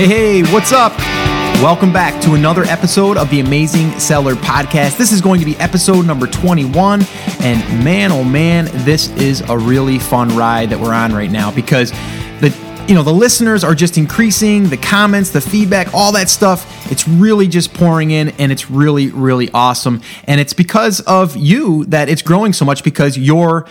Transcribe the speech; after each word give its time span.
Hey, 0.00 0.06
hey, 0.06 0.42
what's 0.54 0.72
up? 0.72 0.96
Welcome 1.60 1.92
back 1.92 2.22
to 2.22 2.32
another 2.32 2.62
episode 2.64 3.18
of 3.18 3.28
the 3.28 3.40
Amazing 3.40 4.00
Seller 4.00 4.32
Podcast. 4.34 4.96
This 4.96 5.12
is 5.12 5.20
going 5.20 5.40
to 5.40 5.44
be 5.44 5.58
episode 5.58 6.06
number 6.06 6.26
21. 6.26 7.02
And 7.42 7.84
man, 7.84 8.10
oh 8.10 8.24
man, 8.24 8.70
this 8.86 9.10
is 9.18 9.42
a 9.42 9.58
really 9.58 9.98
fun 9.98 10.34
ride 10.34 10.70
that 10.70 10.80
we're 10.80 10.94
on 10.94 11.12
right 11.12 11.30
now 11.30 11.50
because 11.50 11.90
the 12.40 12.48
you 12.88 12.94
know 12.94 13.02
the 13.02 13.12
listeners 13.12 13.62
are 13.62 13.74
just 13.74 13.98
increasing 13.98 14.70
the 14.70 14.76
comments 14.78 15.30
the 15.30 15.40
feedback 15.40 15.92
all 15.94 16.12
that 16.12 16.28
stuff 16.28 16.90
it's 16.90 17.06
really 17.06 17.46
just 17.46 17.72
pouring 17.74 18.10
in 18.10 18.30
and 18.30 18.50
it's 18.50 18.68
really 18.70 19.10
really 19.10 19.48
awesome 19.52 20.00
and 20.24 20.40
it's 20.40 20.54
because 20.54 21.00
of 21.02 21.36
you 21.36 21.84
that 21.84 22.08
it's 22.08 22.22
growing 22.22 22.52
so 22.52 22.64
much 22.64 22.82
because 22.82 23.16
you're 23.16 23.66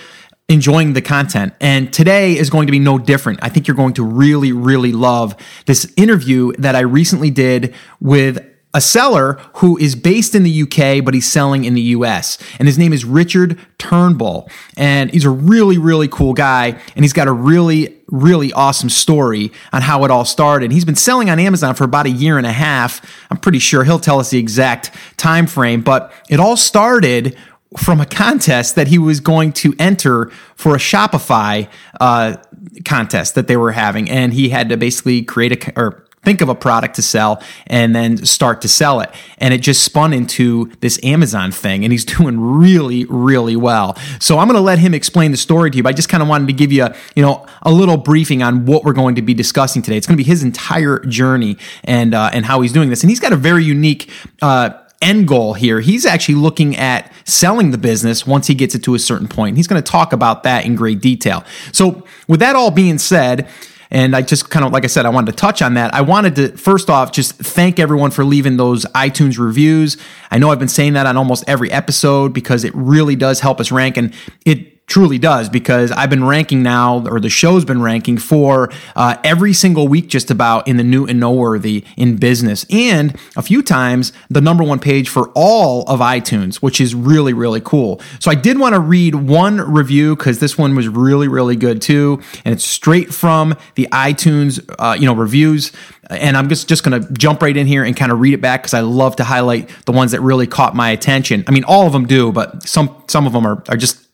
enjoying 0.49 0.93
the 0.93 1.01
content. 1.01 1.53
And 1.61 1.93
today 1.93 2.35
is 2.37 2.49
going 2.49 2.67
to 2.67 2.71
be 2.71 2.79
no 2.79 2.97
different. 2.97 3.39
I 3.41 3.49
think 3.49 3.67
you're 3.67 3.77
going 3.77 3.93
to 3.93 4.03
really, 4.03 4.51
really 4.51 4.91
love 4.91 5.35
this 5.67 5.91
interview 5.95 6.51
that 6.57 6.75
I 6.75 6.81
recently 6.81 7.29
did 7.29 7.73
with 8.01 8.45
a 8.73 8.81
seller 8.81 9.33
who 9.55 9.77
is 9.77 9.95
based 9.95 10.35
in 10.35 10.43
the 10.43 10.61
UK, 10.61 11.03
but 11.03 11.13
he's 11.15 11.27
selling 11.27 11.65
in 11.65 11.73
the 11.73 11.81
US. 11.81 12.37
And 12.59 12.67
his 12.67 12.77
name 12.77 12.93
is 12.93 13.03
Richard 13.03 13.59
Turnbull. 13.79 14.49
And 14.77 15.09
he's 15.09 15.25
a 15.25 15.29
really, 15.29 15.79
really 15.79 16.07
cool 16.07 16.33
guy. 16.33 16.79
And 16.95 17.03
he's 17.03 17.13
got 17.13 17.27
a 17.27 17.31
really, 17.31 17.97
really 18.07 18.53
awesome 18.53 18.89
story 18.89 19.51
on 19.73 19.81
how 19.81 20.03
it 20.03 20.11
all 20.11 20.25
started. 20.25 20.71
He's 20.71 20.85
been 20.85 20.95
selling 20.95 21.31
on 21.31 21.39
Amazon 21.39 21.73
for 21.73 21.83
about 21.83 22.05
a 22.05 22.11
year 22.11 22.37
and 22.37 22.45
a 22.45 22.51
half. 22.51 23.01
I'm 23.31 23.37
pretty 23.37 23.59
sure 23.59 23.83
he'll 23.83 23.99
tell 23.99 24.19
us 24.19 24.29
the 24.29 24.39
exact 24.39 24.91
time 25.17 25.47
frame, 25.47 25.81
but 25.81 26.13
it 26.29 26.39
all 26.39 26.57
started 26.57 27.35
from 27.77 28.01
a 28.01 28.05
contest 28.05 28.75
that 28.75 28.87
he 28.87 28.97
was 28.97 29.19
going 29.19 29.53
to 29.53 29.75
enter 29.77 30.31
for 30.55 30.75
a 30.75 30.79
Shopify 30.79 31.69
uh, 31.99 32.37
contest 32.83 33.35
that 33.35 33.47
they 33.47 33.57
were 33.57 33.71
having, 33.71 34.09
and 34.09 34.33
he 34.33 34.49
had 34.49 34.69
to 34.69 34.77
basically 34.77 35.21
create 35.21 35.67
a 35.67 35.79
or 35.79 36.05
think 36.23 36.41
of 36.41 36.49
a 36.49 36.55
product 36.55 36.95
to 36.95 37.01
sell 37.01 37.41
and 37.67 37.95
then 37.95 38.17
start 38.25 38.61
to 38.61 38.67
sell 38.67 38.99
it. 38.99 39.09
And 39.37 39.53
it 39.53 39.61
just 39.61 39.83
spun 39.83 40.13
into 40.13 40.71
this 40.81 40.99
Amazon 41.03 41.51
thing, 41.51 41.83
and 41.83 41.91
he's 41.91 42.05
doing 42.17 42.39
really, 42.39 43.05
really 43.05 43.55
well. 43.55 43.97
So 44.19 44.39
I'm 44.39 44.47
going 44.47 44.57
to 44.57 44.61
let 44.61 44.79
him 44.79 44.93
explain 44.93 45.31
the 45.31 45.37
story 45.37 45.71
to 45.71 45.77
you. 45.77 45.83
But 45.83 45.89
I 45.89 45.93
just 45.93 46.09
kind 46.09 46.23
of 46.23 46.29
wanted 46.29 46.47
to 46.47 46.53
give 46.53 46.71
you, 46.71 46.85
a, 46.85 46.95
you 47.15 47.21
know, 47.21 47.45
a 47.61 47.71
little 47.71 47.97
briefing 47.97 48.43
on 48.43 48.65
what 48.65 48.83
we're 48.83 48.93
going 48.93 49.15
to 49.15 49.21
be 49.21 49.33
discussing 49.33 49.81
today. 49.81 49.97
It's 49.97 50.07
going 50.07 50.17
to 50.17 50.23
be 50.23 50.27
his 50.27 50.43
entire 50.43 50.99
journey 50.99 51.57
and 51.83 52.13
uh, 52.13 52.31
and 52.33 52.45
how 52.45 52.61
he's 52.61 52.73
doing 52.73 52.89
this, 52.89 53.03
and 53.03 53.09
he's 53.09 53.19
got 53.19 53.33
a 53.33 53.37
very 53.37 53.63
unique. 53.63 54.11
Uh, 54.41 54.71
end 55.01 55.27
goal 55.27 55.53
here. 55.53 55.79
He's 55.79 56.05
actually 56.05 56.35
looking 56.35 56.75
at 56.75 57.11
selling 57.25 57.71
the 57.71 57.77
business 57.77 58.27
once 58.27 58.47
he 58.47 58.55
gets 58.55 58.75
it 58.75 58.83
to 58.83 58.95
a 58.95 58.99
certain 58.99 59.27
point. 59.27 59.57
He's 59.57 59.67
going 59.67 59.81
to 59.81 59.91
talk 59.91 60.13
about 60.13 60.43
that 60.43 60.65
in 60.65 60.75
great 60.75 61.01
detail. 61.01 61.43
So, 61.71 62.05
with 62.27 62.39
that 62.41 62.55
all 62.55 62.71
being 62.71 62.97
said, 62.97 63.47
and 63.91 64.15
I 64.15 64.21
just 64.21 64.49
kind 64.49 64.65
of, 64.65 64.71
like 64.71 64.83
I 64.83 64.87
said, 64.87 65.05
I 65.05 65.09
wanted 65.09 65.31
to 65.31 65.37
touch 65.37 65.61
on 65.61 65.73
that. 65.73 65.93
I 65.95 66.01
wanted 66.01 66.35
to, 66.35 66.57
first 66.57 66.89
off, 66.89 67.11
just 67.11 67.35
thank 67.35 67.79
everyone 67.79 68.11
for 68.11 68.23
leaving 68.23 68.57
those 68.57 68.85
iTunes 68.85 69.39
reviews. 69.39 69.97
I 70.29 70.37
know 70.37 70.51
I've 70.51 70.59
been 70.59 70.67
saying 70.67 70.93
that 70.93 71.07
on 71.07 71.17
almost 71.17 71.43
every 71.47 71.71
episode 71.71 72.31
because 72.31 72.63
it 72.63 72.73
really 72.75 73.15
does 73.15 73.39
help 73.39 73.59
us 73.59 73.71
rank. 73.71 73.97
And 73.97 74.13
it 74.45 74.68
truly 74.89 75.17
does 75.17 75.47
because 75.47 75.91
I've 75.91 76.09
been 76.09 76.25
ranking 76.25 76.61
now, 76.61 77.07
or 77.07 77.19
the 77.19 77.29
show's 77.29 77.63
been 77.63 77.81
ranking 77.81 78.17
for 78.17 78.71
uh, 78.95 79.15
every 79.23 79.53
single 79.53 79.87
week, 79.87 80.07
just 80.07 80.29
about 80.29 80.67
in 80.67 80.77
the 80.77 80.83
new 80.83 81.05
and 81.05 81.19
noteworthy 81.19 81.85
in 81.95 82.17
business, 82.17 82.65
and 82.69 83.15
a 83.37 83.41
few 83.41 83.61
times 83.61 84.11
the 84.29 84.41
number 84.41 84.63
one 84.63 84.79
page 84.79 85.07
for 85.07 85.31
all 85.35 85.83
of 85.83 85.99
iTunes, 86.01 86.57
which 86.57 86.81
is 86.81 86.93
really 86.93 87.31
really 87.31 87.61
cool. 87.61 88.01
So 88.19 88.29
I 88.29 88.35
did 88.35 88.59
want 88.59 88.75
to 88.75 88.81
read 88.81 89.15
one 89.15 89.61
review 89.61 90.15
because 90.15 90.39
this 90.39 90.57
one 90.57 90.75
was 90.75 90.87
really 90.87 91.27
really 91.27 91.55
good 91.55 91.81
too, 91.81 92.21
and 92.43 92.53
it's 92.53 92.65
straight 92.65 93.13
from 93.13 93.55
the 93.75 93.87
iTunes 93.91 94.59
uh, 94.79 94.97
you 94.99 95.05
know 95.05 95.13
reviews. 95.13 95.71
And 96.11 96.35
I'm 96.35 96.49
just, 96.49 96.67
just 96.67 96.83
going 96.83 96.99
to 96.99 97.13
jump 97.13 97.43
right 97.43 97.55
in 97.55 97.67
here 97.67 97.83
and 97.83 97.95
kind 97.95 98.11
of 98.11 98.19
read 98.19 98.33
it 98.33 98.41
back 98.41 98.63
because 98.63 98.73
I 98.73 98.79
love 98.79 99.17
to 99.17 99.23
highlight 99.23 99.69
the 99.85 99.91
ones 99.91 100.11
that 100.13 100.21
really 100.21 100.47
caught 100.47 100.75
my 100.75 100.89
attention. 100.89 101.43
I 101.47 101.51
mean, 101.51 101.63
all 101.65 101.85
of 101.85 101.93
them 101.93 102.07
do, 102.07 102.31
but 102.31 102.67
some 102.67 103.03
some 103.07 103.27
of 103.27 103.33
them 103.33 103.45
are, 103.45 103.63
are 103.69 103.77
just 103.77 104.08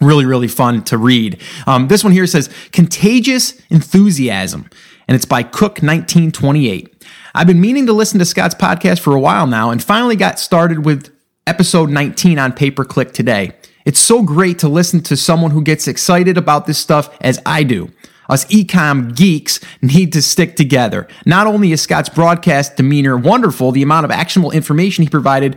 really, 0.00 0.24
really 0.24 0.48
fun 0.48 0.82
to 0.84 0.98
read. 0.98 1.40
Um, 1.66 1.88
this 1.88 2.02
one 2.02 2.12
here 2.12 2.26
says 2.26 2.50
Contagious 2.72 3.60
Enthusiasm, 3.70 4.68
and 5.06 5.14
it's 5.14 5.24
by 5.24 5.42
Cook 5.42 5.82
1928. 5.82 7.04
I've 7.34 7.46
been 7.46 7.60
meaning 7.60 7.86
to 7.86 7.92
listen 7.92 8.18
to 8.18 8.24
Scott's 8.24 8.54
podcast 8.54 9.00
for 9.00 9.14
a 9.14 9.20
while 9.20 9.46
now 9.46 9.70
and 9.70 9.82
finally 9.82 10.16
got 10.16 10.38
started 10.38 10.84
with 10.84 11.14
episode 11.46 11.90
19 11.90 12.38
on 12.38 12.52
pay 12.52 12.70
per 12.70 12.84
click 12.84 13.12
today. 13.12 13.52
It's 13.84 13.98
so 13.98 14.22
great 14.22 14.58
to 14.60 14.68
listen 14.68 15.02
to 15.02 15.16
someone 15.16 15.50
who 15.50 15.62
gets 15.62 15.86
excited 15.86 16.38
about 16.38 16.66
this 16.66 16.78
stuff 16.78 17.14
as 17.20 17.40
I 17.44 17.64
do. 17.64 17.90
Us 18.28 18.46
ecom 18.46 19.14
geeks 19.14 19.60
need 19.82 20.12
to 20.14 20.22
stick 20.22 20.56
together. 20.56 21.06
Not 21.26 21.46
only 21.46 21.72
is 21.72 21.82
Scott's 21.82 22.08
broadcast 22.08 22.76
demeanor 22.76 23.18
wonderful, 23.18 23.70
the 23.70 23.82
amount 23.82 24.06
of 24.06 24.10
actionable 24.10 24.50
information 24.50 25.02
he 25.02 25.10
provided 25.10 25.56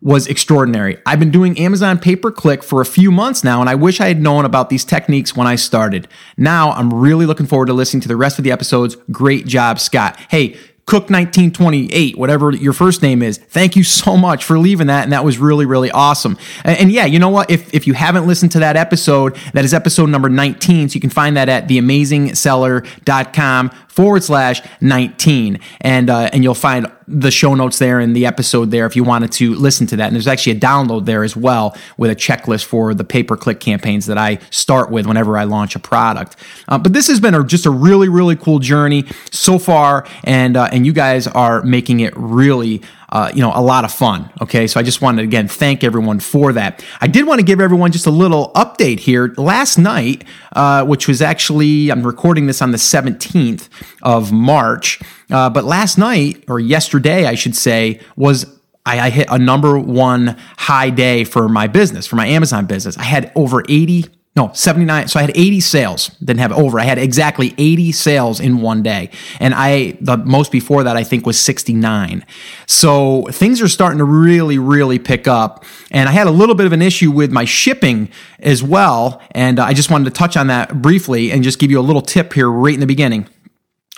was 0.00 0.26
extraordinary. 0.26 0.98
I've 1.06 1.18
been 1.18 1.30
doing 1.30 1.58
Amazon 1.58 1.98
pay 1.98 2.16
per 2.16 2.30
click 2.30 2.62
for 2.62 2.80
a 2.80 2.86
few 2.86 3.10
months 3.10 3.42
now, 3.42 3.60
and 3.60 3.70
I 3.70 3.74
wish 3.74 4.00
I 4.00 4.08
had 4.08 4.20
known 4.20 4.44
about 4.44 4.70
these 4.70 4.84
techniques 4.84 5.34
when 5.34 5.46
I 5.46 5.56
started. 5.56 6.08
Now 6.36 6.72
I'm 6.72 6.92
really 6.92 7.26
looking 7.26 7.46
forward 7.46 7.66
to 7.66 7.72
listening 7.72 8.02
to 8.02 8.08
the 8.08 8.16
rest 8.16 8.38
of 8.38 8.44
the 8.44 8.52
episodes. 8.52 8.96
Great 9.10 9.46
job, 9.46 9.80
Scott. 9.80 10.18
Hey, 10.28 10.56
Cook1928, 10.86 12.16
whatever 12.16 12.52
your 12.52 12.72
first 12.72 13.02
name 13.02 13.20
is. 13.20 13.38
Thank 13.38 13.74
you 13.74 13.82
so 13.82 14.16
much 14.16 14.44
for 14.44 14.56
leaving 14.56 14.86
that. 14.86 15.02
And 15.02 15.12
that 15.12 15.24
was 15.24 15.36
really, 15.36 15.66
really 15.66 15.90
awesome. 15.90 16.38
And, 16.62 16.78
and, 16.78 16.92
yeah, 16.92 17.06
you 17.06 17.18
know 17.18 17.28
what? 17.28 17.50
If, 17.50 17.74
if 17.74 17.88
you 17.88 17.94
haven't 17.94 18.24
listened 18.24 18.52
to 18.52 18.60
that 18.60 18.76
episode, 18.76 19.34
that 19.52 19.64
is 19.64 19.74
episode 19.74 20.10
number 20.10 20.28
19. 20.28 20.90
So 20.90 20.94
you 20.94 21.00
can 21.00 21.10
find 21.10 21.36
that 21.36 21.48
at 21.48 21.66
theamazingseller.com 21.66 23.70
forward 23.96 24.22
slash 24.22 24.62
19. 24.82 25.58
And, 25.80 26.10
uh, 26.10 26.30
and 26.32 26.44
you'll 26.44 26.54
find 26.54 26.86
the 27.08 27.30
show 27.30 27.54
notes 27.54 27.78
there 27.78 27.98
and 27.98 28.14
the 28.14 28.26
episode 28.26 28.70
there 28.70 28.84
if 28.84 28.94
you 28.94 29.02
wanted 29.02 29.32
to 29.32 29.54
listen 29.54 29.86
to 29.86 29.96
that. 29.96 30.06
And 30.06 30.14
there's 30.14 30.26
actually 30.26 30.56
a 30.56 30.60
download 30.60 31.06
there 31.06 31.24
as 31.24 31.34
well 31.34 31.74
with 31.96 32.10
a 32.10 32.14
checklist 32.14 32.66
for 32.66 32.92
the 32.92 33.04
pay 33.04 33.22
per 33.22 33.36
click 33.36 33.58
campaigns 33.58 34.06
that 34.06 34.18
I 34.18 34.38
start 34.50 34.90
with 34.90 35.06
whenever 35.06 35.38
I 35.38 35.44
launch 35.44 35.74
a 35.74 35.78
product. 35.78 36.36
Uh, 36.68 36.78
but 36.78 36.92
this 36.92 37.08
has 37.08 37.20
been 37.20 37.34
a, 37.34 37.42
just 37.42 37.64
a 37.64 37.70
really, 37.70 38.08
really 38.08 38.36
cool 38.36 38.58
journey 38.58 39.06
so 39.30 39.58
far. 39.58 40.06
And, 40.24 40.56
uh, 40.56 40.68
and 40.70 40.84
you 40.84 40.92
guys 40.92 41.26
are 41.26 41.62
making 41.62 42.00
it 42.00 42.12
really 42.16 42.82
uh, 43.10 43.30
you 43.34 43.40
know, 43.40 43.52
a 43.54 43.62
lot 43.62 43.84
of 43.84 43.92
fun. 43.92 44.30
Okay, 44.40 44.66
so 44.66 44.80
I 44.80 44.82
just 44.82 45.00
wanted 45.00 45.22
to 45.22 45.28
again 45.28 45.48
thank 45.48 45.84
everyone 45.84 46.20
for 46.20 46.52
that. 46.52 46.84
I 47.00 47.06
did 47.06 47.26
want 47.26 47.40
to 47.40 47.44
give 47.44 47.60
everyone 47.60 47.92
just 47.92 48.06
a 48.06 48.10
little 48.10 48.52
update 48.54 49.00
here. 49.00 49.34
Last 49.36 49.78
night, 49.78 50.24
uh, 50.54 50.84
which 50.84 51.08
was 51.08 51.22
actually 51.22 51.90
I'm 51.90 52.06
recording 52.06 52.46
this 52.46 52.60
on 52.60 52.72
the 52.72 52.78
17th 52.78 53.68
of 54.02 54.32
March, 54.32 55.00
uh, 55.30 55.50
but 55.50 55.64
last 55.64 55.98
night 55.98 56.44
or 56.48 56.58
yesterday, 56.58 57.26
I 57.26 57.34
should 57.34 57.56
say, 57.56 58.00
was 58.16 58.46
I, 58.86 59.00
I 59.00 59.10
hit 59.10 59.26
a 59.30 59.38
number 59.38 59.78
one 59.78 60.36
high 60.56 60.90
day 60.90 61.24
for 61.24 61.48
my 61.48 61.66
business, 61.66 62.06
for 62.06 62.16
my 62.16 62.26
Amazon 62.26 62.66
business. 62.66 62.96
I 62.96 63.02
had 63.02 63.32
over 63.34 63.62
80 63.68 64.06
no, 64.36 64.50
79. 64.52 65.08
So 65.08 65.18
I 65.18 65.22
had 65.22 65.32
80 65.34 65.60
sales. 65.60 66.08
Didn't 66.18 66.40
have 66.40 66.52
over. 66.52 66.78
I 66.78 66.84
had 66.84 66.98
exactly 66.98 67.54
80 67.56 67.92
sales 67.92 68.38
in 68.38 68.60
one 68.60 68.82
day. 68.82 69.08
And 69.40 69.54
I, 69.54 69.96
the 70.02 70.18
most 70.18 70.52
before 70.52 70.84
that, 70.84 70.94
I 70.94 71.04
think 71.04 71.24
was 71.24 71.40
69. 71.40 72.22
So 72.66 73.22
things 73.30 73.62
are 73.62 73.68
starting 73.68 73.96
to 73.96 74.04
really, 74.04 74.58
really 74.58 74.98
pick 74.98 75.26
up. 75.26 75.64
And 75.90 76.06
I 76.06 76.12
had 76.12 76.26
a 76.26 76.30
little 76.30 76.54
bit 76.54 76.66
of 76.66 76.72
an 76.72 76.82
issue 76.82 77.10
with 77.10 77.32
my 77.32 77.46
shipping 77.46 78.10
as 78.38 78.62
well. 78.62 79.22
And 79.30 79.58
uh, 79.58 79.64
I 79.64 79.72
just 79.72 79.90
wanted 79.90 80.04
to 80.04 80.10
touch 80.10 80.36
on 80.36 80.48
that 80.48 80.82
briefly 80.82 81.32
and 81.32 81.42
just 81.42 81.58
give 81.58 81.70
you 81.70 81.80
a 81.80 81.82
little 81.82 82.02
tip 82.02 82.34
here 82.34 82.50
right 82.50 82.74
in 82.74 82.80
the 82.80 82.86
beginning 82.86 83.26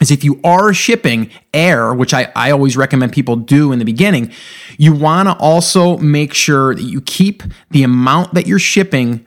is 0.01 0.13
if 0.13 0.23
you 0.23 0.41
are 0.45 0.73
shipping 0.73 1.29
air, 1.53 1.93
which 1.93 2.15
I, 2.15 2.31
I 2.37 2.53
always 2.53 2.77
recommend 2.77 3.13
people 3.13 3.35
do 3.35 3.73
in 3.73 3.81
the 3.81 3.85
beginning, 3.85 4.33
you 4.77 4.95
want 4.95 5.29
to 5.29 5.35
also 5.39 5.99
make 5.99 6.35
sure 6.35 6.77
that 6.77 6.83
you 6.83 7.01
keep 7.01 7.43
the 7.73 7.83
amount 7.83 8.35
that 8.35 8.47
you're 8.47 8.61
shipping 8.61 9.27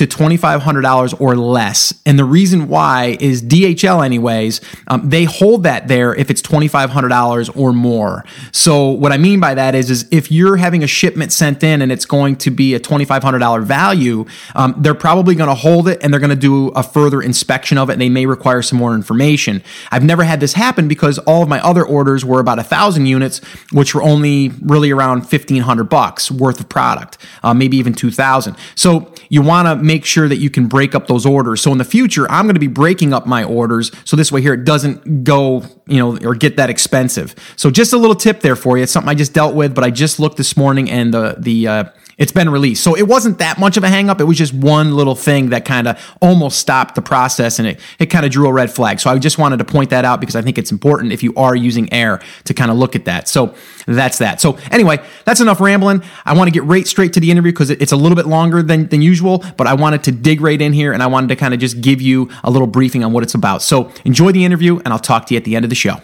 to 0.00 0.06
$2,500 0.06 1.20
or 1.20 1.36
less. 1.36 1.92
And 2.06 2.18
the 2.18 2.24
reason 2.24 2.68
why 2.68 3.18
is 3.20 3.42
DHL, 3.42 4.02
anyways, 4.02 4.62
um, 4.88 5.10
they 5.10 5.24
hold 5.24 5.64
that 5.64 5.88
there 5.88 6.14
if 6.14 6.30
it's 6.30 6.40
$2,500 6.40 7.54
or 7.54 7.74
more. 7.74 8.24
So 8.50 8.88
what 8.88 9.12
I 9.12 9.18
mean 9.18 9.40
by 9.40 9.52
that 9.52 9.74
is, 9.74 9.90
is 9.90 10.08
if 10.10 10.32
you're 10.32 10.56
having 10.56 10.82
a 10.82 10.86
shipment 10.86 11.32
sent 11.32 11.62
in 11.62 11.82
and 11.82 11.92
it's 11.92 12.06
going 12.06 12.36
to 12.36 12.50
be 12.50 12.74
a 12.74 12.80
$2,500 12.80 13.62
value, 13.62 14.24
um, 14.54 14.74
they're 14.78 14.94
probably 14.94 15.34
going 15.34 15.50
to 15.50 15.54
hold 15.54 15.86
it 15.86 15.98
and 16.02 16.14
they're 16.14 16.20
going 16.20 16.30
to 16.30 16.36
do 16.36 16.68
a 16.68 16.82
further 16.82 17.20
inspection 17.20 17.76
of 17.76 17.90
it. 17.90 17.92
And 17.92 18.00
they 18.00 18.08
may 18.08 18.24
require 18.24 18.62
some 18.62 18.78
more 18.78 18.94
information. 18.94 19.62
I've 19.90 20.04
never 20.04 20.24
had 20.24 20.40
this 20.40 20.54
happen 20.54 20.88
because 20.88 21.18
all 21.18 21.42
of 21.42 21.48
my 21.50 21.60
other 21.60 21.84
orders 21.84 22.24
were 22.24 22.40
about 22.40 22.58
a 22.58 22.64
thousand 22.64 23.04
units, 23.04 23.42
which 23.70 23.94
were 23.94 24.02
only 24.02 24.48
really 24.62 24.92
around 24.92 25.18
1500 25.18 25.84
bucks 25.84 26.30
worth 26.30 26.58
of 26.58 26.70
product, 26.70 27.18
uh, 27.42 27.52
maybe 27.52 27.76
even 27.76 27.92
2000. 27.92 28.56
So 28.74 29.12
you 29.28 29.42
want 29.42 29.68
to 29.68 29.76
make 29.90 30.04
sure 30.04 30.28
that 30.28 30.36
you 30.36 30.50
can 30.50 30.68
break 30.68 30.94
up 30.94 31.08
those 31.08 31.26
orders. 31.26 31.60
So 31.60 31.72
in 31.72 31.78
the 31.78 31.84
future, 31.84 32.30
I'm 32.30 32.44
going 32.44 32.54
to 32.54 32.60
be 32.60 32.68
breaking 32.68 33.12
up 33.12 33.26
my 33.26 33.42
orders 33.42 33.90
so 34.04 34.16
this 34.16 34.30
way 34.30 34.40
here 34.40 34.54
it 34.54 34.64
doesn't 34.64 35.24
go, 35.24 35.64
you 35.86 35.98
know, 35.98 36.16
or 36.18 36.36
get 36.36 36.56
that 36.58 36.70
expensive. 36.70 37.34
So 37.56 37.70
just 37.72 37.92
a 37.92 37.98
little 37.98 38.14
tip 38.14 38.40
there 38.40 38.54
for 38.54 38.76
you. 38.76 38.84
It's 38.84 38.92
something 38.92 39.08
I 39.08 39.14
just 39.14 39.34
dealt 39.34 39.56
with, 39.56 39.74
but 39.74 39.82
I 39.82 39.90
just 39.90 40.20
looked 40.20 40.36
this 40.36 40.56
morning 40.56 40.88
and 40.88 41.12
the 41.12 41.34
the 41.38 41.66
uh, 41.66 41.84
it's 42.20 42.32
been 42.32 42.50
released. 42.50 42.84
So 42.84 42.94
it 42.94 43.08
wasn't 43.08 43.38
that 43.38 43.58
much 43.58 43.78
of 43.78 43.82
a 43.82 43.86
hangup. 43.86 44.20
It 44.20 44.24
was 44.24 44.36
just 44.36 44.52
one 44.52 44.94
little 44.94 45.14
thing 45.14 45.48
that 45.48 45.64
kind 45.64 45.88
of 45.88 45.98
almost 46.20 46.58
stopped 46.58 46.94
the 46.94 47.00
process 47.00 47.58
and 47.58 47.66
it, 47.66 47.80
it 47.98 48.06
kind 48.06 48.26
of 48.26 48.30
drew 48.30 48.46
a 48.46 48.52
red 48.52 48.70
flag. 48.70 49.00
So 49.00 49.08
I 49.08 49.18
just 49.18 49.38
wanted 49.38 49.56
to 49.56 49.64
point 49.64 49.88
that 49.88 50.04
out 50.04 50.20
because 50.20 50.36
I 50.36 50.42
think 50.42 50.58
it's 50.58 50.70
important 50.70 51.12
if 51.12 51.22
you 51.22 51.34
are 51.34 51.56
using 51.56 51.90
air 51.92 52.20
to 52.44 52.52
kind 52.52 52.70
of 52.70 52.76
look 52.76 52.94
at 52.94 53.06
that. 53.06 53.26
So 53.26 53.54
that's 53.86 54.18
that. 54.18 54.38
So 54.38 54.58
anyway, 54.70 55.02
that's 55.24 55.40
enough 55.40 55.62
rambling. 55.62 56.02
I 56.26 56.34
want 56.36 56.48
to 56.48 56.52
get 56.52 56.64
right 56.64 56.86
straight 56.86 57.14
to 57.14 57.20
the 57.20 57.30
interview 57.30 57.52
because 57.52 57.70
it's 57.70 57.92
a 57.92 57.96
little 57.96 58.16
bit 58.16 58.26
longer 58.26 58.62
than, 58.62 58.88
than 58.88 59.00
usual, 59.00 59.42
but 59.56 59.66
I 59.66 59.72
wanted 59.72 60.04
to 60.04 60.12
dig 60.12 60.42
right 60.42 60.60
in 60.60 60.74
here 60.74 60.92
and 60.92 61.02
I 61.02 61.06
wanted 61.06 61.28
to 61.28 61.36
kind 61.36 61.54
of 61.54 61.60
just 61.60 61.80
give 61.80 62.02
you 62.02 62.28
a 62.44 62.50
little 62.50 62.68
briefing 62.68 63.02
on 63.02 63.14
what 63.14 63.22
it's 63.22 63.34
about. 63.34 63.62
So 63.62 63.90
enjoy 64.04 64.32
the 64.32 64.44
interview 64.44 64.76
and 64.80 64.88
I'll 64.88 64.98
talk 64.98 65.24
to 65.28 65.34
you 65.34 65.38
at 65.38 65.44
the 65.44 65.56
end 65.56 65.64
of 65.64 65.70
the 65.70 65.74
show. 65.74 66.02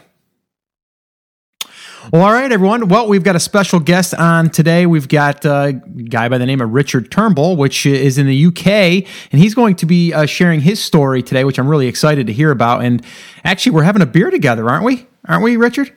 Well, 2.12 2.22
all 2.22 2.32
right, 2.32 2.52
everyone. 2.52 2.86
Well, 2.86 3.08
we've 3.08 3.24
got 3.24 3.34
a 3.34 3.40
special 3.40 3.80
guest 3.80 4.14
on 4.14 4.50
today. 4.50 4.86
We've 4.86 5.08
got 5.08 5.44
a 5.44 5.72
guy 6.08 6.28
by 6.28 6.38
the 6.38 6.46
name 6.46 6.60
of 6.60 6.70
Richard 6.70 7.10
Turnbull, 7.10 7.56
which 7.56 7.84
is 7.84 8.16
in 8.16 8.28
the 8.28 8.46
UK, 8.46 8.66
and 9.32 9.40
he's 9.40 9.56
going 9.56 9.74
to 9.74 9.86
be 9.86 10.12
uh, 10.12 10.24
sharing 10.24 10.60
his 10.60 10.80
story 10.80 11.20
today, 11.20 11.42
which 11.42 11.58
I'm 11.58 11.66
really 11.66 11.88
excited 11.88 12.28
to 12.28 12.32
hear 12.32 12.52
about. 12.52 12.84
And 12.84 13.04
actually, 13.42 13.72
we're 13.72 13.82
having 13.82 14.02
a 14.02 14.06
beer 14.06 14.30
together, 14.30 14.70
aren't 14.70 14.84
we? 14.84 15.08
Aren't 15.26 15.42
we, 15.42 15.56
Richard? 15.56 15.92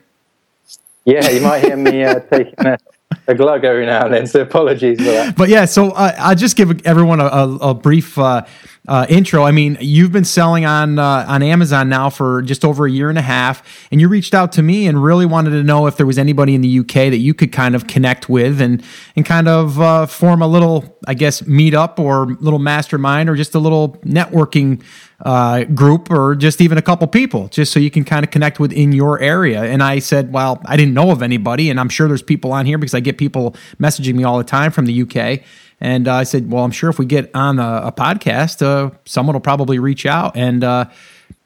Yeah, 1.04 1.30
you 1.30 1.42
might 1.42 1.62
hear 1.62 1.76
me 1.76 2.02
uh, 2.02 2.18
taking 2.32 2.66
a, 2.66 2.76
a 3.26 3.34
glug 3.34 3.64
every 3.64 3.86
now 3.86 4.04
and 4.04 4.14
then, 4.14 4.26
so 4.26 4.40
apologies 4.40 4.98
for 4.98 5.04
that. 5.04 5.36
But 5.36 5.48
yeah, 5.48 5.64
so 5.64 5.90
uh, 5.90 6.14
I'll 6.18 6.34
just 6.34 6.56
give 6.56 6.86
everyone 6.86 7.20
a, 7.20 7.26
a, 7.26 7.56
a 7.56 7.74
brief 7.74 8.18
uh, 8.18 8.44
uh, 8.88 9.06
intro. 9.08 9.44
I 9.44 9.50
mean, 9.50 9.78
you've 9.80 10.12
been 10.12 10.24
selling 10.24 10.64
on 10.64 10.98
uh, 10.98 11.24
on 11.28 11.42
Amazon 11.42 11.88
now 11.88 12.10
for 12.10 12.42
just 12.42 12.64
over 12.64 12.86
a 12.86 12.90
year 12.90 13.08
and 13.08 13.18
a 13.18 13.22
half, 13.22 13.62
and 13.90 14.00
you 14.00 14.08
reached 14.08 14.34
out 14.34 14.52
to 14.52 14.62
me 14.62 14.86
and 14.86 15.02
really 15.02 15.26
wanted 15.26 15.50
to 15.50 15.62
know 15.62 15.86
if 15.86 15.96
there 15.96 16.06
was 16.06 16.18
anybody 16.18 16.54
in 16.54 16.60
the 16.60 16.80
UK 16.80 16.94
that 16.94 17.18
you 17.18 17.34
could 17.34 17.52
kind 17.52 17.74
of 17.74 17.86
connect 17.86 18.28
with 18.28 18.60
and 18.60 18.82
and 19.16 19.26
kind 19.26 19.48
of 19.48 19.80
uh, 19.80 20.06
form 20.06 20.42
a 20.42 20.46
little, 20.46 20.98
I 21.06 21.14
guess, 21.14 21.42
meetup 21.42 21.98
or 21.98 22.26
little 22.40 22.58
mastermind 22.58 23.28
or 23.28 23.36
just 23.36 23.54
a 23.54 23.58
little 23.58 23.90
networking 24.04 24.82
uh, 25.22 25.64
group 25.64 26.10
or 26.10 26.34
just 26.34 26.60
even 26.60 26.78
a 26.78 26.82
couple 26.82 27.06
people, 27.06 27.48
just 27.48 27.72
so 27.72 27.78
you 27.78 27.90
can 27.90 28.04
kind 28.04 28.24
of 28.24 28.30
connect 28.30 28.58
within 28.58 28.92
your 28.92 29.20
area. 29.20 29.62
And 29.62 29.82
I 29.82 29.98
said, 29.98 30.32
well, 30.32 30.60
I 30.64 30.76
didn't 30.76 30.94
know 30.94 31.10
of 31.10 31.22
anybody, 31.22 31.70
and 31.70 31.78
I'm 31.78 31.88
sure 31.88 32.08
there's 32.08 32.22
people 32.22 32.52
on 32.52 32.66
here 32.66 32.78
because 32.78 32.94
I 32.94 33.00
get 33.00 33.18
people 33.18 33.54
messaging 33.78 34.14
me 34.14 34.24
all 34.24 34.38
the 34.38 34.44
time 34.44 34.72
from 34.72 34.86
the 34.86 35.02
UK. 35.02 35.42
And 35.80 36.08
uh, 36.08 36.14
I 36.14 36.24
said, 36.24 36.50
well, 36.50 36.64
I'm 36.64 36.70
sure 36.70 36.90
if 36.90 36.98
we 36.98 37.06
get 37.06 37.30
on 37.34 37.58
a, 37.58 37.82
a 37.86 37.92
podcast, 37.92 38.62
uh, 38.62 38.94
someone 39.04 39.34
will 39.34 39.40
probably 39.40 39.78
reach 39.78 40.06
out, 40.06 40.36
and 40.36 40.62
uh, 40.62 40.86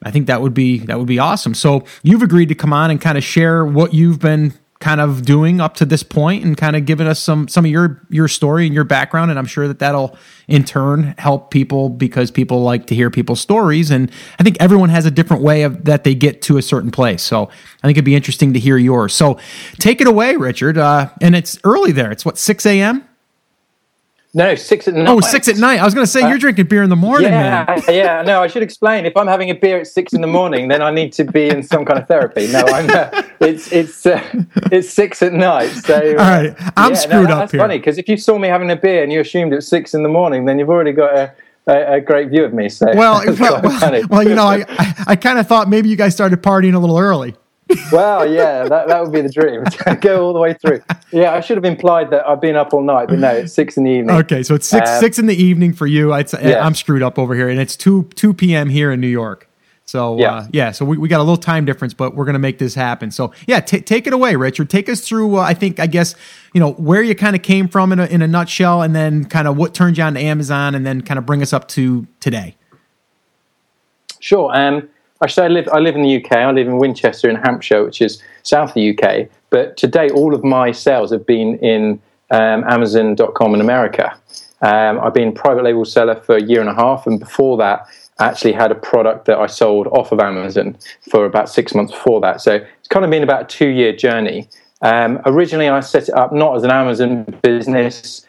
I 0.03 0.11
think 0.11 0.27
that 0.27 0.43
would 0.43 0.55
be 0.55 0.79
that 0.81 0.99
would 0.99 1.07
be 1.09 1.19
awesome. 1.19 1.55
So 1.55 1.85
you've 2.03 2.23
agreed 2.23 2.49
to 2.49 2.55
come 2.55 2.73
on 2.73 2.91
and 2.91 3.01
kind 3.01 3.17
of 3.17 3.25
share 3.25 3.65
what 3.65 3.95
you've 3.95 4.19
been 4.19 4.53
kind 4.85 5.01
of 5.01 5.23
doing 5.23 5.63
up 5.63 5.73
to 5.73 5.87
this 5.87 6.03
point 6.03 6.45
and 6.45 6.59
kind 6.59 6.77
of 6.77 6.85
giving 6.85 7.07
us 7.07 7.19
some 7.19 7.49
some 7.49 7.65
of 7.65 7.71
your 7.71 8.03
your 8.11 8.29
story 8.29 8.67
and 8.67 8.75
your 8.75 8.85
background. 8.85 9.31
And 9.31 9.39
I'm 9.39 9.47
sure 9.47 9.67
that 9.67 9.79
that'll 9.79 10.15
in 10.47 10.63
turn 10.63 11.15
help 11.17 11.51
people 11.51 11.89
because 11.89 12.31
people 12.31 12.63
like 12.63 12.87
to 12.89 12.95
hear 12.95 13.11
people's 13.11 13.41
stories. 13.41 13.91
And 13.91 14.11
I 14.39 14.43
think 14.43 14.59
everyone 14.61 14.91
has 14.91 15.07
a 15.07 15.11
different 15.11 15.43
way 15.43 15.63
of 15.63 15.87
that 15.87 16.05
they 16.05 16.15
get 16.15 16.43
to 16.43 16.59
a 16.59 16.63
certain 16.63 16.91
place. 16.91 17.23
So 17.23 17.45
I 17.45 17.87
think 17.87 17.97
it'd 17.97 18.05
be 18.05 18.15
interesting 18.15 18.53
to 18.53 18.59
hear 18.59 18.77
yours. 18.77 19.15
So 19.15 19.39
take 19.79 20.03
it 20.03 20.07
away 20.07 20.37
Richard. 20.37 20.77
Uh, 20.77 21.09
and 21.23 21.35
it's 21.35 21.59
early 21.65 21.93
there. 21.93 22.13
It's 22.13 22.27
what 22.27 22.37
6 22.37 22.67
a.m. 22.67 23.09
No, 24.37 24.57
six 24.57 24.89
at 24.89 24.95
night. 24.95 25.09
Oh, 25.09 25.21
six 25.21 25.47
at 25.47 25.59
night. 25.59 25.79
I 25.79 25.85
was 25.85 25.95
going 25.95 26.05
to 26.05 26.11
say 26.11 26.23
uh, 26.23 26.29
you're 26.29 26.39
drinking 26.39 26.67
beer 26.67 26.83
in 26.83 26.91
the 26.91 26.97
morning, 26.97 27.31
yeah, 27.31 27.65
man. 27.69 27.83
yeah, 27.89 28.23
no, 28.23 28.43
I 28.43 28.49
should 28.49 28.65
explain. 28.65 29.07
If 29.07 29.17
I'm 29.17 29.29
having 29.29 29.49
a 29.49 29.55
beer 29.55 29.79
at 29.79 29.87
six 29.87 30.13
in 30.13 30.21
the 30.21 30.27
morning, 30.27 30.67
then 30.67 30.83
I 30.83 30.91
need 30.91 31.13
to 31.13 31.25
be 31.25 31.49
in 31.49 31.63
some 31.63 31.85
kind 31.85 32.01
of 32.01 32.09
therapy. 32.09 32.49
No, 32.49 32.59
I'm. 32.67 32.91
Uh, 32.91 33.23
it's 33.41 33.71
it's 33.73 34.05
uh, 34.05 34.21
it's 34.73 34.91
six 34.91 35.23
at 35.23 35.33
night. 35.33 35.69
So 35.69 35.95
all 36.11 36.17
right, 36.17 36.53
I'm 36.77 36.95
yeah, 36.95 36.99
screwed 36.99 37.29
no, 37.29 37.35
up 37.35 37.39
that's 37.43 37.53
here. 37.53 37.61
funny 37.61 37.79
because 37.79 37.97
if 37.97 38.09
you 38.09 38.17
saw 38.17 38.37
me 38.37 38.49
having 38.49 38.73
a 38.73 38.77
beer 38.77 39.05
and 39.05 39.13
you 39.13 39.21
assumed 39.21 39.53
it's 39.53 39.69
six 39.69 39.95
in 39.95 40.03
the 40.03 40.09
morning, 40.09 40.47
then 40.47 40.59
you've 40.59 40.71
already 40.71 40.93
got 40.93 41.17
a. 41.17 41.33
A, 41.67 41.95
a 41.95 42.01
great 42.03 42.29
view 42.29 42.45
of 42.45 42.53
me. 42.53 42.69
So 42.69 42.85
well, 42.95 43.25
well, 43.41 43.63
well, 43.63 44.03
well, 44.11 44.23
you 44.23 44.35
know, 44.35 44.45
I, 44.45 44.67
I, 44.69 44.95
I 45.07 45.17
kind 45.17 45.39
of 45.39 45.47
thought 45.47 45.67
maybe 45.67 45.89
you 45.89 45.97
guys 45.97 46.13
started 46.13 46.43
partying 46.43 46.75
a 46.75 46.79
little 46.79 46.99
early 46.99 47.35
well, 47.93 48.31
yeah, 48.31 48.65
that, 48.65 48.89
that 48.89 49.03
would 49.03 49.13
be 49.13 49.21
the 49.21 49.29
dream. 49.29 49.65
Go 50.01 50.25
all 50.25 50.33
the 50.33 50.41
way 50.41 50.55
through. 50.55 50.83
Yeah, 51.13 51.35
I 51.35 51.41
should 51.41 51.57
have 51.57 51.65
implied 51.65 52.11
that 52.11 52.27
I've 52.27 52.41
been 52.41 52.57
up 52.57 52.73
all 52.73 52.83
night, 52.83 53.09
but 53.09 53.19
no, 53.19 53.31
it's 53.31 53.53
six 53.53 53.77
in 53.77 53.85
the 53.85 53.91
evening. 53.91 54.17
Okay, 54.17 54.43
so 54.43 54.55
it's 54.55 54.69
six 54.69 54.89
um, 54.91 55.01
six 55.01 55.19
in 55.19 55.27
the 55.27 55.37
evening 55.37 55.73
for 55.73 55.87
you. 55.87 56.13
I'd 56.13 56.29
say, 56.29 56.51
yeah. 56.51 56.65
I'm 56.65 56.75
screwed 56.75 57.03
up 57.03 57.19
over 57.19 57.35
here, 57.35 57.49
and 57.49 57.61
it's 57.61 57.77
two 57.77 58.05
two 58.15 58.35
p.m. 58.35 58.69
here 58.69 58.93
in 58.93 59.01
New 59.01 59.09
York. 59.09 59.49
So 59.87 60.19
yeah, 60.19 60.35
uh, 60.35 60.47
yeah 60.53 60.71
so 60.71 60.85
we, 60.85 60.97
we 60.97 61.09
got 61.09 61.19
a 61.19 61.23
little 61.23 61.37
time 61.37 61.65
difference, 61.65 61.95
but 61.95 62.15
we're 62.15 62.25
gonna 62.25 62.39
make 62.39 62.59
this 62.59 62.75
happen. 62.75 63.11
So 63.11 63.33
yeah, 63.47 63.61
t- 63.61 63.81
take 63.81 64.07
it 64.07 64.13
away, 64.13 64.35
Richard. 64.37 64.71
Take 64.71 64.89
us 64.89 65.07
through. 65.07 65.37
Uh, 65.37 65.43
I 65.43 65.55
think 65.55 65.79
I 65.79 65.87
guess 65.87 66.15
you 66.53 66.61
know 66.61 66.73
where 66.73 67.03
you 67.03 67.15
kind 67.15 67.37
of 67.37 67.43
came 67.43 67.69
from 67.69 67.93
in 67.93 68.01
a, 68.01 68.07
in 68.07 68.23
a 68.23 68.29
nutshell, 68.29 68.83
and 68.83 68.95
then 68.95 69.27
kind 69.27 69.47
of 69.47 69.57
what 69.57 69.75
turned 69.75 69.99
you 69.99 70.05
on 70.05 70.15
to 70.15 70.21
Amazon, 70.21 70.75
and 70.75 70.87
then 70.87 71.03
kind 71.03 71.19
of 71.19 71.27
bring 71.27 71.43
us 71.43 71.53
up 71.53 71.69
to 71.69 72.07
today. 72.21 72.57
Sure. 74.21 74.57
Um, 74.57 74.89
Actually, 75.25 75.45
I 75.47 75.49
live 75.49 75.69
I 75.73 75.79
live 75.79 75.97
in 75.97 76.03
the 76.03 76.23
UK. 76.23 76.33
I 76.33 76.51
live 76.51 76.67
in 76.67 76.77
Winchester 76.77 77.31
in 77.31 77.37
Hampshire, 77.37 77.83
which 77.83 78.03
is 78.03 78.23
south 78.43 78.71
of 78.71 78.75
the 78.75 78.91
UK. 78.91 79.27
But 79.49 79.79
today, 79.79 80.11
all 80.11 80.35
of 80.35 80.45
my 80.45 80.71
sales 80.71 81.11
have 81.13 81.25
been 81.25 81.57
in 81.61 81.99
um, 82.31 82.63
Amazon.com 82.65 83.55
in 83.55 83.63
America. 83.63 84.15
Um, 84.61 85.01
I've 85.01 85.15
been 85.15 85.33
private 85.33 85.65
label 85.65 85.87
seller 85.87 86.17
for 86.17 86.37
a 86.37 86.43
year 86.43 86.61
and 86.61 86.69
a 86.69 86.75
half, 86.75 87.07
and 87.07 87.19
before 87.19 87.57
that, 87.57 87.87
I 88.19 88.27
actually 88.27 88.53
had 88.53 88.71
a 88.71 88.75
product 88.75 89.25
that 89.25 89.39
I 89.39 89.47
sold 89.47 89.87
off 89.87 90.13
of 90.13 90.21
Amazon 90.21 90.77
for 91.09 91.25
about 91.25 91.49
six 91.49 91.75
months 91.75 91.93
before 91.93 92.21
that. 92.21 92.43
So 92.43 92.57
it's 92.57 92.89
kind 92.89 93.03
of 93.03 93.11
been 93.11 93.23
about 93.23 93.45
a 93.45 93.47
two 93.47 93.69
year 93.69 93.97
journey. 93.97 94.47
Um, 94.83 95.23
originally, 95.25 95.71
I 95.71 95.81
set 95.81 96.11
it 96.11 96.15
up 96.15 96.35
not 96.35 96.55
as 96.55 96.65
an 96.65 96.71
Amazon 96.71 97.25
business. 97.41 98.27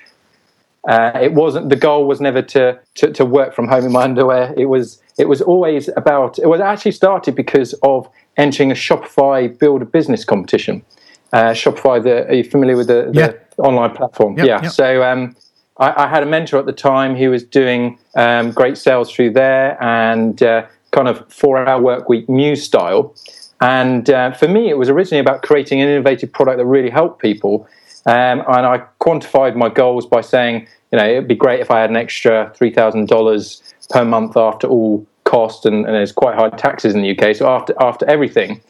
Uh, 0.87 1.11
it 1.21 1.33
wasn't 1.33 1.67
the 1.67 1.75
goal 1.75 2.07
was 2.07 2.21
never 2.21 2.41
to, 2.41 2.79
to, 2.93 3.11
to 3.11 3.25
work 3.25 3.53
from 3.53 3.67
home 3.67 3.83
in 3.83 3.91
my 3.91 4.03
underwear. 4.03 4.53
It 4.55 4.67
was 4.67 5.01
it 5.17 5.29
was 5.29 5.41
always 5.41 5.89
about, 5.95 6.39
it 6.39 6.47
was 6.47 6.61
actually 6.61 6.91
started 6.91 7.35
because 7.35 7.73
of 7.83 8.09
entering 8.37 8.71
a 8.71 8.75
Shopify 8.75 9.57
build 9.57 9.81
a 9.81 9.85
business 9.85 10.25
competition. 10.25 10.83
Uh, 11.31 11.51
Shopify, 11.51 12.01
the, 12.01 12.27
are 12.27 12.33
you 12.33 12.43
familiar 12.43 12.77
with 12.77 12.87
the, 12.87 13.09
the 13.11 13.19
yeah. 13.19 13.63
online 13.65 13.95
platform? 13.95 14.37
Yep, 14.37 14.47
yeah. 14.47 14.61
Yep. 14.63 14.71
So 14.71 15.03
um, 15.03 15.35
I, 15.77 16.05
I, 16.05 16.07
had 16.07 16.23
a 16.23 16.25
mentor 16.25 16.57
at 16.57 16.65
the 16.65 16.73
time 16.73 17.15
who 17.15 17.29
was 17.29 17.43
doing 17.43 17.97
um, 18.15 18.51
great 18.51 18.77
sales 18.77 19.11
through 19.11 19.31
there 19.31 19.81
and 19.83 20.41
uh, 20.43 20.65
kind 20.91 21.07
of 21.07 21.31
four 21.31 21.57
hour 21.57 21.81
work 21.81 22.07
week 22.07 22.29
news 22.29 22.63
style. 22.63 23.15
And 23.61 24.09
uh, 24.09 24.31
for 24.31 24.47
me, 24.47 24.69
it 24.69 24.77
was 24.77 24.89
originally 24.89 25.19
about 25.19 25.41
creating 25.41 25.81
an 25.81 25.89
innovative 25.89 26.31
product 26.31 26.57
that 26.57 26.65
really 26.65 26.89
helped 26.89 27.21
people. 27.21 27.67
Um, 28.05 28.43
and 28.47 28.65
I 28.65 28.83
quantified 29.01 29.55
my 29.55 29.69
goals 29.69 30.05
by 30.05 30.21
saying, 30.21 30.67
you 30.91 30.99
know, 30.99 31.05
it'd 31.05 31.27
be 31.27 31.35
great 31.35 31.59
if 31.59 31.71
I 31.71 31.81
had 31.81 31.89
an 31.89 31.95
extra 31.95 32.53
$3,000 32.55 33.73
per 33.89 34.05
month 34.05 34.37
after 34.37 34.67
all 34.67 35.05
cost, 35.23 35.65
and, 35.65 35.85
and, 35.85 35.95
there's 35.95 36.11
quite 36.11 36.35
high 36.35 36.49
taxes 36.49 36.93
in 36.93 37.01
the 37.01 37.17
UK. 37.17 37.35
So 37.35 37.47
after 37.49 37.73
after 37.79 38.07
everything, 38.09 38.61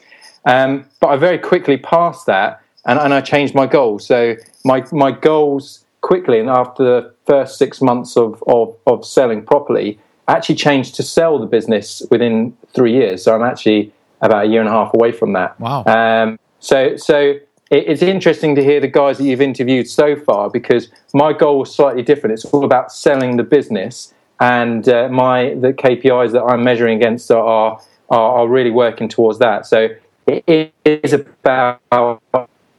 um, 0.44 0.86
but 1.00 1.08
I 1.08 1.16
very 1.16 1.38
quickly 1.38 1.76
passed 1.76 2.26
that, 2.26 2.62
and, 2.84 2.98
and 2.98 3.12
I 3.12 3.20
changed 3.20 3.54
my 3.54 3.66
goals. 3.66 4.06
So 4.06 4.36
my 4.64 4.84
my 4.92 5.10
goals 5.10 5.84
quickly, 6.00 6.38
and 6.38 6.48
after 6.48 6.84
the 6.84 7.14
first 7.26 7.58
six 7.58 7.82
months 7.82 8.16
of, 8.16 8.42
of, 8.46 8.76
of 8.86 9.04
selling 9.04 9.44
properly, 9.44 9.98
actually 10.28 10.54
changed 10.54 10.94
to 10.94 11.02
sell 11.02 11.38
the 11.38 11.46
business 11.46 12.00
within 12.10 12.56
three 12.72 12.92
years. 12.92 13.24
So 13.24 13.34
I'm 13.34 13.42
actually 13.42 13.92
about 14.20 14.44
a 14.44 14.48
year 14.48 14.60
and 14.60 14.68
a 14.68 14.72
half 14.72 14.94
away 14.94 15.10
from 15.12 15.32
that. 15.32 15.58
Wow. 15.58 15.84
Um, 15.84 16.38
so 16.60 16.96
so 16.96 17.34
it's 17.70 18.02
interesting 18.02 18.54
to 18.54 18.62
hear 18.62 18.80
the 18.80 18.88
guys 18.88 19.18
that 19.18 19.24
you've 19.24 19.40
interviewed 19.40 19.88
so 19.88 20.14
far 20.14 20.48
because 20.48 20.88
my 21.12 21.32
goal 21.32 21.58
was 21.58 21.74
slightly 21.74 22.02
different. 22.02 22.34
It's 22.34 22.44
all 22.44 22.64
about 22.64 22.92
selling 22.92 23.36
the 23.36 23.42
business 23.42 24.14
and 24.40 24.88
uh, 24.88 25.08
my 25.08 25.54
the 25.54 25.72
KPIs 25.72 26.32
that 26.32 26.42
I'm 26.42 26.62
measuring 26.62 26.96
against 26.98 27.30
are, 27.30 27.80
are 28.10 28.38
are 28.38 28.48
really 28.48 28.70
working 28.70 29.08
towards 29.08 29.38
that. 29.38 29.66
So 29.66 29.88
it 30.26 30.72
is 30.84 31.12
about 31.12 31.80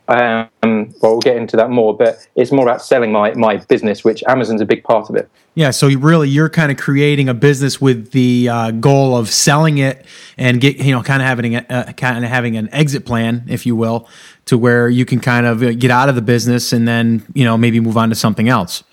um, 0.07 0.49
well, 0.61 0.89
we'll 1.01 1.19
get 1.19 1.35
into 1.35 1.57
that 1.57 1.69
more, 1.69 1.95
but 1.95 2.27
it's 2.35 2.51
more 2.51 2.63
about 2.63 2.81
selling 2.81 3.11
my, 3.11 3.33
my 3.33 3.57
business, 3.57 4.03
which 4.03 4.23
Amazon's 4.27 4.61
a 4.61 4.65
big 4.65 4.83
part 4.83 5.09
of 5.09 5.15
it. 5.15 5.29
Yeah, 5.53 5.71
so 5.71 5.89
really, 5.89 6.29
you're 6.29 6.49
kind 6.49 6.71
of 6.71 6.77
creating 6.77 7.27
a 7.27 7.33
business 7.33 7.81
with 7.81 8.11
the 8.11 8.47
uh, 8.47 8.71
goal 8.71 9.17
of 9.17 9.29
selling 9.29 9.79
it 9.79 10.05
and 10.37 10.61
get 10.61 10.77
you 10.77 10.91
know 10.91 11.01
kind 11.01 11.21
of 11.21 11.27
having 11.27 11.55
a, 11.55 11.65
uh, 11.69 11.91
kind 11.93 12.23
of 12.23 12.29
having 12.29 12.55
an 12.55 12.69
exit 12.71 13.05
plan, 13.05 13.43
if 13.47 13.65
you 13.65 13.75
will, 13.75 14.07
to 14.45 14.57
where 14.57 14.87
you 14.87 15.03
can 15.03 15.19
kind 15.19 15.45
of 15.45 15.79
get 15.79 15.91
out 15.91 16.09
of 16.09 16.15
the 16.15 16.21
business 16.21 16.71
and 16.71 16.87
then 16.87 17.25
you 17.33 17.43
know 17.43 17.57
maybe 17.57 17.79
move 17.79 17.97
on 17.97 18.09
to 18.09 18.15
something 18.15 18.47
else. 18.47 18.83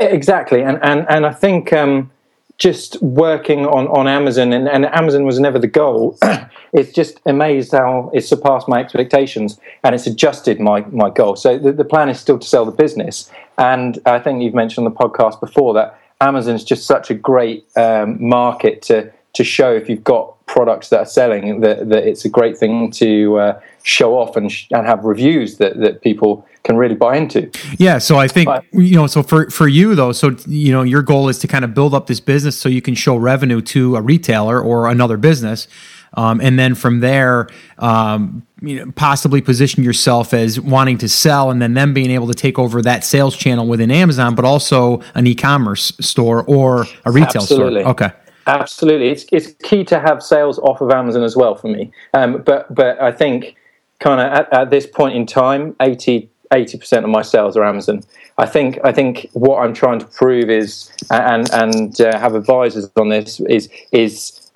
Exactly, 0.00 0.62
and 0.62 0.78
and 0.82 1.06
and 1.08 1.26
I 1.26 1.32
think 1.32 1.72
um, 1.72 2.10
just 2.58 3.00
working 3.02 3.66
on 3.66 3.88
on 3.88 4.06
Amazon 4.06 4.52
and, 4.52 4.68
and 4.68 4.86
Amazon 4.86 5.24
was 5.24 5.40
never 5.40 5.58
the 5.58 5.66
goal. 5.66 6.18
it's 6.72 6.92
just 6.92 7.20
amazed 7.26 7.72
how 7.72 8.10
it 8.14 8.22
surpassed 8.22 8.68
my 8.68 8.80
expectations 8.80 9.58
and 9.82 9.94
it's 9.94 10.06
adjusted 10.06 10.60
my 10.60 10.80
my 10.90 11.10
goal. 11.10 11.36
So 11.36 11.58
the, 11.58 11.72
the 11.72 11.84
plan 11.84 12.08
is 12.08 12.20
still 12.20 12.38
to 12.38 12.46
sell 12.46 12.64
the 12.64 12.72
business, 12.72 13.30
and 13.58 13.98
I 14.06 14.18
think 14.18 14.42
you've 14.42 14.54
mentioned 14.54 14.86
on 14.86 14.92
the 14.92 14.98
podcast 14.98 15.40
before 15.40 15.74
that 15.74 15.98
Amazon's 16.20 16.64
just 16.64 16.86
such 16.86 17.10
a 17.10 17.14
great 17.14 17.66
um, 17.76 18.16
market 18.26 18.82
to 18.82 19.12
to 19.34 19.44
show 19.44 19.72
if 19.72 19.88
you've 19.88 20.04
got 20.04 20.34
products 20.46 20.88
that 20.90 21.00
are 21.00 21.06
selling 21.06 21.60
that, 21.60 21.88
that 21.88 22.06
it's 22.06 22.24
a 22.24 22.28
great 22.28 22.56
thing 22.56 22.90
to 22.90 23.36
uh, 23.38 23.60
show 23.82 24.18
off 24.18 24.36
and, 24.36 24.52
sh- 24.52 24.66
and 24.70 24.86
have 24.86 25.04
reviews 25.04 25.56
that, 25.58 25.78
that 25.80 26.02
people 26.02 26.46
can 26.62 26.76
really 26.76 26.94
buy 26.94 27.16
into. 27.16 27.50
Yeah, 27.78 27.98
so 27.98 28.16
I 28.16 28.28
think 28.28 28.46
but, 28.46 28.64
you 28.72 28.94
know, 28.94 29.06
so 29.06 29.22
for 29.22 29.50
for 29.50 29.68
you 29.68 29.94
though, 29.94 30.12
so 30.12 30.36
you 30.46 30.72
know, 30.72 30.82
your 30.82 31.02
goal 31.02 31.28
is 31.28 31.38
to 31.40 31.48
kind 31.48 31.64
of 31.64 31.74
build 31.74 31.94
up 31.94 32.06
this 32.06 32.20
business 32.20 32.56
so 32.56 32.68
you 32.68 32.80
can 32.80 32.94
show 32.94 33.16
revenue 33.16 33.60
to 33.62 33.96
a 33.96 34.00
retailer 34.00 34.60
or 34.60 34.88
another 34.88 35.16
business. 35.16 35.68
Um, 36.16 36.40
and 36.40 36.58
then 36.58 36.76
from 36.76 37.00
there, 37.00 37.48
um, 37.78 38.46
you 38.62 38.76
know, 38.76 38.92
possibly 38.92 39.42
position 39.42 39.82
yourself 39.82 40.32
as 40.32 40.60
wanting 40.60 40.98
to 40.98 41.08
sell, 41.08 41.50
and 41.50 41.60
then 41.60 41.74
them 41.74 41.92
being 41.92 42.10
able 42.10 42.28
to 42.28 42.34
take 42.34 42.56
over 42.58 42.80
that 42.82 43.02
sales 43.02 43.36
channel 43.36 43.66
within 43.66 43.90
Amazon, 43.90 44.36
but 44.36 44.44
also 44.44 45.00
an 45.14 45.26
e-commerce 45.26 45.92
store 46.00 46.44
or 46.46 46.86
a 47.04 47.10
retail 47.10 47.42
Absolutely. 47.42 47.80
store. 47.80 47.90
Okay. 47.90 48.10
Absolutely, 48.46 49.08
it's 49.08 49.24
it's 49.32 49.52
key 49.62 49.84
to 49.84 50.00
have 50.00 50.22
sales 50.22 50.58
off 50.58 50.80
of 50.80 50.90
Amazon 50.90 51.22
as 51.22 51.36
well 51.36 51.54
for 51.54 51.68
me. 51.68 51.90
Um, 52.12 52.42
but 52.42 52.72
but 52.74 53.00
I 53.00 53.10
think 53.10 53.56
kind 54.00 54.20
of 54.20 54.32
at, 54.32 54.52
at, 54.52 54.70
this 54.70 54.86
point 54.86 55.16
in 55.16 55.24
time, 55.24 55.74
80 55.80 56.28
percent 56.52 57.04
of 57.04 57.10
my 57.10 57.22
sales 57.22 57.56
are 57.56 57.64
Amazon. 57.64 58.02
I 58.36 58.46
think 58.46 58.78
I 58.84 58.92
think 58.92 59.30
what 59.32 59.58
I'm 59.58 59.72
trying 59.72 59.98
to 60.00 60.06
prove 60.06 60.50
is 60.50 60.90
and 61.10 61.50
and 61.52 62.00
uh, 62.00 62.18
have 62.18 62.34
advisors 62.34 62.90
on 62.96 63.08
this 63.08 63.40
is 63.40 63.68
is 63.92 64.50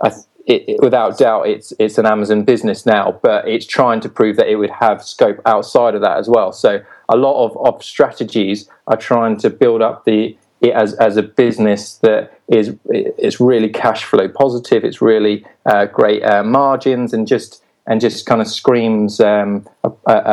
it, 0.48 0.64
it, 0.66 0.80
without 0.80 1.18
doubt 1.18 1.46
it's 1.46 1.72
it's 1.78 1.98
an 1.98 2.06
Amazon 2.06 2.42
business 2.42 2.86
now, 2.86 3.18
but 3.22 3.46
it's 3.46 3.66
trying 3.66 4.00
to 4.00 4.08
prove 4.08 4.36
that 4.36 4.48
it 4.48 4.56
would 4.56 4.70
have 4.70 5.02
scope 5.02 5.40
outside 5.46 5.94
of 5.94 6.00
that 6.00 6.16
as 6.16 6.28
well. 6.28 6.52
So 6.52 6.82
a 7.08 7.16
lot 7.16 7.44
of, 7.44 7.56
of 7.66 7.82
strategies 7.82 8.68
are 8.86 8.96
trying 8.96 9.36
to 9.38 9.50
build 9.50 9.82
up 9.82 10.04
the 10.04 10.36
it 10.60 10.72
as 10.72 10.94
as 10.94 11.16
a 11.16 11.22
business 11.22 11.96
that 11.98 12.37
is 12.48 12.74
is 12.86 13.40
really 13.40 13.68
cash 13.68 14.04
flow 14.04 14.28
positive. 14.28 14.84
It's 14.84 15.02
really 15.02 15.44
uh, 15.66 15.86
great 15.86 16.22
uh, 16.22 16.42
margins 16.42 17.12
and 17.12 17.26
just 17.26 17.62
and 17.86 18.00
just 18.00 18.26
kind 18.26 18.40
of 18.40 18.48
screams 18.48 19.18
um, 19.18 19.66
a, 19.84 19.92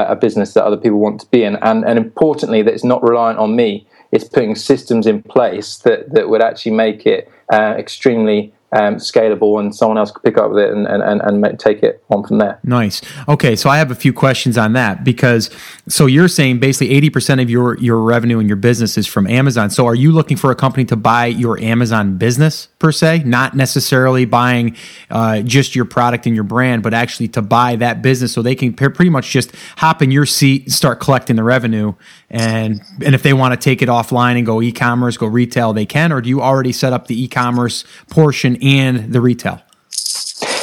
a, 0.10 0.16
business 0.16 0.54
that 0.54 0.66
other 0.66 0.76
people 0.76 1.00
want 1.00 1.22
to 1.22 1.28
be 1.28 1.44
in. 1.44 1.56
And 1.58 1.86
and 1.86 1.98
importantly, 1.98 2.62
that 2.62 2.74
it's 2.74 2.84
not 2.84 3.02
reliant 3.04 3.40
on 3.40 3.56
me. 3.56 3.88
It's 4.12 4.26
putting 4.26 4.56
systems 4.56 5.08
in 5.08 5.24
place 5.24 5.78
that 5.80 6.14
that 6.14 6.30
would 6.30 6.42
actually 6.42 6.74
make 6.74 7.06
it 7.06 7.30
uh, 7.52 7.76
extremely 7.78 8.54
um, 8.72 8.96
scalable 8.96 9.60
and 9.60 9.76
someone 9.76 9.98
else 9.98 10.12
could 10.12 10.24
pick 10.24 10.38
up 10.38 10.52
with 10.52 10.64
it 10.64 10.72
and, 10.72 10.88
and, 10.88 11.02
and, 11.04 11.46
and 11.46 11.60
take 11.60 11.84
it 11.84 12.04
on 12.10 12.24
from 12.24 12.40
there. 12.40 12.60
Nice. 12.64 13.02
Okay, 13.28 13.56
so 13.56 13.70
I 13.70 13.78
have 13.78 13.92
a 13.92 13.96
few 13.96 14.12
questions 14.12 14.58
on 14.58 14.74
that 14.74 15.04
because 15.04 15.50
so 15.88 16.06
you're 16.06 16.28
saying 16.28 16.60
basically 16.60 17.00
80% 17.10 17.42
of 17.42 17.50
your, 17.50 17.78
your 17.78 18.00
revenue 18.00 18.40
and 18.40 18.48
your 18.48 18.58
business 18.58 18.98
is 18.98 19.08
from 19.08 19.28
Amazon. 19.28 19.70
So 19.70 19.86
are 19.86 19.96
you 19.96 20.12
looking 20.12 20.38
for 20.38 20.52
a 20.52 20.56
company 20.56 20.86
to 20.86 20.96
buy 20.96 21.28
your 21.28 21.60
Amazon 21.60 22.18
business 22.18 22.68
per 22.86 22.92
se, 22.92 23.24
not 23.26 23.56
necessarily 23.56 24.26
buying 24.26 24.76
uh, 25.10 25.42
just 25.42 25.76
your 25.76 25.86
product 25.86 26.28
and 26.28 26.36
your 26.36 26.44
brand, 26.44 26.84
but 26.84 26.94
actually 26.94 27.28
to 27.28 27.42
buy 27.42 27.76
that 27.76 28.04
business 28.04 28.32
so 28.32 28.44
they 28.44 28.54
can 28.54 28.74
pretty 28.74 29.10
much 29.10 29.32
just 29.32 29.52
hop 29.78 30.04
in 30.04 30.12
your 30.12 30.28
seat, 30.28 30.72
start 30.72 31.00
collecting 31.00 31.36
the 31.36 31.44
revenue, 31.44 31.96
and 32.30 32.80
and 33.04 33.16
if 33.16 33.24
they 33.24 33.34
want 33.34 33.60
to 33.60 33.60
take 33.60 33.82
it 33.82 33.90
offline 33.90 34.38
and 34.38 34.46
go 34.46 34.62
e-commerce, 34.62 35.18
go 35.18 35.26
retail, 35.26 35.74
they 35.74 35.88
can. 35.88 36.12
Or 36.12 36.22
do 36.22 36.30
you 36.30 36.44
already 36.44 36.72
set 36.72 36.94
up 36.94 37.08
the 37.08 37.20
e-commerce 37.24 37.86
portion 38.12 38.56
and 38.62 39.12
the 39.12 39.20
retail? 39.20 39.64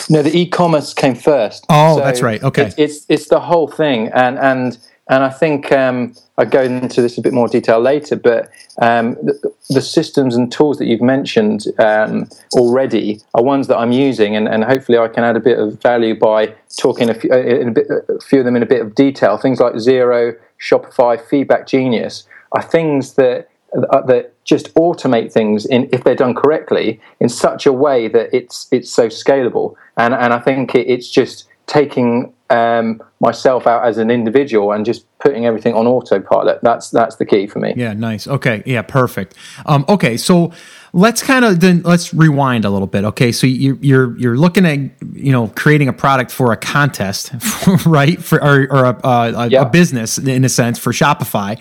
No, 0.09 0.23
the 0.23 0.31
e-commerce 0.33 0.95
came 0.95 1.17
first. 1.17 1.67
Oh, 1.69 1.97
so 1.97 2.05
that's 2.05 2.23
right. 2.23 2.41
Okay, 2.41 2.67
it, 2.67 2.75
it's 2.79 3.05
it's 3.09 3.27
the 3.27 3.41
whole 3.41 3.67
thing, 3.67 4.11
and 4.15 4.39
and 4.39 4.79
and 5.09 5.25
I 5.25 5.31
think 5.31 5.73
um, 5.73 6.15
I 6.39 6.45
go 6.45 6.63
into 6.63 7.03
this 7.03 7.19
a 7.19 7.23
bit 7.23 7.33
more 7.33 7.49
detail 7.49 7.81
later. 7.81 8.17
But 8.17 8.51
um, 8.81 9.15
the, 9.15 9.53
the, 9.71 9.83
systems 9.83 10.37
and 10.37 10.51
tools 10.51 10.79
that 10.79 10.87
you've 10.87 11.03
mentioned 11.03 11.67
um, 11.79 12.29
already 12.55 13.21
are 13.35 13.43
ones 13.43 13.67
that 13.67 13.79
I'm 13.79 13.93
using, 13.93 14.37
and, 14.37 14.49
and 14.49 14.65
hopefully 14.65 14.99
I 14.99 15.09
can 15.09 15.25
add 15.25 15.37
a 15.37 15.41
bit 15.41 15.59
of 15.59 15.83
value 15.83 16.19
by 16.19 16.55
talking 16.77 17.11
a 17.11 17.15
few, 17.15 17.33
a, 17.33 17.71
bit, 17.71 17.87
a 17.91 18.21
few 18.21 18.39
of 18.39 18.45
them 18.45 18.55
in 18.55 18.63
a 18.63 18.67
bit 18.67 18.81
of 18.81 18.95
detail. 18.95 19.37
Things 19.37 19.59
like 19.59 19.75
Xero, 19.75 20.37
Shopify, 20.61 21.21
Feedback 21.21 21.67
Genius 21.67 22.25
are 22.53 22.63
things 22.63 23.15
that 23.15 23.49
uh, 23.91 24.03
that 24.03 24.35
just 24.45 24.75
automate 24.75 25.33
things 25.33 25.65
in 25.67 25.89
if 25.93 26.05
they're 26.05 26.15
done 26.15 26.35
correctly 26.35 27.01
in 27.21 27.29
such 27.29 27.67
a 27.67 27.73
way 27.73 28.07
that 28.07 28.29
it's 28.35 28.69
it's 28.71 28.91
so 28.91 29.09
scalable 29.09 29.75
and 29.97 30.13
and 30.13 30.35
I 30.35 30.39
think 30.39 30.75
it, 30.75 30.87
it's 30.89 31.09
just 31.09 31.49
taking 31.67 32.35
um, 32.53 33.03
myself 33.19 33.67
out 33.67 33.85
as 33.85 33.97
an 33.97 34.11
individual 34.11 34.73
and 34.73 34.85
just 34.85 35.07
putting 35.19 35.47
everything 35.47 35.75
on 35.75 35.87
autopilot. 35.87 36.61
That's 36.63 36.91
that's 36.91 37.17
the 37.17 37.25
key 37.25 37.47
for 37.47 37.59
me. 37.59 37.73
Yeah 37.77 37.95
nice. 37.95 38.29
Okay 38.29 38.63
yeah 38.67 38.83
perfect. 38.83 39.35
Um, 39.65 39.85
okay 39.89 40.17
so 40.19 40.53
let's 40.93 41.23
kind 41.23 41.45
of 41.47 41.61
then 41.61 41.83
let's 41.83 42.13
rewind 42.13 42.67
a 42.67 42.71
little 42.71 42.87
bit 42.87 43.05
okay? 43.05 43.33
So 43.33 43.47
you, 43.47 43.79
you're 43.81 44.17
you're 44.19 44.37
looking 44.37 44.67
at 44.67 44.79
you 45.15 45.33
know 45.33 45.49
creating 45.49 45.89
a 45.89 45.95
product 45.95 46.31
for 46.31 46.53
a 46.53 46.57
contest 46.57 47.33
right? 47.87 48.23
For 48.23 48.43
or, 48.43 48.71
or 48.71 48.85
a, 48.85 49.01
a, 49.03 49.49
yeah. 49.49 49.63
a 49.63 49.71
business 49.71 50.19
in 50.19 50.45
a 50.45 50.51
sense 50.51 50.79
for 50.79 50.93
shopify 50.93 51.59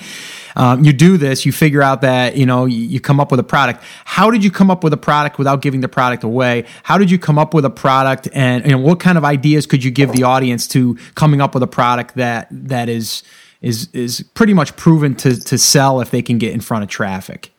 um, 0.55 0.84
you 0.84 0.93
do 0.93 1.17
this, 1.17 1.46
you 1.46 1.51
figure 1.51 1.81
out 1.81 2.01
that 2.01 2.36
you 2.36 2.46
know 2.46 2.65
you, 2.65 2.84
you 2.84 3.00
come 3.00 3.20
up 3.20 3.31
with 3.31 3.39
a 3.39 3.43
product. 3.43 3.84
How 4.05 4.31
did 4.31 4.43
you 4.43 4.51
come 4.51 4.72
up 4.72 4.84
with 4.84 4.93
a 4.93 4.98
product 4.98 5.38
without 5.38 5.62
giving 5.62 5.81
the 5.81 5.89
product 5.89 6.24
away? 6.24 6.65
How 6.84 6.98
did 6.98 7.12
you 7.12 7.20
come 7.20 7.38
up 7.38 7.53
with 7.53 7.65
a 7.65 7.70
product, 7.70 8.27
and 8.34 8.65
you 8.65 8.72
know, 8.72 8.79
what 8.79 9.00
kind 9.00 9.17
of 9.17 9.25
ideas 9.25 9.65
could 9.65 9.84
you 9.84 9.91
give 9.91 10.12
the 10.12 10.24
audience 10.24 10.67
to 10.70 10.96
coming 11.15 11.41
up 11.41 11.53
with 11.53 11.63
a 11.63 11.67
product 11.67 12.15
that 12.15 12.48
that 12.51 12.89
is 12.89 13.24
is 13.62 13.89
is 13.93 14.24
pretty 14.34 14.53
much 14.53 14.75
proven 14.75 15.15
to 15.15 15.39
to 15.39 15.58
sell 15.58 16.01
if 16.01 16.12
they 16.12 16.22
can 16.22 16.38
get 16.38 16.53
in 16.53 16.62
front 16.62 16.84
of 16.84 16.89
traffic? 16.89 17.51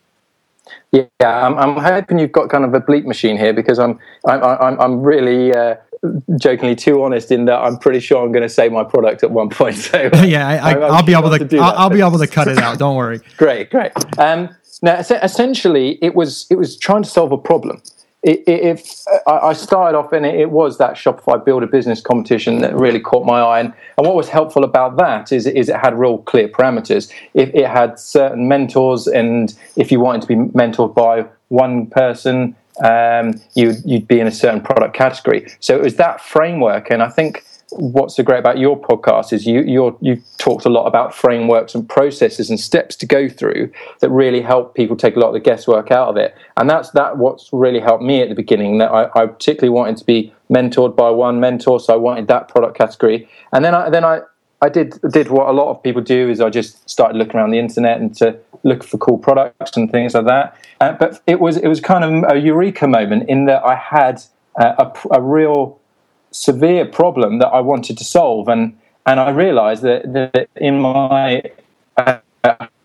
Yeah, 0.92 1.06
I'm, 1.20 1.58
I'm 1.58 1.76
hoping 1.82 2.18
you've 2.18 2.32
got 2.32 2.50
kind 2.50 2.64
of 2.64 2.74
a 2.74 2.80
bleep 2.80 3.04
machine 3.06 3.38
here 3.38 3.54
because 3.54 3.78
I'm 3.78 3.98
I'm 4.26 4.42
I'm, 4.42 4.80
I'm 4.80 5.02
really 5.02 5.54
uh, 5.54 5.76
jokingly 6.36 6.74
too 6.74 7.02
honest 7.02 7.30
in 7.30 7.44
that 7.44 7.58
I'm 7.60 7.78
pretty 7.78 8.00
sure 8.00 8.24
I'm 8.24 8.32
going 8.32 8.42
to 8.42 8.48
say 8.48 8.68
my 8.68 8.84
product 8.84 9.22
at 9.22 9.30
one 9.30 9.48
point. 9.48 9.76
So 9.76 10.10
yeah, 10.24 10.62
I, 10.62 10.76
will 10.76 11.02
be 11.02 11.14
able 11.14 11.36
to. 11.36 11.46
to 11.46 11.58
I'll, 11.58 11.78
I'll 11.78 11.90
be 11.90 12.00
able 12.00 12.18
to 12.18 12.26
cut 12.26 12.48
it 12.48 12.58
out. 12.58 12.78
Don't 12.78 12.96
worry. 12.96 13.20
great, 13.36 13.70
great. 13.70 13.92
Um, 14.18 14.54
now, 14.82 14.98
essentially, 14.98 15.98
it 16.02 16.14
was 16.14 16.46
it 16.50 16.56
was 16.56 16.76
trying 16.76 17.02
to 17.04 17.08
solve 17.08 17.30
a 17.30 17.38
problem. 17.38 17.80
if 18.24 19.04
I 19.26 19.52
started 19.52 19.96
off 19.96 20.12
and 20.12 20.26
it 20.26 20.50
was 20.50 20.78
that 20.78 20.94
Shopify 20.94 21.44
Build 21.44 21.62
a 21.62 21.66
Business 21.66 22.00
competition 22.00 22.60
that 22.60 22.74
really 22.74 23.00
caught 23.00 23.24
my 23.24 23.40
eye, 23.40 23.60
and, 23.60 23.72
and 23.96 24.06
what 24.06 24.16
was 24.16 24.28
helpful 24.28 24.64
about 24.64 24.96
that 24.96 25.30
is, 25.30 25.46
is 25.46 25.68
it 25.68 25.76
had 25.76 25.96
real 25.96 26.18
clear 26.18 26.48
parameters. 26.48 27.12
It, 27.34 27.54
it 27.54 27.68
had 27.68 27.98
certain 27.98 28.48
mentors, 28.48 29.06
and 29.06 29.54
if 29.76 29.92
you 29.92 30.00
wanted 30.00 30.22
to 30.22 30.28
be 30.28 30.34
mentored 30.34 30.94
by 30.94 31.26
one 31.48 31.86
person, 31.86 32.56
um, 32.82 33.34
you'd, 33.54 33.82
you'd 33.84 34.08
be 34.08 34.20
in 34.20 34.26
a 34.26 34.32
certain 34.32 34.60
product 34.60 34.94
category. 34.94 35.46
So 35.60 35.76
it 35.76 35.82
was 35.82 35.96
that 35.96 36.20
framework. 36.20 36.90
And 36.90 37.02
I 37.02 37.08
think 37.08 37.44
what's 37.76 38.16
so 38.16 38.22
great 38.22 38.38
about 38.38 38.58
your 38.58 38.78
podcast 38.78 39.32
is 39.32 39.46
you 39.46 39.62
you 39.62 39.96
you've 40.00 40.22
talked 40.38 40.64
a 40.64 40.68
lot 40.68 40.86
about 40.86 41.14
frameworks 41.14 41.74
and 41.74 41.88
processes 41.88 42.50
and 42.50 42.60
steps 42.60 42.96
to 42.96 43.06
go 43.06 43.28
through 43.28 43.70
that 44.00 44.10
really 44.10 44.40
help 44.40 44.74
people 44.74 44.96
take 44.96 45.16
a 45.16 45.18
lot 45.18 45.28
of 45.28 45.34
the 45.34 45.40
guesswork 45.40 45.90
out 45.90 46.08
of 46.08 46.16
it 46.16 46.34
and 46.56 46.68
that's 46.68 46.90
that 46.90 47.16
what's 47.16 47.48
really 47.52 47.80
helped 47.80 48.02
me 48.02 48.20
at 48.20 48.28
the 48.28 48.34
beginning 48.34 48.78
that 48.78 48.90
I, 48.90 49.04
I 49.14 49.26
particularly 49.26 49.70
wanted 49.70 49.96
to 49.98 50.04
be 50.04 50.34
mentored 50.50 50.94
by 50.94 51.10
one 51.10 51.40
mentor 51.40 51.80
so 51.80 51.94
I 51.94 51.96
wanted 51.96 52.28
that 52.28 52.48
product 52.48 52.76
category 52.76 53.28
and 53.52 53.64
then 53.64 53.74
I 53.74 53.88
then 53.90 54.04
I 54.04 54.20
I 54.60 54.68
did 54.68 54.98
did 55.10 55.28
what 55.28 55.48
a 55.48 55.52
lot 55.52 55.70
of 55.70 55.82
people 55.82 56.02
do 56.02 56.28
is 56.28 56.40
I 56.40 56.50
just 56.50 56.88
started 56.88 57.16
looking 57.16 57.36
around 57.36 57.50
the 57.50 57.58
internet 57.58 58.00
and 58.00 58.14
to 58.16 58.38
look 58.64 58.84
for 58.84 58.98
cool 58.98 59.18
products 59.18 59.76
and 59.76 59.90
things 59.90 60.14
like 60.14 60.26
that. 60.26 60.56
Uh, 60.80 60.92
but 60.92 61.20
it 61.26 61.40
was 61.40 61.56
it 61.56 61.68
was 61.68 61.80
kind 61.80 62.04
of 62.04 62.30
a 62.30 62.38
eureka 62.38 62.86
moment 62.86 63.28
in 63.28 63.46
that 63.46 63.64
I 63.64 63.74
had 63.74 64.22
uh, 64.60 64.90
a, 65.12 65.16
a, 65.16 65.20
real 65.20 65.80
severe 66.30 66.84
problem 66.84 67.38
that 67.38 67.48
I 67.48 67.60
wanted 67.60 67.98
to 67.98 68.04
solve, 68.04 68.48
and 68.48 68.76
and 69.06 69.18
I 69.18 69.30
realised 69.30 69.82
that, 69.82 70.12
that 70.12 70.48
in 70.56 70.80
my 70.80 71.42
uh, 71.96 72.18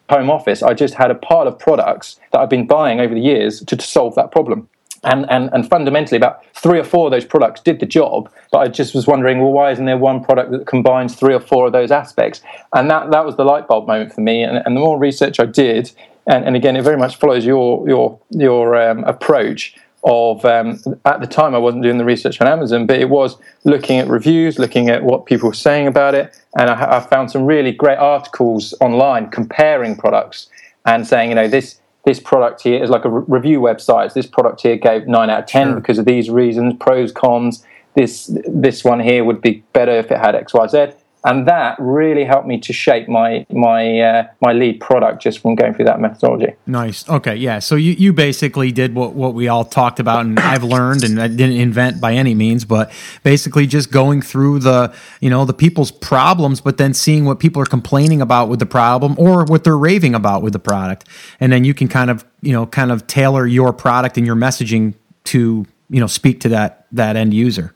home 0.09 0.29
office 0.29 0.63
I 0.63 0.73
just 0.73 0.93
had 0.93 1.11
a 1.11 1.15
pile 1.15 1.47
of 1.47 1.59
products 1.59 2.19
that 2.31 2.39
I've 2.39 2.49
been 2.49 2.65
buying 2.65 2.99
over 2.99 3.13
the 3.13 3.21
years 3.21 3.59
to, 3.61 3.75
to 3.75 3.85
solve 3.85 4.15
that 4.15 4.31
problem 4.31 4.69
and, 5.07 5.25
and, 5.29 5.49
and 5.53 5.67
fundamentally 5.69 6.17
about 6.17 6.43
three 6.53 6.79
or 6.79 6.83
four 6.83 7.05
of 7.07 7.11
those 7.11 7.25
products 7.25 7.61
did 7.61 7.79
the 7.79 7.85
job 7.85 8.29
but 8.51 8.59
i 8.59 8.67
just 8.67 8.93
was 8.93 9.07
wondering 9.07 9.39
well 9.39 9.51
why 9.51 9.71
isn't 9.71 9.85
there 9.85 9.97
one 9.97 10.23
product 10.23 10.51
that 10.51 10.67
combines 10.67 11.15
three 11.15 11.33
or 11.33 11.39
four 11.39 11.67
of 11.67 11.73
those 11.73 11.91
aspects? 11.91 12.41
And 12.73 12.89
that, 12.91 13.11
that 13.11 13.25
was 13.25 13.35
the 13.37 13.45
light 13.45 13.67
bulb 13.67 13.87
moment 13.87 14.13
for 14.13 14.21
me. 14.21 14.43
And, 14.43 14.57
and 14.65 14.75
the 14.75 14.81
more 14.81 14.99
research 14.99 15.39
i 15.39 15.45
did 15.45 15.91
and, 16.27 16.45
and 16.45 16.55
again 16.55 16.75
it 16.75 16.83
very 16.83 16.97
much 16.97 17.15
follows 17.15 17.45
your 17.45 17.87
your 17.87 18.19
your 18.29 18.75
um, 18.75 19.03
approach 19.05 19.75
of 20.03 20.45
um, 20.45 20.79
at 21.05 21.21
the 21.21 21.27
time 21.27 21.55
i 21.55 21.57
wasn't 21.57 21.81
doing 21.81 21.97
the 21.97 22.05
research 22.05 22.39
on 22.41 22.47
amazon 22.47 22.85
but 22.85 22.99
it 22.99 23.09
was 23.09 23.37
looking 23.63 23.97
at 23.97 24.07
reviews 24.07 24.59
looking 24.59 24.89
at 24.89 25.03
what 25.03 25.25
people 25.25 25.47
were 25.49 25.53
saying 25.53 25.87
about 25.87 26.13
it. 26.13 26.39
And 26.57 26.69
I, 26.69 26.97
I 26.97 26.99
found 26.99 27.31
some 27.31 27.45
really 27.45 27.71
great 27.71 27.97
articles 27.97 28.73
online 28.81 29.29
comparing 29.29 29.95
products 29.95 30.49
and 30.85 31.05
saying 31.07 31.29
you 31.29 31.35
know 31.35 31.47
this 31.47 31.79
this 32.07 32.21
product 32.21 32.61
here 32.61 32.81
is 32.81 32.89
like 32.89 33.03
a 33.03 33.09
re- 33.09 33.25
review 33.27 33.59
website. 33.59 34.13
This 34.13 34.25
product 34.25 34.61
here 34.61 34.77
gave 34.77 35.09
nine 35.09 35.29
out 35.29 35.39
of 35.39 35.45
ten 35.45 35.67
sure. 35.67 35.75
because 35.75 35.99
of 35.99 36.05
these 36.05 36.29
reasons, 36.29 36.73
pros, 36.79 37.11
cons. 37.11 37.65
This 37.95 38.31
this 38.47 38.85
one 38.85 39.01
here 39.01 39.25
would 39.25 39.41
be 39.41 39.61
better 39.73 39.91
if 39.91 40.09
it 40.09 40.17
had 40.17 40.33
X, 40.33 40.53
Y, 40.53 40.67
Z. 40.67 40.87
and 41.23 41.47
that 41.47 41.75
really 41.79 42.23
helped 42.23 42.47
me 42.47 42.59
to 42.59 42.73
shape 42.73 43.07
my 43.07 43.45
my 43.49 43.99
uh, 43.99 44.27
my 44.41 44.53
lead 44.53 44.79
product 44.79 45.21
just 45.21 45.39
from 45.39 45.55
going 45.55 45.73
through 45.73 45.85
that 45.85 45.99
methodology. 45.99 46.53
Nice. 46.65 47.07
Okay. 47.09 47.35
Yeah. 47.35 47.59
So 47.59 47.75
you, 47.75 47.93
you 47.93 48.13
basically 48.13 48.71
did 48.71 48.95
what, 48.95 49.13
what 49.13 49.33
we 49.33 49.47
all 49.47 49.65
talked 49.65 49.99
about, 49.99 50.25
and 50.25 50.39
I've 50.39 50.63
learned, 50.63 51.03
and 51.03 51.21
I 51.21 51.27
didn't 51.27 51.57
invent 51.57 51.99
by 51.99 52.13
any 52.13 52.35
means, 52.35 52.65
but 52.65 52.91
basically 53.23 53.67
just 53.67 53.91
going 53.91 54.21
through 54.21 54.59
the 54.59 54.93
you 55.19 55.29
know 55.29 55.43
the 55.45 55.53
people's 55.53 55.91
problems, 55.91 56.61
but 56.61 56.77
then 56.77 56.93
seeing 56.93 57.25
what 57.25 57.39
people 57.39 57.61
are 57.61 57.65
complaining 57.65 58.21
about 58.21 58.47
with 58.47 58.59
the 58.59 58.65
problem 58.65 59.15
or 59.17 59.43
what 59.43 59.63
they're 59.63 59.77
raving 59.77 60.15
about 60.15 60.41
with 60.41 60.53
the 60.53 60.59
product, 60.59 61.07
and 61.39 61.51
then 61.51 61.63
you 61.63 61.73
can 61.73 61.87
kind 61.87 62.09
of 62.09 62.25
you 62.41 62.53
know 62.53 62.65
kind 62.65 62.91
of 62.91 63.07
tailor 63.07 63.45
your 63.47 63.73
product 63.73 64.17
and 64.17 64.25
your 64.25 64.35
messaging 64.35 64.93
to 65.25 65.65
you 65.89 65.99
know 65.99 66.07
speak 66.07 66.39
to 66.41 66.49
that 66.49 66.85
that 66.91 67.15
end 67.15 67.33
user. 67.33 67.73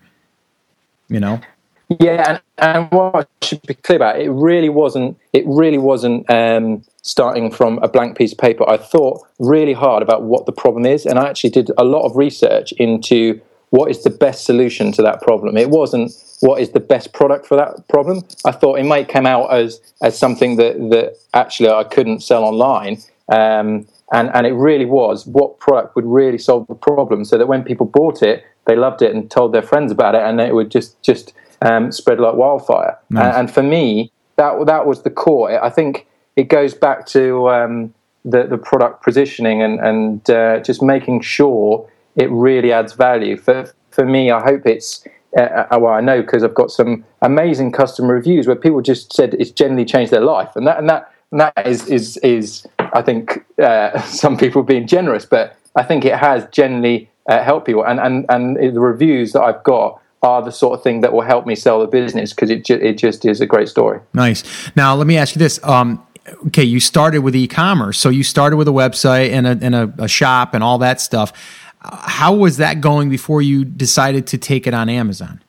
You 1.10 1.20
know. 1.20 1.42
Yeah, 2.00 2.26
and, 2.30 2.42
and 2.58 2.92
what 2.92 3.16
I 3.16 3.46
should 3.46 3.62
be 3.64 3.74
clear 3.74 3.98
about, 3.98 4.20
it 4.20 4.30
really 4.30 4.70
wasn't. 4.70 5.18
It 5.34 5.44
really 5.46 5.78
wasn't 5.78 6.30
um, 6.30 6.84
starting 7.02 7.52
from 7.52 7.80
a 7.80 7.90
blank 7.90 8.18
piece 8.18 8.32
of 8.32 8.38
paper. 8.38 8.68
I 8.70 8.78
thought 8.78 9.28
really 9.40 9.74
hard 9.74 10.02
about 10.02 10.24
what 10.24 10.46
the 10.46 10.54
problem 10.54 10.86
is, 10.86 11.06
and 11.06 11.20
I 11.20 11.28
actually 11.28 11.50
did 11.50 11.70
a 11.78 11.84
lot 11.84 12.06
of 12.06 12.16
research 12.16 12.72
into 12.74 13.42
what 13.72 13.90
is 13.92 14.04
the 14.04 14.10
best 14.10 14.46
solution 14.46 14.92
to 14.94 15.02
that 15.02 15.22
problem. 15.22 15.58
It 15.58 15.70
wasn't 15.70 16.12
what 16.40 16.62
is 16.62 16.72
the 16.72 16.80
best 16.80 17.14
product 17.14 17.46
for 17.46 17.56
that 17.58 17.88
problem. 17.90 18.24
I 18.46 18.52
thought 18.52 18.80
it 18.80 18.86
might 18.86 19.10
come 19.10 19.26
out 19.26 19.54
as 19.54 19.82
as 20.02 20.18
something 20.18 20.56
that 20.58 20.78
that 20.92 21.18
actually 21.34 21.70
I 21.70 21.84
couldn't 21.84 22.22
sell 22.22 22.44
online. 22.44 23.00
Um, 23.30 23.88
and, 24.14 24.30
and 24.34 24.46
it 24.46 24.52
really 24.52 24.84
was 24.84 25.26
what 25.26 25.60
product 25.60 25.96
would 25.96 26.06
really 26.06 26.38
solve 26.38 26.68
the 26.68 26.76
problem 26.76 27.24
so 27.24 27.38
that 27.38 27.48
when 27.48 27.64
people 27.64 27.86
bought 27.86 28.22
it 28.22 28.44
they 28.66 28.76
loved 28.76 29.02
it 29.02 29.16
and 29.16 29.32
told 29.32 29.54
their 29.54 29.62
friends 29.62 29.90
about 29.90 30.16
it 30.16 30.22
and 30.22 30.42
it 30.42 30.54
would 30.54 30.70
just 30.70 31.02
just 31.02 31.34
um, 31.62 31.92
spread 31.92 32.20
like 32.20 32.36
wildfire. 32.36 32.98
Nice. 33.10 33.26
And, 33.26 33.36
and, 33.38 33.52
for 33.52 33.64
me, 33.64 34.12
that 34.36 34.66
that 34.66 34.86
was 34.86 35.04
the 35.04 35.10
core. 35.10 35.64
I 35.64 35.70
think 35.70 36.08
it 36.36 36.46
goes 36.46 36.74
back 36.74 37.06
to 37.08 37.50
um, 37.50 37.94
the 38.26 38.44
the 38.44 38.58
product 38.58 39.04
positioning 39.04 39.62
and 39.62 39.80
and 39.80 40.30
uh, 40.30 40.60
just 40.60 40.82
making 40.82 41.22
sure 41.22 41.90
it 42.16 42.30
really 42.32 42.72
adds 42.72 42.94
value. 42.94 43.38
For 43.38 43.72
for 43.92 44.06
me, 44.06 44.32
I 44.32 44.42
hope 44.42 44.66
it's. 44.66 45.06
Uh, 45.38 45.66
uh 45.72 45.80
well, 45.80 45.94
I 45.94 46.02
know 46.02 46.22
because 46.22 46.44
I've 46.44 46.54
got 46.54 46.72
some 46.72 47.06
amazing 47.22 47.72
customer 47.72 48.14
reviews 48.14 48.48
where 48.48 48.56
people 48.56 48.82
just 48.82 49.14
said 49.14 49.34
it's 49.36 49.52
generally 49.52 49.86
changed 49.86 50.12
their 50.12 50.22
life, 50.22 50.56
and 50.56 50.68
that 50.68 50.78
and 50.78 50.90
that 50.90 51.14
and 51.32 51.40
that 51.40 51.66
is 51.66 51.88
is 51.88 52.18
is 52.18 52.68
I 52.80 53.02
think 53.02 53.46
uh, 53.62 54.02
some 54.08 54.38
people 54.38 54.64
being 54.64 54.88
generous, 54.88 55.26
but 55.26 55.56
I 55.76 55.84
think 55.84 56.04
it 56.04 56.18
has 56.18 56.46
generally 56.52 57.10
uh, 57.30 57.44
helped 57.44 57.66
people. 57.66 57.86
And 57.86 58.00
and 58.00 58.26
and 58.30 58.58
the 58.58 58.82
reviews 58.82 59.32
that 59.34 59.42
I've 59.42 59.64
got 59.64 60.01
are 60.22 60.42
the 60.42 60.52
sort 60.52 60.78
of 60.78 60.84
thing 60.84 61.02
that 61.02 61.14
will 61.14 61.22
help 61.22 61.46
me 61.48 61.56
sell 61.56 61.80
the 61.80 61.88
business 61.88 62.32
because 62.32 62.50
it, 62.50 62.64
ju- 62.64 62.80
it 62.82 62.94
just 62.94 63.26
is 63.26 63.42
a 63.42 63.46
great 63.46 63.68
story. 63.68 64.00
Nice. 64.14 64.44
Now, 64.76 64.96
let 64.96 65.08
me 65.08 65.18
ask 65.18 65.36
you 65.36 65.40
this. 65.40 65.64
Um, 65.64 66.06
okay, 66.48 66.64
you 66.64 66.80
started 66.80 67.20
with 67.20 67.36
e-commerce, 67.36 67.98
so 67.98 68.10
you 68.10 68.24
started 68.24 68.58
with 68.58 68.68
a 68.68 68.72
website 68.72 69.32
and 69.32 69.48
a, 69.48 69.58
and 69.62 69.76
a, 69.76 69.94
a 69.98 70.08
shop 70.08 70.54
and 70.54 70.64
all 70.64 70.78
that 70.80 71.02
stuff. 71.02 71.34
How 71.84 72.34
was 72.34 72.58
that 72.58 72.80
going 72.80 73.10
before 73.10 73.42
you 73.42 73.66
decided 73.66 74.28
to 74.28 74.38
take 74.38 74.68
it 74.68 74.74
on 74.74 74.88
Amazon? 74.88 75.42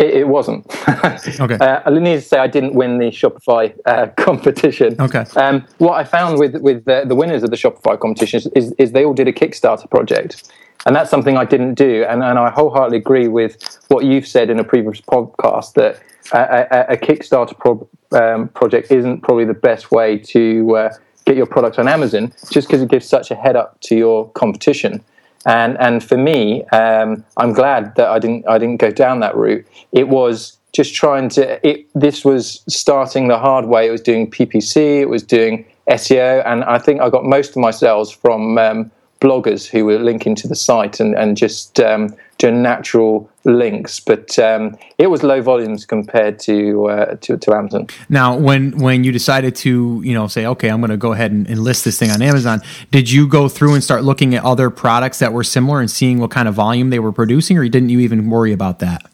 It, 0.00 0.14
it 0.14 0.28
wasn't. 0.28 0.66
okay. 0.88 1.54
Uh, 1.54 1.82
I 1.86 1.90
need 1.90 2.16
to 2.16 2.20
say 2.20 2.38
I 2.38 2.48
didn't 2.48 2.74
win 2.74 2.98
the 2.98 3.06
Shopify 3.06 3.72
uh, 3.86 4.06
competition. 4.16 4.96
Okay. 5.00 5.24
Um, 5.36 5.64
what 5.78 5.94
I 5.94 6.02
found 6.02 6.40
with 6.40 6.56
with 6.56 6.84
the, 6.86 7.04
the 7.06 7.14
winners 7.14 7.44
of 7.44 7.50
the 7.50 7.56
Shopify 7.56 7.98
competition 8.00 8.42
is, 8.56 8.72
is 8.72 8.90
they 8.90 9.04
all 9.04 9.14
did 9.14 9.28
a 9.28 9.32
Kickstarter 9.32 9.88
project. 9.88 10.50
And 10.86 10.96
that's 10.96 11.10
something 11.10 11.36
I 11.36 11.44
didn't 11.44 11.74
do. 11.74 12.04
And, 12.08 12.22
and 12.22 12.38
I 12.38 12.50
wholeheartedly 12.50 12.98
agree 12.98 13.28
with 13.28 13.78
what 13.88 14.04
you've 14.04 14.26
said 14.26 14.50
in 14.50 14.58
a 14.58 14.64
previous 14.64 15.00
podcast 15.00 15.74
that 15.74 16.02
a, 16.32 16.66
a, 16.70 16.94
a 16.94 16.96
Kickstarter 16.96 17.58
pro, 17.58 17.88
um, 18.12 18.48
project 18.48 18.90
isn't 18.90 19.20
probably 19.20 19.44
the 19.44 19.54
best 19.54 19.90
way 19.90 20.18
to 20.18 20.76
uh, 20.76 20.94
get 21.24 21.36
your 21.36 21.46
product 21.46 21.78
on 21.78 21.88
Amazon 21.88 22.32
just 22.50 22.68
because 22.68 22.82
it 22.82 22.88
gives 22.88 23.08
such 23.08 23.30
a 23.30 23.34
head 23.34 23.56
up 23.56 23.80
to 23.82 23.96
your 23.96 24.30
competition. 24.30 25.04
And, 25.46 25.76
and 25.80 26.02
for 26.02 26.16
me, 26.16 26.64
um, 26.66 27.24
I'm 27.36 27.52
glad 27.52 27.94
that 27.96 28.08
I 28.08 28.18
didn't, 28.18 28.48
I 28.48 28.58
didn't 28.58 28.76
go 28.76 28.90
down 28.90 29.20
that 29.20 29.36
route. 29.36 29.66
It 29.92 30.08
was 30.08 30.58
just 30.72 30.94
trying 30.94 31.28
to, 31.30 31.66
it, 31.66 31.86
this 31.94 32.24
was 32.24 32.62
starting 32.68 33.28
the 33.28 33.38
hard 33.38 33.66
way. 33.66 33.88
It 33.88 33.90
was 33.90 34.00
doing 34.00 34.30
PPC, 34.30 35.00
it 35.00 35.08
was 35.08 35.22
doing 35.22 35.66
SEO, 35.88 36.42
and 36.46 36.64
I 36.64 36.78
think 36.78 37.00
I 37.00 37.10
got 37.10 37.24
most 37.24 37.50
of 37.50 37.56
my 37.56 37.72
sales 37.72 38.10
from 38.10 38.56
um, 38.56 38.90
bloggers 39.22 39.66
who 39.66 39.84
were 39.84 39.98
linking 39.98 40.34
to 40.34 40.48
the 40.48 40.56
site 40.56 40.98
and, 40.98 41.14
and 41.14 41.36
just 41.36 41.78
um, 41.78 42.14
doing 42.38 42.60
natural 42.60 43.30
links. 43.44 44.00
But 44.00 44.36
um, 44.38 44.76
it 44.98 45.06
was 45.06 45.22
low 45.22 45.40
volumes 45.40 45.86
compared 45.86 46.40
to, 46.40 46.88
uh, 46.88 47.14
to, 47.20 47.38
to 47.38 47.54
Amazon. 47.54 47.86
Now, 48.08 48.36
when 48.36 48.76
when 48.78 49.04
you 49.04 49.12
decided 49.12 49.54
to 49.56 50.02
you 50.04 50.12
know 50.12 50.26
say 50.26 50.44
okay, 50.44 50.68
I'm 50.68 50.80
going 50.80 50.90
to 50.90 50.96
go 50.96 51.12
ahead 51.12 51.30
and, 51.30 51.46
and, 51.46 51.60
list 51.60 51.84
this 51.84 51.98
thing 51.98 52.10
on 52.10 52.20
Amazon, 52.20 52.60
did 52.90 53.10
you 53.10 53.28
go 53.28 53.48
through 53.48 53.74
and 53.74 53.84
start 53.84 54.02
looking 54.02 54.34
at 54.34 54.44
other 54.44 54.68
products 54.70 55.20
that 55.20 55.32
were 55.32 55.44
similar 55.44 55.80
and 55.80 55.90
seeing 55.90 56.18
what 56.18 56.30
kind 56.32 56.48
of 56.48 56.54
volume 56.54 56.90
they 56.90 56.98
were 56.98 57.12
producing, 57.12 57.56
or 57.56 57.68
didn't 57.68 57.90
you 57.90 58.00
even 58.00 58.28
worry 58.28 58.52
about 58.52 58.80
that? 58.80 59.08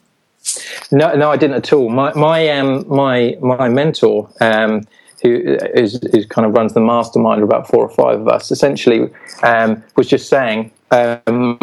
No, 0.91 1.15
no, 1.15 1.31
I 1.31 1.37
didn't 1.37 1.57
at 1.57 1.73
all. 1.73 1.91
My 1.91 2.15
my 2.15 2.49
um, 2.49 2.89
my 2.89 3.37
my 3.41 3.69
mentor. 3.69 4.31
Um, 4.41 4.87
who 5.23 5.59
is, 5.75 5.97
is, 5.97 6.27
kind 6.27 6.47
of 6.47 6.53
runs 6.53 6.75
the 6.75 6.81
mastermind 6.81 7.43
of 7.43 7.49
about 7.49 7.69
four 7.69 7.85
or 7.85 7.89
five 7.89 8.21
of 8.21 8.29
us, 8.29 8.51
essentially 8.51 9.09
um, 9.43 9.83
was 9.97 10.07
just 10.07 10.29
saying, 10.29 10.71
um, 10.91 11.59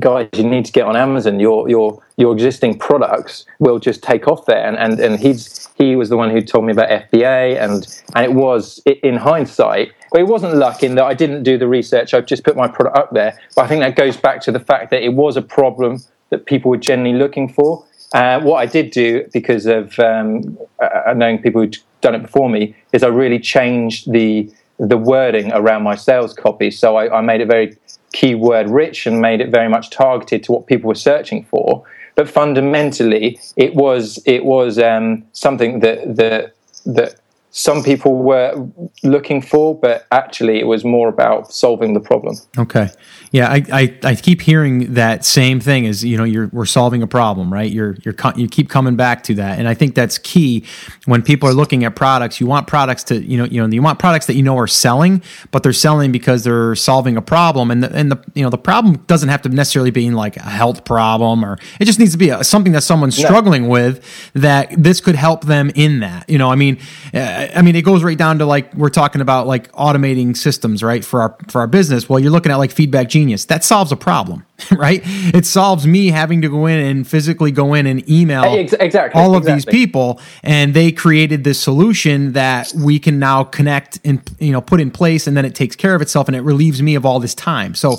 guys, 0.00 0.28
you 0.34 0.44
need 0.44 0.64
to 0.64 0.72
get 0.72 0.84
on 0.84 0.96
Amazon. 0.96 1.40
Your 1.40 1.68
your 1.68 2.02
your 2.16 2.32
existing 2.32 2.78
products 2.78 3.46
will 3.58 3.78
just 3.78 4.02
take 4.02 4.28
off 4.28 4.46
there. 4.46 4.66
And 4.66 4.76
and, 4.76 4.98
and 5.00 5.20
he's 5.20 5.68
he 5.76 5.96
was 5.96 6.08
the 6.08 6.16
one 6.16 6.30
who 6.30 6.40
told 6.40 6.64
me 6.64 6.72
about 6.72 6.88
FBA, 6.88 7.58
and 7.60 7.86
and 8.14 8.24
it 8.24 8.32
was 8.32 8.82
in 8.86 9.16
hindsight. 9.16 9.92
But 10.10 10.22
it 10.22 10.26
wasn't 10.26 10.54
luck 10.54 10.82
in 10.82 10.94
that 10.94 11.04
I 11.04 11.14
didn't 11.14 11.42
do 11.42 11.58
the 11.58 11.68
research. 11.68 12.14
I've 12.14 12.26
just 12.26 12.42
put 12.42 12.56
my 12.56 12.66
product 12.66 12.96
up 12.96 13.12
there. 13.12 13.38
But 13.54 13.66
I 13.66 13.68
think 13.68 13.82
that 13.82 13.94
goes 13.94 14.16
back 14.16 14.40
to 14.42 14.52
the 14.52 14.60
fact 14.60 14.90
that 14.90 15.02
it 15.02 15.12
was 15.12 15.36
a 15.36 15.42
problem 15.42 16.02
that 16.30 16.46
people 16.46 16.70
were 16.70 16.78
generally 16.78 17.16
looking 17.16 17.48
for. 17.48 17.84
Uh, 18.14 18.40
what 18.40 18.56
I 18.56 18.64
did 18.64 18.90
do 18.90 19.28
because 19.34 19.66
of 19.66 19.98
um, 19.98 20.58
uh, 20.80 21.12
knowing 21.14 21.42
people 21.42 21.60
who'd 21.60 21.76
done 22.00 22.14
it 22.14 22.22
before 22.22 22.48
me 22.48 22.74
is 22.92 23.02
I 23.02 23.08
really 23.08 23.38
changed 23.38 24.10
the 24.12 24.50
the 24.78 24.96
wording 24.96 25.50
around 25.52 25.82
my 25.82 25.96
sales 25.96 26.32
copy. 26.32 26.70
So 26.70 26.96
I, 26.96 27.18
I 27.18 27.20
made 27.20 27.40
it 27.40 27.48
very 27.48 27.76
keyword 28.12 28.70
rich 28.70 29.06
and 29.06 29.20
made 29.20 29.40
it 29.40 29.50
very 29.50 29.68
much 29.68 29.90
targeted 29.90 30.44
to 30.44 30.52
what 30.52 30.66
people 30.66 30.88
were 30.88 30.94
searching 30.94 31.44
for. 31.44 31.84
But 32.14 32.28
fundamentally, 32.28 33.40
it 33.56 33.74
was 33.74 34.20
it 34.26 34.44
was 34.44 34.78
um, 34.78 35.24
something 35.32 35.80
that 35.80 36.16
that 36.16 36.54
that 36.86 37.16
some 37.50 37.82
people 37.82 38.16
were 38.16 38.68
looking 39.02 39.40
for, 39.40 39.74
but 39.78 40.06
actually 40.10 40.60
it 40.60 40.66
was 40.66 40.84
more 40.84 41.08
about 41.08 41.52
solving 41.52 41.94
the 41.94 42.00
problem. 42.00 42.36
Okay. 42.58 42.90
Yeah, 43.30 43.48
I, 43.48 43.64
I, 43.72 43.98
I 44.02 44.14
keep 44.14 44.40
hearing 44.40 44.94
that 44.94 45.24
same 45.24 45.60
thing 45.60 45.84
is, 45.84 46.04
you 46.04 46.16
know, 46.16 46.24
you're, 46.24 46.48
we're 46.48 46.66
solving 46.66 47.02
a 47.02 47.06
problem, 47.06 47.52
right? 47.52 47.70
You're, 47.70 47.96
you're, 48.04 48.14
you 48.36 48.48
keep 48.48 48.68
coming 48.68 48.96
back 48.96 49.22
to 49.24 49.34
that. 49.34 49.58
And 49.58 49.68
I 49.68 49.74
think 49.74 49.94
that's 49.94 50.18
key 50.18 50.64
when 51.06 51.22
people 51.22 51.48
are 51.48 51.54
looking 51.54 51.84
at 51.84 51.94
products, 51.96 52.40
you 52.40 52.46
want 52.46 52.66
products 52.66 53.02
to, 53.04 53.22
you 53.22 53.38
know, 53.38 53.44
you 53.44 53.60
know, 53.60 53.68
you 53.74 53.82
want 53.82 53.98
products 53.98 54.26
that 54.26 54.34
you 54.34 54.42
know 54.42 54.56
are 54.58 54.66
selling, 54.66 55.22
but 55.50 55.62
they're 55.62 55.72
selling 55.72 56.12
because 56.12 56.44
they're 56.44 56.74
solving 56.74 57.16
a 57.16 57.22
problem. 57.22 57.70
And 57.70 57.82
the, 57.82 57.94
and 57.94 58.10
the, 58.12 58.22
you 58.34 58.42
know, 58.42 58.50
the 58.50 58.58
problem 58.58 58.96
doesn't 59.06 59.28
have 59.28 59.42
to 59.42 59.48
necessarily 59.48 59.90
be 59.90 60.10
like 60.10 60.36
a 60.36 60.42
health 60.42 60.84
problem 60.84 61.44
or 61.44 61.58
it 61.80 61.84
just 61.84 61.98
needs 61.98 62.12
to 62.12 62.18
be 62.18 62.30
a, 62.30 62.44
something 62.44 62.72
that 62.72 62.82
someone's 62.82 63.16
struggling 63.16 63.68
with 63.68 64.04
that 64.34 64.70
this 64.76 65.00
could 65.00 65.16
help 65.16 65.44
them 65.44 65.70
in 65.74 66.00
that, 66.00 66.28
you 66.28 66.38
know, 66.38 66.50
I 66.50 66.54
mean, 66.54 66.78
uh, 67.12 67.37
I 67.38 67.62
mean, 67.62 67.76
it 67.76 67.82
goes 67.82 68.02
right 68.02 68.16
down 68.16 68.38
to 68.38 68.46
like 68.46 68.72
we're 68.74 68.88
talking 68.90 69.20
about 69.20 69.46
like 69.46 69.70
automating 69.72 70.36
systems, 70.36 70.82
right? 70.82 71.04
For 71.04 71.22
our 71.22 71.36
for 71.48 71.60
our 71.60 71.66
business. 71.66 72.08
Well, 72.08 72.18
you're 72.18 72.30
looking 72.30 72.52
at 72.52 72.56
like 72.56 72.70
Feedback 72.70 73.08
Genius. 73.08 73.44
That 73.46 73.64
solves 73.64 73.92
a 73.92 73.96
problem, 73.96 74.44
right? 74.70 75.00
It 75.04 75.46
solves 75.46 75.86
me 75.86 76.08
having 76.08 76.42
to 76.42 76.48
go 76.48 76.66
in 76.66 76.78
and 76.78 77.06
physically 77.06 77.50
go 77.50 77.74
in 77.74 77.86
and 77.86 78.08
email 78.08 78.54
exactly 78.54 79.20
all 79.20 79.34
of 79.34 79.42
exactly. 79.42 79.54
these 79.54 79.64
people, 79.64 80.20
and 80.42 80.74
they 80.74 80.92
created 80.92 81.44
this 81.44 81.60
solution 81.60 82.32
that 82.32 82.72
we 82.74 82.98
can 82.98 83.18
now 83.18 83.44
connect 83.44 83.98
and 84.04 84.20
you 84.38 84.52
know 84.52 84.60
put 84.60 84.80
in 84.80 84.90
place, 84.90 85.26
and 85.26 85.36
then 85.36 85.44
it 85.44 85.54
takes 85.54 85.76
care 85.76 85.94
of 85.94 86.02
itself, 86.02 86.28
and 86.28 86.36
it 86.36 86.42
relieves 86.42 86.82
me 86.82 86.94
of 86.94 87.06
all 87.06 87.20
this 87.20 87.34
time. 87.34 87.74
So 87.74 87.94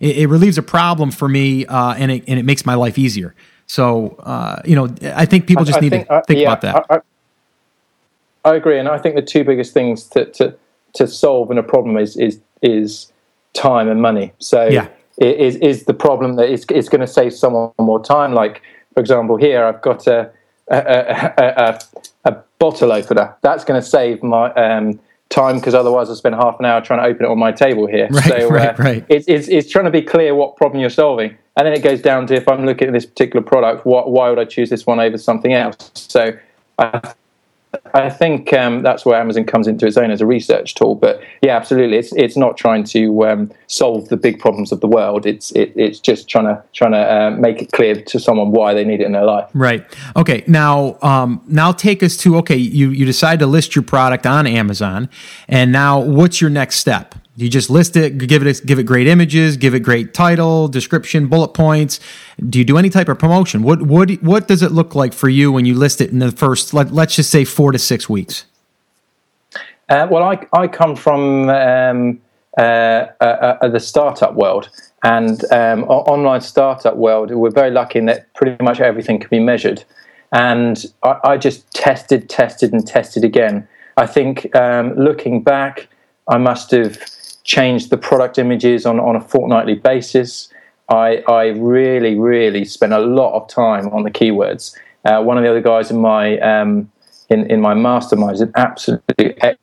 it, 0.00 0.18
it 0.18 0.26
relieves 0.28 0.58
a 0.58 0.62
problem 0.62 1.10
for 1.10 1.28
me, 1.28 1.66
uh, 1.66 1.94
and 1.94 2.10
it 2.10 2.24
and 2.28 2.38
it 2.38 2.44
makes 2.44 2.64
my 2.64 2.74
life 2.74 2.98
easier. 2.98 3.34
So 3.66 4.16
uh, 4.20 4.60
you 4.64 4.76
know, 4.76 4.94
I 5.14 5.26
think 5.26 5.46
people 5.46 5.64
just 5.64 5.78
I, 5.78 5.80
need 5.80 5.90
think, 5.90 6.08
to 6.08 6.22
think 6.26 6.38
uh, 6.38 6.40
yeah, 6.40 6.52
about 6.52 6.60
that. 6.60 6.86
I, 6.90 7.00
I 8.44 8.54
agree, 8.54 8.78
and 8.78 8.88
I 8.88 8.98
think 8.98 9.14
the 9.14 9.22
two 9.22 9.44
biggest 9.44 9.72
things 9.72 10.04
to 10.08 10.26
to, 10.26 10.54
to 10.94 11.06
solve 11.06 11.50
in 11.50 11.58
a 11.58 11.62
problem 11.62 11.96
is 11.96 12.16
is 12.16 12.40
is 12.62 13.12
time 13.52 13.88
and 13.88 14.02
money. 14.02 14.32
So 14.38 14.66
yeah. 14.66 14.88
is 15.18 15.56
is 15.56 15.84
the 15.84 15.94
problem 15.94 16.36
that 16.36 16.48
it's, 16.48 16.64
it's 16.70 16.88
going 16.88 17.00
to 17.00 17.06
save 17.06 17.32
someone 17.34 17.72
more 17.78 18.02
time? 18.02 18.34
Like 18.34 18.62
for 18.92 19.00
example, 19.00 19.36
here 19.36 19.64
I've 19.64 19.82
got 19.82 20.06
a 20.06 20.30
a, 20.70 20.76
a, 20.76 21.34
a, 21.38 21.80
a 22.24 22.36
bottle 22.58 22.92
opener. 22.92 23.36
That's 23.42 23.64
going 23.64 23.80
to 23.80 23.86
save 23.86 24.22
my 24.22 24.52
um, 24.54 24.98
time 25.28 25.56
because 25.56 25.74
otherwise 25.74 26.10
I 26.10 26.14
spend 26.14 26.34
half 26.36 26.58
an 26.58 26.64
hour 26.64 26.80
trying 26.80 27.00
to 27.00 27.06
open 27.06 27.26
it 27.26 27.28
on 27.28 27.38
my 27.38 27.52
table 27.52 27.86
here. 27.86 28.08
Right, 28.10 28.24
so 28.24 28.48
right, 28.48 28.68
uh, 28.68 28.82
right. 28.82 29.06
It's, 29.08 29.26
it's, 29.28 29.48
it's 29.48 29.70
trying 29.70 29.84
to 29.86 29.90
be 29.90 30.02
clear 30.02 30.34
what 30.34 30.56
problem 30.56 30.80
you're 30.80 30.90
solving. 30.90 31.36
and 31.56 31.66
then 31.66 31.72
it 31.72 31.82
goes 31.82 32.00
down 32.00 32.26
to 32.28 32.34
if 32.34 32.48
I'm 32.48 32.64
looking 32.64 32.88
at 32.88 32.94
this 32.94 33.06
particular 33.06 33.44
product, 33.44 33.84
what, 33.84 34.10
why 34.10 34.30
would 34.30 34.38
I 34.38 34.44
choose 34.44 34.70
this 34.70 34.86
one 34.86 35.00
over 35.00 35.18
something 35.18 35.52
else? 35.52 35.90
So 35.94 36.36
I, 36.78 37.12
I 37.94 38.10
think 38.10 38.52
um, 38.52 38.82
that's 38.82 39.04
where 39.04 39.18
Amazon 39.18 39.44
comes 39.44 39.66
into 39.66 39.86
its 39.86 39.96
own 39.96 40.10
as 40.10 40.20
a 40.20 40.26
research 40.26 40.74
tool. 40.74 40.94
But 40.94 41.20
yeah, 41.42 41.56
absolutely, 41.56 41.96
it's 41.98 42.12
it's 42.14 42.36
not 42.36 42.56
trying 42.56 42.84
to 42.84 43.26
um, 43.26 43.52
solve 43.66 44.08
the 44.08 44.16
big 44.16 44.38
problems 44.38 44.72
of 44.72 44.80
the 44.80 44.86
world. 44.86 45.26
It's 45.26 45.50
it, 45.52 45.72
it's 45.76 46.00
just 46.00 46.28
trying 46.28 46.46
to 46.46 46.62
trying 46.72 46.92
to 46.92 46.98
uh, 46.98 47.30
make 47.30 47.62
it 47.62 47.72
clear 47.72 47.94
to 48.00 48.18
someone 48.18 48.50
why 48.50 48.74
they 48.74 48.84
need 48.84 49.00
it 49.00 49.04
in 49.04 49.12
their 49.12 49.24
life. 49.24 49.48
Right. 49.54 49.84
Okay. 50.16 50.44
Now, 50.46 50.98
um, 51.02 51.42
now 51.46 51.72
take 51.72 52.02
us 52.02 52.16
to 52.18 52.36
okay. 52.38 52.56
You 52.56 52.90
you 52.90 53.04
decide 53.04 53.38
to 53.40 53.46
list 53.46 53.74
your 53.74 53.84
product 53.84 54.26
on 54.26 54.46
Amazon, 54.46 55.08
and 55.48 55.72
now 55.72 56.00
what's 56.00 56.40
your 56.40 56.50
next 56.50 56.76
step? 56.76 57.14
You 57.36 57.48
just 57.48 57.68
list 57.68 57.96
it, 57.96 58.16
give 58.18 58.46
it 58.46 58.64
give 58.64 58.78
it 58.78 58.84
great 58.84 59.08
images, 59.08 59.56
give 59.56 59.74
it 59.74 59.80
great 59.80 60.14
title, 60.14 60.68
description, 60.68 61.26
bullet 61.26 61.48
points. 61.48 61.98
Do 62.48 62.58
you 62.58 62.64
do 62.64 62.78
any 62.78 62.90
type 62.90 63.08
of 63.08 63.18
promotion? 63.18 63.62
What 63.62 63.82
what 63.82 64.10
what 64.22 64.48
does 64.48 64.62
it 64.62 64.72
look 64.72 64.94
like 64.94 65.12
for 65.12 65.28
you 65.28 65.52
when 65.52 65.64
you 65.64 65.74
list 65.74 66.00
it 66.00 66.10
in 66.10 66.18
the 66.18 66.32
first 66.32 66.74
let, 66.74 66.92
let's 66.92 67.16
just 67.16 67.30
say 67.30 67.44
4 67.44 67.72
to 67.72 67.78
6 67.78 68.08
weeks? 68.08 68.44
Uh, 69.88 70.08
well, 70.10 70.22
I 70.22 70.46
I 70.52 70.66
come 70.66 70.96
from 70.96 71.48
um, 71.50 72.20
uh, 72.58 72.60
uh, 72.60 73.58
uh 73.60 73.68
the 73.68 73.80
startup 73.80 74.34
world 74.34 74.68
and 75.04 75.44
um, 75.52 75.84
online 75.84 76.40
startup 76.40 76.96
world. 76.96 77.30
We're 77.30 77.50
very 77.50 77.70
lucky 77.70 77.98
in 77.98 78.06
that 78.06 78.32
pretty 78.34 78.62
much 78.62 78.80
everything 78.80 79.20
can 79.20 79.28
be 79.28 79.40
measured, 79.40 79.84
and 80.32 80.84
I, 81.02 81.18
I 81.24 81.36
just 81.36 81.70
tested, 81.72 82.28
tested, 82.28 82.72
and 82.72 82.86
tested 82.86 83.24
again. 83.24 83.68
I 83.96 84.06
think 84.06 84.54
um, 84.56 84.94
looking 84.94 85.42
back, 85.42 85.88
I 86.28 86.38
must 86.38 86.70
have 86.72 86.98
changed 87.44 87.90
the 87.90 87.98
product 87.98 88.38
images 88.38 88.86
on, 88.86 88.98
on 88.98 89.14
a 89.14 89.20
fortnightly 89.20 89.74
basis. 89.74 90.48
I, 90.88 91.22
I 91.28 91.46
really, 91.48 92.18
really 92.18 92.64
spent 92.64 92.92
a 92.92 92.98
lot 92.98 93.34
of 93.34 93.48
time 93.48 93.88
on 93.88 94.02
the 94.02 94.10
keywords. 94.10 94.76
Uh, 95.04 95.22
one 95.22 95.36
of 95.36 95.44
the 95.44 95.50
other 95.50 95.60
guys 95.60 95.90
in 95.90 96.00
my 96.00 96.38
um, 96.38 96.90
in, 97.30 97.50
in 97.50 97.60
my 97.60 97.74
mastermind 97.74 98.34
is 98.34 98.40
an 98.42 98.52
absolute 98.54 99.02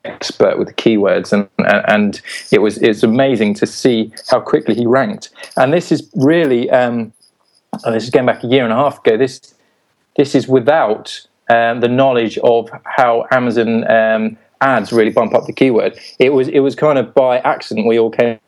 expert 0.04 0.58
with 0.58 0.68
the 0.68 0.74
keywords, 0.74 1.32
and 1.32 1.48
and 1.88 2.20
it 2.50 2.58
was 2.58 2.78
it's 2.78 3.02
amazing 3.02 3.54
to 3.54 3.66
see 3.66 4.12
how 4.28 4.40
quickly 4.40 4.74
he 4.74 4.86
ranked. 4.86 5.30
And 5.56 5.72
this 5.72 5.92
is 5.92 6.10
really 6.14 6.70
um, 6.70 7.12
this 7.84 8.04
is 8.04 8.10
going 8.10 8.26
back 8.26 8.42
a 8.44 8.46
year 8.46 8.64
and 8.64 8.72
a 8.72 8.76
half 8.76 8.98
ago. 8.98 9.16
This 9.16 9.54
this 10.16 10.34
is 10.34 10.48
without 10.48 11.26
um, 11.48 11.80
the 11.80 11.88
knowledge 11.88 12.38
of 12.38 12.68
how 12.84 13.26
Amazon 13.30 13.88
um, 13.90 14.36
ads 14.60 14.92
really 14.92 15.10
bump 15.10 15.34
up 15.34 15.46
the 15.46 15.52
keyword. 15.52 15.98
It 16.18 16.32
was 16.32 16.48
it 16.48 16.60
was 16.60 16.74
kind 16.74 16.98
of 16.98 17.14
by 17.14 17.38
accident 17.38 17.86
we 17.86 17.98
all 17.98 18.10
came 18.10 18.38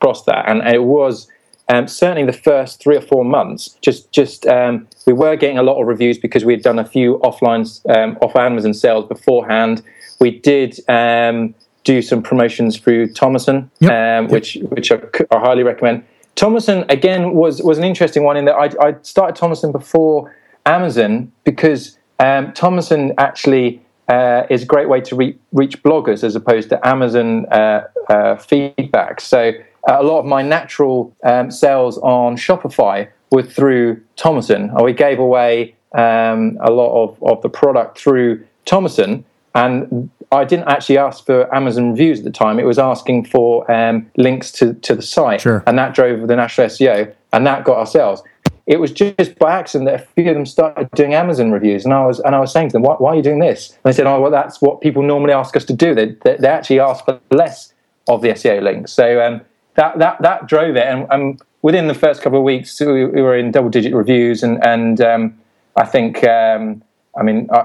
across 0.00 0.24
that, 0.24 0.48
and 0.48 0.66
it 0.68 0.84
was 0.84 1.28
um, 1.70 1.86
certainly 1.86 2.24
the 2.24 2.36
first 2.36 2.82
three 2.82 2.96
or 2.96 3.00
four 3.00 3.24
months. 3.24 3.76
Just 3.80 4.10
just 4.12 4.46
um, 4.46 4.88
we 5.06 5.12
were 5.12 5.36
getting 5.36 5.56
a 5.56 5.62
lot 5.62 5.80
of 5.80 5.86
reviews 5.86 6.18
because 6.18 6.44
we 6.44 6.52
had 6.52 6.62
done 6.62 6.78
a 6.78 6.84
few 6.84 7.18
offline 7.18 7.64
um, 7.96 8.18
off 8.20 8.34
Amazon 8.34 8.74
sales 8.74 9.06
beforehand. 9.06 9.82
We 10.18 10.38
did 10.38 10.80
um, 10.88 11.54
do 11.84 12.02
some 12.02 12.22
promotions 12.22 12.76
through 12.76 13.10
Tomoson, 13.10 13.70
yep. 13.78 13.90
Um, 13.90 14.24
yep. 14.24 14.30
which 14.32 14.58
which 14.70 14.90
I, 14.90 15.00
I, 15.30 15.38
highly 15.38 15.62
recommend. 15.62 16.04
Tomoson 16.34 16.90
again 16.90 17.34
was 17.34 17.62
was 17.62 17.78
an 17.78 17.84
interesting 17.84 18.24
one 18.24 18.36
in 18.36 18.46
that 18.46 18.54
I, 18.54 18.88
I 18.88 18.96
started 19.02 19.40
Tomoson 19.40 19.70
before 19.70 20.34
Amazon 20.66 21.30
because 21.44 21.96
um, 22.18 22.48
Tomoson 22.52 23.14
actually 23.16 23.80
uh, 24.08 24.44
is 24.50 24.64
a 24.64 24.66
great 24.66 24.88
way 24.88 25.00
to 25.02 25.14
re- 25.14 25.38
reach 25.52 25.80
bloggers 25.84 26.24
as 26.24 26.34
opposed 26.34 26.68
to 26.70 26.86
Amazon 26.86 27.46
uh, 27.52 27.84
uh, 28.08 28.36
feedback. 28.36 29.20
So 29.20 29.52
a 29.88 30.02
lot 30.02 30.20
of 30.20 30.26
my 30.26 30.42
natural 30.42 31.14
um, 31.24 31.50
sales 31.50 31.98
on 31.98 32.36
Shopify 32.36 33.08
were 33.30 33.42
through 33.42 34.00
Tomoson. 34.16 34.82
We 34.82 34.92
gave 34.92 35.18
away 35.18 35.74
um, 35.92 36.58
a 36.62 36.70
lot 36.70 37.02
of, 37.02 37.22
of 37.22 37.42
the 37.42 37.48
product 37.48 37.98
through 37.98 38.44
Tomoson, 38.66 39.24
and 39.54 40.10
I 40.32 40.44
didn't 40.44 40.68
actually 40.68 40.98
ask 40.98 41.24
for 41.26 41.52
Amazon 41.54 41.90
reviews 41.90 42.18
at 42.18 42.24
the 42.24 42.30
time. 42.30 42.60
It 42.60 42.66
was 42.66 42.78
asking 42.78 43.26
for 43.26 43.70
um, 43.70 44.10
links 44.16 44.52
to, 44.52 44.74
to 44.74 44.94
the 44.94 45.02
site, 45.02 45.40
sure. 45.40 45.64
and 45.66 45.78
that 45.78 45.94
drove 45.94 46.28
the 46.28 46.36
national 46.36 46.68
SEO, 46.68 47.12
and 47.32 47.46
that 47.46 47.64
got 47.64 47.78
our 47.78 47.86
sales 47.86 48.22
it 48.70 48.78
was 48.78 48.92
just 48.92 49.36
by 49.40 49.58
accident 49.58 49.90
that 49.90 50.00
a 50.00 50.06
few 50.14 50.28
of 50.28 50.34
them 50.34 50.46
started 50.46 50.88
doing 50.92 51.12
Amazon 51.12 51.50
reviews, 51.50 51.84
and 51.84 51.92
I 51.92 52.06
was 52.06 52.20
and 52.20 52.36
I 52.36 52.38
was 52.38 52.52
saying 52.52 52.68
to 52.68 52.74
them, 52.74 52.82
"Why, 52.82 52.94
why 52.98 53.10
are 53.10 53.16
you 53.16 53.22
doing 53.22 53.40
this?" 53.40 53.70
And 53.70 53.78
they 53.82 53.96
said, 53.96 54.06
"Oh, 54.06 54.20
well, 54.20 54.30
that's 54.30 54.62
what 54.62 54.80
people 54.80 55.02
normally 55.02 55.32
ask 55.32 55.56
us 55.56 55.64
to 55.64 55.72
do. 55.72 55.92
They, 55.92 56.14
they, 56.22 56.36
they 56.36 56.46
actually 56.46 56.78
ask 56.78 57.04
for 57.04 57.18
less 57.32 57.74
of 58.08 58.22
the 58.22 58.28
SEO 58.28 58.62
links." 58.62 58.92
So 58.92 59.20
um, 59.20 59.40
that 59.74 59.98
that 59.98 60.20
that 60.22 60.46
drove 60.46 60.76
it, 60.76 60.86
and, 60.86 61.40
within 61.62 61.88
the 61.88 61.94
first 61.94 62.22
couple 62.22 62.38
of 62.38 62.44
weeks, 62.44 62.80
we, 62.80 63.04
we 63.04 63.20
were 63.20 63.36
in 63.36 63.50
double-digit 63.50 63.94
reviews, 63.94 64.42
and 64.42 64.64
and 64.64 65.00
um, 65.00 65.38
I 65.76 65.84
think, 65.84 66.24
um, 66.24 66.82
I 67.18 67.22
mean, 67.22 67.48
I, 67.52 67.64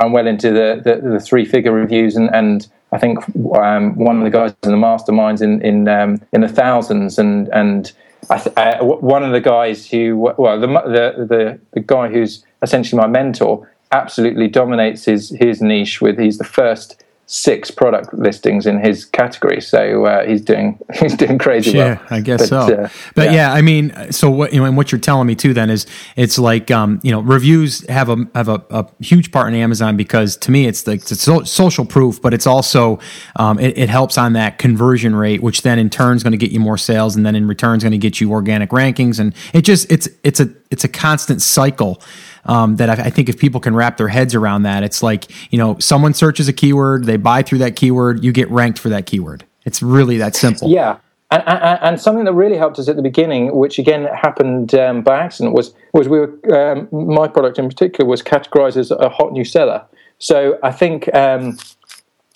am 0.00 0.12
well 0.12 0.26
into 0.26 0.50
the, 0.50 0.80
the, 0.82 1.10
the 1.10 1.20
three-figure 1.20 1.72
reviews, 1.72 2.16
and 2.16 2.34
and 2.34 2.66
I 2.92 2.98
think 2.98 3.18
um, 3.54 3.94
one 3.96 4.18
of 4.18 4.24
the 4.24 4.30
guys 4.30 4.54
in 4.62 4.70
the 4.70 4.76
masterminds 4.76 5.42
in 5.42 5.62
in 5.62 5.88
um, 5.88 6.20
in 6.32 6.40
the 6.40 6.48
thousands, 6.48 7.18
and 7.18 7.48
and 7.48 7.92
th- 8.28 8.56
uh, 8.56 8.82
one 8.82 9.22
of 9.22 9.32
the 9.32 9.40
guys 9.40 9.88
who, 9.88 10.16
well, 10.16 10.58
the, 10.58 10.66
the, 10.66 11.26
the 11.26 11.60
the 11.72 11.80
guy 11.80 12.08
who's 12.08 12.44
essentially 12.62 13.00
my 13.00 13.06
mentor, 13.06 13.70
absolutely 13.92 14.48
dominates 14.48 15.04
his 15.04 15.30
his 15.30 15.60
niche. 15.60 16.00
With 16.00 16.18
he's 16.18 16.38
the 16.38 16.44
first 16.44 17.04
six 17.32 17.70
product 17.70 18.12
listings 18.12 18.66
in 18.66 18.80
his 18.80 19.04
category. 19.04 19.60
So 19.60 20.04
uh, 20.04 20.26
he's 20.26 20.40
doing 20.40 20.80
he's 20.94 21.14
doing 21.14 21.38
crazy 21.38 21.70
yeah, 21.70 21.98
well. 21.98 22.06
I 22.10 22.20
guess 22.20 22.40
but, 22.40 22.48
so. 22.48 22.74
Uh, 22.74 22.88
but 23.14 23.26
yeah. 23.26 23.32
yeah. 23.32 23.52
I 23.52 23.62
mean, 23.62 23.94
so 24.10 24.28
what 24.28 24.52
you 24.52 24.58
know, 24.58 24.66
and 24.66 24.76
what 24.76 24.90
you're 24.90 25.00
telling 25.00 25.28
me 25.28 25.36
too 25.36 25.54
then 25.54 25.70
is 25.70 25.86
it's 26.16 26.38
like 26.38 26.70
um, 26.70 27.00
you 27.04 27.12
know 27.12 27.20
reviews 27.20 27.88
have 27.88 28.08
a 28.08 28.16
have 28.34 28.48
a, 28.48 28.62
a, 28.70 28.86
huge 29.00 29.30
part 29.30 29.48
in 29.48 29.54
Amazon 29.54 29.96
because 29.96 30.36
to 30.38 30.50
me 30.50 30.66
it's 30.66 30.86
like 30.86 31.00
it's 31.08 31.28
social 31.50 31.86
proof, 31.86 32.20
but 32.20 32.34
it's 32.34 32.48
also 32.48 32.98
um, 33.36 33.60
it, 33.60 33.78
it, 33.78 33.88
helps 33.88 34.18
on 34.18 34.32
that 34.32 34.58
conversion 34.58 35.14
rate, 35.14 35.40
which 35.40 35.62
then 35.62 35.78
in 35.78 35.88
turn 35.88 36.16
is 36.16 36.22
going 36.24 36.32
to 36.32 36.36
get 36.36 36.50
you 36.50 36.60
more 36.60 36.78
sales, 36.78 37.14
and 37.14 37.24
then 37.24 37.36
in 37.36 37.46
return 37.46 37.76
is 37.76 37.84
going 37.84 37.92
to 37.92 37.98
get 37.98 38.20
you 38.20 38.32
organic 38.32 38.70
rankings, 38.70 39.20
and 39.20 39.34
it 39.54 39.62
just 39.62 39.90
it's 39.90 40.08
it's 40.24 40.40
a 40.40 40.48
it's 40.70 40.82
a 40.82 40.88
constant 40.88 41.42
cycle 41.42 42.02
um, 42.44 42.76
that 42.76 42.90
I, 42.90 43.04
I, 43.04 43.10
think 43.10 43.28
if 43.28 43.38
people 43.38 43.60
can 43.60 43.74
wrap 43.74 43.96
their 43.96 44.08
heads 44.08 44.34
around 44.34 44.62
that, 44.62 44.82
it's 44.82 45.02
like, 45.02 45.26
you 45.52 45.58
know, 45.58 45.78
someone 45.78 46.14
searches 46.14 46.48
a 46.48 46.52
keyword, 46.52 47.04
they 47.04 47.16
buy 47.16 47.42
through 47.42 47.58
that 47.58 47.76
keyword, 47.76 48.24
you 48.24 48.32
get 48.32 48.50
ranked 48.50 48.78
for 48.78 48.88
that 48.88 49.06
keyword. 49.06 49.44
It's 49.64 49.82
really 49.82 50.16
that 50.18 50.34
simple. 50.34 50.68
Yeah. 50.68 50.98
And, 51.30 51.42
and, 51.46 51.78
and 51.82 52.00
something 52.00 52.24
that 52.24 52.32
really 52.32 52.56
helped 52.56 52.78
us 52.78 52.88
at 52.88 52.96
the 52.96 53.02
beginning, 53.02 53.54
which 53.54 53.78
again 53.78 54.06
happened 54.06 54.74
um, 54.74 55.02
by 55.02 55.20
accident, 55.20 55.54
was 55.54 55.74
was 55.92 56.08
we 56.08 56.18
were 56.18 56.72
um, 56.72 56.88
my 56.90 57.28
product 57.28 57.56
in 57.56 57.68
particular 57.68 58.08
was 58.08 58.20
categorized 58.20 58.76
as 58.76 58.90
a 58.90 59.08
hot 59.08 59.32
new 59.32 59.44
seller. 59.44 59.84
So 60.18 60.58
I 60.64 60.72
think, 60.72 61.12
um, 61.14 61.56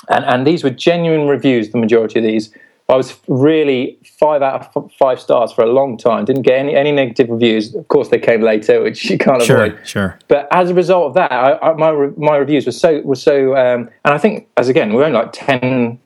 and 0.09 0.25
and 0.25 0.47
these 0.47 0.63
were 0.63 0.71
genuine 0.71 1.27
reviews. 1.27 1.71
The 1.71 1.79
majority 1.79 2.21
of 2.21 2.25
these, 2.25 2.55
I 2.89 2.97
was 2.97 3.19
really 3.29 3.99
five 4.21 4.43
out 4.43 4.71
of 4.77 4.93
five 4.93 5.19
stars 5.19 5.53
for 5.53 5.63
a 5.63 5.73
long 5.73 5.97
time. 5.97 6.27
Didn't 6.27 6.43
get 6.43 6.59
any, 6.59 6.77
any 6.77 6.93
negative 6.93 7.31
reviews. 7.31 7.75
Of 7.75 7.89
course, 7.89 8.09
they 8.09 8.19
came 8.19 8.43
later, 8.43 8.83
which 8.83 9.09
you 9.09 9.17
can't 9.17 9.43
sure, 9.43 9.65
avoid. 9.65 9.87
Sure. 9.87 10.19
But 10.29 10.49
as 10.51 10.69
a 10.69 10.75
result 10.75 11.07
of 11.07 11.15
that, 11.15 11.33
I, 11.33 11.59
I, 11.59 11.73
my 11.75 11.93
my 12.19 12.37
reviews 12.37 12.67
were 12.67 12.73
so 12.73 13.01
were 13.01 13.15
so, 13.15 13.57
um, 13.57 13.89
and 14.05 14.15
I 14.15 14.19
think 14.19 14.49
as 14.59 14.69
again 14.69 14.93
we're 14.93 15.05
only 15.05 15.19
like 15.19 15.33
10 15.33 15.99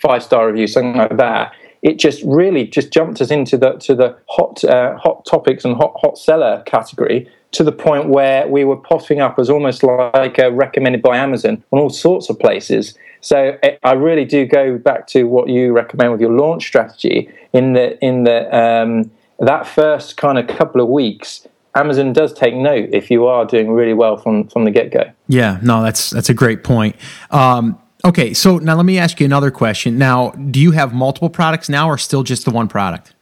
five 0.00 0.22
star 0.22 0.46
reviews, 0.46 0.72
something 0.72 0.96
like 0.96 1.16
that. 1.16 1.52
It 1.82 1.98
just 1.98 2.22
really 2.24 2.66
just 2.66 2.92
jumped 2.92 3.20
us 3.20 3.30
into 3.30 3.56
the 3.56 3.72
to 3.72 3.94
the 3.94 4.16
hot 4.28 4.62
uh, 4.64 4.96
hot 4.98 5.24
topics 5.24 5.64
and 5.64 5.76
hot 5.76 5.94
hot 5.96 6.18
seller 6.18 6.62
category 6.66 7.28
to 7.52 7.64
the 7.64 7.72
point 7.72 8.08
where 8.08 8.46
we 8.46 8.64
were 8.64 8.76
popping 8.76 9.20
up 9.20 9.38
as 9.38 9.50
almost 9.50 9.82
like 9.82 10.38
uh, 10.38 10.52
recommended 10.52 11.02
by 11.02 11.16
Amazon 11.16 11.62
on 11.72 11.80
all 11.80 11.90
sorts 11.90 12.28
of 12.28 12.38
places. 12.38 12.94
So 13.20 13.58
eh, 13.62 13.76
I 13.82 13.92
really 13.92 14.24
do 14.24 14.46
go 14.46 14.78
back 14.78 15.06
to 15.08 15.24
what 15.24 15.48
you 15.48 15.72
recommend 15.72 16.12
with 16.12 16.20
your 16.20 16.32
launch 16.32 16.66
strategy 16.66 17.30
in 17.52 17.72
the 17.74 18.02
in 18.04 18.24
the 18.24 18.56
um, 18.56 19.10
that 19.38 19.66
first 19.66 20.16
kind 20.16 20.38
of 20.38 20.46
couple 20.46 20.80
of 20.80 20.88
weeks. 20.88 21.46
Amazon 21.74 22.12
does 22.12 22.32
take 22.32 22.54
note 22.54 22.88
if 22.92 23.10
you 23.10 23.26
are 23.26 23.44
doing 23.44 23.70
really 23.70 23.94
well 23.94 24.16
from 24.16 24.48
from 24.48 24.64
the 24.64 24.70
get 24.70 24.90
go. 24.90 25.10
Yeah, 25.28 25.58
no, 25.62 25.82
that's 25.82 26.10
that's 26.10 26.28
a 26.28 26.34
great 26.34 26.64
point. 26.64 26.96
Um, 27.30 27.78
okay, 28.04 28.34
so 28.34 28.58
now 28.58 28.74
let 28.76 28.86
me 28.86 28.98
ask 28.98 29.20
you 29.20 29.26
another 29.26 29.50
question. 29.50 29.98
Now, 29.98 30.30
do 30.30 30.60
you 30.60 30.72
have 30.72 30.92
multiple 30.92 31.30
products 31.30 31.68
now, 31.68 31.88
or 31.88 31.98
still 31.98 32.22
just 32.22 32.44
the 32.44 32.50
one 32.50 32.68
product? 32.68 33.14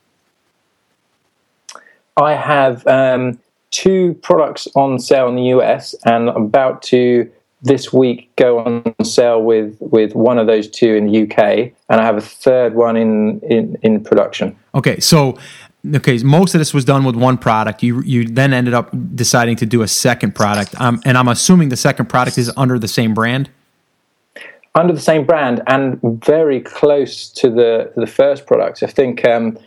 I 2.17 2.35
have 2.35 2.87
um, 2.87 3.39
two 3.71 4.15
products 4.23 4.67
on 4.75 4.99
sale 4.99 5.29
in 5.29 5.37
the 5.37 5.51
US, 5.59 5.95
and 6.05 6.31
I'm 6.31 6.45
about 6.45 6.83
to 6.85 7.31
this 7.63 7.93
week 7.93 8.31
go 8.37 8.61
on 8.61 8.95
sale 9.05 9.43
with 9.43 9.77
with 9.81 10.15
one 10.15 10.39
of 10.39 10.47
those 10.47 10.69
two 10.69 10.95
in 10.95 11.07
the 11.07 11.23
UK, 11.23 11.73
and 11.89 12.01
I 12.01 12.05
have 12.05 12.17
a 12.17 12.23
third 12.23 12.75
one 12.75 12.97
in 12.97 13.41
in, 13.41 13.77
in 13.83 14.05
production. 14.05 14.57
Okay, 14.75 15.01
so 15.01 15.39
okay, 15.95 16.19
most 16.19 16.55
of 16.55 16.61
this 16.61 16.73
was 16.73 16.85
done 16.85 17.05
with 17.05 17.17
one 17.17 17.39
product. 17.39 17.83
You 17.83 18.03
you 18.03 18.27
then 18.27 18.53
ended 18.53 18.75
up 18.75 18.91
deciding 19.15 19.57
to 19.57 19.67
do 19.67 19.83
a 19.83 19.89
second 19.89 20.35
product, 20.35 20.81
um, 20.81 21.01
and 21.05 21.19
I'm 21.19 21.29
assuming 21.29 21.69
the 21.69 21.77
second 21.77 22.07
product 22.07 22.39
is 22.39 22.53
under 22.57 22.79
the 22.79 22.89
same 22.89 23.15
brand. 23.15 23.51
Under 24.75 24.93
the 24.93 25.01
same 25.01 25.25
brand 25.25 25.63
and 25.67 26.01
very 26.25 26.61
close 26.61 27.29
to 27.31 27.51
the 27.51 27.93
the 27.97 28.07
first 28.07 28.47
product. 28.47 28.83
I 28.83 28.87
think 28.87 29.25
um, 29.25 29.59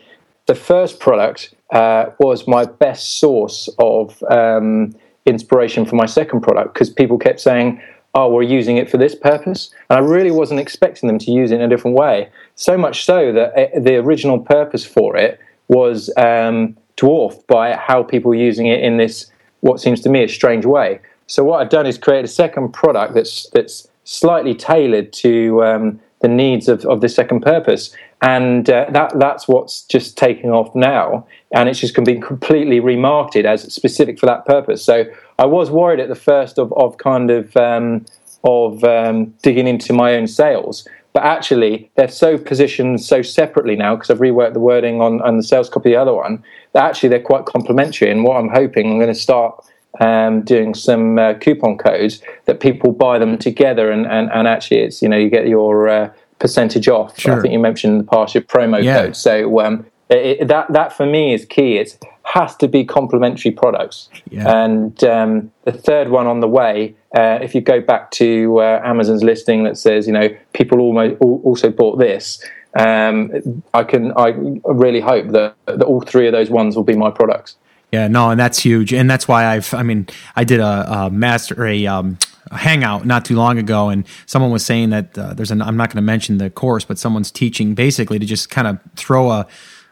the 0.45 0.55
first 0.55 0.99
product 0.99 1.53
uh, 1.71 2.11
was 2.19 2.47
my 2.47 2.65
best 2.65 3.19
source 3.19 3.69
of 3.79 4.21
um, 4.23 4.95
inspiration 5.25 5.85
for 5.85 5.95
my 5.95 6.05
second 6.05 6.41
product 6.41 6.73
because 6.73 6.89
people 6.89 7.17
kept 7.17 7.39
saying, 7.39 7.81
"Oh, 8.13 8.29
we're 8.29 8.43
using 8.43 8.77
it 8.77 8.89
for 8.89 8.97
this 8.97 9.15
purpose," 9.15 9.71
and 9.89 9.99
I 9.99 10.01
really 10.01 10.31
wasn't 10.31 10.59
expecting 10.59 11.07
them 11.07 11.19
to 11.19 11.31
use 11.31 11.51
it 11.51 11.55
in 11.55 11.61
a 11.61 11.67
different 11.67 11.97
way. 11.97 12.29
So 12.55 12.77
much 12.77 13.05
so 13.05 13.31
that 13.31 13.53
uh, 13.53 13.79
the 13.79 13.95
original 13.97 14.39
purpose 14.39 14.85
for 14.85 15.15
it 15.15 15.39
was 15.67 16.11
um, 16.17 16.77
dwarfed 16.95 17.45
by 17.47 17.73
how 17.73 18.03
people 18.03 18.29
were 18.29 18.35
using 18.35 18.67
it 18.67 18.83
in 18.83 18.97
this 18.97 19.31
what 19.61 19.79
seems 19.79 20.01
to 20.01 20.09
me 20.09 20.23
a 20.23 20.27
strange 20.27 20.65
way. 20.65 20.99
So 21.27 21.43
what 21.43 21.61
I've 21.61 21.69
done 21.69 21.85
is 21.85 21.97
create 21.97 22.25
a 22.25 22.27
second 22.27 22.73
product 22.73 23.13
that's 23.13 23.49
that's 23.51 23.87
slightly 24.03 24.53
tailored 24.53 25.13
to 25.13 25.63
um, 25.63 25.99
the 26.21 26.27
needs 26.27 26.67
of, 26.67 26.85
of 26.85 27.01
the 27.01 27.09
second 27.09 27.41
purpose, 27.41 27.95
and 28.21 28.69
uh, 28.69 28.85
that 28.91 29.17
that's 29.17 29.47
what's 29.47 29.81
just 29.83 30.17
taking 30.17 30.51
off 30.51 30.73
now, 30.75 31.25
and 31.51 31.67
it's 31.67 31.79
just 31.79 31.95
going 31.95 32.05
to 32.05 32.13
be 32.13 32.19
completely 32.19 32.79
remarketed 32.79 33.45
as 33.45 33.61
specific 33.73 34.19
for 34.19 34.27
that 34.27 34.45
purpose. 34.45 34.83
So 34.83 35.05
I 35.39 35.45
was 35.45 35.71
worried 35.71 35.99
at 35.99 36.07
the 36.07 36.15
first 36.15 36.59
of 36.59 36.71
of 36.73 36.97
kind 36.97 37.31
of 37.31 37.55
um, 37.57 38.05
of 38.43 38.83
um, 38.83 39.33
digging 39.41 39.67
into 39.67 39.91
my 39.91 40.15
own 40.15 40.27
sales, 40.27 40.87
but 41.13 41.23
actually 41.23 41.89
they're 41.95 42.07
so 42.07 42.37
positioned 42.37 43.01
so 43.01 43.21
separately 43.21 43.75
now 43.75 43.95
because 43.95 44.11
I've 44.11 44.19
reworked 44.19 44.53
the 44.53 44.59
wording 44.59 45.01
on, 45.01 45.21
on 45.21 45.37
the 45.37 45.43
sales 45.43 45.69
copy 45.69 45.89
of 45.89 45.93
the 45.93 46.01
other 46.01 46.13
one 46.13 46.43
that 46.73 46.83
actually 46.83 47.09
they're 47.09 47.19
quite 47.19 47.45
complementary. 47.45 48.09
And 48.11 48.23
what 48.23 48.37
I'm 48.37 48.49
hoping 48.49 48.91
I'm 48.91 48.97
going 48.97 49.13
to 49.13 49.15
start 49.15 49.65
um, 49.99 50.41
doing 50.41 50.73
some 50.73 51.19
uh, 51.19 51.33
coupon 51.35 51.77
codes 51.77 52.21
that 52.45 52.59
people 52.59 52.91
buy 52.91 53.19
them 53.19 53.37
together, 53.37 53.91
and, 53.91 54.05
and, 54.05 54.31
and 54.31 54.47
actually 54.47 54.81
it's 54.81 55.01
you 55.01 55.09
know 55.09 55.17
you 55.17 55.29
get 55.29 55.47
your 55.47 55.89
uh, 55.89 56.13
percentage 56.41 56.87
off. 56.89 57.17
Sure. 57.17 57.37
I 57.37 57.41
think 57.41 57.53
you 57.53 57.59
mentioned 57.59 57.93
in 57.93 57.97
the 57.99 58.11
past 58.11 58.33
your 58.33 58.41
promo 58.41 58.83
yeah. 58.83 59.03
code. 59.03 59.15
So 59.15 59.61
um, 59.61 59.85
it, 60.09 60.47
that 60.47 60.73
that 60.73 60.91
for 60.91 61.05
me 61.05 61.33
is 61.33 61.45
key. 61.45 61.77
It 61.77 61.97
has 62.23 62.55
to 62.57 62.67
be 62.67 62.83
complementary 62.83 63.51
products. 63.51 64.09
Yeah. 64.29 64.63
And 64.63 65.01
um, 65.03 65.51
the 65.63 65.71
third 65.71 66.09
one 66.09 66.27
on 66.27 66.39
the 66.39 66.47
way, 66.47 66.95
uh, 67.15 67.39
if 67.41 67.55
you 67.55 67.61
go 67.61 67.79
back 67.79 68.11
to 68.11 68.59
uh, 68.59 68.81
Amazon's 68.83 69.23
listing 69.23 69.63
that 69.63 69.77
says 69.77 70.07
you 70.07 70.13
know 70.13 70.29
people 70.53 70.79
almost 70.81 71.21
also 71.21 71.69
bought 71.69 71.99
this. 71.99 72.43
Um, 72.73 73.63
I 73.73 73.83
can 73.83 74.13
I 74.15 74.29
really 74.63 75.01
hope 75.01 75.27
that, 75.29 75.55
that 75.65 75.83
all 75.83 76.01
three 76.01 76.25
of 76.25 76.31
those 76.31 76.49
ones 76.49 76.75
will 76.75 76.85
be 76.85 76.95
my 76.95 77.11
products. 77.11 77.57
Yeah, 77.91 78.07
no, 78.07 78.29
and 78.29 78.39
that's 78.39 78.59
huge, 78.59 78.93
and 78.93 79.09
that's 79.09 79.27
why 79.27 79.45
I've. 79.45 79.73
I 79.73 79.83
mean, 79.83 80.07
I 80.37 80.45
did 80.45 80.61
a, 80.61 80.89
a 80.89 81.09
master 81.09 81.65
a, 81.65 81.85
um, 81.87 82.17
a, 82.23 82.30
hangout 82.51 83.05
not 83.05 83.25
too 83.25 83.35
long 83.35 83.57
ago, 83.57 83.89
and 83.89 84.05
someone 84.25 84.51
was 84.51 84.65
saying 84.65 84.89
that 84.91 85.17
uh, 85.17 85.33
there's 85.33 85.51
an. 85.51 85.61
I'm 85.61 85.77
not 85.77 85.89
going 85.89 85.97
to 85.97 86.05
mention 86.05 86.37
the 86.37 86.49
course, 86.49 86.85
but 86.85 86.97
someone's 86.97 87.31
teaching 87.31 87.73
basically 87.73 88.19
to 88.19 88.25
just 88.25 88.49
kind 88.49 88.67
of 88.67 88.79
throw 88.95 89.31
a, 89.31 89.47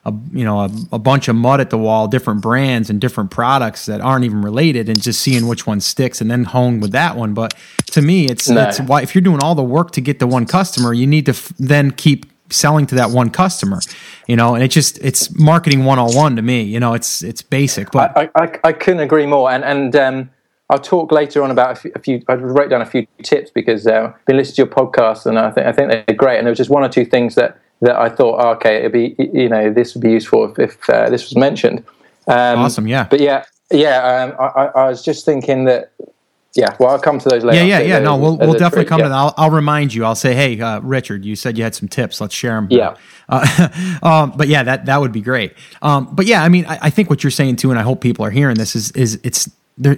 a 0.06 0.14
you 0.32 0.44
know 0.44 0.62
a, 0.62 0.70
a, 0.94 1.00
bunch 1.00 1.28
of 1.28 1.36
mud 1.36 1.60
at 1.62 1.70
the 1.70 1.78
wall, 1.78 2.08
different 2.08 2.42
brands 2.42 2.90
and 2.90 3.00
different 3.00 3.32
products 3.32 3.86
that 3.86 4.02
aren't 4.02 4.26
even 4.26 4.42
related, 4.42 4.90
and 4.90 5.02
just 5.02 5.22
seeing 5.22 5.48
which 5.48 5.66
one 5.66 5.80
sticks, 5.80 6.22
and 6.22 6.30
then 6.30 6.44
hone 6.44 6.80
with 6.80 6.92
that 6.92 7.16
one. 7.16 7.34
But 7.34 7.54
to 7.88 8.02
me, 8.02 8.28
it's 8.28 8.50
no. 8.50 8.68
it's 8.68 8.80
why 8.80 9.02
if 9.02 9.16
you're 9.16 9.22
doing 9.22 9.42
all 9.42 9.56
the 9.56 9.64
work 9.64 9.92
to 9.92 10.02
get 10.02 10.20
the 10.20 10.28
one 10.28 10.46
customer, 10.46 10.94
you 10.94 11.08
need 11.08 11.26
to 11.26 11.34
f- 11.34 11.54
then 11.58 11.92
keep 11.92 12.26
selling 12.52 12.88
to 12.88 12.96
that 12.96 13.12
one 13.12 13.30
customer 13.30 13.80
you 14.28 14.36
know 14.36 14.56
and 14.56 14.64
it 14.64 14.70
just 14.70 14.98
it's 15.04 15.38
marketing 15.38 15.86
101 15.86 16.36
to 16.36 16.42
me 16.42 16.64
you 16.64 16.80
know 16.80 16.96
it's 16.96 17.22
it's 17.22 17.44
basic 17.44 17.92
but 17.92 18.16
i 18.18 18.28
i, 18.36 18.60
I 18.64 18.74
couldn't 18.74 19.02
agree 19.02 19.28
more 19.28 19.52
and 19.52 19.64
and 19.64 19.96
um, 19.96 20.30
I'll 20.70 20.80
talk 20.80 21.12
later 21.12 21.44
on 21.44 21.52
about 21.52 21.72
a 21.72 21.76
few. 21.76 21.92
A 21.96 22.00
few 22.00 22.22
I 22.28 22.36
wrote 22.36 22.70
down 22.70 22.82
a 22.82 22.86
few 22.86 23.08
tips 23.24 23.50
because 23.50 23.88
uh, 23.88 24.14
I've 24.14 24.26
been 24.26 24.38
listening 24.38 24.56
to 24.56 24.62
your 24.64 24.88
podcast 24.88 25.26
and 25.26 25.40
I 25.40 25.52
think 25.52 25.68
I 25.68 25.72
think 25.72 25.90
they're 25.90 26.16
great. 26.16 26.38
And 26.38 26.46
there 26.46 26.52
was 26.52 26.58
just 26.58 26.70
one 26.70 26.84
or 26.84 26.90
two 26.90 27.06
things 27.06 27.36
that, 27.36 27.60
that 27.82 27.96
I 27.96 28.10
thought, 28.10 28.40
oh, 28.40 28.50
okay, 28.52 28.78
it'd 28.78 28.92
be 28.92 29.16
you 29.18 29.50
know 29.50 29.74
this 29.74 29.96
would 29.96 30.04
be 30.04 30.12
useful 30.12 30.52
if, 30.52 30.60
if 30.60 30.90
uh, 30.90 31.10
this 31.10 31.24
was 31.24 31.36
mentioned. 31.36 31.80
Um, 32.28 32.60
awesome, 32.60 32.88
yeah. 32.88 33.08
But 33.10 33.20
yeah, 33.20 33.46
yeah. 33.72 34.34
Um, 34.38 34.52
I, 34.56 34.66
I 34.82 34.90
was 34.90 35.04
just 35.04 35.26
thinking 35.26 35.66
that 35.66 35.92
yeah, 36.56 36.76
well, 36.80 36.90
I'll 36.90 37.00
come 37.00 37.20
to 37.20 37.30
those 37.30 37.44
later. 37.44 37.64
Yeah, 37.64 37.80
yeah, 37.80 37.86
yeah. 37.86 38.00
No, 38.00 38.18
we'll, 38.18 38.38
we'll 38.38 38.54
definitely 38.54 38.86
come 38.86 39.00
yeah. 39.00 39.06
to 39.06 39.10
that. 39.10 39.16
I'll, 39.16 39.34
I'll, 39.38 39.52
remind 39.52 39.94
you. 39.94 40.04
I'll 40.04 40.16
say, 40.16 40.34
hey, 40.34 40.60
uh, 40.60 40.80
Richard, 40.82 41.24
you 41.24 41.36
said 41.36 41.58
you 41.58 41.64
had 41.64 41.76
some 41.76 41.88
tips. 41.88 42.20
Let's 42.20 42.34
share 42.34 42.56
them. 42.56 42.68
Yeah. 42.72 42.96
Uh, 43.28 44.00
um, 44.04 44.34
but 44.36 44.48
yeah, 44.48 44.64
that 44.64 44.86
that 44.86 45.00
would 45.00 45.12
be 45.12 45.22
great. 45.22 45.54
Um, 45.82 46.14
but 46.14 46.26
yeah, 46.26 46.44
I 46.44 46.50
mean, 46.50 46.66
I, 46.66 46.80
I, 46.84 46.90
think 46.90 47.10
what 47.10 47.24
you're 47.24 47.32
saying 47.32 47.58
too, 47.58 47.70
and 47.70 47.80
I 47.80 47.84
hope 47.84 48.02
people 48.02 48.26
are 48.26 48.32
hearing 48.32 48.58
this 48.58 48.76
is 48.76 48.92
is 48.92 49.20
it's 49.24 49.48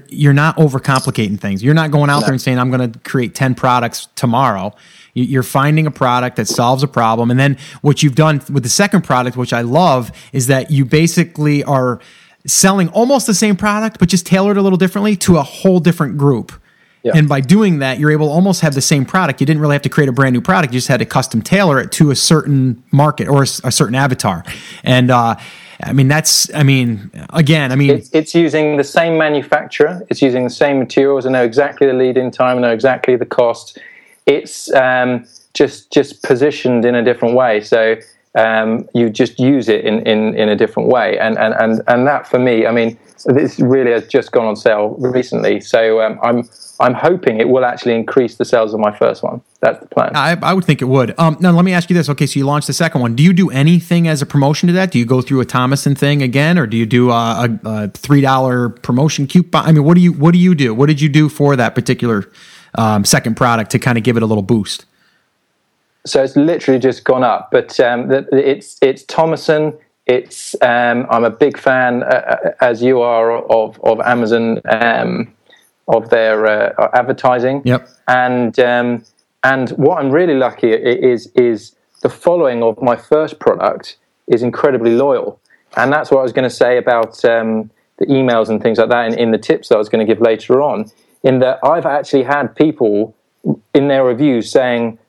you're 0.09 0.33
not 0.33 0.57
overcomplicating 0.57 1.39
things. 1.39 1.63
You're 1.63 1.73
not 1.73 1.91
going 1.91 2.09
out 2.09 2.19
no. 2.19 2.25
there 2.27 2.33
and 2.33 2.41
saying 2.41 2.59
I'm 2.59 2.71
going 2.71 2.91
to 2.91 2.99
create 2.99 3.35
ten 3.35 3.55
products 3.55 4.07
tomorrow. 4.15 4.75
You're 5.13 5.43
finding 5.43 5.87
a 5.87 5.91
product 5.91 6.37
that 6.37 6.47
solves 6.47 6.83
a 6.83 6.87
problem, 6.87 7.31
and 7.31 7.39
then 7.39 7.57
what 7.81 8.01
you've 8.01 8.15
done 8.15 8.41
with 8.49 8.63
the 8.63 8.69
second 8.69 9.03
product, 9.03 9.35
which 9.35 9.53
I 9.53 9.61
love, 9.61 10.11
is 10.31 10.47
that 10.47 10.71
you 10.71 10.85
basically 10.85 11.63
are 11.63 11.99
selling 12.47 12.87
almost 12.89 13.27
the 13.27 13.33
same 13.33 13.55
product, 13.55 13.99
but 13.99 14.07
just 14.09 14.25
tailored 14.25 14.57
a 14.57 14.61
little 14.61 14.77
differently 14.77 15.15
to 15.15 15.37
a 15.37 15.43
whole 15.43 15.79
different 15.79 16.17
group. 16.17 16.53
Yeah. 17.03 17.13
And 17.15 17.27
by 17.27 17.41
doing 17.41 17.79
that, 17.79 17.99
you're 17.99 18.11
able 18.11 18.27
to 18.27 18.31
almost 18.31 18.61
have 18.61 18.75
the 18.75 18.81
same 18.81 19.05
product. 19.05 19.41
You 19.41 19.45
didn't 19.47 19.61
really 19.61 19.73
have 19.73 19.81
to 19.81 19.89
create 19.89 20.07
a 20.07 20.11
brand 20.11 20.33
new 20.33 20.41
product. 20.41 20.73
You 20.73 20.77
just 20.77 20.87
had 20.87 20.99
to 20.99 21.05
custom 21.05 21.41
tailor 21.41 21.79
it 21.79 21.91
to 21.93 22.11
a 22.11 22.15
certain 22.15 22.83
market 22.91 23.27
or 23.27 23.39
a, 23.39 23.47
a 23.63 23.71
certain 23.71 23.95
avatar. 23.95 24.43
And, 24.83 25.09
uh, 25.09 25.35
I 25.83 25.93
mean, 25.93 26.07
that's, 26.07 26.53
I 26.53 26.63
mean, 26.63 27.11
again, 27.31 27.71
I 27.71 27.75
mean, 27.75 27.91
it's, 27.91 28.09
it's, 28.13 28.35
using 28.35 28.77
the 28.77 28.83
same 28.83 29.17
manufacturer, 29.17 30.05
it's 30.09 30.21
using 30.21 30.43
the 30.43 30.49
same 30.49 30.79
materials, 30.79 31.25
I 31.25 31.29
know 31.29 31.43
exactly 31.43 31.87
the 31.87 31.93
lead 31.93 32.17
in 32.17 32.31
time, 32.31 32.57
I 32.57 32.61
know 32.61 32.73
exactly 32.73 33.15
the 33.15 33.25
cost. 33.25 33.77
It's 34.25 34.73
um, 34.73 35.25
just 35.53 35.91
just 35.91 36.23
positioned 36.23 36.85
in 36.85 36.95
a 36.95 37.03
different 37.03 37.35
way. 37.35 37.61
So 37.61 37.97
um, 38.35 38.87
you 38.93 39.09
just 39.09 39.39
use 39.39 39.67
it 39.67 39.83
in, 39.85 40.05
in, 40.07 40.35
in 40.35 40.49
a 40.49 40.55
different 40.55 40.89
way. 40.89 41.17
And, 41.17 41.37
and, 41.37 41.53
and, 41.55 41.81
and 41.87 42.07
that 42.07 42.27
for 42.27 42.39
me, 42.39 42.65
I 42.65 42.71
mean, 42.71 42.97
this 43.25 43.59
really 43.59 43.91
has 43.91 44.07
just 44.07 44.31
gone 44.31 44.45
on 44.45 44.55
sale 44.55 44.95
recently. 44.99 45.61
So 45.61 46.01
um, 46.01 46.19
I'm, 46.21 46.49
I'm 46.79 46.93
hoping 46.93 47.39
it 47.39 47.49
will 47.49 47.65
actually 47.65 47.95
increase 47.95 48.35
the 48.35 48.45
sales 48.45 48.73
of 48.73 48.79
my 48.79 48.95
first 48.97 49.23
one. 49.23 49.41
That's 49.59 49.79
the 49.79 49.87
plan. 49.87 50.11
I, 50.15 50.37
I 50.41 50.53
would 50.53 50.65
think 50.65 50.81
it 50.81 50.85
would. 50.85 51.17
Um, 51.19 51.37
now, 51.39 51.51
let 51.51 51.65
me 51.65 51.73
ask 51.73 51.89
you 51.89 51.95
this. 51.95 52.09
Okay, 52.09 52.25
so 52.25 52.39
you 52.39 52.45
launched 52.45 52.67
the 52.67 52.73
second 52.73 53.01
one. 53.01 53.15
Do 53.15 53.23
you 53.23 53.33
do 53.33 53.49
anything 53.51 54.07
as 54.07 54.21
a 54.21 54.25
promotion 54.25 54.67
to 54.67 54.73
that? 54.73 54.91
Do 54.91 54.99
you 54.99 55.05
go 55.05 55.21
through 55.21 55.41
a 55.41 55.45
Tomoson 55.45 55.97
thing 55.97 56.21
again, 56.21 56.57
or 56.57 56.65
do 56.65 56.77
you 56.77 56.85
do 56.85 57.11
a, 57.11 57.13
a, 57.45 57.59
a 57.65 57.87
three 57.89 58.21
dollar 58.21 58.69
promotion 58.69 59.27
coupon? 59.27 59.65
I 59.65 59.71
mean, 59.71 59.83
what 59.83 59.95
do 59.95 60.01
you 60.01 60.13
what 60.13 60.33
do 60.33 60.39
you 60.39 60.55
do? 60.55 60.73
What 60.73 60.87
did 60.87 60.99
you 61.01 61.09
do 61.09 61.29
for 61.29 61.55
that 61.55 61.75
particular 61.75 62.31
um, 62.75 63.05
second 63.05 63.35
product 63.35 63.71
to 63.71 63.79
kind 63.79 63.97
of 63.97 64.03
give 64.03 64.17
it 64.17 64.23
a 64.23 64.25
little 64.25 64.43
boost? 64.43 64.85
so 66.05 66.23
it's 66.23 66.35
literally 66.35 66.79
just 66.79 67.03
gone 67.03 67.23
up. 67.23 67.49
But 67.51 67.79
um, 67.79 68.11
it's 68.31 68.77
it's 68.81 69.03
Tomoson. 69.05 69.77
It's 70.11 70.55
um, 70.61 71.07
I'm 71.09 71.23
a 71.23 71.29
big 71.29 71.57
fan, 71.57 72.03
uh, 72.03 72.07
uh, 72.07 72.51
as 72.59 72.83
you 72.83 72.99
are, 72.99 73.31
of 73.59 73.79
of 73.81 74.01
Amazon 74.01 74.59
um, 74.65 75.33
of 75.87 76.09
their 76.09 76.37
uh, 76.45 76.89
advertising. 76.93 77.61
Yep. 77.63 77.87
And 78.09 78.59
um, 78.59 79.05
and 79.43 79.69
what 79.71 79.99
I'm 79.99 80.11
really 80.11 80.35
lucky 80.35 80.71
is 80.71 81.27
is 81.35 81.75
the 82.01 82.09
following 82.09 82.61
of 82.61 82.81
my 82.81 82.97
first 82.97 83.39
product 83.39 83.97
is 84.27 84.43
incredibly 84.43 84.95
loyal, 84.95 85.39
and 85.77 85.93
that's 85.93 86.11
what 86.11 86.19
I 86.19 86.23
was 86.23 86.33
going 86.33 86.49
to 86.49 86.55
say 86.63 86.77
about 86.77 87.23
um, 87.23 87.71
the 87.99 88.07
emails 88.07 88.49
and 88.49 88.61
things 88.61 88.79
like 88.79 88.89
that 88.89 89.05
and 89.05 89.15
in 89.17 89.31
the 89.31 89.37
tips 89.37 89.69
that 89.69 89.75
I 89.75 89.77
was 89.77 89.87
going 89.87 90.05
to 90.05 90.13
give 90.13 90.21
later 90.21 90.61
on. 90.61 90.91
In 91.23 91.39
that 91.39 91.59
I've 91.63 91.85
actually 91.85 92.23
had 92.23 92.53
people 92.55 93.15
in 93.73 93.87
their 93.87 94.03
reviews 94.03 94.51
saying 94.51 94.99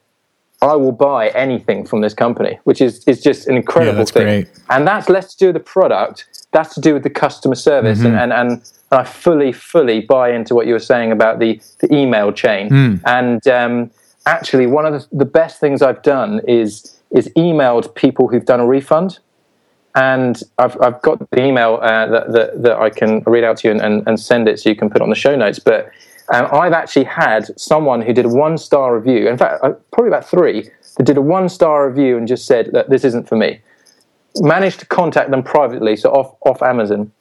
I 0.62 0.77
will 0.77 0.92
buy 0.92 1.29
anything 1.31 1.85
from 1.85 2.03
this 2.03 2.14
company, 2.14 2.59
which 2.64 2.81
is, 2.81 3.03
is 3.09 3.20
just 3.20 3.48
an 3.48 3.57
incredible 3.57 3.98
yeah, 3.98 4.05
thing. 4.05 4.22
Great. 4.22 4.48
And 4.70 4.87
that's 4.87 5.09
less 5.09 5.35
to 5.35 5.37
do 5.37 5.46
with 5.46 5.55
the 5.55 5.61
product, 5.61 6.46
that's 6.53 6.75
to 6.77 6.81
do 6.81 6.94
with 6.94 7.03
the 7.03 7.11
customer 7.11 7.57
service. 7.57 7.98
Mm-hmm. 7.98 8.16
And, 8.16 8.33
and, 8.33 8.51
and, 8.53 8.72
I 8.92 9.05
fully, 9.05 9.53
fully 9.53 10.03
buy 10.03 10.33
into 10.33 10.55
what 10.55 10.66
you 10.66 10.75
were 10.75 10.79
saying 10.79 11.12
about 11.12 11.38
the, 11.38 11.59
the 11.79 11.92
email 11.94 12.31
chain. 12.31 12.68
Mm. 12.68 13.01
And 13.07 13.48
um, 13.48 13.90
actually, 14.27 14.66
one 14.66 14.85
of 14.85 14.92
the, 14.92 15.16
the 15.16 15.25
best 15.25 15.61
things 15.61 15.81
I've 15.81 16.03
done 16.03 16.42
is, 16.46 17.01
is 17.11 17.31
emailed 17.31 17.94
people 17.94 18.29
who've 18.29 18.44
done 18.44 18.61
a 18.61 18.66
refund. 18.66 19.18
And 19.94 20.42
I've, 20.59 20.79
I've 20.83 21.01
got 21.01 21.31
the 21.31 21.42
email 21.42 21.79
uh, 21.81 22.07
that, 22.07 22.33
that, 22.33 22.62
that, 22.64 22.79
I 22.79 22.90
can 22.90 23.22
read 23.27 23.44
out 23.44 23.57
to 23.59 23.68
you 23.68 23.72
and, 23.72 23.81
and, 23.81 24.07
and 24.07 24.20
send 24.20 24.46
it 24.46 24.61
so 24.61 24.68
you 24.68 24.77
can 24.77 24.90
put 24.90 25.01
on 25.01 25.09
the 25.09 25.14
show 25.14 25.37
notes. 25.37 25.59
But 25.59 25.90
and 26.32 26.46
I've 26.46 26.72
actually 26.72 27.04
had 27.04 27.58
someone 27.60 28.00
who 28.00 28.14
did 28.14 28.24
a 28.24 28.28
one 28.28 28.56
star 28.56 28.96
review, 28.96 29.28
in 29.28 29.36
fact, 29.36 29.62
uh, 29.62 29.72
probably 29.92 30.08
about 30.08 30.28
three, 30.28 30.70
that 30.96 31.04
did 31.04 31.18
a 31.18 31.22
one 31.22 31.48
star 31.48 31.86
review 31.88 32.16
and 32.16 32.26
just 32.26 32.46
said 32.46 32.70
that 32.72 32.88
this 32.88 33.04
isn't 33.04 33.28
for 33.28 33.36
me. 33.36 33.60
Managed 34.40 34.80
to 34.80 34.86
contact 34.86 35.30
them 35.30 35.42
privately, 35.42 35.94
so 35.94 36.10
off, 36.10 36.34
off 36.46 36.62
Amazon, 36.62 37.12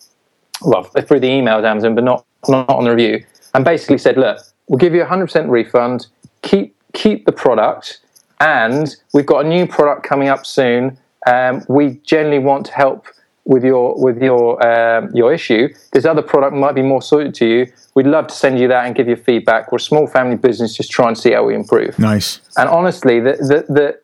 well, 0.61 0.83
through 0.83 1.19
the 1.19 1.27
emails 1.27 1.65
Amazon, 1.65 1.93
but 1.93 2.05
not, 2.05 2.25
not 2.47 2.69
on 2.69 2.85
the 2.85 2.91
review, 2.91 3.25
and 3.53 3.65
basically 3.65 3.97
said, 3.97 4.15
look, 4.15 4.39
we'll 4.69 4.79
give 4.79 4.93
you 4.93 5.03
a 5.03 5.05
100% 5.05 5.49
refund, 5.49 6.07
keep, 6.41 6.73
keep 6.93 7.25
the 7.25 7.33
product, 7.33 7.99
and 8.39 8.95
we've 9.13 9.25
got 9.25 9.45
a 9.45 9.49
new 9.49 9.67
product 9.67 10.03
coming 10.03 10.29
up 10.29 10.45
soon. 10.45 10.97
Um, 11.27 11.63
we 11.67 11.99
generally 12.05 12.39
want 12.39 12.65
to 12.67 12.71
help 12.71 13.07
with 13.45 13.63
your 13.63 14.01
with 14.01 14.21
your 14.21 14.63
um, 14.65 15.09
your 15.13 15.33
issue. 15.33 15.69
This 15.91 16.05
other 16.05 16.21
product 16.21 16.55
might 16.55 16.75
be 16.75 16.81
more 16.81 17.01
suited 17.01 17.33
to 17.35 17.45
you. 17.45 17.67
We'd 17.95 18.07
love 18.07 18.27
to 18.27 18.35
send 18.35 18.59
you 18.59 18.67
that 18.67 18.85
and 18.85 18.95
give 18.95 19.07
you 19.07 19.15
feedback. 19.15 19.71
We're 19.71 19.77
a 19.77 19.79
small 19.79 20.07
family 20.07 20.37
business, 20.37 20.75
just 20.75 20.91
try 20.91 21.07
and 21.07 21.17
see 21.17 21.31
how 21.31 21.43
we 21.43 21.55
improve. 21.55 21.97
Nice. 21.99 22.39
And 22.57 22.69
honestly, 22.69 23.19
the 23.19 23.33
the, 23.33 23.73
the 23.73 23.99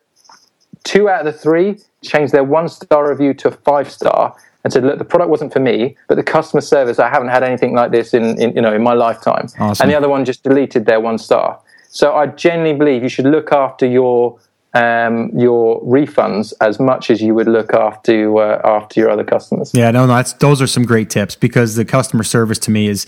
two 0.84 1.08
out 1.08 1.26
of 1.26 1.32
the 1.32 1.38
three 1.38 1.78
changed 2.02 2.32
their 2.32 2.44
one 2.44 2.68
star 2.68 3.08
review 3.08 3.34
to 3.34 3.48
a 3.48 3.52
five 3.52 3.90
star, 3.90 4.36
and 4.64 4.72
said, 4.72 4.84
"Look, 4.84 4.98
the 4.98 5.04
product 5.04 5.30
wasn't 5.30 5.52
for 5.52 5.60
me, 5.60 5.96
but 6.08 6.16
the 6.16 6.22
customer 6.22 6.60
service, 6.60 6.98
I 6.98 7.08
haven't 7.08 7.28
had 7.28 7.42
anything 7.42 7.74
like 7.74 7.92
this 7.92 8.14
in, 8.14 8.40
in 8.40 8.54
you 8.54 8.62
know 8.62 8.74
in 8.74 8.82
my 8.82 8.94
lifetime." 8.94 9.48
Awesome. 9.58 9.84
And 9.84 9.90
the 9.90 9.96
other 9.96 10.08
one 10.08 10.24
just 10.24 10.42
deleted 10.42 10.86
their 10.86 11.00
one 11.00 11.18
star. 11.18 11.60
So 11.90 12.14
I 12.14 12.26
genuinely 12.26 12.78
believe 12.78 13.02
you 13.02 13.08
should 13.08 13.24
look 13.24 13.52
after 13.52 13.86
your 13.86 14.38
um, 14.74 15.30
your 15.36 15.82
refunds 15.82 16.52
as 16.60 16.78
much 16.78 17.10
as 17.10 17.22
you 17.22 17.34
would 17.34 17.48
look 17.48 17.72
after 17.72 18.36
uh, 18.38 18.60
after 18.64 19.00
your 19.00 19.10
other 19.10 19.24
customers. 19.24 19.72
Yeah, 19.74 19.90
no, 19.90 20.06
no, 20.06 20.14
that's 20.14 20.34
those 20.34 20.60
are 20.60 20.66
some 20.66 20.84
great 20.84 21.10
tips 21.10 21.34
because 21.34 21.74
the 21.76 21.84
customer 21.84 22.22
service 22.22 22.58
to 22.60 22.70
me 22.70 22.88
is 22.88 23.06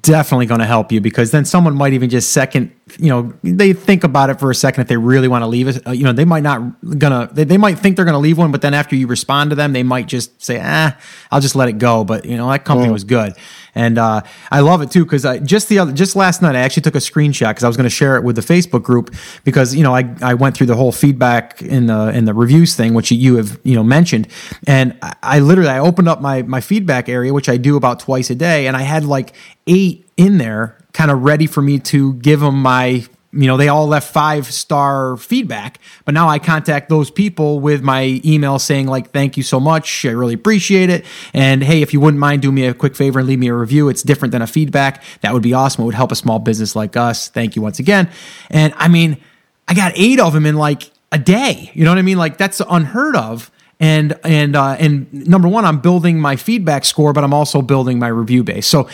definitely 0.00 0.46
going 0.46 0.60
to 0.60 0.66
help 0.66 0.90
you 0.90 1.00
because 1.00 1.30
then 1.30 1.44
someone 1.44 1.74
might 1.74 1.92
even 1.92 2.08
just 2.08 2.32
second 2.32 2.72
you 2.98 3.08
know 3.08 3.32
they 3.42 3.72
think 3.72 4.02
about 4.02 4.30
it 4.30 4.40
for 4.40 4.50
a 4.50 4.54
second 4.54 4.80
if 4.80 4.88
they 4.88 4.96
really 4.96 5.28
want 5.28 5.42
to 5.42 5.46
leave 5.46 5.68
it 5.68 5.86
uh, 5.86 5.90
you 5.90 6.02
know 6.02 6.12
they 6.12 6.24
might 6.24 6.42
not 6.42 6.58
gonna 6.98 7.28
they, 7.32 7.44
they 7.44 7.58
might 7.58 7.78
think 7.78 7.94
they're 7.94 8.04
gonna 8.04 8.18
leave 8.18 8.38
one 8.38 8.50
but 8.50 8.62
then 8.62 8.74
after 8.74 8.96
you 8.96 9.06
respond 9.06 9.50
to 9.50 9.56
them 9.56 9.72
they 9.72 9.82
might 9.82 10.06
just 10.06 10.42
say 10.42 10.58
ah 10.60 10.96
i'll 11.30 11.40
just 11.40 11.54
let 11.54 11.68
it 11.68 11.78
go 11.78 12.02
but 12.02 12.24
you 12.24 12.36
know 12.36 12.50
that 12.50 12.64
company 12.64 12.88
mm. 12.88 12.92
was 12.92 13.04
good 13.04 13.34
and 13.74 13.98
uh, 13.98 14.22
I 14.50 14.60
love 14.60 14.82
it 14.82 14.90
too 14.90 15.04
because 15.04 15.26
just 15.42 15.68
the 15.68 15.78
other 15.78 15.92
just 15.92 16.16
last 16.16 16.42
night 16.42 16.54
I 16.54 16.60
actually 16.60 16.82
took 16.82 16.94
a 16.94 16.98
screenshot 16.98 17.50
because 17.50 17.64
I 17.64 17.66
was 17.66 17.76
going 17.76 17.84
to 17.84 17.90
share 17.90 18.16
it 18.16 18.24
with 18.24 18.36
the 18.36 18.42
Facebook 18.42 18.82
group 18.82 19.14
because 19.44 19.74
you 19.74 19.82
know 19.82 19.94
I, 19.94 20.14
I 20.22 20.34
went 20.34 20.56
through 20.56 20.66
the 20.66 20.76
whole 20.76 20.92
feedback 20.92 21.62
in 21.62 21.86
the 21.86 22.08
in 22.08 22.24
the 22.24 22.34
reviews 22.34 22.76
thing 22.76 22.94
which 22.94 23.10
you 23.10 23.36
have 23.36 23.58
you 23.64 23.74
know 23.74 23.84
mentioned. 23.84 24.28
And 24.66 24.96
I, 25.02 25.14
I 25.22 25.38
literally 25.40 25.70
I 25.70 25.78
opened 25.78 26.08
up 26.08 26.20
my 26.20 26.42
my 26.42 26.60
feedback 26.60 27.08
area 27.08 27.32
which 27.32 27.48
I 27.48 27.56
do 27.56 27.76
about 27.76 28.00
twice 28.00 28.30
a 28.30 28.34
day 28.34 28.66
and 28.66 28.76
I 28.76 28.82
had 28.82 29.04
like 29.04 29.34
eight 29.66 30.08
in 30.16 30.38
there 30.38 30.78
kind 30.92 31.10
of 31.10 31.22
ready 31.22 31.46
for 31.46 31.60
me 31.60 31.78
to 31.80 32.14
give 32.14 32.40
them 32.40 32.62
my 32.62 33.04
you 33.34 33.46
know, 33.46 33.56
they 33.56 33.68
all 33.68 33.86
left 33.86 34.12
five 34.12 34.46
star 34.46 35.16
feedback, 35.16 35.78
but 36.04 36.14
now 36.14 36.28
I 36.28 36.38
contact 36.38 36.88
those 36.88 37.10
people 37.10 37.60
with 37.60 37.82
my 37.82 38.20
email 38.24 38.58
saying, 38.58 38.86
like, 38.86 39.10
thank 39.10 39.36
you 39.36 39.42
so 39.42 39.58
much. 39.58 40.04
I 40.04 40.10
really 40.10 40.34
appreciate 40.34 40.90
it. 40.90 41.04
And 41.32 41.62
hey, 41.62 41.82
if 41.82 41.92
you 41.92 42.00
wouldn't 42.00 42.20
mind, 42.20 42.42
do 42.42 42.52
me 42.52 42.66
a 42.66 42.74
quick 42.74 42.94
favor 42.94 43.18
and 43.18 43.28
leave 43.28 43.38
me 43.38 43.48
a 43.48 43.54
review. 43.54 43.88
It's 43.88 44.02
different 44.02 44.32
than 44.32 44.42
a 44.42 44.46
feedback. 44.46 45.02
That 45.22 45.32
would 45.32 45.42
be 45.42 45.52
awesome. 45.52 45.82
It 45.82 45.86
would 45.86 45.94
help 45.94 46.12
a 46.12 46.16
small 46.16 46.38
business 46.38 46.76
like 46.76 46.96
us. 46.96 47.28
Thank 47.28 47.56
you 47.56 47.62
once 47.62 47.78
again. 47.78 48.08
And 48.50 48.72
I 48.76 48.88
mean, 48.88 49.18
I 49.66 49.74
got 49.74 49.92
eight 49.96 50.20
of 50.20 50.32
them 50.32 50.46
in 50.46 50.56
like 50.56 50.90
a 51.10 51.18
day. 51.18 51.70
You 51.74 51.84
know 51.84 51.90
what 51.90 51.98
I 51.98 52.02
mean? 52.02 52.18
Like, 52.18 52.38
that's 52.38 52.60
unheard 52.68 53.16
of 53.16 53.50
and 53.80 54.18
and 54.24 54.56
uh, 54.56 54.76
and 54.78 55.12
number 55.12 55.48
one, 55.48 55.64
I'm 55.64 55.80
building 55.80 56.20
my 56.20 56.36
feedback 56.36 56.84
score, 56.84 57.12
but 57.12 57.24
I'm 57.24 57.34
also 57.34 57.60
building 57.60 57.98
my 57.98 58.08
review 58.08 58.44
base. 58.44 58.66
So 58.66 58.88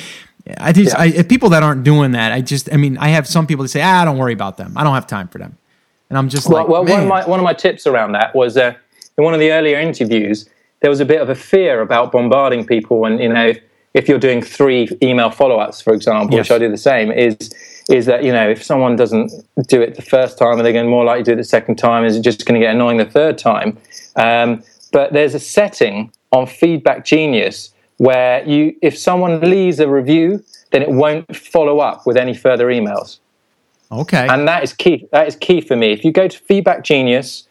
I 0.58 0.72
just, 0.72 0.96
yeah. 0.96 1.20
I, 1.20 1.22
people 1.22 1.50
that 1.50 1.62
aren't 1.62 1.84
doing 1.84 2.12
that, 2.12 2.32
I 2.32 2.40
just, 2.40 2.72
I 2.72 2.76
mean, 2.76 2.96
I 2.98 3.08
have 3.08 3.26
some 3.26 3.46
people 3.46 3.62
that 3.62 3.68
say, 3.68 3.82
ah, 3.82 4.04
don't 4.04 4.18
worry 4.18 4.32
about 4.32 4.56
them. 4.56 4.72
I 4.76 4.84
don't 4.84 4.94
have 4.94 5.06
time 5.06 5.28
for 5.28 5.38
them. 5.38 5.56
And 6.10 6.18
I'm 6.18 6.28
just 6.28 6.48
well, 6.48 6.58
like, 6.58 6.68
well, 6.68 6.84
one 6.84 7.00
of 7.00 7.06
my 7.06 7.26
one 7.26 7.38
of 7.38 7.44
my 7.44 7.54
tips 7.54 7.86
around 7.86 8.12
that 8.12 8.34
was 8.34 8.56
uh, 8.56 8.74
in 9.16 9.24
one 9.24 9.32
of 9.32 9.40
the 9.40 9.52
earlier 9.52 9.78
interviews, 9.78 10.48
there 10.80 10.90
was 10.90 11.00
a 11.00 11.04
bit 11.04 11.20
of 11.20 11.30
a 11.30 11.36
fear 11.36 11.80
about 11.80 12.10
bombarding 12.10 12.66
people, 12.66 13.04
and 13.04 13.20
you 13.20 13.28
know, 13.28 13.48
if, 13.48 13.60
if 13.94 14.08
you're 14.08 14.18
doing 14.18 14.42
three 14.42 14.88
email 15.02 15.30
follow-ups, 15.30 15.80
for 15.80 15.94
example, 15.94 16.36
yes. 16.36 16.46
which 16.46 16.50
I 16.50 16.58
do 16.58 16.68
the 16.68 16.76
same, 16.76 17.12
is 17.12 17.36
is 17.88 18.06
that 18.06 18.24
you 18.24 18.32
know 18.32 18.48
if 18.50 18.62
someone 18.62 18.96
doesn't 18.96 19.30
do 19.68 19.80
it 19.80 19.94
the 19.94 20.02
first 20.02 20.36
time, 20.36 20.58
are 20.58 20.62
they 20.62 20.72
going 20.72 20.90
more 20.90 21.04
likely 21.04 21.22
to 21.24 21.30
do 21.30 21.32
it 21.34 21.36
the 21.36 21.44
second 21.44 21.76
time? 21.76 22.04
Is 22.04 22.16
it 22.16 22.22
just 22.22 22.44
going 22.44 22.60
to 22.60 22.66
get 22.66 22.74
annoying 22.74 22.96
the 22.96 23.04
third 23.04 23.38
time? 23.38 23.78
Um, 24.16 24.64
but 24.92 25.12
there's 25.12 25.36
a 25.36 25.40
setting 25.40 26.10
on 26.32 26.46
Feedback 26.46 27.04
Genius 27.04 27.72
where 28.00 28.42
you, 28.48 28.74
if 28.80 28.96
someone 28.96 29.40
leaves 29.42 29.78
a 29.78 29.86
review, 29.86 30.42
then 30.70 30.80
it 30.80 30.88
won't 30.88 31.36
follow 31.36 31.80
up 31.80 32.06
with 32.06 32.16
any 32.16 32.32
further 32.32 32.68
emails. 32.68 33.18
Okay. 33.92 34.26
And 34.26 34.48
that 34.48 34.62
is 34.62 34.72
key. 34.72 35.06
That 35.12 35.28
is 35.28 35.36
key 35.36 35.60
for 35.60 35.76
me. 35.76 35.92
If 35.92 36.02
you 36.02 36.10
go 36.10 36.26
to 36.26 36.38
Feedback 36.38 36.82
Genius, 36.82 37.46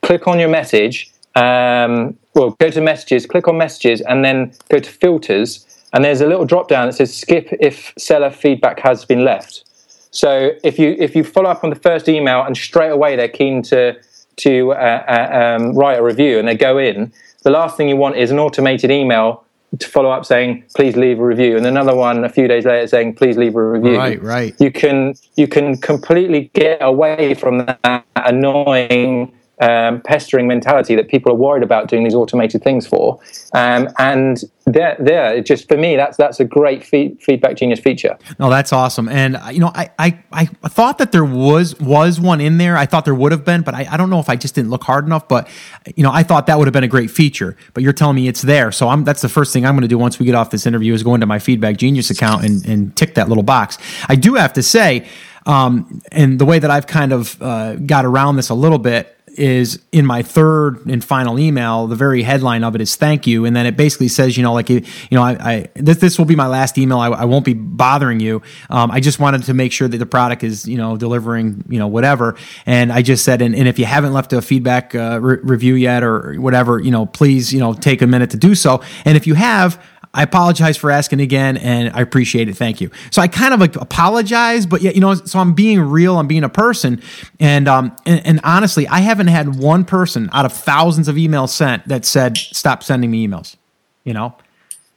click 0.00 0.28
on 0.28 0.38
your 0.38 0.48
message, 0.48 1.10
um, 1.34 2.16
well, 2.32 2.50
go 2.60 2.70
to 2.70 2.80
messages, 2.80 3.26
click 3.26 3.48
on 3.48 3.58
messages, 3.58 4.00
and 4.02 4.24
then 4.24 4.52
go 4.68 4.78
to 4.78 4.88
filters. 4.88 5.66
And 5.92 6.04
there's 6.04 6.20
a 6.20 6.28
little 6.28 6.44
drop 6.44 6.68
down 6.68 6.86
that 6.86 6.92
says 6.92 7.12
skip 7.12 7.48
if 7.58 7.92
seller 7.98 8.30
feedback 8.30 8.78
has 8.78 9.04
been 9.04 9.24
left. 9.24 9.64
So 10.12 10.52
if 10.62 10.78
you 10.78 10.94
if 10.96 11.16
you 11.16 11.24
follow 11.24 11.50
up 11.50 11.64
on 11.64 11.70
the 11.70 11.80
first 11.88 12.08
email 12.08 12.44
and 12.44 12.56
straight 12.56 12.90
away 12.90 13.16
they're 13.16 13.26
keen 13.26 13.62
to 13.62 13.96
to 14.36 14.74
uh, 14.74 15.04
uh, 15.08 15.56
um, 15.58 15.74
write 15.74 15.98
a 15.98 16.02
review 16.04 16.38
and 16.38 16.46
they 16.46 16.54
go 16.54 16.78
in, 16.78 17.12
the 17.42 17.50
last 17.50 17.76
thing 17.76 17.88
you 17.88 17.96
want 17.96 18.16
is 18.16 18.30
an 18.30 18.38
automated 18.38 18.92
email 18.92 19.44
to 19.78 19.88
follow 19.88 20.10
up 20.10 20.24
saying 20.24 20.64
please 20.74 20.96
leave 20.96 21.18
a 21.18 21.24
review 21.24 21.56
and 21.56 21.66
another 21.66 21.94
one 21.94 22.24
a 22.24 22.28
few 22.28 22.46
days 22.46 22.64
later 22.64 22.86
saying 22.86 23.14
please 23.14 23.36
leave 23.36 23.56
a 23.56 23.62
review. 23.62 23.96
Right 23.96 24.22
right. 24.22 24.54
You 24.58 24.70
can 24.70 25.14
you 25.36 25.48
can 25.48 25.78
completely 25.78 26.50
get 26.54 26.78
away 26.82 27.34
from 27.34 27.66
that 27.66 28.04
annoying 28.16 29.32
um, 29.62 30.00
pestering 30.00 30.48
mentality 30.48 30.96
that 30.96 31.08
people 31.08 31.30
are 31.30 31.36
worried 31.36 31.62
about 31.62 31.86
doing 31.86 32.02
these 32.02 32.14
automated 32.14 32.64
things 32.64 32.84
for. 32.84 33.20
Um, 33.54 33.88
and 33.98 34.42
there, 34.66 34.96
there, 34.98 35.40
just 35.40 35.68
for 35.68 35.76
me, 35.76 35.94
that's 35.94 36.16
that's 36.16 36.40
a 36.40 36.44
great 36.44 36.84
feedback 36.84 37.56
genius 37.56 37.78
feature. 37.78 38.18
No, 38.40 38.50
that's 38.50 38.72
awesome. 38.72 39.08
And 39.08 39.36
uh, 39.36 39.50
you 39.52 39.60
know, 39.60 39.70
I, 39.74 39.90
I 40.00 40.18
I 40.32 40.44
thought 40.46 40.98
that 40.98 41.12
there 41.12 41.24
was 41.24 41.78
was 41.78 42.20
one 42.20 42.40
in 42.40 42.58
there. 42.58 42.76
I 42.76 42.86
thought 42.86 43.04
there 43.04 43.14
would 43.14 43.30
have 43.30 43.44
been, 43.44 43.62
but 43.62 43.74
I, 43.74 43.86
I 43.88 43.96
don't 43.96 44.10
know 44.10 44.18
if 44.18 44.28
I 44.28 44.34
just 44.34 44.56
didn't 44.56 44.70
look 44.70 44.82
hard 44.82 45.06
enough. 45.06 45.28
But 45.28 45.48
you 45.94 46.02
know, 46.02 46.10
I 46.12 46.24
thought 46.24 46.46
that 46.48 46.58
would 46.58 46.66
have 46.66 46.74
been 46.74 46.84
a 46.84 46.88
great 46.88 47.10
feature. 47.10 47.56
But 47.72 47.84
you're 47.84 47.92
telling 47.92 48.16
me 48.16 48.26
it's 48.26 48.42
there, 48.42 48.72
so 48.72 48.88
I'm 48.88 49.04
that's 49.04 49.22
the 49.22 49.28
first 49.28 49.52
thing 49.52 49.64
I'm 49.64 49.74
going 49.74 49.82
to 49.82 49.88
do 49.88 49.98
once 49.98 50.18
we 50.18 50.26
get 50.26 50.34
off 50.34 50.50
this 50.50 50.66
interview 50.66 50.92
is 50.92 51.04
go 51.04 51.14
into 51.14 51.26
my 51.26 51.38
feedback 51.38 51.76
genius 51.76 52.10
account 52.10 52.44
and, 52.44 52.66
and 52.66 52.96
tick 52.96 53.14
that 53.14 53.28
little 53.28 53.44
box. 53.44 53.78
I 54.08 54.16
do 54.16 54.34
have 54.34 54.52
to 54.54 54.62
say. 54.62 55.06
Um, 55.44 56.00
and 56.12 56.38
the 56.38 56.44
way 56.44 56.60
that 56.60 56.70
I've 56.70 56.86
kind 56.86 57.12
of 57.12 57.40
uh, 57.42 57.74
got 57.74 58.04
around 58.04 58.36
this 58.36 58.48
a 58.48 58.54
little 58.54 58.78
bit 58.78 59.18
is 59.36 59.80
in 59.92 60.06
my 60.06 60.22
third 60.22 60.86
and 60.86 61.02
final 61.04 61.38
email. 61.38 61.86
The 61.86 61.96
very 61.96 62.22
headline 62.22 62.64
of 62.64 62.74
it 62.74 62.80
is 62.80 62.96
"Thank 62.96 63.26
you," 63.26 63.44
and 63.44 63.54
then 63.54 63.66
it 63.66 63.76
basically 63.76 64.08
says, 64.08 64.36
you 64.36 64.42
know, 64.42 64.52
like 64.52 64.68
you 64.68 64.82
know, 65.10 65.22
I, 65.22 65.32
I 65.32 65.68
this 65.74 65.98
this 65.98 66.18
will 66.18 66.24
be 66.24 66.36
my 66.36 66.46
last 66.46 66.78
email. 66.78 66.98
I, 66.98 67.08
I 67.08 67.24
won't 67.24 67.44
be 67.44 67.54
bothering 67.54 68.20
you. 68.20 68.42
Um, 68.70 68.90
I 68.90 69.00
just 69.00 69.18
wanted 69.18 69.44
to 69.44 69.54
make 69.54 69.72
sure 69.72 69.88
that 69.88 69.98
the 69.98 70.06
product 70.06 70.44
is 70.44 70.66
you 70.66 70.76
know 70.76 70.96
delivering 70.96 71.64
you 71.68 71.78
know 71.78 71.88
whatever. 71.88 72.36
And 72.66 72.92
I 72.92 73.02
just 73.02 73.24
said, 73.24 73.42
and, 73.42 73.54
and 73.54 73.68
if 73.68 73.78
you 73.78 73.84
haven't 73.84 74.12
left 74.12 74.32
a 74.32 74.42
feedback 74.42 74.94
uh, 74.94 75.18
re- 75.20 75.38
review 75.42 75.74
yet 75.74 76.02
or 76.02 76.34
whatever, 76.34 76.78
you 76.78 76.90
know, 76.90 77.06
please 77.06 77.52
you 77.52 77.60
know 77.60 77.74
take 77.74 78.02
a 78.02 78.06
minute 78.06 78.30
to 78.30 78.36
do 78.36 78.54
so. 78.54 78.82
And 79.04 79.16
if 79.16 79.26
you 79.26 79.34
have, 79.34 79.82
I 80.14 80.22
apologize 80.22 80.76
for 80.76 80.90
asking 80.90 81.20
again, 81.20 81.56
and 81.56 81.90
I 81.94 82.02
appreciate 82.02 82.48
it. 82.48 82.56
Thank 82.56 82.80
you. 82.82 82.90
So 83.10 83.22
I 83.22 83.28
kind 83.28 83.54
of 83.54 83.60
like 83.60 83.76
apologize, 83.76 84.66
but 84.66 84.82
yet 84.82 84.94
you 84.94 85.00
know, 85.00 85.14
so 85.14 85.38
I'm 85.38 85.54
being 85.54 85.80
real. 85.80 86.18
I'm 86.18 86.26
being 86.26 86.44
a 86.44 86.50
person, 86.50 87.02
and 87.40 87.66
um, 87.66 87.96
and, 88.04 88.26
and 88.26 88.40
honestly, 88.44 88.86
I 88.88 88.98
haven't 89.00 89.28
had 89.28 89.56
one 89.56 89.84
person 89.84 90.28
out 90.32 90.44
of 90.44 90.52
thousands 90.52 91.08
of 91.08 91.16
emails 91.16 91.48
sent 91.48 91.88
that 91.88 92.04
said 92.04 92.36
stop 92.36 92.82
sending 92.82 93.10
me 93.10 93.26
emails. 93.26 93.56
You 94.04 94.12
know. 94.12 94.36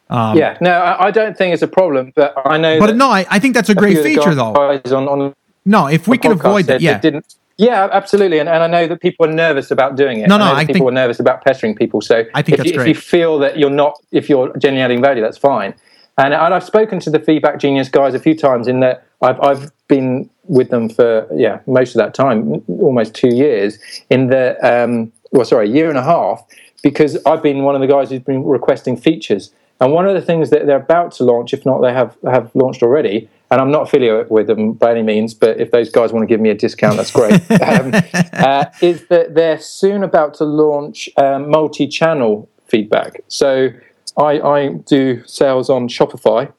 Um, 0.09 0.37
yeah, 0.37 0.57
no, 0.61 0.71
I, 0.71 1.07
I, 1.07 1.11
don't 1.11 1.35
think 1.35 1.51
it's 1.53 1.63
a 1.63 1.67
problem, 1.67 2.13
but 2.15 2.35
I 2.45 2.57
know. 2.57 2.77
But 2.77 2.95
no, 2.95 3.09
I, 3.09 3.25
I 3.27 3.39
think 3.39 3.55
that's 3.55 3.69
a 3.69 3.75
great 3.75 4.03
feature, 4.03 4.35
though. 4.35 4.53
On, 4.53 5.07
on 5.07 5.33
no, 5.65 5.87
if 5.87 6.07
we 6.07 6.19
can 6.19 6.33
avoid 6.33 6.65
that, 6.65 6.79
yeah. 6.79 6.99
Didn't, 6.99 7.35
yeah, 7.57 7.87
absolutely, 7.91 8.39
and, 8.39 8.49
and 8.49 8.63
I 8.63 8.67
know 8.67 8.87
that 8.87 9.01
people 9.01 9.25
are 9.25 9.31
nervous 9.31 9.71
about 9.71 9.95
doing 9.95 10.19
it. 10.19 10.27
No, 10.27 10.37
no, 10.37 10.45
I, 10.45 10.57
I 10.57 10.65
people 10.65 10.73
think, 10.73 10.87
are 10.89 10.91
nervous 10.91 11.19
about 11.19 11.43
pestering 11.43 11.75
people. 11.75 12.01
So 12.01 12.25
I 12.33 12.41
think 12.41 12.57
if, 12.59 12.63
that's 12.63 12.71
you, 12.71 12.81
if 12.81 12.87
you 12.87 12.95
feel 12.95 13.39
that 13.39 13.57
you're 13.57 13.69
not, 13.69 13.97
if 14.11 14.29
you're 14.29 14.55
genuinely 14.57 14.81
adding 14.81 15.01
value, 15.01 15.21
that's 15.21 15.37
fine. 15.37 15.73
And, 16.17 16.33
and 16.33 16.53
I've 16.53 16.63
spoken 16.63 16.99
to 17.01 17.09
the 17.09 17.19
Feedback 17.19 17.59
Genius 17.59 17.89
guys 17.89 18.13
a 18.13 18.19
few 18.19 18.35
times 18.35 18.67
in 18.67 18.79
that 18.81 19.05
I've 19.21 19.39
I've 19.41 19.71
been 19.87 20.29
with 20.43 20.69
them 20.69 20.89
for 20.89 21.27
yeah 21.33 21.59
most 21.65 21.95
of 21.95 21.99
that 21.99 22.13
time, 22.13 22.63
almost 22.67 23.13
two 23.13 23.33
years. 23.33 23.79
In 24.09 24.27
the 24.27 24.57
um, 24.61 25.11
well, 25.31 25.45
sorry, 25.45 25.69
a 25.69 25.71
year 25.71 25.89
and 25.89 25.97
a 25.97 26.03
half, 26.03 26.45
because 26.83 27.17
I've 27.25 27.43
been 27.43 27.63
one 27.63 27.75
of 27.75 27.81
the 27.81 27.87
guys 27.87 28.09
who's 28.09 28.19
been 28.19 28.43
requesting 28.43 28.97
features. 28.97 29.51
And 29.81 29.91
one 29.91 30.07
of 30.07 30.13
the 30.13 30.21
things 30.21 30.51
that 30.51 30.67
they're 30.67 30.77
about 30.77 31.11
to 31.13 31.25
launch, 31.25 31.53
if 31.53 31.65
not 31.65 31.81
they 31.81 31.91
have 31.91 32.15
have 32.23 32.49
launched 32.55 32.81
already, 32.81 33.29
and 33.51 33.61
I'm 33.61 33.71
not 33.71 33.83
affiliated 33.83 34.29
with 34.29 34.47
them 34.47 34.73
by 34.73 34.91
any 34.91 35.03
means, 35.03 35.33
but 35.33 35.59
if 35.59 35.71
those 35.71 35.89
guys 35.89 36.11
want 36.11 36.23
to 36.23 36.27
give 36.27 36.41
me 36.41 36.49
a 36.49 36.55
discount, 36.55 36.97
that's 36.97 37.11
great. 37.11 37.33
um, 37.61 37.91
uh, 38.33 38.65
is 38.81 39.07
that 39.07 39.35
they're 39.35 39.59
soon 39.59 40.03
about 40.03 40.33
to 40.35 40.45
launch 40.45 41.09
um, 41.17 41.49
multi-channel 41.49 42.49
feedback. 42.67 43.21
So 43.27 43.69
I, 44.17 44.39
I, 44.39 44.69
do 44.87 45.23
sales 45.25 45.69
on 45.69 45.87
Shopify, 45.87 46.51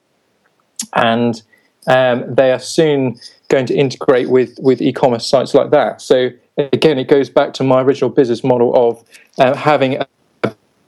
and 0.94 1.42
um, 1.88 2.34
they 2.34 2.52
are 2.52 2.58
soon 2.58 3.18
going 3.48 3.66
to 3.66 3.74
integrate 3.74 4.28
with 4.28 4.58
with 4.60 4.80
e-commerce 4.80 5.26
sites 5.26 5.54
like 5.54 5.70
that. 5.70 6.00
So 6.00 6.30
again, 6.56 6.98
it 6.98 7.08
goes 7.08 7.30
back 7.30 7.52
to 7.54 7.64
my 7.64 7.82
original 7.82 8.10
business 8.10 8.44
model 8.44 8.74
of 8.76 9.04
uh, 9.38 9.54
having 9.54 9.96
a 9.96 10.06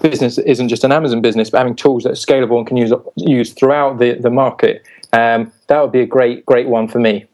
business 0.00 0.36
that 0.36 0.48
isn't 0.48 0.68
just 0.68 0.84
an 0.84 0.92
Amazon 0.92 1.20
business, 1.20 1.50
but 1.50 1.58
having 1.58 1.74
tools 1.74 2.04
that 2.04 2.10
are 2.10 2.12
scalable 2.12 2.58
and 2.58 2.66
can 2.66 2.76
use 2.76 2.92
use 3.16 3.52
throughout 3.52 3.98
the 3.98 4.14
the 4.14 4.30
market 4.30 4.84
um, 5.12 5.52
that 5.66 5.80
would 5.80 5.92
be 5.92 6.00
a 6.00 6.06
great 6.06 6.44
great 6.46 6.68
one 6.68 6.88
for 6.88 6.98
me. 6.98 7.26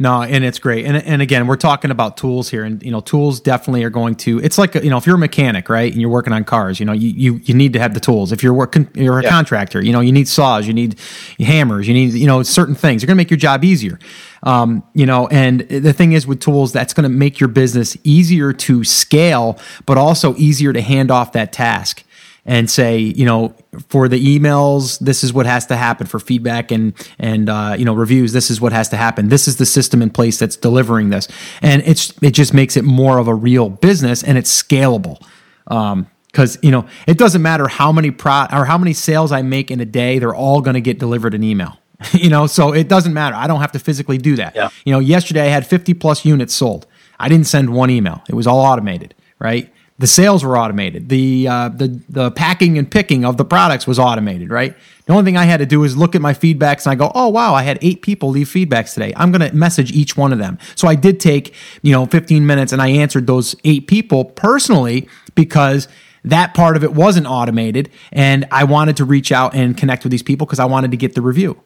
No, 0.00 0.22
and 0.22 0.44
it's 0.44 0.60
great. 0.60 0.86
And 0.86 0.96
and 0.96 1.20
again, 1.20 1.48
we're 1.48 1.56
talking 1.56 1.90
about 1.90 2.16
tools 2.16 2.48
here, 2.48 2.62
and 2.62 2.80
you 2.84 2.92
know, 2.92 3.00
tools 3.00 3.40
definitely 3.40 3.82
are 3.82 3.90
going 3.90 4.14
to. 4.16 4.38
It's 4.38 4.56
like 4.56 4.76
you 4.76 4.90
know, 4.90 4.96
if 4.96 5.06
you're 5.06 5.16
a 5.16 5.18
mechanic, 5.18 5.68
right, 5.68 5.90
and 5.90 6.00
you're 6.00 6.10
working 6.10 6.32
on 6.32 6.44
cars, 6.44 6.78
you 6.78 6.86
know, 6.86 6.92
you 6.92 7.08
you, 7.08 7.40
you 7.42 7.52
need 7.52 7.72
to 7.72 7.80
have 7.80 7.94
the 7.94 8.00
tools. 8.00 8.30
If 8.30 8.40
you're 8.40 8.54
working, 8.54 8.88
you're 8.94 9.18
a 9.18 9.24
yeah. 9.24 9.28
contractor, 9.28 9.84
you 9.84 9.92
know, 9.92 9.98
you 9.98 10.12
need 10.12 10.28
saws, 10.28 10.68
you 10.68 10.72
need 10.72 11.00
hammers, 11.40 11.88
you 11.88 11.94
need 11.94 12.12
you 12.12 12.28
know 12.28 12.44
certain 12.44 12.76
things. 12.76 13.02
They're 13.02 13.08
going 13.08 13.16
to 13.16 13.20
make 13.20 13.30
your 13.30 13.38
job 13.38 13.64
easier. 13.64 13.98
Um, 14.44 14.84
you 14.94 15.04
know, 15.04 15.26
and 15.28 15.62
the 15.62 15.92
thing 15.92 16.12
is 16.12 16.28
with 16.28 16.38
tools, 16.38 16.72
that's 16.72 16.94
going 16.94 17.02
to 17.02 17.08
make 17.08 17.40
your 17.40 17.48
business 17.48 17.96
easier 18.04 18.52
to 18.52 18.84
scale, 18.84 19.58
but 19.84 19.98
also 19.98 20.36
easier 20.36 20.72
to 20.72 20.80
hand 20.80 21.10
off 21.10 21.32
that 21.32 21.52
task. 21.52 22.04
And 22.48 22.70
say, 22.70 22.98
you 22.98 23.26
know, 23.26 23.54
for 23.88 24.08
the 24.08 24.18
emails, 24.18 24.98
this 25.00 25.22
is 25.22 25.34
what 25.34 25.44
has 25.44 25.66
to 25.66 25.76
happen 25.76 26.06
for 26.06 26.18
feedback 26.18 26.72
and 26.72 26.94
and 27.18 27.50
uh, 27.50 27.76
you 27.78 27.84
know 27.84 27.92
reviews. 27.92 28.32
This 28.32 28.50
is 28.50 28.58
what 28.58 28.72
has 28.72 28.88
to 28.88 28.96
happen. 28.96 29.28
This 29.28 29.46
is 29.46 29.58
the 29.58 29.66
system 29.66 30.00
in 30.00 30.08
place 30.08 30.38
that's 30.38 30.56
delivering 30.56 31.10
this, 31.10 31.28
and 31.60 31.82
it's 31.84 32.14
it 32.22 32.30
just 32.30 32.54
makes 32.54 32.76
it 32.76 32.84
more 32.84 33.18
of 33.18 33.28
a 33.28 33.34
real 33.34 33.68
business 33.68 34.24
and 34.24 34.38
it's 34.38 34.50
scalable. 34.50 35.22
Um, 35.68 36.08
because 36.28 36.58
you 36.62 36.70
know 36.70 36.86
it 37.06 37.18
doesn't 37.18 37.42
matter 37.42 37.68
how 37.68 37.92
many 37.92 38.10
pro 38.10 38.46
or 38.52 38.64
how 38.64 38.78
many 38.78 38.94
sales 38.94 39.30
I 39.30 39.42
make 39.42 39.70
in 39.70 39.80
a 39.80 39.84
day, 39.84 40.18
they're 40.18 40.34
all 40.34 40.62
going 40.62 40.74
to 40.74 40.80
get 40.80 40.98
delivered 40.98 41.34
an 41.34 41.42
email. 41.42 41.76
you 42.12 42.30
know, 42.30 42.46
so 42.46 42.72
it 42.72 42.88
doesn't 42.88 43.12
matter. 43.12 43.36
I 43.36 43.46
don't 43.46 43.60
have 43.60 43.72
to 43.72 43.78
physically 43.78 44.18
do 44.18 44.36
that. 44.36 44.54
Yeah. 44.54 44.70
You 44.84 44.92
know, 44.92 45.00
yesterday 45.00 45.42
I 45.42 45.46
had 45.46 45.66
50 45.66 45.94
plus 45.94 46.24
units 46.24 46.54
sold. 46.54 46.86
I 47.18 47.28
didn't 47.28 47.48
send 47.48 47.70
one 47.70 47.90
email. 47.90 48.22
It 48.28 48.34
was 48.34 48.46
all 48.46 48.60
automated, 48.60 49.14
right? 49.40 49.72
The 49.98 50.06
sales 50.06 50.44
were 50.44 50.56
automated. 50.56 51.08
The 51.08 51.48
uh, 51.48 51.68
the 51.70 52.00
the 52.08 52.30
packing 52.30 52.78
and 52.78 52.88
picking 52.90 53.24
of 53.24 53.36
the 53.36 53.44
products 53.44 53.86
was 53.86 53.98
automated, 53.98 54.50
right? 54.50 54.76
The 55.06 55.12
only 55.12 55.24
thing 55.24 55.36
I 55.36 55.44
had 55.44 55.56
to 55.58 55.66
do 55.66 55.82
is 55.84 55.96
look 55.96 56.14
at 56.14 56.20
my 56.20 56.34
feedbacks 56.34 56.84
and 56.84 56.92
I 56.92 56.94
go, 56.94 57.10
oh 57.14 57.28
wow, 57.28 57.54
I 57.54 57.62
had 57.62 57.78
eight 57.82 58.02
people 58.02 58.28
leave 58.28 58.48
feedbacks 58.48 58.94
today. 58.94 59.12
I'm 59.16 59.32
going 59.32 59.48
to 59.48 59.56
message 59.56 59.90
each 59.90 60.16
one 60.16 60.32
of 60.32 60.38
them. 60.38 60.58
So 60.76 60.86
I 60.86 60.94
did 60.94 61.18
take 61.18 61.54
you 61.82 61.92
know 61.92 62.06
15 62.06 62.46
minutes 62.46 62.72
and 62.72 62.80
I 62.80 62.88
answered 62.88 63.26
those 63.26 63.56
eight 63.64 63.88
people 63.88 64.24
personally 64.24 65.08
because 65.34 65.88
that 66.24 66.54
part 66.54 66.76
of 66.76 66.84
it 66.84 66.92
wasn't 66.92 67.26
automated, 67.26 67.90
and 68.12 68.46
I 68.50 68.64
wanted 68.64 68.96
to 68.98 69.04
reach 69.04 69.32
out 69.32 69.54
and 69.54 69.76
connect 69.76 70.04
with 70.04 70.10
these 70.10 70.22
people 70.22 70.46
because 70.46 70.58
I 70.58 70.64
wanted 70.64 70.90
to 70.90 70.96
get 70.96 71.14
the 71.14 71.22
review. 71.22 71.60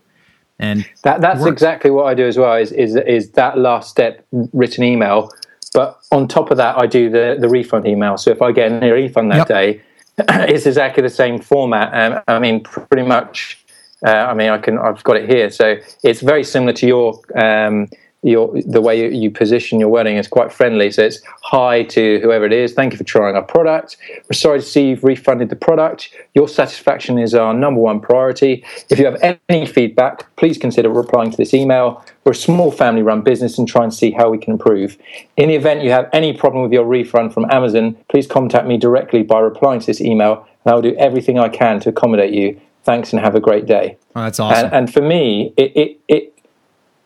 And 0.59 0.87
that 1.03 1.20
that's 1.20 1.45
exactly 1.45 1.91
what 1.91 2.07
I 2.07 2.14
do 2.14 2.26
as 2.26 2.39
well. 2.39 2.55
Is 2.55 2.70
is 2.72 2.95
is 2.95 3.30
that 3.33 3.59
last 3.59 3.91
step 3.91 4.24
written 4.53 4.85
email? 4.85 5.30
But 5.73 6.01
on 6.11 6.29
top 6.29 6.51
of 6.51 6.57
that, 6.59 6.77
I 6.77 6.87
do 6.87 7.11
the 7.11 7.37
the 7.39 7.49
refund 7.49 7.87
email. 7.87 8.16
So 8.16 8.31
if 8.31 8.43
I 8.43 8.53
get 8.53 8.83
a 8.83 8.93
refund 8.93 9.31
that 9.33 9.49
yep. 9.49 9.49
day, 9.49 9.83
it's 10.18 10.66
exactly 10.66 11.03
the 11.03 11.11
same 11.11 11.41
format. 11.41 11.93
Um, 11.95 12.23
I 12.29 12.39
mean, 12.39 12.62
pretty 12.62 13.07
much. 13.07 13.59
Uh, 14.05 14.11
I 14.11 14.35
mean, 14.35 14.51
I 14.51 14.59
can. 14.59 14.79
I've 14.79 15.03
got 15.05 15.16
it 15.16 15.31
here. 15.31 15.51
So 15.51 15.77
it's 16.03 16.20
very 16.20 16.45
similar 16.45 16.73
to 16.73 16.87
your 16.87 17.20
um, 17.37 17.89
your 18.23 18.53
the 18.62 18.81
way 18.81 19.12
you, 19.12 19.31
position 19.31 19.81
your 19.81 19.89
wording 19.89 20.16
is 20.16 20.29
quite 20.29 20.53
friendly. 20.53 20.91
So 20.93 21.03
it's 21.03 21.20
hi 21.43 21.83
to 21.85 22.20
whoever 22.20 22.45
it 22.45 22.53
is. 22.53 22.73
Thank 22.73 22.93
you 22.93 22.99
for 22.99 23.05
trying 23.05 23.35
our 23.35 23.43
product. 23.43 23.97
We're 24.31 24.35
sorry 24.35 24.61
to 24.61 24.64
see 24.64 24.91
you've 24.91 25.03
refunded 25.03 25.49
the 25.49 25.57
product. 25.57 26.11
Your 26.35 26.49
satisfaction 26.49 27.18
is 27.18 27.35
our 27.35 27.53
number 27.53 27.81
one 27.81 28.01
priority. 28.01 28.64
If 28.91 28.99
you 28.99 29.07
have 29.07 29.39
any 29.49 29.66
feedback, 29.66 30.35
please 30.37 30.57
consider 30.57 30.89
replying 30.89 31.33
to 31.33 31.37
this 31.37 31.53
email. 31.53 32.05
We're 32.25 32.33
a 32.33 32.37
small 32.37 32.70
family 32.70 33.03
run 33.03 33.23
business 33.23 33.59
and 33.59 33.66
try 33.66 33.83
and 33.83 33.93
see 33.93 34.12
how 34.12 34.31
we 34.31 34.39
can 34.39 34.53
improve. 34.53 34.97
In 35.37 35.49
the 35.49 35.57
event 35.57 35.83
you 35.83 35.91
have 35.91 36.09
any 36.12 36.33
problem 36.33 36.62
with 36.62 36.73
your 36.73 36.85
refund 36.85 37.35
from 37.35 37.51
Amazon, 37.51 37.97
please 38.09 38.29
contact 38.29 38.68
me 38.68 38.79
directly 38.79 39.25
by 39.25 39.41
replying 39.41 39.81
to 39.81 39.87
this 39.87 40.01
email 40.01 40.47
and 40.64 40.73
I'll 40.73 40.83
do 40.83 40.95
everything 40.97 41.41
I 41.41 41.49
can 41.49 41.81
to 41.81 41.89
accommodate 41.89 42.33
you. 42.33 42.61
Thanks 42.85 43.12
and 43.12 43.20
have 43.20 43.35
a 43.35 43.41
great 43.41 43.66
day. 43.66 43.97
Oh, 44.16 44.23
that's 44.23 44.41
awesome. 44.41 44.66
And, 44.66 44.75
and 44.75 44.93
for 44.93 45.03
me, 45.03 45.55
it, 45.57 45.77
it, 45.77 46.01
it 46.09 46.32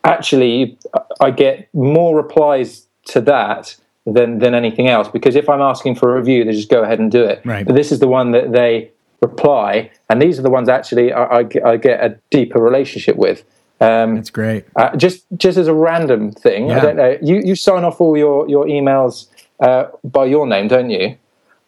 actually 0.07 0.79
I 1.21 1.31
get 1.31 1.69
more 1.75 2.17
replies 2.17 2.87
to 3.07 3.21
that 3.23 3.77
than 4.07 4.39
than 4.39 4.55
anything 4.55 4.89
else 4.89 5.09
because 5.09 5.35
if 5.37 5.49
I'm 5.49 5.61
asking 5.61 5.97
for 5.97 6.15
a 6.15 6.19
review, 6.19 6.45
they 6.45 6.53
just 6.53 6.71
go 6.71 6.83
ahead 6.83 6.99
and 6.99 7.11
do 7.11 7.25
it. 7.25 7.43
Right. 7.45 7.67
But 7.67 7.75
this 7.75 7.93
is 7.93 7.99
the 7.99 8.09
one 8.09 8.31
that 8.31 8.53
they 8.53 8.91
reply, 9.21 9.91
and 10.09 10.21
these 10.21 10.39
are 10.39 10.43
the 10.43 10.51
ones 10.51 10.69
actually 10.69 11.13
I, 11.13 11.25
I, 11.25 11.49
I 11.65 11.77
get 11.77 12.05
a 12.05 12.19
deeper 12.31 12.61
relationship 12.61 13.17
with. 13.17 13.45
Um, 13.81 14.17
That's 14.17 14.31
great. 14.31 14.65
Uh, 14.77 14.97
just 14.97 15.27
just 15.37 15.59
as 15.59 15.69
a 15.69 15.75
random 15.75 16.33
thing, 16.33 16.69
yeah. 16.69 16.79
I 16.79 16.81
don't 16.81 16.97
know. 16.97 17.19
You 17.21 17.43
you 17.45 17.55
sign 17.55 17.85
off 17.85 18.01
all 18.01 18.17
your 18.17 18.49
your 18.49 18.67
emails 18.67 19.27
uh, 19.61 19.89
by 20.05 20.27
your 20.27 20.47
name, 20.47 20.69
don't 20.69 20.91
you? 20.91 21.17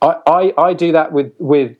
I, 0.01 0.16
I, 0.26 0.53
I 0.57 0.74
do 0.74 0.93
that 0.93 1.12
with 1.12 1.32
with 1.39 1.76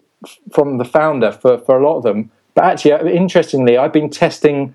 from 0.53 0.79
the 0.79 0.85
founder 0.85 1.33
for 1.33 1.59
for 1.59 1.79
a 1.79 1.89
lot 1.89 1.99
of 1.99 2.03
them. 2.03 2.31
But 2.55 2.65
actually, 2.65 3.17
interestingly, 3.17 3.79
I've 3.79 3.93
been 3.93 4.11
testing 4.11 4.75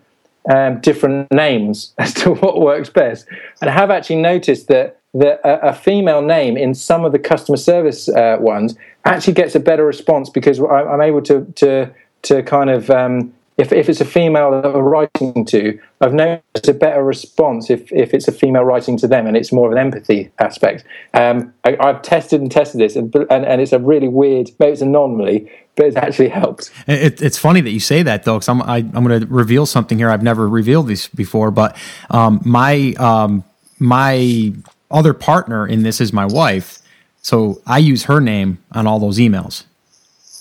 um, 0.49 0.79
different 0.81 1.31
names 1.31 1.93
as 1.97 2.13
to 2.15 2.33
what 2.33 2.59
works 2.59 2.89
best. 2.89 3.27
And 3.61 3.69
I 3.69 3.73
have 3.73 3.91
actually 3.91 4.21
noticed 4.21 4.67
that 4.67 4.99
that 5.15 5.39
a, 5.43 5.69
a 5.69 5.73
female 5.73 6.23
name 6.23 6.57
in 6.57 6.73
some 6.73 7.05
of 7.05 7.11
the 7.11 7.19
customer 7.19 7.57
service 7.57 8.09
uh, 8.09 8.37
ones 8.39 8.75
actually 9.05 9.33
gets 9.33 9.53
a 9.53 9.59
better 9.59 9.85
response 9.85 10.29
because 10.29 10.59
I, 10.59 10.93
am 10.93 11.01
able 11.01 11.21
to 11.23 11.45
to 11.55 11.93
to 12.23 12.43
kind 12.43 12.69
of 12.69 12.89
um, 12.89 13.33
if, 13.57 13.71
if 13.71 13.87
it's 13.87 14.01
a 14.01 14.05
female 14.05 14.49
that 14.51 14.65
I'm 14.65 14.81
writing 14.81 15.45
to, 15.45 15.79
I've 16.01 16.13
noticed 16.13 16.67
a 16.67 16.73
better 16.73 17.03
response 17.03 17.69
if, 17.69 17.91
if 17.91 18.13
it's 18.13 18.27
a 18.27 18.31
female 18.31 18.63
writing 18.63 18.97
to 18.97 19.07
them 19.07 19.27
and 19.27 19.37
it's 19.37 19.51
more 19.51 19.67
of 19.67 19.73
an 19.73 19.77
empathy 19.77 20.31
aspect. 20.39 20.83
Um, 21.13 21.53
I, 21.63 21.77
have 21.79 22.01
tested 22.01 22.41
and 22.41 22.51
tested 22.51 22.81
this, 22.81 22.95
and, 22.95 23.13
and, 23.29 23.45
and, 23.45 23.61
it's 23.61 23.71
a 23.71 23.79
really 23.79 24.07
weird, 24.07 24.49
maybe 24.59 24.71
it's 24.71 24.81
an 24.81 24.89
anomaly, 24.89 25.51
but 25.75 25.87
it's 25.87 25.95
actually 25.95 26.29
helped. 26.29 26.71
It, 26.87 27.21
it's 27.21 27.37
funny 27.37 27.61
that 27.61 27.71
you 27.71 27.79
say 27.79 28.03
that, 28.03 28.23
though, 28.23 28.35
because 28.35 28.49
I'm, 28.49 28.61
I, 28.61 28.77
am 28.77 29.03
going 29.03 29.21
to 29.21 29.25
reveal 29.27 29.65
something 29.65 29.97
here. 29.97 30.09
I've 30.09 30.23
never 30.23 30.47
revealed 30.47 30.87
this 30.87 31.07
before, 31.07 31.51
but 31.51 31.75
um, 32.09 32.41
my, 32.45 32.93
um, 32.99 33.43
my 33.79 34.53
other 34.91 35.13
partner 35.13 35.67
in 35.67 35.83
this 35.83 35.99
is 35.99 36.13
my 36.13 36.25
wife. 36.25 36.79
So 37.21 37.61
I 37.65 37.79
use 37.79 38.03
her 38.03 38.19
name 38.19 38.59
on 38.71 38.85
all 38.85 38.99
those 38.99 39.17
emails. 39.17 39.63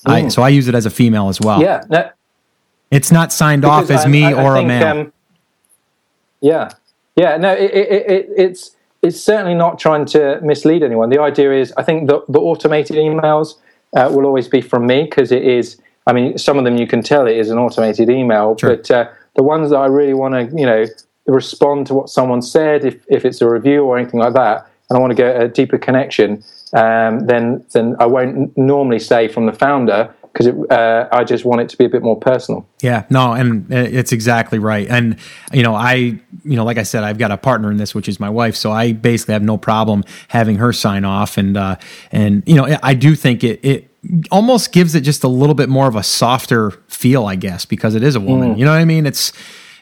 I, 0.05 0.29
so 0.29 0.43
I 0.43 0.49
use 0.49 0.69
it 0.69 0.75
as 0.75 0.85
a 0.85 0.91
female 0.91 1.29
as 1.29 1.41
well. 1.41 1.63
Yeah. 1.63 1.85
No, 1.89 2.11
it's 2.91 3.11
not 3.11 3.33
signed 3.33 3.65
off 3.65 3.89
as 3.91 4.05
I, 4.05 4.09
me 4.09 4.25
I, 4.25 4.33
or 4.33 4.55
think, 4.55 4.65
a 4.65 4.69
man. 4.69 4.99
Um, 4.99 5.13
yeah, 6.41 6.71
yeah. 7.17 7.37
No, 7.39 7.53
it, 7.55 7.71
it, 7.71 8.11
it, 8.11 8.29
it's 8.37 8.77
it's 9.01 9.19
certainly 9.19 9.55
not 9.55 9.79
trying 9.79 10.05
to 10.07 10.41
mislead 10.43 10.83
anyone. 10.83 11.09
The 11.09 11.21
idea 11.21 11.53
is, 11.53 11.73
I 11.77 11.83
think 11.85 12.09
the, 12.09 12.23
the 12.29 12.39
automated 12.39 12.97
emails 12.97 13.55
uh, 13.97 14.09
will 14.13 14.27
always 14.27 14.49
be 14.49 14.61
from 14.61 14.87
me 14.87 15.05
because 15.05 15.33
it 15.33 15.43
is. 15.43 15.81
I 16.07 16.13
mean, 16.13 16.37
some 16.37 16.59
of 16.59 16.65
them 16.65 16.77
you 16.77 16.87
can 16.87 17.03
tell 17.03 17.27
it 17.27 17.37
is 17.37 17.51
an 17.51 17.59
automated 17.59 18.11
email, 18.11 18.57
sure. 18.57 18.77
but 18.77 18.91
uh, 18.91 19.09
the 19.37 19.43
ones 19.43 19.71
that 19.71 19.77
I 19.77 19.87
really 19.87 20.15
want 20.15 20.35
to, 20.35 20.57
you 20.57 20.67
know, 20.67 20.85
respond 21.27 21.87
to 21.87 21.95
what 21.95 22.09
someone 22.09 22.43
said, 22.43 22.85
if 22.85 23.05
if 23.09 23.25
it's 23.25 23.41
a 23.41 23.49
review 23.49 23.85
or 23.85 23.99
anything 23.99 24.21
like 24.21 24.35
that, 24.35 24.67
and 24.89 24.97
I 24.97 25.01
want 25.01 25.13
to 25.13 25.15
get 25.15 25.41
a 25.41 25.49
deeper 25.49 25.79
connection, 25.79 26.43
um, 26.73 27.27
then 27.27 27.65
then 27.73 27.97
I 28.01 28.07
won't 28.07 28.57
normally 28.57 28.99
say 28.99 29.29
from 29.29 29.47
the 29.47 29.53
founder 29.53 30.13
because 30.33 30.47
uh, 30.49 31.09
I 31.13 31.25
just 31.25 31.45
want 31.45 31.61
it 31.61 31.69
to 31.71 31.77
be 31.77 31.85
a 31.85 31.89
bit 31.89 32.03
more 32.03 32.19
personal. 32.19 32.67
Yeah, 32.81 33.05
no, 33.11 33.33
and 33.33 33.71
it's 33.71 34.13
exactly 34.13 34.59
right. 34.59 34.89
And 34.89 35.17
you 35.53 35.63
know, 35.63 35.75
I, 35.75 35.95
you 35.95 36.21
know, 36.45 36.65
like 36.65 36.79
I 36.79 36.85
said, 36.85 37.05
I've 37.05 37.19
got 37.19 37.31
a 37.31 37.37
partner 37.37 37.71
in 37.71 37.77
this, 37.77 37.95
which 37.95 38.09
is 38.09 38.19
my 38.19 38.31
wife, 38.31 38.57
so 38.57 38.73
I 38.73 38.93
basically 38.93 39.35
have 39.35 39.43
no 39.43 39.59
problem 39.59 40.05
having 40.29 40.57
her 40.57 40.73
sign 40.73 41.05
off. 41.05 41.37
And 41.37 41.57
uh, 41.57 41.77
and 42.11 42.43
you 42.47 42.55
know, 42.55 42.77
I 42.83 42.95
do 42.95 43.15
think 43.15 43.45
it 43.45 43.61
it 43.63 43.91
almost 44.31 44.73
gives 44.73 44.95
it 44.95 45.03
just 45.03 45.23
a 45.23 45.29
little 45.29 45.55
bit 45.55 45.69
more 45.69 45.87
of 45.87 45.97
a 45.97 46.03
softer 46.03 46.71
feel, 46.89 47.27
I 47.27 47.37
guess, 47.37 47.65
because 47.65 47.95
it 47.95 48.03
is 48.03 48.17
a 48.17 48.21
woman. 48.21 48.55
Mm. 48.55 48.59
You 48.59 48.65
know 48.65 48.73
what 48.73 48.81
I 48.81 48.85
mean? 48.85 49.07
It's 49.07 49.33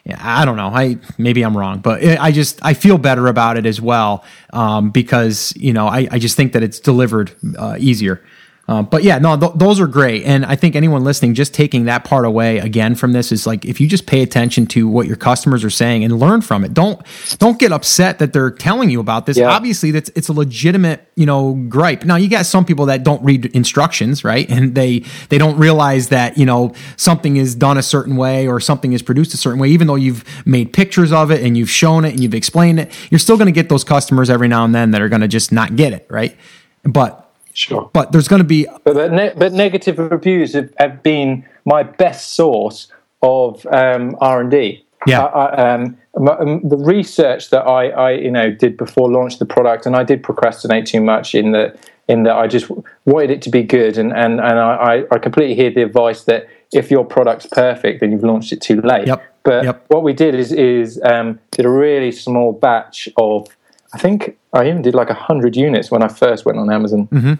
I 0.05 0.45
don't 0.45 0.57
know. 0.57 0.67
I 0.67 0.97
maybe 1.17 1.43
I'm 1.43 1.55
wrong, 1.55 1.79
but 1.79 2.03
I 2.03 2.31
just 2.31 2.59
I 2.63 2.73
feel 2.73 2.97
better 2.97 3.27
about 3.27 3.57
it 3.57 3.65
as 3.65 3.79
well 3.79 4.23
um, 4.51 4.89
because 4.89 5.53
you 5.55 5.73
know 5.73 5.87
I, 5.87 6.07
I 6.11 6.19
just 6.19 6.35
think 6.35 6.53
that 6.53 6.63
it's 6.63 6.79
delivered 6.79 7.31
uh, 7.57 7.77
easier. 7.79 8.23
Um, 8.67 8.85
but 8.85 9.03
yeah, 9.03 9.17
no, 9.17 9.37
th- 9.37 9.53
those 9.55 9.79
are 9.79 9.87
great. 9.87 10.23
And 10.23 10.45
I 10.45 10.55
think 10.55 10.75
anyone 10.75 11.03
listening, 11.03 11.33
just 11.33 11.53
taking 11.53 11.85
that 11.85 12.03
part 12.03 12.25
away 12.25 12.59
again 12.59 12.95
from 12.95 13.11
this 13.11 13.31
is 13.31 13.45
like 13.47 13.65
if 13.65 13.81
you 13.81 13.87
just 13.87 14.05
pay 14.05 14.21
attention 14.21 14.65
to 14.67 14.87
what 14.87 15.07
your 15.07 15.17
customers 15.17 15.63
are 15.63 15.69
saying 15.69 16.03
and 16.03 16.19
learn 16.19 16.41
from 16.41 16.63
it. 16.63 16.73
Don't 16.73 17.01
don't 17.37 17.59
get 17.59 17.71
upset 17.71 18.19
that 18.19 18.33
they're 18.33 18.51
telling 18.51 18.89
you 18.89 18.99
about 18.99 19.25
this. 19.25 19.37
Yeah. 19.37 19.49
Obviously, 19.49 19.91
that's 19.91 20.09
it's 20.15 20.29
a 20.29 20.33
legitimate 20.33 21.05
you 21.15 21.25
know 21.25 21.53
gripe. 21.69 22.05
Now 22.05 22.15
you 22.15 22.29
got 22.29 22.45
some 22.45 22.63
people 22.63 22.85
that 22.85 23.03
don't 23.03 23.21
read 23.23 23.47
instructions, 23.47 24.23
right? 24.23 24.49
And 24.49 24.75
they 24.75 24.99
they 25.29 25.37
don't 25.37 25.57
realize 25.57 26.09
that 26.09 26.37
you 26.37 26.45
know 26.45 26.73
something 26.97 27.37
is 27.37 27.55
done 27.55 27.77
a 27.77 27.83
certain 27.83 28.15
way 28.15 28.47
or 28.47 28.59
something 28.59 28.93
is 28.93 29.01
produced 29.01 29.33
a 29.33 29.37
certain 29.37 29.59
way, 29.59 29.69
even 29.69 29.87
though 29.87 29.95
you've 29.95 30.23
made 30.45 30.71
pictures 30.71 31.11
of 31.11 31.31
it 31.31 31.43
and 31.43 31.57
you've 31.57 31.69
shown 31.69 32.05
it 32.05 32.11
and 32.11 32.21
you've 32.21 32.35
explained 32.35 32.79
it. 32.79 32.91
You're 33.09 33.19
still 33.19 33.37
going 33.37 33.47
to 33.47 33.51
get 33.51 33.69
those 33.69 33.83
customers 33.83 34.29
every 34.29 34.47
now 34.47 34.63
and 34.63 34.73
then 34.73 34.91
that 34.91 35.01
are 35.01 35.09
going 35.09 35.21
to 35.21 35.27
just 35.27 35.51
not 35.51 35.75
get 35.75 35.93
it, 35.93 36.05
right? 36.09 36.37
But 36.83 37.20
Sure. 37.53 37.89
But 37.93 38.11
there's 38.11 38.27
going 38.27 38.41
to 38.41 38.47
be. 38.47 38.65
But, 38.83 38.93
but, 38.93 39.11
ne- 39.11 39.33
but 39.35 39.53
negative 39.53 39.97
reviews 39.99 40.53
have, 40.53 40.73
have, 40.77 41.03
been 41.03 41.45
my 41.65 41.83
best 41.83 42.33
source 42.33 42.91
of 43.21 43.65
um, 43.71 44.15
R 44.19 44.41
and 44.41 44.51
D. 44.51 44.85
Yeah. 45.07 45.25
um, 45.25 45.97
um, 46.15 46.61
the 46.67 46.77
research 46.77 47.49
that 47.49 47.61
I, 47.61 47.89
I, 47.89 48.11
you 48.11 48.29
know, 48.29 48.51
did 48.51 48.77
before 48.77 49.09
launch 49.09 49.39
the 49.39 49.45
product, 49.45 49.85
and 49.85 49.95
I 49.95 50.03
did 50.03 50.23
procrastinate 50.23 50.85
too 50.85 51.01
much 51.01 51.33
in 51.33 51.51
that 51.53 51.77
in 52.07 52.23
that 52.23 52.35
I 52.35 52.47
just 52.47 52.69
wanted 53.05 53.31
it 53.31 53.41
to 53.43 53.49
be 53.49 53.63
good, 53.63 53.97
and 53.97 54.11
and 54.11 54.39
and 54.39 54.59
I, 54.59 55.03
I 55.11 55.17
completely 55.17 55.55
hear 55.55 55.71
the 55.71 55.83
advice 55.83 56.23
that 56.25 56.47
if 56.71 56.91
your 56.91 57.05
product's 57.05 57.47
perfect, 57.47 57.99
then 57.99 58.11
you've 58.11 58.23
launched 58.23 58.51
it 58.51 58.61
too 58.61 58.81
late. 58.81 59.07
Yep. 59.07 59.23
But 59.43 59.63
yep. 59.63 59.85
what 59.87 60.03
we 60.03 60.13
did 60.13 60.35
is 60.35 60.51
is 60.51 61.01
um, 61.03 61.39
did 61.51 61.65
a 61.65 61.69
really 61.69 62.11
small 62.11 62.53
batch 62.53 63.09
of 63.17 63.47
I 63.93 63.97
think 63.97 64.37
I 64.53 64.67
even 64.67 64.81
did 64.81 64.95
like 64.95 65.09
hundred 65.09 65.55
units 65.55 65.91
when 65.91 66.03
I 66.03 66.07
first 66.07 66.45
went 66.45 66.57
on 66.57 66.71
Amazon, 66.71 67.07
mm-hmm. 67.07 67.33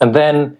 and 0.00 0.14
then 0.14 0.56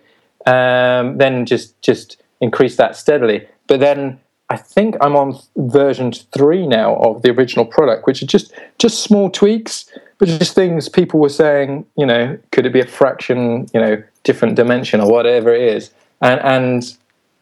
um, 0.47 1.18
then 1.18 1.47
just 1.47 1.80
just 1.82 2.22
increased 2.40 2.78
that 2.78 2.97
steadily. 2.97 3.47
But 3.66 3.80
then 3.80 4.20
I 4.51 4.57
think 4.57 4.97
I'm 5.01 5.16
on 5.16 5.38
version 5.57 6.12
three 6.12 6.66
now 6.66 6.97
of 6.97 7.22
the 7.22 7.30
original 7.30 7.64
product, 7.64 8.07
which 8.07 8.22
are 8.22 8.26
just 8.26 8.53
just 8.78 9.03
small 9.03 9.30
tweaks, 9.30 9.86
but 10.18 10.28
just 10.28 10.55
things 10.55 10.88
people 10.88 11.20
were 11.20 11.28
saying. 11.28 11.86
You 11.97 12.07
know, 12.07 12.38
could 12.51 12.66
it 12.66 12.72
be 12.72 12.80
a 12.80 12.86
fraction? 12.86 13.66
You 13.74 13.80
know, 13.80 14.03
different 14.24 14.57
dimension 14.57 15.01
or 15.01 15.11
whatever 15.11 15.55
it 15.55 15.62
is. 15.62 15.90
and 16.22 16.40
and 16.40 16.97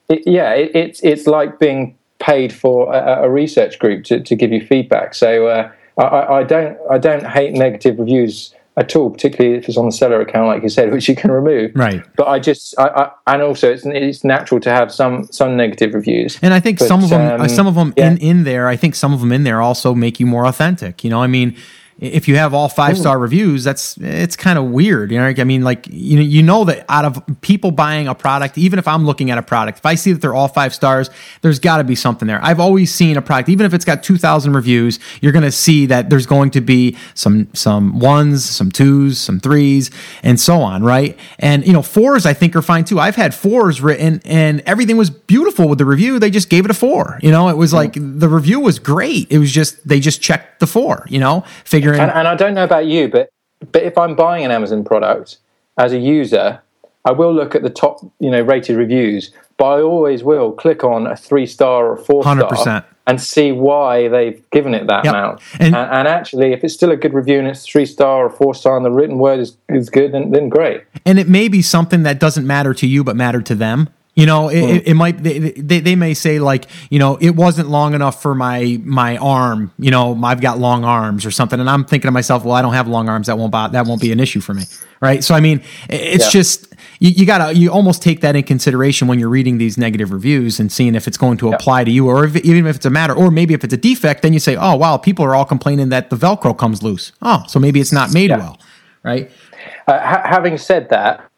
it, 0.08 0.22
yeah, 0.26 0.52
it, 0.54 0.70
it's 0.74 1.00
it's 1.02 1.26
like 1.26 1.58
being 1.58 1.96
paid 2.18 2.52
for 2.52 2.92
a, 2.92 3.24
a 3.24 3.30
research 3.30 3.78
group 3.78 4.04
to, 4.04 4.20
to 4.20 4.34
give 4.36 4.52
you 4.52 4.64
feedback. 4.64 5.14
So 5.14 5.46
uh, 5.46 5.72
I, 5.98 6.38
I 6.38 6.42
don't 6.44 6.78
I 6.90 6.98
don't 6.98 7.26
hate 7.26 7.52
negative 7.52 7.98
reviews 7.98 8.54
at 8.76 8.96
all, 8.96 9.10
particularly 9.10 9.56
if 9.56 9.68
it's 9.68 9.76
on 9.76 9.86
the 9.86 9.92
seller 9.92 10.20
account, 10.20 10.46
like 10.46 10.62
you 10.62 10.68
said, 10.68 10.92
which 10.92 11.08
you 11.08 11.14
can 11.14 11.30
remove. 11.30 11.72
Right. 11.74 12.02
But 12.16 12.28
I 12.28 12.38
just, 12.38 12.74
I, 12.78 12.86
I 13.26 13.34
and 13.34 13.42
also 13.42 13.70
it's 13.70 13.84
it's 13.86 14.24
natural 14.24 14.60
to 14.60 14.70
have 14.70 14.92
some 14.92 15.24
some 15.24 15.56
negative 15.56 15.94
reviews. 15.94 16.38
And 16.42 16.54
I 16.54 16.60
think 16.60 16.78
but, 16.78 16.88
some 16.88 17.04
of 17.04 17.10
them, 17.10 17.40
um, 17.40 17.48
some 17.48 17.66
of 17.66 17.74
them 17.74 17.92
yeah. 17.96 18.10
in 18.10 18.18
in 18.18 18.44
there, 18.44 18.68
I 18.68 18.76
think 18.76 18.94
some 18.94 19.12
of 19.12 19.20
them 19.20 19.32
in 19.32 19.44
there 19.44 19.60
also 19.60 19.94
make 19.94 20.18
you 20.18 20.26
more 20.26 20.46
authentic. 20.46 21.04
You 21.04 21.10
know, 21.10 21.22
I 21.22 21.26
mean. 21.26 21.56
If 22.00 22.28
you 22.28 22.36
have 22.36 22.54
all 22.54 22.70
five 22.70 22.96
star 22.96 23.18
reviews, 23.18 23.62
that's 23.62 23.98
it's 23.98 24.34
kind 24.34 24.58
of 24.58 24.64
weird. 24.66 25.12
You 25.12 25.18
know, 25.18 25.26
I 25.26 25.44
mean, 25.44 25.62
like 25.62 25.86
you 25.90 26.16
know, 26.16 26.22
you 26.22 26.42
know 26.42 26.64
that 26.64 26.86
out 26.88 27.04
of 27.04 27.22
people 27.42 27.72
buying 27.72 28.08
a 28.08 28.14
product, 28.14 28.56
even 28.56 28.78
if 28.78 28.88
I'm 28.88 29.04
looking 29.04 29.30
at 29.30 29.36
a 29.36 29.42
product, 29.42 29.78
if 29.78 29.86
I 29.86 29.96
see 29.96 30.12
that 30.12 30.22
they're 30.22 30.34
all 30.34 30.48
five 30.48 30.74
stars, 30.74 31.10
there's 31.42 31.58
got 31.58 31.76
to 31.76 31.84
be 31.84 31.94
something 31.94 32.26
there. 32.26 32.42
I've 32.42 32.58
always 32.58 32.92
seen 32.92 33.18
a 33.18 33.22
product, 33.22 33.50
even 33.50 33.66
if 33.66 33.74
it's 33.74 33.84
got 33.84 34.02
two 34.02 34.16
thousand 34.16 34.54
reviews, 34.54 34.98
you're 35.20 35.32
going 35.32 35.44
to 35.44 35.52
see 35.52 35.84
that 35.86 36.08
there's 36.08 36.24
going 36.24 36.50
to 36.52 36.62
be 36.62 36.96
some 37.12 37.48
some 37.52 37.98
ones, 37.98 38.48
some 38.48 38.72
twos, 38.72 39.18
some 39.18 39.38
threes, 39.38 39.90
and 40.22 40.40
so 40.40 40.62
on, 40.62 40.82
right? 40.82 41.18
And 41.38 41.66
you 41.66 41.74
know, 41.74 41.82
fours 41.82 42.24
I 42.24 42.32
think 42.32 42.56
are 42.56 42.62
fine 42.62 42.84
too. 42.84 42.98
I've 42.98 43.16
had 43.16 43.34
fours 43.34 43.82
written, 43.82 44.22
and 44.24 44.62
everything 44.64 44.96
was 44.96 45.10
beautiful 45.10 45.68
with 45.68 45.78
the 45.78 45.84
review. 45.84 46.18
They 46.18 46.30
just 46.30 46.48
gave 46.48 46.64
it 46.64 46.70
a 46.70 46.74
four. 46.74 47.18
You 47.22 47.30
know, 47.30 47.50
it 47.50 47.56
was 47.56 47.74
like 47.74 47.92
the 47.94 48.28
review 48.28 48.60
was 48.60 48.78
great. 48.78 49.26
It 49.30 49.38
was 49.38 49.52
just 49.52 49.86
they 49.86 50.00
just 50.00 50.22
checked 50.22 50.60
the 50.60 50.66
four. 50.66 51.06
You 51.08 51.20
know, 51.20 51.44
figuring. 51.92 52.08
And, 52.08 52.18
and 52.18 52.28
I 52.28 52.34
don't 52.34 52.54
know 52.54 52.64
about 52.64 52.86
you, 52.86 53.08
but 53.08 53.30
but 53.72 53.82
if 53.82 53.98
I'm 53.98 54.14
buying 54.16 54.44
an 54.44 54.50
Amazon 54.50 54.84
product 54.84 55.38
as 55.78 55.92
a 55.92 55.98
user, 55.98 56.60
I 57.04 57.12
will 57.12 57.32
look 57.34 57.54
at 57.54 57.62
the 57.62 57.70
top, 57.70 58.00
you 58.18 58.30
know, 58.30 58.42
rated 58.42 58.76
reviews, 58.76 59.32
but 59.58 59.64
I 59.66 59.82
always 59.82 60.22
will 60.22 60.52
click 60.52 60.82
on 60.84 61.06
a 61.06 61.16
three 61.16 61.46
star 61.46 61.86
or 61.90 61.96
four 61.96 62.22
star 62.22 62.36
100%. 62.36 62.84
and 63.06 63.20
see 63.20 63.52
why 63.52 64.08
they've 64.08 64.42
given 64.50 64.74
it 64.74 64.86
that 64.86 65.04
Yep. 65.04 65.14
amount. 65.14 65.40
And- 65.58 65.74
And, 65.74 65.90
and, 65.92 66.08
actually, 66.08 66.52
if 66.52 66.62
it's 66.64 66.74
still 66.74 66.90
a 66.90 66.96
good 66.96 67.12
review 67.14 67.38
and 67.38 67.48
it's 67.48 67.66
three 67.66 67.86
star 67.86 68.24
or 68.26 68.30
four 68.30 68.54
star 68.54 68.76
and 68.76 68.84
the 68.84 68.90
written 68.90 69.18
word 69.18 69.40
is, 69.40 69.56
is 69.68 69.90
good, 69.90 70.12
then, 70.12 70.30
then 70.30 70.48
great. 70.48 70.82
and 71.06 71.18
it 71.18 71.28
may 71.28 71.48
be 71.48 71.60
something 71.62 72.02
that 72.02 72.18
doesn't 72.18 72.46
matter 72.46 72.72
to 72.74 72.86
you 72.86 73.02
but 73.04 73.16
matter 73.16 73.40
to 73.42 73.54
them 73.54 73.88
you 74.14 74.26
know 74.26 74.48
it, 74.48 74.58
it, 74.58 74.88
it 74.88 74.94
might 74.94 75.22
they, 75.22 75.38
they, 75.38 75.80
they 75.80 75.94
may 75.96 76.14
say 76.14 76.40
like 76.40 76.66
you 76.90 76.98
know 76.98 77.16
it 77.20 77.30
wasn't 77.36 77.68
long 77.68 77.94
enough 77.94 78.20
for 78.20 78.34
my 78.34 78.78
my 78.84 79.16
arm 79.18 79.72
you 79.78 79.90
know 79.90 80.18
i've 80.24 80.40
got 80.40 80.58
long 80.58 80.84
arms 80.84 81.24
or 81.24 81.30
something. 81.30 81.60
And 81.60 81.70
i'm 81.70 81.84
thinking 81.84 82.08
to 82.08 82.12
myself 82.12 82.44
well 82.44 82.54
i 82.54 82.62
don't 82.62 82.74
have 82.74 82.88
long 82.88 83.08
arms. 83.08 83.28
That 83.28 83.38
won't 83.38 83.52
that 83.52 83.86
won't 83.86 84.00
be 84.00 84.10
an 84.12 84.20
issue 84.20 84.40
for 84.40 84.52
me. 84.54 84.64
Right? 85.00 85.22
So 85.24 85.34
i 85.34 85.40
mean 85.40 85.62
it's 85.88 86.24
Yeah. 86.26 86.30
just 86.30 86.74
you, 86.98 87.10
you 87.10 87.24
gotta 87.26 87.54
you 87.56 87.70
almost 87.70 88.02
take 88.02 88.20
that 88.22 88.34
in 88.36 88.42
consideration 88.42 89.06
when 89.08 89.18
you're 89.18 89.28
reading 89.30 89.58
these 89.58 89.78
negative 89.78 90.12
reviews 90.12 90.58
and 90.60 90.70
seeing 90.72 90.94
if 90.94 91.06
it's 91.06 91.16
going 91.16 91.38
to 91.38 91.52
apply 91.52 91.84
to 91.84 91.90
you 91.90 92.08
or 92.08 92.24
if, 92.24 92.36
even 92.38 92.66
if 92.66 92.76
it's 92.76 92.86
a 92.86 92.90
matter 92.90 93.14
or 93.14 93.30
maybe 93.30 93.54
if 93.54 93.62
it's 93.64 93.72
a 93.72 93.76
defect 93.78 94.22
then 94.22 94.32
you 94.32 94.40
say 94.40 94.56
oh 94.56 94.74
wow 94.76 94.96
people 94.96 95.24
are 95.24 95.34
all 95.36 95.44
complaining 95.46 95.88
that 95.90 96.10
the 96.10 96.16
velcro 96.16 96.56
comes 96.56 96.82
loose. 96.82 97.12
Oh 97.22 97.44
so 97.48 97.58
maybe 97.60 97.80
it's 97.80 97.92
not 97.92 98.12
made 98.12 98.30
Yeah. 98.30 98.38
well. 98.38 98.58
Right? 99.02 99.30
Uh, 99.86 99.98
ha- 99.98 100.22
having 100.26 100.58
said 100.58 100.88
that, 100.90 101.29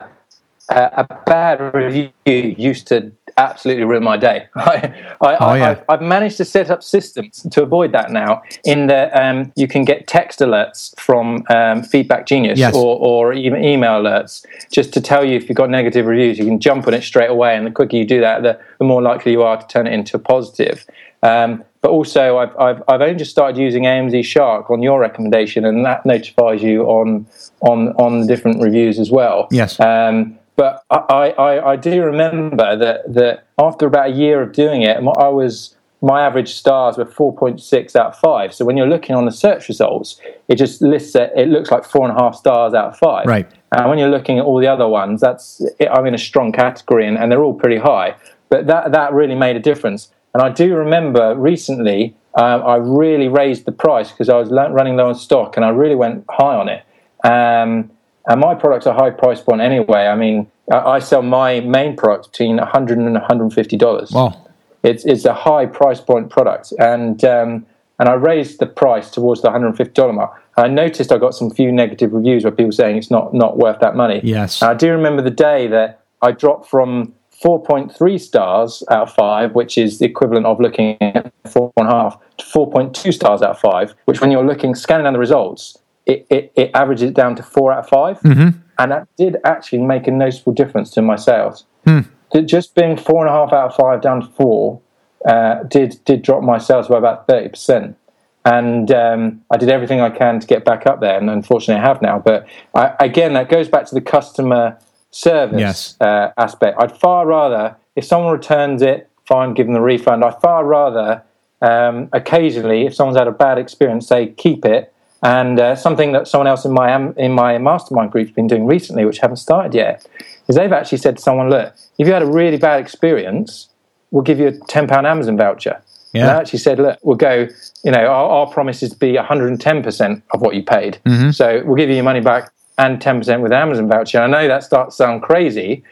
uh, 0.69 0.89
a 1.09 1.15
bad 1.27 1.75
review 1.75 2.11
used 2.27 2.87
to 2.89 3.13
absolutely 3.37 3.85
ruin 3.85 4.03
my 4.05 4.17
day. 4.17 4.47
I, 4.57 4.93
I, 5.21 5.37
Oh, 5.41 5.55
yeah. 5.55 5.71
I've, 5.71 5.85
I've 5.89 6.03
managed 6.03 6.37
to 6.37 6.45
set 6.45 6.71
up 6.71 6.83
systems 6.83 7.47
to 7.51 7.63
avoid 7.63 7.93
that 7.93 8.11
now. 8.11 8.43
In 8.65 8.87
that 8.89 9.11
um, 9.21 9.53
you 9.57 9.67
can 9.67 9.85
get 9.85 10.07
text 10.07 10.41
alerts 10.41 10.99
from 11.01 11.45
um, 11.51 11.83
Feedback 11.83 12.27
Genius 12.27 12.59
Yes. 12.59 12.75
or, 12.75 12.99
or 12.99 13.33
even 13.33 13.65
email 13.65 14.03
alerts 14.03 14.45
just 14.71 14.93
to 14.95 15.01
tell 15.01 15.25
you 15.25 15.37
if 15.37 15.49
you've 15.49 15.57
got 15.57 15.71
negative 15.71 16.07
reviews. 16.07 16.39
You 16.39 16.45
can 16.45 16.61
jump 16.61 16.87
on 16.87 16.95
it 16.95 17.03
straight 17.03 17.31
away, 17.31 17.57
and 17.57 17.67
the 17.67 17.71
quicker 17.71 17.97
you 17.97 18.05
do 18.07 18.21
that, 18.21 18.43
the, 18.43 18.61
the 18.79 18.85
more 18.85 19.03
likely 19.03 19.33
you 19.33 19.43
are 19.43 19.57
to 19.61 19.67
turn 19.67 19.87
it 19.87 19.93
into 19.93 20.17
a 20.17 20.21
positive. 20.21 20.87
Um, 21.23 21.65
but 21.81 21.91
also, 21.91 22.39
I've, 22.39 22.57
I've, 22.59 22.83
I've 22.89 23.01
only 23.01 23.17
just 23.17 23.31
started 23.33 23.59
using 23.59 23.85
AMZ 23.85 24.25
Shark 24.25 24.71
on 24.71 24.83
your 24.83 25.01
recommendation, 25.01 25.65
and 25.65 25.85
that 25.85 26.05
notifies 26.07 26.63
you 26.63 26.85
on 26.85 27.27
on 27.61 27.89
on 27.97 28.21
the 28.21 28.27
different 28.27 28.63
reviews 28.63 28.99
as 29.01 29.11
well. 29.11 29.49
Yes. 29.51 29.81
Um, 29.81 30.39
but 30.63 30.85
I, 31.11 31.31
I, 31.31 31.73
I 31.73 31.77
do 31.77 32.05
remember 32.05 32.77
that, 32.77 33.13
that 33.15 33.49
after 33.59 33.85
about 33.87 34.11
a 34.11 34.13
year 34.13 34.41
of 34.41 34.53
doing 34.53 34.83
it, 34.83 34.97
I 34.97 35.27
was 35.27 35.75
my 36.01 36.25
average 36.25 36.55
stars 36.55 36.97
were 36.97 37.05
4.6 37.05 37.97
out 37.97 38.07
of 38.07 38.19
5. 38.19 38.55
So 38.55 38.65
when 38.65 38.77
you're 38.77 38.87
looking 38.89 39.17
on 39.17 39.25
the 39.25 39.33
search 39.33 39.67
results, 39.69 40.21
it 40.47 40.55
just 40.57 40.81
lists 40.81 41.17
it, 41.17 41.33
it 41.37 41.49
looks 41.49 41.73
like 41.73 41.85
four 41.85 42.09
and 42.09 42.17
a 42.17 42.21
half 42.21 42.37
stars 42.37 42.75
out 42.75 42.93
of 42.93 42.99
5. 42.99 43.27
Right. 43.27 43.51
And 43.73 43.89
when 43.89 43.99
you're 43.99 44.11
looking 44.11 44.39
at 44.39 44.45
all 44.45 44.61
the 44.61 44.69
other 44.69 44.87
ones, 44.87 45.21
that's 45.21 45.61
I'm 45.91 46.07
in 46.07 46.15
a 46.15 46.19
strong 46.19 46.53
category 46.53 47.09
and, 47.09 47.19
and 47.19 47.33
they're 47.33 47.43
all 47.43 47.55
pretty 47.55 47.79
high. 47.79 48.15
But 48.49 48.69
that, 48.69 48.93
that 48.93 49.13
really 49.13 49.35
made 49.35 49.57
a 49.57 49.61
difference. 49.61 50.13
And 50.33 50.45
I 50.45 50.51
do 50.51 50.77
remember 50.77 51.35
recently, 51.35 52.17
um, 52.37 52.63
I 52.63 52.77
really 52.77 53.27
raised 53.27 53.65
the 53.65 53.73
price 53.73 54.13
because 54.13 54.29
I 54.29 54.37
was 54.37 54.51
running 54.51 54.95
low 54.95 55.09
on 55.09 55.17
stock 55.17 55.57
and 55.57 55.65
I 55.65 55.71
really 55.71 55.97
went 55.97 56.25
high 56.31 56.55
on 56.55 56.69
it. 56.69 56.85
Um, 57.25 57.91
and 58.29 58.41
my 58.41 58.55
products 58.55 58.87
are 58.87 58.95
high 58.95 59.11
price 59.11 59.41
point 59.41 59.61
anyway. 59.61 60.07
I 60.07 60.17
mean, 60.17 60.51
I, 60.71 60.79
I 60.79 60.99
sell 60.99 61.23
my 61.23 61.61
main 61.61 61.97
product 61.97 62.33
between 62.33 62.57
100 62.57 62.99
and 62.99 63.13
150 63.13 63.77
dollars. 63.77 64.11
well 64.13 64.51
It's 64.83 65.05
it's 65.05 65.25
a 65.25 65.35
high 65.35 65.67
price 65.67 66.01
point 66.01 66.31
product, 66.31 66.73
and 66.79 67.25
um, 67.25 67.67
and 67.99 68.09
I 68.09 68.15
raised 68.15 68.59
the 68.59 68.67
price 68.67 69.11
towards 69.11 69.43
the 69.43 69.49
150 69.49 69.93
dollar 69.93 70.13
mark. 70.13 70.43
I 70.57 70.69
noticed 70.69 71.13
I 71.13 71.19
got 71.19 71.35
some 71.35 71.51
few 71.51 71.73
negative 71.73 72.13
reviews 72.13 72.45
where 72.45 72.53
people 72.53 72.73
saying 72.73 72.97
it's 72.97 73.11
not 73.11 73.33
not 73.35 73.59
worth 73.59 73.81
that 73.81 73.97
money. 73.97 74.21
Yes. 74.23 74.61
And 74.63 74.71
I 74.71 74.75
do 74.75 74.91
remember 74.91 75.23
the 75.23 75.31
day 75.31 75.67
that 75.69 76.01
I 76.21 76.33
dropped 76.33 76.69
from 76.69 77.15
4.3 77.43 78.21
stars 78.21 78.85
out 78.91 79.09
of 79.09 79.15
five, 79.15 79.55
which 79.55 79.77
is 79.77 79.99
the 79.99 80.05
equivalent 80.07 80.47
of 80.47 80.61
looking 80.61 80.97
at 81.03 81.33
four 81.47 81.73
and 81.77 81.89
a 81.89 81.91
half, 81.91 82.19
to 82.39 82.45
4.2 82.45 83.13
stars 83.13 83.43
out 83.43 83.51
of 83.51 83.61
five, 83.61 83.95
which 84.05 84.21
when 84.21 84.31
you're 84.31 84.47
looking 84.47 84.75
scanning 84.75 85.05
down 85.05 85.13
the 85.13 85.19
results, 85.19 85.77
it, 86.07 86.27
it, 86.31 86.53
it 86.57 86.71
averages 86.75 87.11
it 87.11 87.15
down 87.15 87.37
to 87.37 87.43
four 87.43 87.73
out 87.73 87.81
of 87.85 87.89
5 87.89 88.21
Mm-hmm. 88.21 88.59
and 88.79 88.93
that 88.93 89.09
did 89.17 89.37
actually 89.45 89.79
make 89.81 90.07
a 90.07 90.11
noticeable 90.11 90.53
difference 90.53 90.91
to 90.91 91.03
my 91.03 91.17
sales. 91.17 91.65
Ju- 91.87 92.43
Just 92.43 92.75
being 92.75 92.97
four 92.97 93.25
and 93.27 93.29
a 93.29 93.33
half 93.39 93.53
out 93.53 93.71
of 93.71 93.77
five 93.77 94.01
down 94.01 94.21
to 94.23 94.27
four 94.29 94.81
uh, 95.27 95.63
did 95.65 96.01
did 96.05 96.23
drop 96.23 96.43
my 96.43 96.59
sales 96.59 96.89
by 96.89 96.99
about 96.99 97.27
thirty 97.29 97.49
percent. 97.49 97.97
And 98.45 98.91
um, 98.91 99.43
I 99.53 99.57
did 99.57 99.69
everything 99.69 100.01
I 100.01 100.11
can 100.11 100.41
to 100.41 100.47
get 100.49 100.65
back 100.65 100.85
up 100.87 101.01
there, 101.01 101.17
and 101.17 101.31
unfortunately, 101.31 101.81
I 101.81 101.87
have 101.87 102.03
now. 102.03 102.19
But 102.19 102.49
I, 102.75 102.95
again, 102.99 103.35
that 103.35 103.49
goes 103.49 103.69
back 103.69 103.87
to 103.87 103.95
the 103.95 104.01
customer 104.01 104.79
service 105.13 105.61
Yes. 105.61 105.97
uh, 106.01 106.31
aspect. 106.37 106.77
I'd 106.81 106.99
far 106.99 107.25
rather, 107.25 107.77
if 107.95 108.05
someone 108.05 108.33
returns 108.33 108.83
it, 108.83 109.09
fine, 109.29 109.55
give 109.55 109.67
them 109.67 109.75
the 109.75 109.81
refund. 109.81 110.25
I'd 110.25 110.41
far 110.41 110.65
rather, 110.65 111.23
um, 111.61 112.09
occasionally, 112.13 112.85
if 112.87 112.95
someone's 112.97 113.17
had 113.19 113.29
a 113.29 113.33
bad 113.33 113.59
experience, 113.59 114.09
say 114.09 114.29
keep 114.29 114.65
it. 114.65 114.92
And 115.23 115.61
uh, 115.61 115.77
something 115.77 116.13
that 116.13 116.27
someone 116.27 116.49
else 116.49 116.65
in 116.65 116.73
my 116.73 116.97
in 117.17 117.33
my 117.33 117.57
mastermind 117.59 118.11
group's 118.11 118.33
been 118.33 118.49
doing 118.49 118.67
recently, 118.67 119.05
which 119.05 119.19
haven't 119.19 119.37
started 119.37 119.73
yet, 119.75 120.05
is 120.49 120.57
they've 120.57 120.73
actually 120.73 120.99
said 120.99 121.17
to 121.17 121.23
someone, 121.23 121.49
"Look, 121.49 121.73
if 121.99 122.07
you 122.09 122.13
had 122.13 122.23
a 122.23 122.27
really 122.27 122.57
bad 122.59 122.81
experience, 122.81 123.69
we'll 124.11 124.25
give 124.25 124.41
you 124.41 124.49
a 124.49 124.53
ten 124.67 124.89
pound 124.89 125.07
Amazon 125.07 125.37
voucher." 125.37 125.81
And 126.15 126.21
Yeah. 126.21 126.27
they 126.27 126.33
actually 126.41 126.59
said, 126.59 126.79
"Look, 126.81 126.99
we'll 127.03 127.17
go. 127.17 127.47
You 127.85 127.93
know, 127.93 128.05
our, 128.05 128.29
our 128.31 128.47
promise 128.49 128.83
is 128.83 128.91
to 128.91 128.99
be 128.99 129.17
110 129.17 129.83
percent 129.85 130.25
of 130.35 130.41
what 130.41 130.57
you 130.57 130.63
paid. 130.65 130.99
So 131.33 131.63
we'll 131.65 131.77
give 131.77 131.89
you 131.89 131.95
your 131.95 132.05
money 132.05 132.21
back 132.21 132.51
and 132.79 133.01
10 133.01 133.19
percent 133.21 133.43
with 133.43 133.53
Amazon 133.53 133.89
voucher." 133.89 134.21
I 134.21 134.27
know 134.27 134.49
that 134.49 134.65
starts 134.65 134.97
to 134.97 135.05
sound 135.05 135.23
crazy, 135.23 135.85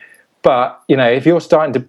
but 0.42 0.82
you 0.88 0.96
know, 0.96 1.08
if 1.08 1.24
you're 1.24 1.40
starting 1.40 1.72
to 1.74 1.84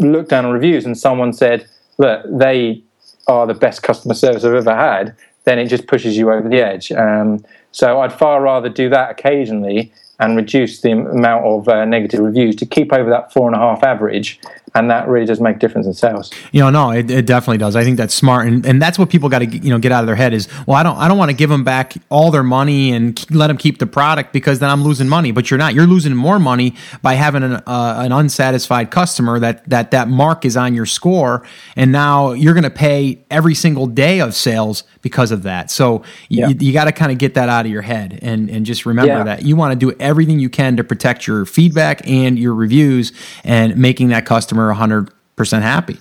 look 0.00 0.28
down 0.28 0.44
on 0.46 0.52
reviews 0.52 0.84
and 0.84 0.98
someone 0.98 1.32
said, 1.32 1.64
"Look, 1.98 2.22
they 2.28 2.82
are 3.28 3.46
the 3.46 3.54
best 3.54 3.84
customer 3.84 4.14
service 4.14 4.42
I've 4.44 4.52
ever 4.54 4.74
had," 4.74 5.14
then 5.44 5.58
it 5.58 5.66
just 5.66 5.86
pushes 5.86 6.16
you 6.16 6.32
over 6.32 6.48
the 6.48 6.60
edge. 6.60 6.92
Um, 6.92 7.44
so 7.72 8.00
I'd 8.00 8.12
far 8.12 8.42
rather 8.42 8.68
do 8.68 8.88
that 8.90 9.10
occasionally 9.10 9.92
and 10.20 10.36
reduce 10.36 10.80
the 10.82 10.92
amount 10.92 11.44
of 11.44 11.68
uh, 11.68 11.84
negative 11.84 12.20
reviews 12.20 12.54
to 12.56 12.66
keep 12.66 12.92
over 12.92 13.10
that 13.10 13.32
four 13.32 13.48
and 13.48 13.56
a 13.56 13.58
half 13.58 13.82
average, 13.82 14.38
and 14.74 14.90
that 14.90 15.06
really 15.08 15.26
does 15.26 15.40
make 15.40 15.56
a 15.56 15.58
difference 15.58 15.86
in 15.86 15.94
sales. 15.94 16.30
You 16.52 16.60
know, 16.62 16.70
no, 16.70 16.90
it, 16.90 17.10
it 17.10 17.26
definitely 17.26 17.58
does. 17.58 17.76
I 17.76 17.84
think 17.84 17.96
that's 17.96 18.14
smart, 18.14 18.46
and, 18.46 18.64
and 18.64 18.80
that's 18.80 18.98
what 18.98 19.10
people 19.10 19.28
got 19.28 19.40
to 19.40 19.46
you 19.46 19.70
know 19.70 19.78
get 19.78 19.92
out 19.92 20.00
of 20.02 20.06
their 20.06 20.16
head 20.16 20.32
is, 20.32 20.48
well, 20.66 20.76
I 20.76 20.82
don't 20.82 20.96
I 20.96 21.08
don't 21.08 21.18
want 21.18 21.30
to 21.30 21.36
give 21.36 21.50
them 21.50 21.64
back 21.64 21.94
all 22.08 22.30
their 22.30 22.42
money 22.42 22.92
and 22.92 23.24
let 23.30 23.48
them 23.48 23.56
keep 23.58 23.78
the 23.78 23.86
product 23.86 24.32
because 24.32 24.58
then 24.60 24.70
I'm 24.70 24.82
losing 24.82 25.08
money. 25.08 25.32
But 25.32 25.50
you're 25.50 25.58
not. 25.58 25.74
You're 25.74 25.86
losing 25.86 26.14
more 26.14 26.38
money 26.38 26.74
by 27.02 27.14
having 27.14 27.42
an 27.42 27.54
uh, 27.66 27.96
an 28.04 28.12
unsatisfied 28.12 28.90
customer 28.90 29.38
that 29.38 29.68
that 29.68 29.90
that 29.90 30.08
mark 30.08 30.44
is 30.44 30.56
on 30.56 30.74
your 30.74 30.86
score, 30.86 31.44
and 31.76 31.92
now 31.92 32.32
you're 32.32 32.54
going 32.54 32.64
to 32.64 32.70
pay 32.70 33.22
every 33.30 33.54
single 33.54 33.86
day 33.86 34.20
of 34.20 34.34
sales 34.34 34.84
because 35.02 35.32
of 35.32 35.42
that. 35.42 35.70
So 35.70 36.02
Yeah. 36.28 36.48
you, 36.48 36.56
you 36.60 36.72
got 36.72 36.84
to 36.84 36.92
kind 36.92 37.10
of 37.10 37.18
get 37.18 37.34
that 37.34 37.48
out 37.48 37.66
of 37.66 37.72
your 37.72 37.82
head 37.82 38.20
and 38.22 38.48
and 38.48 38.64
just 38.64 38.86
remember 38.86 39.12
Yeah. 39.12 39.24
that 39.24 39.42
you 39.42 39.56
want 39.56 39.72
to 39.72 39.86
do 39.90 39.94
everything 39.98 40.38
you 40.38 40.48
can 40.48 40.76
to 40.76 40.84
protect 40.84 41.26
your 41.26 41.44
feedback 41.44 42.06
and 42.08 42.38
your 42.38 42.54
reviews 42.54 43.12
and 43.44 43.76
making 43.76 44.08
that 44.10 44.24
customer 44.26 44.61
100% 44.68 45.62
happy. 45.62 45.98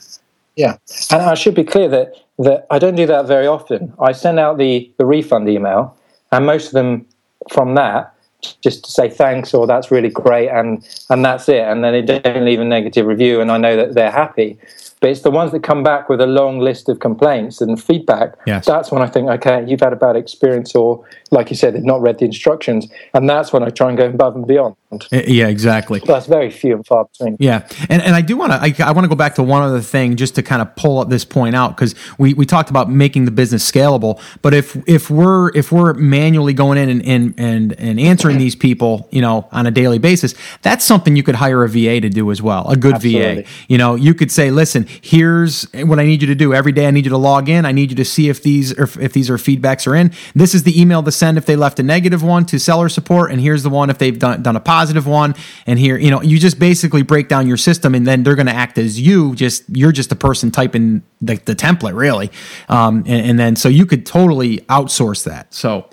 Yeah, 0.56 0.78
and 1.12 1.22
I 1.22 1.34
should 1.34 1.56
be 1.56 1.64
clear 1.64 1.88
that 1.90 2.14
that 2.40 2.68
I 2.70 2.78
don't 2.78 2.96
do 2.96 3.06
that 3.06 3.26
very 3.26 3.48
often. 3.48 3.94
I 4.00 4.12
send 4.12 4.38
out 4.40 4.58
the 4.58 4.92
the 4.98 5.06
refund 5.06 5.48
email, 5.48 5.96
and 6.32 6.46
most 6.46 6.68
of 6.68 6.74
them 6.74 7.06
from 7.50 7.76
that 7.76 8.14
just 8.62 8.84
to 8.86 8.92
say 8.92 9.10
thanks 9.10 9.54
or 9.54 9.68
that's 9.68 9.92
really 9.92 10.10
great 10.10 10.50
and 10.50 10.88
and 11.10 11.24
that's 11.24 11.48
it 11.48 11.62
and 11.62 11.84
then 11.84 11.94
they 11.94 12.02
don't 12.02 12.44
leave 12.44 12.60
a 12.60 12.66
negative 12.66 13.06
review 13.06 13.40
and 13.40 13.52
I 13.52 13.58
know 13.58 13.76
that 13.76 13.94
they're 13.94 14.12
happy 14.12 14.58
but 15.02 15.10
it's 15.10 15.22
the 15.22 15.32
ones 15.32 15.52
that 15.52 15.64
come 15.64 15.84
back 15.84 16.10
with 16.10 16.22
a 16.22 16.28
long 16.28 16.60
list 16.60 16.88
of 16.88 17.00
complaints 17.00 17.60
and 17.60 17.82
feedback. 17.82 18.36
Yes. 18.46 18.68
That's 18.68 18.92
when 18.92 19.02
I 19.02 19.08
think, 19.08 19.30
okay, 19.30 19.66
you've 19.68 19.82
had 19.82 19.94
a 19.94 19.96
bad 19.96 20.16
experience, 20.16 20.76
or 20.76 21.04
like 21.32 21.50
you 21.50 21.56
said, 21.56 21.74
they've 21.74 21.84
not 21.84 22.02
read 22.02 22.20
the 22.20 22.26
instructions, 22.26 22.88
and 23.16 23.28
that's 23.28 23.52
when 23.52 23.64
I 23.64 23.70
try 23.70 23.90
and 23.90 23.98
go 23.98 24.06
above 24.06 24.36
and 24.36 24.46
beyond. 24.46 24.76
Uh, 24.92 25.22
yeah, 25.26 25.48
exactly. 25.48 26.02
That's 26.06 26.28
very 26.28 26.52
few 26.52 26.76
and 26.76 26.86
far 26.86 27.06
between. 27.06 27.38
Yeah, 27.40 27.68
and 27.90 28.02
and 28.02 28.14
I 28.14 28.22
do 28.22 28.36
want 28.36 28.52
to 28.52 28.60
I, 28.62 28.90
I 28.90 28.92
want 28.92 29.06
to 29.06 29.10
go 29.10 29.16
back 29.16 29.36
to 29.36 29.44
one 29.44 29.64
other 29.64 29.80
thing 29.80 30.18
just 30.18 30.36
to 30.36 30.44
kind 30.44 30.62
of 30.62 30.76
pull 30.76 31.00
up 31.00 31.10
this 31.10 31.24
point 31.24 31.56
out 31.56 31.76
because 31.76 31.96
we, 32.18 32.34
we 32.34 32.46
talked 32.46 32.70
about 32.70 32.92
making 32.92 33.24
the 33.24 33.32
business 33.32 33.70
scalable, 33.70 34.22
but 34.42 34.54
if 34.54 34.78
if 34.88 35.10
we're 35.10 35.50
if 35.56 35.72
we're 35.72 35.94
manually 35.94 36.54
going 36.54 36.78
in 36.78 36.90
and 36.90 37.06
and 37.06 37.34
and, 37.38 37.74
and 37.80 38.00
answering 38.02 38.38
these 38.38 38.56
people, 38.56 39.08
you 39.12 39.22
know, 39.22 39.48
on 39.54 39.66
a 39.66 39.72
daily 39.72 39.98
basis, 39.98 40.36
that's 40.62 40.84
something 40.84 41.16
you 41.16 41.24
could 41.24 41.36
hire 41.36 41.64
a 41.64 41.70
VA 41.70 42.02
to 42.02 42.10
do 42.10 42.30
as 42.30 42.42
well, 42.42 42.70
a 42.70 42.76
good 42.76 42.96
Absolutely. 42.96 43.44
VA. 43.44 43.50
You 43.70 43.78
know, 43.78 43.96
you 43.96 44.14
could 44.14 44.32
say, 44.32 44.52
listen, 44.52 44.86
here's 45.02 45.64
what 45.74 46.00
I 46.00 46.04
need 46.04 46.22
you 46.22 46.28
to 46.28 46.36
do 46.36 46.54
every 46.54 46.72
day. 46.72 46.88
I 46.88 46.92
need 46.92 47.06
you 47.06 47.12
to 47.12 47.18
log 47.18 47.50
in. 47.50 47.66
I 47.66 47.72
need 47.72 47.92
you 47.92 47.96
to 47.98 48.06
see 48.06 48.30
if 48.30 48.44
these 48.44 48.72
if 48.72 49.14
these 49.14 49.30
are 49.30 49.38
feedbacks 49.38 49.88
are 49.88 49.96
in. 49.96 50.12
This 50.36 50.54
is 50.54 50.64
the 50.64 50.80
email 50.80 51.04
to 51.04 51.12
send 51.12 51.38
if 51.38 51.46
they 51.46 51.56
left 51.56 51.80
a 51.80 51.84
negative 51.84 52.24
one 52.24 52.46
to 52.48 52.60
seller 52.60 52.90
support, 52.90 53.32
and 53.32 53.40
here's 53.40 53.64
the 53.64 53.70
one 53.70 53.90
if 53.90 53.98
they've 53.98 54.18
done 54.18 54.42
done 54.42 54.56
a 54.56 54.60
positive 54.60 55.08
one. 55.08 55.36
And 55.66 55.80
here, 55.80 55.98
you 55.98 56.12
know, 56.12 56.22
you 56.22 56.40
just 56.40 56.60
basically 56.60 57.02
break 57.04 57.28
down 57.28 57.48
your 57.48 57.58
system, 57.58 57.96
and 57.96 58.06
then 58.06 58.24
they're 58.24 58.36
going 58.36 58.48
to 58.48 58.54
act 58.54 58.78
as 58.78 59.00
you. 59.00 59.36
Just 59.36 59.64
you're 59.70 59.92
just 59.92 60.12
a 60.12 60.16
person 60.16 60.52
typing 60.52 61.04
the, 61.22 61.36
the 61.46 61.56
template, 61.56 61.96
really. 61.96 62.32
Um, 62.70 63.04
and, 63.08 63.30
and 63.30 63.40
then 63.40 63.56
so 63.56 63.70
you 63.70 63.86
could 63.86 64.06
totally 64.06 64.60
outsource 64.62 65.24
that. 65.26 65.54
So. 65.54 65.90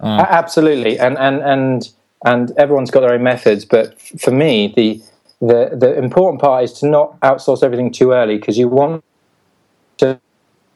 A- 0.00 0.04
Absolutely, 0.30 0.98
and 0.98 1.18
and 1.18 1.42
and 1.42 1.90
and 2.24 2.52
everyone's 2.56 2.90
got 2.90 3.00
their 3.00 3.12
own 3.12 3.22
methods. 3.22 3.64
But 3.66 4.00
for 4.00 4.30
me, 4.30 4.72
the 4.74 5.02
the 5.40 5.70
the 5.72 5.96
important 5.96 6.40
part 6.40 6.64
is 6.64 6.72
to 6.74 6.86
not 6.86 7.18
outsource 7.20 7.62
everything 7.62 7.90
too 7.90 8.12
early 8.12 8.36
because 8.36 8.58
you 8.58 8.68
want 8.68 9.04
to. 9.98 10.20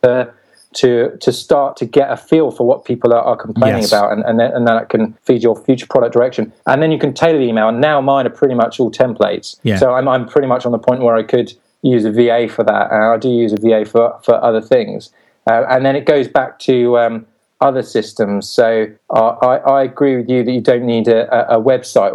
Uh, 0.02 0.26
to, 0.74 1.16
to 1.18 1.32
start 1.32 1.76
to 1.76 1.86
get 1.86 2.10
a 2.10 2.16
feel 2.16 2.50
for 2.50 2.66
what 2.66 2.84
people 2.84 3.12
are, 3.12 3.22
are 3.22 3.36
complaining 3.36 3.82
Yes. 3.82 3.92
about, 3.92 4.12
and 4.12 4.24
and, 4.24 4.40
then, 4.40 4.52
and 4.52 4.66
that 4.66 4.88
can 4.88 5.12
feed 5.22 5.40
your 5.40 5.54
future 5.54 5.86
product 5.86 6.12
direction. 6.12 6.52
And 6.66 6.82
then 6.82 6.90
you 6.90 6.98
can 6.98 7.14
tailor 7.14 7.38
the 7.38 7.44
email. 7.44 7.68
And 7.68 7.80
now 7.80 8.00
mine 8.00 8.26
are 8.26 8.30
pretty 8.30 8.56
much 8.56 8.80
all 8.80 8.90
templates. 8.90 9.56
Yeah. 9.62 9.78
So 9.78 9.94
I'm, 9.94 10.08
I'm 10.08 10.26
pretty 10.26 10.48
much 10.48 10.66
on 10.66 10.72
the 10.72 10.78
point 10.78 11.02
where 11.02 11.14
I 11.14 11.22
could 11.22 11.52
use 11.82 12.04
a 12.04 12.10
VA 12.10 12.48
for 12.48 12.64
that, 12.64 12.90
and 12.90 13.04
I 13.04 13.16
do 13.18 13.28
use 13.28 13.52
a 13.52 13.56
VA 13.56 13.84
for 13.84 14.18
for 14.24 14.42
other 14.42 14.60
things. 14.60 15.10
Uh, 15.46 15.64
and 15.68 15.84
then 15.86 15.94
it 15.94 16.06
goes 16.06 16.26
back 16.26 16.58
to 16.60 16.98
um, 16.98 17.26
other 17.60 17.82
systems. 17.82 18.48
So 18.48 18.86
uh, 19.10 19.28
I, 19.42 19.56
I 19.56 19.82
agree 19.82 20.16
with 20.16 20.28
you 20.28 20.42
that 20.42 20.50
you 20.50 20.60
don't 20.60 20.84
need 20.84 21.06
a, 21.06 21.54
a, 21.54 21.60
website 21.60 22.12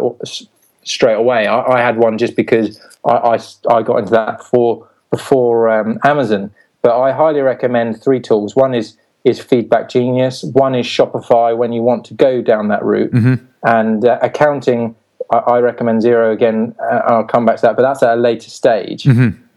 straight 0.82 1.14
away. 1.14 1.46
I, 1.46 1.60
I 1.60 1.80
had 1.80 1.98
one 1.98 2.18
just 2.18 2.36
because 2.36 2.80
I 3.04 3.38
I 3.68 3.82
got 3.82 3.96
into 3.98 4.10
that 4.10 4.38
before 4.38 4.88
before 5.10 5.68
um, 5.68 5.98
Amazon. 6.04 6.52
But 6.82 6.98
I 6.98 7.12
highly 7.12 7.40
recommend 7.40 8.02
three 8.02 8.20
tools. 8.20 8.56
One 8.56 8.74
is 8.74 8.96
is 9.24 9.38
Feedback 9.40 9.90
Genius. 9.90 10.42
One 10.44 10.74
is 10.74 10.86
Shopify 10.86 11.56
when 11.56 11.72
you 11.72 11.82
want 11.82 12.04
to 12.06 12.14
go 12.14 12.40
down 12.40 12.68
that 12.68 12.82
route. 12.82 13.12
And 13.62 14.04
uh, 14.04 14.18
accounting, 14.22 14.96
I, 15.30 15.36
I 15.38 15.58
recommend 15.60 16.02
Xero 16.02 16.32
again. 16.32 16.74
Uh, 16.80 17.02
I'll 17.06 17.24
come 17.24 17.44
back 17.44 17.56
to 17.56 17.62
that, 17.62 17.76
but 17.76 17.82
that's 17.82 18.02
at 18.02 18.16
a 18.16 18.20
later 18.20 18.48
stage. 18.48 19.04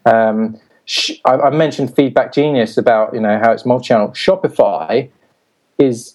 Um, 0.04 0.60
sh- 0.84 1.12
I, 1.24 1.32
I 1.32 1.50
mentioned 1.50 1.96
Feedback 1.96 2.34
Genius 2.34 2.76
about 2.76 3.14
you 3.14 3.20
know 3.20 3.38
how 3.38 3.52
it's 3.52 3.64
multi-channel. 3.64 4.08
Shopify 4.08 5.08
is 5.78 6.13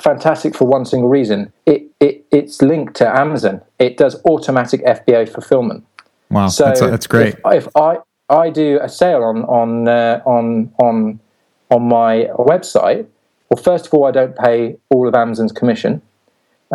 fantastic 0.00 0.54
for 0.54 0.66
one 0.66 0.84
single 0.84 1.08
reason. 1.08 1.52
It, 1.66 1.90
it 2.00 2.24
it's 2.30 2.62
linked 2.62 2.94
to 2.96 3.08
Amazon. 3.08 3.60
It 3.78 3.96
does 3.96 4.20
automatic 4.24 4.84
FBA 4.84 5.28
fulfillment. 5.28 5.84
Wow, 6.30 6.48
So 6.48 6.64
that's, 6.64 6.80
that's 6.80 7.06
great. 7.06 7.36
If, 7.46 7.66
if 7.66 7.76
I 7.76 7.98
I 8.28 8.50
do 8.50 8.78
a 8.82 8.88
sale 8.88 9.22
on 9.22 9.44
on 9.44 9.88
uh, 9.88 10.20
on 10.24 10.72
on 10.78 11.20
on 11.70 11.82
my 11.82 12.28
website, 12.38 13.06
well, 13.48 13.62
first 13.62 13.86
of 13.86 13.94
all, 13.94 14.06
I 14.06 14.10
don't 14.10 14.36
pay 14.36 14.76
all 14.90 15.06
of 15.08 15.14
Amazon's 15.14 15.52
commission. 15.52 16.02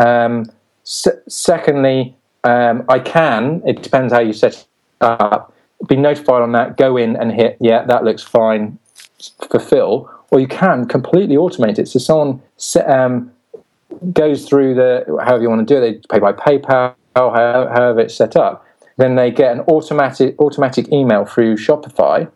Um, 0.02 0.46
se- 0.84 1.22
secondly, 1.28 2.16
um, 2.44 2.86
I 2.88 3.00
can. 3.00 3.62
It 3.66 3.82
depends 3.82 4.14
how 4.14 4.20
you 4.20 4.34
set 4.34 4.54
it 4.54 4.66
up. 5.02 5.54
Be 5.88 5.96
notified 5.96 6.42
on 6.42 6.52
that. 6.54 6.78
Go 6.78 6.98
in 6.98 7.16
and 7.16 7.32
hit. 7.32 7.58
Yeah, 7.60 7.86
that 7.86 8.04
looks 8.04 8.24
fine. 8.24 8.78
Fulfill, 9.50 10.10
or 10.32 10.40
you 10.40 10.48
can 10.48 10.88
completely 10.88 11.36
automate 11.36 11.80
it. 11.80 11.88
So 11.88 12.00
someone 12.00 12.42
um, 12.86 13.32
goes 14.14 14.48
through 14.48 14.76
the 14.76 15.06
however 15.24 15.44
you 15.44 15.50
want 15.50 15.68
to 15.68 15.74
do 15.74 15.82
it. 15.82 15.82
They 15.82 16.00
pay 16.10 16.20
by 16.20 16.34
PayPal, 16.34 16.96
however, 17.16 18.02
it's 18.02 18.16
set 18.16 18.36
up. 18.36 18.66
Then 18.98 19.16
they 19.16 19.32
get 19.32 19.54
an 19.54 19.62
automatic 19.62 20.36
automatic 20.40 20.92
email 20.92 21.26
through 21.26 21.56
Shopify 21.56 22.30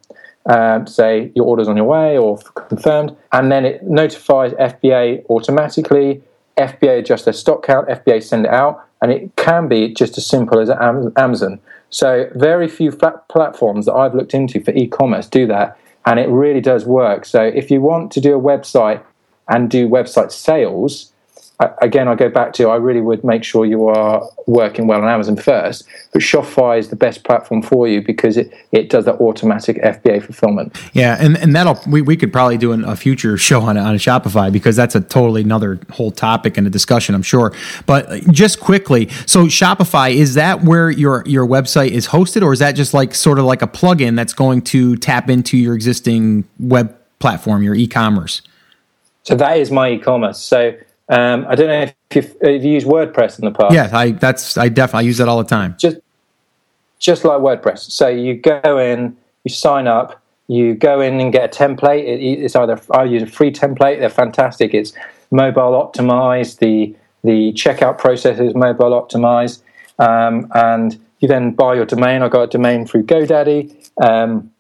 um, 0.45 0.87
say 0.87 1.31
your 1.35 1.45
order's 1.45 1.67
on 1.67 1.77
your 1.77 1.85
way 1.85 2.17
or 2.17 2.37
confirmed, 2.37 3.15
and 3.31 3.51
then 3.51 3.65
it 3.65 3.83
notifies 3.83 4.51
FBA 4.53 5.25
automatically. 5.29 6.21
FBA 6.57 6.99
adjust 6.99 7.25
their 7.25 7.33
stock 7.33 7.63
count. 7.65 7.87
FBA 7.87 8.21
send 8.21 8.45
it 8.45 8.51
out, 8.51 8.85
and 9.01 9.11
it 9.11 9.35
can 9.35 9.67
be 9.67 9.93
just 9.93 10.17
as 10.17 10.25
simple 10.25 10.59
as 10.59 10.69
Amazon. 10.69 11.59
So 11.89 12.29
very 12.35 12.67
few 12.67 12.91
flat 12.91 13.27
platforms 13.29 13.85
that 13.85 13.93
I've 13.93 14.15
looked 14.15 14.33
into 14.33 14.61
for 14.63 14.71
e-commerce 14.71 15.27
do 15.27 15.47
that, 15.47 15.77
and 16.05 16.19
it 16.19 16.29
really 16.29 16.61
does 16.61 16.85
work. 16.85 17.25
So 17.25 17.43
if 17.43 17.71
you 17.71 17.81
want 17.81 18.11
to 18.11 18.21
do 18.21 18.37
a 18.37 18.41
website 18.41 19.03
and 19.47 19.69
do 19.69 19.87
website 19.87 20.31
sales, 20.31 21.12
again, 21.59 22.07
I 22.07 22.15
go 22.15 22.29
back 22.29 22.53
to 22.53 22.69
I 22.69 22.75
really 22.75 23.01
would 23.01 23.23
make 23.23 23.43
sure 23.43 23.65
you 23.65 23.87
are 23.87 24.27
working 24.47 24.87
well 24.87 25.01
on 25.01 25.07
Amazon 25.07 25.35
first. 25.35 25.85
But 26.11 26.21
Shopify 26.21 26.79
is 26.79 26.89
the 26.89 26.95
best 26.95 27.23
platform 27.23 27.61
for 27.61 27.87
you 27.87 28.01
because 28.01 28.37
it, 28.37 28.53
it 28.71 28.89
does 28.89 29.05
that 29.05 29.15
automatic 29.15 29.77
FBA 29.77 30.23
fulfillment. 30.23 30.75
Yeah, 30.93 31.17
and, 31.19 31.37
and 31.37 31.55
that'll 31.55 31.79
we, 31.87 32.01
we 32.01 32.17
could 32.17 32.33
probably 32.33 32.57
do 32.57 32.71
an, 32.71 32.83
a 32.85 32.95
future 32.95 33.37
show 33.37 33.61
on 33.61 33.77
on 33.77 33.95
Shopify 33.95 34.51
because 34.51 34.75
that's 34.75 34.95
a 34.95 35.01
totally 35.01 35.41
another 35.41 35.79
whole 35.91 36.11
topic 36.11 36.57
and 36.57 36.65
a 36.65 36.69
discussion, 36.69 37.15
I'm 37.15 37.23
sure. 37.23 37.53
But 37.85 38.09
uh, 38.09 38.19
just 38.31 38.59
quickly, 38.59 39.09
so 39.25 39.45
Shopify 39.45 40.13
is 40.13 40.33
that 40.33 40.63
where 40.63 40.89
your 40.89 41.23
your 41.25 41.47
website 41.47 41.91
is 41.91 42.07
hosted, 42.07 42.41
or 42.41 42.53
is 42.53 42.59
that 42.59 42.73
just 42.73 42.93
like 42.93 43.13
sort 43.13 43.39
of 43.39 43.45
like 43.45 43.61
a 43.61 43.67
plugin 43.67 44.15
that's 44.15 44.33
going 44.33 44.61
to 44.63 44.97
tap 44.97 45.29
into 45.29 45.57
your 45.57 45.75
existing 45.75 46.45
web 46.59 46.95
platform, 47.19 47.63
your 47.63 47.75
e-commerce? 47.75 48.41
So 49.23 49.35
that 49.35 49.57
is 49.57 49.71
my 49.71 49.91
e-commerce. 49.91 50.39
So 50.39 50.73
um, 51.09 51.45
I 51.47 51.55
don't 51.55 51.67
know 51.67 51.81
if 51.81 51.95
you've, 52.13 52.35
if 52.41 52.63
you 52.63 52.71
used 52.71 52.87
WordPress 52.87 53.39
in 53.39 53.45
the 53.45 53.51
past. 53.51 53.73
Yeah, 53.73 53.89
I 53.91 54.11
that's 54.11 54.57
I 54.57 54.69
definitely 54.69 55.05
I 55.05 55.07
use 55.07 55.17
that 55.17 55.27
all 55.27 55.37
the 55.37 55.49
time. 55.49 55.75
just 55.77 55.97
just 56.99 57.25
like 57.25 57.39
WordPress. 57.39 57.91
So 57.91 58.07
you 58.07 58.35
go 58.35 58.77
in, 58.77 59.17
you 59.43 59.49
sign 59.53 59.87
up, 59.87 60.21
you 60.47 60.73
go 60.73 61.01
in 61.01 61.19
and 61.19 61.33
get 61.33 61.53
a 61.53 61.57
template. 61.57 62.03
It, 62.03 62.21
it's 62.21 62.55
either 62.55 62.79
I 62.91 63.03
use 63.03 63.23
a 63.23 63.27
free 63.27 63.51
template. 63.51 63.99
They're 63.99 64.09
fantastic. 64.09 64.73
It's 64.73 64.93
mobile 65.31 65.73
optimized. 65.73 66.59
The 66.59 66.95
the 67.23 67.53
checkout 67.53 67.97
process 67.97 68.39
is 68.39 68.55
mobile 68.55 68.91
optimized, 68.91 69.61
um, 69.99 70.49
and 70.55 70.97
you 71.19 71.27
then 71.27 71.51
buy 71.51 71.75
your 71.75 71.85
domain. 71.85 72.21
I 72.21 72.29
got 72.29 72.43
a 72.43 72.47
domain 72.47 72.85
through 72.85 73.03
GoDaddy. 73.03 73.89
Um, 74.01 74.51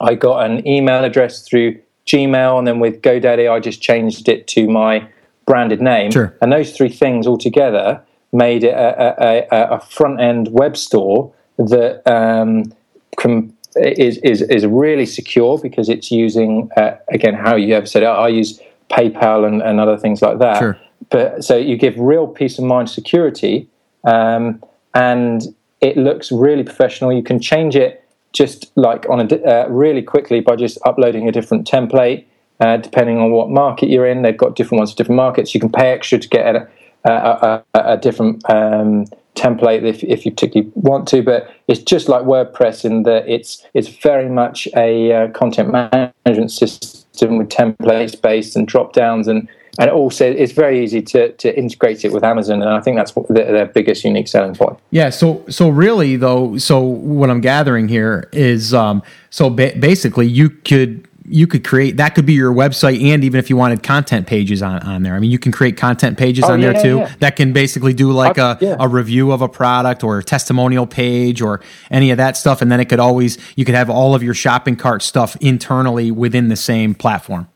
I 0.00 0.14
got 0.14 0.50
an 0.50 0.66
email 0.66 1.04
address 1.04 1.42
through 1.42 1.80
Gmail, 2.06 2.58
and 2.58 2.66
then 2.66 2.80
with 2.80 3.02
GoDaddy, 3.02 3.50
I 3.50 3.60
just 3.60 3.80
changed 3.80 4.28
it 4.28 4.46
to 4.48 4.68
my 4.68 5.06
branded 5.50 5.80
name. 5.82 6.12
Sure. 6.12 6.36
And 6.40 6.52
those 6.52 6.70
three 6.76 6.88
things 6.88 7.26
all 7.26 7.36
together 7.36 8.00
made 8.32 8.62
it 8.62 8.74
a, 8.74 8.90
a, 9.00 9.46
a, 9.50 9.76
a 9.76 9.80
front 9.80 10.20
end 10.20 10.48
web 10.52 10.76
store 10.76 11.32
that 11.58 12.06
um, 12.06 12.72
can, 13.18 13.52
is, 13.74 14.18
is 14.18 14.42
is 14.42 14.64
really 14.64 15.06
secure 15.06 15.58
because 15.58 15.88
it's 15.88 16.10
using 16.10 16.70
uh, 16.76 16.96
again 17.08 17.34
how 17.34 17.56
you 17.56 17.74
have 17.74 17.88
said. 17.88 18.04
I 18.04 18.28
use 18.28 18.60
PayPal 18.90 19.44
and, 19.46 19.60
and 19.60 19.80
other 19.80 19.98
things 19.98 20.22
like 20.22 20.38
that. 20.38 20.58
Sure. 20.58 20.78
But 21.10 21.44
so 21.44 21.56
you 21.56 21.76
give 21.76 21.94
real 21.98 22.28
peace 22.28 22.56
of 22.58 22.64
mind 22.64 22.88
security, 22.88 23.68
um, 24.04 24.62
and 24.94 25.42
it 25.80 25.96
looks 25.96 26.30
really 26.30 26.62
professional. 26.62 27.12
You 27.12 27.24
can 27.24 27.40
change 27.40 27.74
it 27.74 28.04
just 28.32 28.70
like 28.76 29.08
on 29.10 29.18
a 29.20 29.26
uh, 29.44 29.66
really 29.68 30.02
quickly 30.02 30.40
by 30.40 30.54
just 30.54 30.78
uploading 30.86 31.28
a 31.28 31.32
different 31.32 31.66
template. 31.66 32.24
Uh, 32.60 32.76
depending 32.76 33.18
on 33.18 33.30
what 33.30 33.48
market 33.48 33.88
you're 33.88 34.06
in, 34.06 34.22
they've 34.22 34.36
got 34.36 34.54
different 34.56 34.80
ones 34.80 34.90
for 34.90 34.96
different 34.98 35.16
markets. 35.16 35.54
You 35.54 35.60
can 35.60 35.72
pay 35.72 35.92
extra 35.92 36.18
to 36.18 36.28
get 36.28 36.56
a, 36.56 36.68
a, 37.04 37.64
a, 37.74 37.92
a 37.92 37.96
different 37.96 38.48
um, 38.50 39.06
template 39.34 39.82
if, 39.82 40.04
if 40.04 40.26
you 40.26 40.32
particularly 40.32 40.70
want 40.74 41.08
to. 41.08 41.22
But 41.22 41.50
it's 41.68 41.80
just 41.80 42.08
like 42.08 42.22
WordPress 42.22 42.84
in 42.84 43.04
that 43.04 43.28
it's 43.28 43.66
it's 43.74 43.88
very 43.88 44.28
much 44.28 44.68
a 44.76 45.12
uh, 45.12 45.28
content 45.28 45.70
management 45.72 46.52
system 46.52 47.38
with 47.38 47.48
templates 47.48 48.20
based 48.20 48.56
and 48.56 48.66
drop 48.68 48.92
downs 48.92 49.26
and 49.28 49.48
and 49.78 49.88
also 49.90 50.30
it's 50.30 50.52
very 50.52 50.82
easy 50.82 51.00
to, 51.00 51.32
to 51.32 51.56
integrate 51.56 52.04
it 52.04 52.12
with 52.12 52.24
Amazon. 52.24 52.60
And 52.60 52.70
I 52.70 52.80
think 52.80 52.96
that's 52.96 53.12
their 53.28 53.66
biggest 53.66 54.04
unique 54.04 54.28
selling 54.28 54.54
point. 54.54 54.78
Yeah. 54.90 55.10
So 55.10 55.44
so 55.48 55.68
really 55.68 56.16
though, 56.16 56.58
so 56.58 56.80
what 56.80 57.30
I'm 57.30 57.40
gathering 57.40 57.88
here 57.88 58.28
is 58.32 58.74
um, 58.74 59.02
so 59.30 59.48
ba- 59.48 59.74
basically 59.78 60.26
you 60.26 60.50
could 60.50 61.06
you 61.28 61.46
could 61.46 61.62
create 61.64 61.96
that 61.98 62.14
could 62.14 62.24
be 62.26 62.32
your 62.32 62.52
website 62.52 63.00
and 63.02 63.22
even 63.24 63.38
if 63.38 63.50
you 63.50 63.56
wanted 63.56 63.82
content 63.82 64.26
pages 64.26 64.62
on, 64.62 64.80
on 64.82 65.02
there 65.02 65.14
i 65.14 65.18
mean 65.18 65.30
you 65.30 65.38
can 65.38 65.52
create 65.52 65.76
content 65.76 66.16
pages 66.18 66.44
Oh, 66.46 66.52
on 66.52 66.60
yeah, 66.60 66.72
there 66.72 66.82
too 66.82 66.96
yeah. 66.98 67.12
that 67.20 67.36
can 67.36 67.52
basically 67.52 67.92
do 67.92 68.10
like 68.10 68.38
I- 68.38 68.52
a, 68.52 68.58
yeah. 68.60 68.76
a 68.80 68.88
review 68.88 69.30
of 69.30 69.42
a 69.42 69.48
product 69.48 70.02
or 70.02 70.18
a 70.18 70.24
testimonial 70.24 70.86
page 70.86 71.40
or 71.42 71.60
any 71.90 72.10
of 72.10 72.16
that 72.16 72.36
stuff 72.36 72.62
and 72.62 72.72
then 72.72 72.80
it 72.80 72.86
could 72.88 73.00
always 73.00 73.36
you 73.54 73.64
could 73.64 73.74
have 73.74 73.90
all 73.90 74.14
of 74.14 74.22
your 74.22 74.34
shopping 74.34 74.76
cart 74.76 75.02
stuff 75.02 75.36
internally 75.40 76.10
within 76.10 76.48
the 76.48 76.56
same 76.56 76.94
platform 76.94 77.48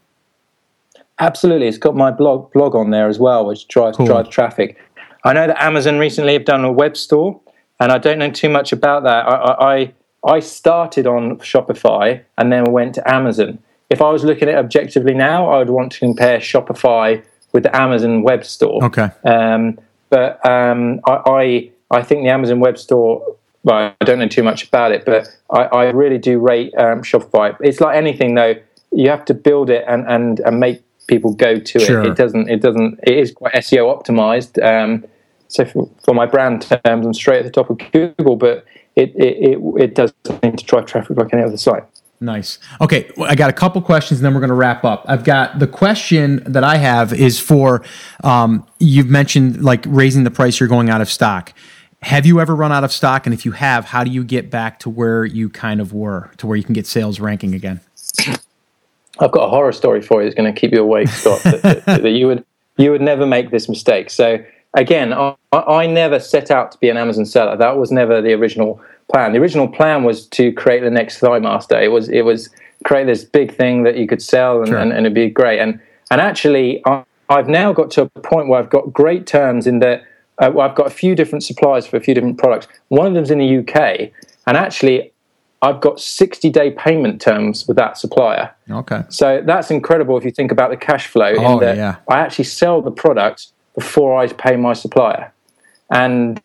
Absolutely, 1.20 1.68
it's 1.68 1.78
got 1.78 1.94
my 1.94 2.10
blog 2.10 2.52
blog 2.52 2.74
on 2.74 2.90
there 2.90 3.06
as 3.08 3.20
well, 3.20 3.46
which 3.46 3.68
drives 3.68 3.96
Cool. 3.96 4.06
drives 4.06 4.28
traffic. 4.30 4.76
I 5.24 5.32
know 5.32 5.46
that 5.46 5.62
Amazon 5.62 5.98
recently 6.00 6.32
have 6.32 6.44
done 6.44 6.64
a 6.64 6.72
web 6.72 6.96
store, 6.96 7.40
and 7.78 7.92
I 7.92 7.98
don't 7.98 8.18
know 8.18 8.30
too 8.30 8.48
much 8.48 8.72
about 8.72 9.04
that. 9.04 9.24
I 9.26 9.30
I, 9.36 9.74
I 9.76 9.92
I 10.24 10.40
started 10.40 11.06
on 11.06 11.38
Shopify 11.38 12.22
and 12.38 12.50
then 12.52 12.64
went 12.72 12.94
to 12.96 13.08
Amazon. 13.12 13.58
If 13.90 14.00
I 14.00 14.10
was 14.10 14.24
looking 14.24 14.48
at 14.48 14.54
it 14.54 14.58
objectively 14.58 15.14
now, 15.14 15.48
I 15.50 15.58
would 15.58 15.70
want 15.70 15.92
to 15.92 15.98
compare 15.98 16.38
Shopify 16.38 17.22
with 17.52 17.62
the 17.62 17.76
Amazon 17.76 18.22
web 18.22 18.44
store. 18.44 18.82
okay 18.84 19.08
Um, 19.24 19.78
but 20.10 20.44
um, 20.46 21.00
I, 21.06 21.12
I 21.26 21.70
I 21.90 22.02
think 22.02 22.22
the 22.24 22.30
Amazon 22.30 22.60
web 22.60 22.78
store. 22.78 23.36
Well, 23.62 23.94
I 24.00 24.04
don't 24.04 24.18
know 24.18 24.28
too 24.28 24.42
much 24.42 24.66
about 24.68 24.92
it, 24.92 25.04
but 25.06 25.26
I, 25.50 25.62
I 25.62 25.84
really 25.90 26.18
do 26.18 26.38
rate 26.38 26.74
um, 26.76 27.02
Shopify. 27.02 27.56
It's 27.60 27.80
like 27.80 27.96
anything, 27.96 28.34
though. 28.34 28.54
You 28.92 29.08
have 29.08 29.24
to 29.26 29.34
build 29.34 29.70
it 29.70 29.84
and, 29.88 30.06
and, 30.06 30.40
and 30.40 30.60
make 30.60 30.82
people 31.06 31.32
go 31.34 31.58
to 31.58 31.78
Sure. 31.80 32.02
it. 32.02 32.08
It 32.08 32.16
doesn't. 32.16 32.50
It 32.50 32.60
doesn't. 32.60 33.00
It 33.04 33.16
is 33.16 33.32
quite 33.32 33.54
SEO 33.54 33.84
optimized. 33.96 34.62
Um, 34.62 35.04
so 35.48 35.64
for, 35.64 35.88
for 36.04 36.14
my 36.14 36.26
brand 36.26 36.62
terms, 36.62 37.06
I'm 37.06 37.14
straight 37.14 37.38
at 37.38 37.44
the 37.44 37.50
top 37.50 37.70
of 37.70 37.78
Google, 37.92 38.36
but 38.36 38.64
it 38.96 39.14
it, 39.16 39.52
it, 39.52 39.58
it 39.78 39.94
does 39.94 40.12
need 40.42 40.58
to 40.58 40.64
drive 40.64 40.86
traffic 40.86 41.16
like 41.16 41.32
any 41.32 41.42
other 41.42 41.56
site. 41.56 41.84
Nice. 42.20 42.58
Okay, 42.80 43.10
well, 43.16 43.30
I 43.30 43.34
got 43.34 43.50
a 43.50 43.52
couple 43.52 43.82
questions, 43.82 44.20
and 44.20 44.24
then 44.24 44.34
we're 44.34 44.40
going 44.40 44.48
to 44.48 44.54
wrap 44.54 44.84
up. 44.84 45.04
I've 45.06 45.24
got 45.24 45.58
the 45.58 45.66
question 45.66 46.42
that 46.46 46.64
I 46.64 46.76
have 46.76 47.12
is 47.12 47.38
for 47.38 47.84
um, 48.22 48.66
you've 48.78 49.08
mentioned 49.08 49.62
like 49.62 49.84
raising 49.86 50.24
the 50.24 50.30
price. 50.30 50.58
You're 50.58 50.68
going 50.68 50.88
out 50.88 51.00
of 51.00 51.10
stock. 51.10 51.52
Have 52.02 52.26
you 52.26 52.40
ever 52.40 52.54
run 52.54 52.70
out 52.70 52.84
of 52.84 52.92
stock? 52.92 53.26
And 53.26 53.34
if 53.34 53.44
you 53.44 53.52
have, 53.52 53.86
how 53.86 54.04
do 54.04 54.10
you 54.10 54.24
get 54.24 54.50
back 54.50 54.78
to 54.80 54.90
where 54.90 55.24
you 55.24 55.48
kind 55.48 55.80
of 55.80 55.92
were, 55.92 56.30
to 56.36 56.46
where 56.46 56.56
you 56.56 56.62
can 56.62 56.74
get 56.74 56.86
sales 56.86 57.18
ranking 57.18 57.54
again? 57.54 57.80
I've 59.18 59.30
got 59.30 59.44
a 59.44 59.48
horror 59.48 59.72
story 59.72 60.02
for 60.02 60.20
you 60.20 60.28
that's 60.28 60.36
going 60.36 60.52
to 60.52 60.58
keep 60.58 60.72
you 60.72 60.82
awake, 60.82 61.08
Scott. 61.08 61.42
that, 61.44 61.62
that, 61.62 62.02
that 62.02 62.10
you 62.10 62.26
would 62.26 62.44
you 62.76 62.90
would 62.90 63.00
never 63.00 63.26
make 63.26 63.50
this 63.50 63.68
mistake. 63.68 64.10
So 64.10 64.44
again, 64.74 65.12
I, 65.12 65.34
I 65.52 65.86
never 65.86 66.18
set 66.20 66.50
out 66.50 66.72
to 66.72 66.78
be 66.78 66.88
an 66.88 66.96
Amazon 66.96 67.24
seller. 67.24 67.56
That 67.56 67.76
was 67.78 67.90
never 67.90 68.20
the 68.20 68.32
original 68.32 68.80
plan. 69.12 69.32
The 69.32 69.38
original 69.38 69.68
plan 69.68 70.04
was 70.04 70.26
to 70.28 70.52
create 70.52 70.80
the 70.80 70.90
next 70.90 71.20
ThighMaster. 71.20 71.82
It 71.82 71.88
was 71.88 72.08
it 72.08 72.22
was 72.22 72.50
create 72.84 73.06
this 73.06 73.24
big 73.24 73.54
thing 73.54 73.82
that 73.84 73.96
you 73.96 74.06
could 74.06 74.20
sell 74.20 74.58
and, 74.58 74.68
Sure. 74.68 74.78
and, 74.78 74.92
and 74.92 75.06
it'd 75.06 75.14
be 75.14 75.30
great. 75.30 75.60
And 75.60 75.80
and 76.10 76.20
actually, 76.20 76.82
I, 76.86 77.04
I've 77.28 77.48
now 77.48 77.72
got 77.72 77.90
to 77.92 78.02
a 78.02 78.20
point 78.20 78.48
where 78.48 78.58
I've 78.58 78.70
got 78.70 78.92
great 78.92 79.26
terms 79.26 79.66
in 79.66 79.78
that. 79.80 80.02
Uh, 80.38 80.50
well, 80.52 80.68
I've 80.68 80.74
got 80.74 80.88
a 80.88 80.90
few 80.90 81.14
different 81.14 81.44
suppliers 81.44 81.86
for 81.86 81.96
a 81.96 82.00
few 82.00 82.12
different 82.12 82.38
products. 82.38 82.66
One 82.88 83.06
of 83.06 83.14
them's 83.14 83.30
in 83.30 83.38
the 83.38 83.58
UK, 83.58 84.10
and 84.48 84.56
actually, 84.56 85.12
I've 85.62 85.80
got 85.80 86.00
60 86.00 86.50
day 86.50 86.72
payment 86.72 87.20
terms 87.20 87.68
with 87.68 87.76
that 87.76 87.96
supplier. 87.96 88.52
Okay. 88.68 89.02
So 89.10 89.42
that's 89.46 89.70
incredible 89.70 90.18
if 90.18 90.24
you 90.24 90.32
think 90.32 90.50
about 90.50 90.70
the 90.70 90.76
cash 90.76 91.06
flow. 91.06 91.34
Oh, 91.38 91.54
in 91.54 91.60
that 91.60 91.76
yeah. 91.76 91.96
I 92.08 92.18
actually 92.18 92.46
sell 92.46 92.82
the 92.82 92.90
product 92.90 93.52
before 93.74 94.18
I 94.20 94.26
pay 94.28 94.56
my 94.56 94.72
supplier, 94.72 95.32
and 95.90 96.40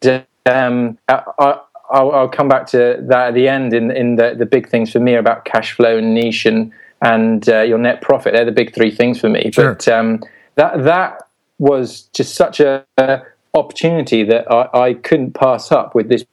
um, 0.45 0.97
I, 1.07 1.23
I, 1.39 1.59
I'll, 1.91 2.11
I'll 2.11 2.29
come 2.29 2.47
back 2.47 2.67
to 2.67 2.97
that 3.07 3.29
at 3.29 3.33
the 3.33 3.47
end. 3.47 3.73
In 3.73 3.91
in 3.91 4.15
the, 4.15 4.35
the 4.37 4.45
big 4.45 4.69
things 4.69 4.91
for 4.91 4.99
me 4.99 5.15
about 5.15 5.45
cash 5.45 5.73
flow 5.73 5.97
and 5.97 6.13
niche 6.13 6.45
and 6.45 6.71
and 7.01 7.47
uh, 7.49 7.61
your 7.61 7.77
net 7.77 8.01
profit. 8.01 8.33
They're 8.33 8.45
the 8.45 8.51
big 8.51 8.73
three 8.73 8.91
things 8.91 9.19
for 9.19 9.29
me. 9.29 9.51
Sure. 9.51 9.73
But 9.73 9.87
um, 9.87 10.21
that 10.55 10.83
that 10.83 11.23
was 11.59 12.03
just 12.13 12.35
such 12.35 12.59
a, 12.59 12.85
a 12.97 13.21
opportunity 13.53 14.23
that 14.23 14.49
I, 14.51 14.69
I 14.73 14.93
couldn't 14.93 15.33
pass 15.33 15.71
up 15.71 15.95
with 15.95 16.09
this 16.09 16.25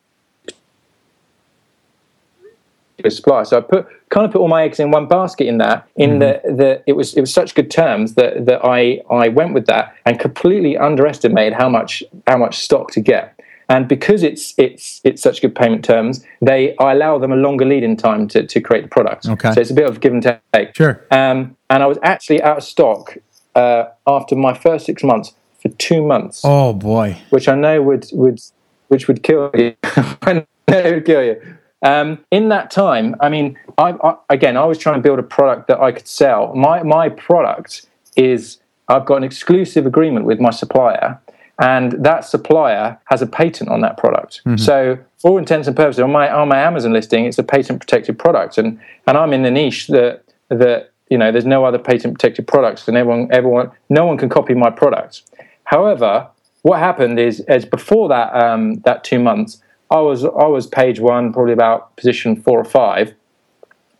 supply. 3.08 3.42
So 3.42 3.58
I 3.58 3.60
put 3.60 3.86
kind 4.08 4.26
of 4.26 4.32
put 4.32 4.40
all 4.40 4.48
my 4.48 4.62
eggs 4.62 4.80
in 4.80 4.90
one 4.90 5.06
basket 5.06 5.46
in 5.46 5.58
that. 5.58 5.88
In 5.96 6.18
the 6.18 6.40
the 6.44 6.82
it 6.86 6.92
was 6.92 7.14
it 7.14 7.20
was 7.20 7.32
such 7.32 7.54
good 7.54 7.70
terms 7.70 8.14
that 8.14 8.46
that 8.46 8.64
I 8.64 9.00
I 9.10 9.28
went 9.28 9.54
with 9.54 9.66
that 9.66 9.94
and 10.04 10.18
completely 10.18 10.76
underestimated 10.76 11.52
how 11.54 11.68
much 11.68 12.02
how 12.26 12.38
much 12.38 12.58
stock 12.58 12.90
to 12.92 13.00
get. 13.00 13.32
And 13.68 13.88
because 13.88 14.22
it's 14.22 14.54
it's 14.58 15.00
it's 15.04 15.22
such 15.22 15.42
good 15.42 15.54
payment 15.54 15.84
terms, 15.84 16.24
they 16.40 16.76
I 16.78 16.92
allow 16.92 17.18
them 17.18 17.32
a 17.32 17.36
longer 17.36 17.64
lead 17.64 17.82
in 17.82 17.96
time 17.96 18.28
to, 18.28 18.46
to 18.46 18.60
create 18.60 18.82
the 18.82 18.88
product. 18.88 19.26
Okay. 19.26 19.52
So 19.52 19.60
it's 19.60 19.70
a 19.70 19.74
bit 19.74 19.88
of 19.88 20.00
give 20.00 20.12
and 20.12 20.22
take. 20.52 20.74
Sure. 20.76 21.04
Um, 21.10 21.56
and 21.68 21.82
I 21.82 21.86
was 21.86 21.98
actually 22.02 22.42
out 22.42 22.58
of 22.58 22.64
stock 22.64 23.16
uh, 23.56 23.86
after 24.06 24.36
my 24.36 24.54
first 24.54 24.86
six 24.86 25.02
months 25.02 25.34
for 25.60 25.68
two 25.70 26.02
months 26.02 26.42
Oh 26.44 26.74
boy. 26.74 27.16
which 27.30 27.48
I 27.48 27.54
know 27.54 27.82
would 27.82 28.06
would 28.12 28.40
which 28.88 29.08
would 29.08 29.22
kill 29.24 29.50
you. 29.54 29.74
I 29.82 30.32
know 30.34 30.46
it 30.68 30.94
would 30.94 31.04
kill 31.04 31.24
you. 31.24 31.55
Um, 31.82 32.24
in 32.30 32.48
that 32.48 32.70
time, 32.70 33.14
I 33.20 33.28
mean, 33.28 33.58
I, 33.78 33.90
I, 34.02 34.16
again, 34.30 34.56
I 34.56 34.64
was 34.64 34.78
trying 34.78 34.96
to 34.96 35.02
build 35.02 35.18
a 35.18 35.22
product 35.22 35.68
that 35.68 35.80
I 35.80 35.92
could 35.92 36.08
sell. 36.08 36.54
My 36.54 36.82
my 36.82 37.08
product 37.08 37.86
is 38.16 38.58
I've 38.88 39.04
got 39.04 39.16
an 39.16 39.24
exclusive 39.24 39.86
agreement 39.86 40.24
with 40.26 40.40
my 40.40 40.50
supplier, 40.50 41.20
and 41.60 41.92
that 42.04 42.24
supplier 42.24 42.98
has 43.06 43.20
a 43.22 43.26
patent 43.26 43.68
on 43.70 43.80
that 43.82 43.96
product. 43.98 44.42
So, 44.56 44.98
for 45.18 45.32
all 45.32 45.38
intents 45.38 45.68
and 45.68 45.76
purposes, 45.76 46.00
on 46.00 46.12
my 46.12 46.30
on 46.30 46.48
my 46.48 46.58
Amazon 46.58 46.92
listing, 46.92 47.26
it's 47.26 47.38
a 47.38 47.42
patent 47.42 47.80
protected 47.80 48.18
product, 48.18 48.58
and 48.58 48.80
and 49.06 49.18
I'm 49.18 49.32
in 49.32 49.42
the 49.42 49.50
niche 49.50 49.88
that 49.88 50.24
that 50.48 50.92
you 51.10 51.18
know 51.18 51.30
there's 51.30 51.46
no 51.46 51.64
other 51.64 51.78
patent 51.78 52.14
protected 52.14 52.46
products, 52.46 52.88
and 52.88 52.96
everyone 52.96 53.28
everyone 53.32 53.70
no 53.90 54.06
one 54.06 54.16
can 54.16 54.28
copy 54.30 54.54
my 54.54 54.70
product. 54.70 55.22
However, 55.64 56.28
what 56.62 56.78
happened 56.78 57.20
is, 57.20 57.40
is 57.48 57.64
before 57.64 58.08
that 58.08 58.34
um, 58.34 58.76
that 58.80 59.04
two 59.04 59.18
months, 59.18 59.62
I 59.90 60.00
was 60.00 60.24
I 60.24 60.46
was 60.46 60.66
page 60.66 61.00
one, 61.00 61.32
probably 61.32 61.52
about 61.52 61.96
position 61.96 62.36
four 62.36 62.58
or 62.60 62.64
five, 62.64 63.14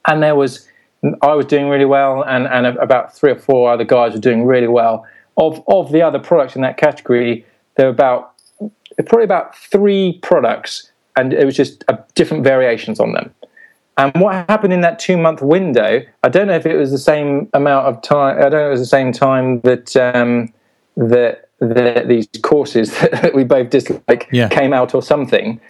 and 0.09 0.23
there 0.23 0.35
was 0.35 0.67
I 1.23 1.35
was 1.35 1.47
doing 1.47 1.69
really 1.69 1.85
well, 1.85 2.23
and 2.25 2.47
and 2.47 2.67
about 2.67 3.15
three 3.15 3.31
or 3.33 3.39
four 3.39 3.71
other 3.73 3.85
guys 3.85 4.13
were 4.13 4.19
doing 4.21 4.45
really 4.45 4.69
well. 4.69 5.07
Of 5.37 5.63
of 5.69 5.93
the 5.93 6.03
other 6.03 6.19
products 6.19 6.57
in 6.57 6.63
that 6.63 6.77
category, 6.77 7.45
there 7.77 7.87
were 7.87 7.93
about 7.93 8.33
probably 9.07 9.25
about 9.25 9.57
three 9.57 10.19
products, 10.23 10.91
and 11.17 11.33
it 11.33 11.45
was 11.45 11.55
just 11.57 11.85
uh, 11.89 11.97
different 12.15 12.43
variations 12.45 12.99
on 12.99 13.13
them. 13.13 13.33
And 13.99 14.13
what 14.21 14.35
happened 14.51 14.73
in 14.75 14.83
that 14.83 14.99
two 14.99 15.17
month 15.17 15.41
window, 15.41 16.03
I 16.23 16.29
don't 16.29 16.49
know 16.49 16.55
if 16.57 16.67
it 16.67 16.77
was 16.77 16.91
the 16.91 16.99
same 16.99 17.49
amount 17.55 17.87
of 17.87 18.03
time. 18.03 18.39
I 18.39 18.43
don't 18.43 18.53
know 18.53 18.61
if 18.65 18.67
it 18.67 18.71
was 18.71 18.81
the 18.81 18.87
same 18.87 19.13
time 19.13 19.61
that 19.61 19.97
um, 19.97 20.53
that, 20.97 21.49
that 21.61 22.09
these 22.09 22.29
courses 22.43 22.91
that 23.01 23.35
we 23.35 23.45
both 23.45 23.71
dislike 23.71 24.29
Yeah. 24.33 24.49
came 24.49 24.73
out 24.73 24.95
or 24.95 25.03
something. 25.03 25.61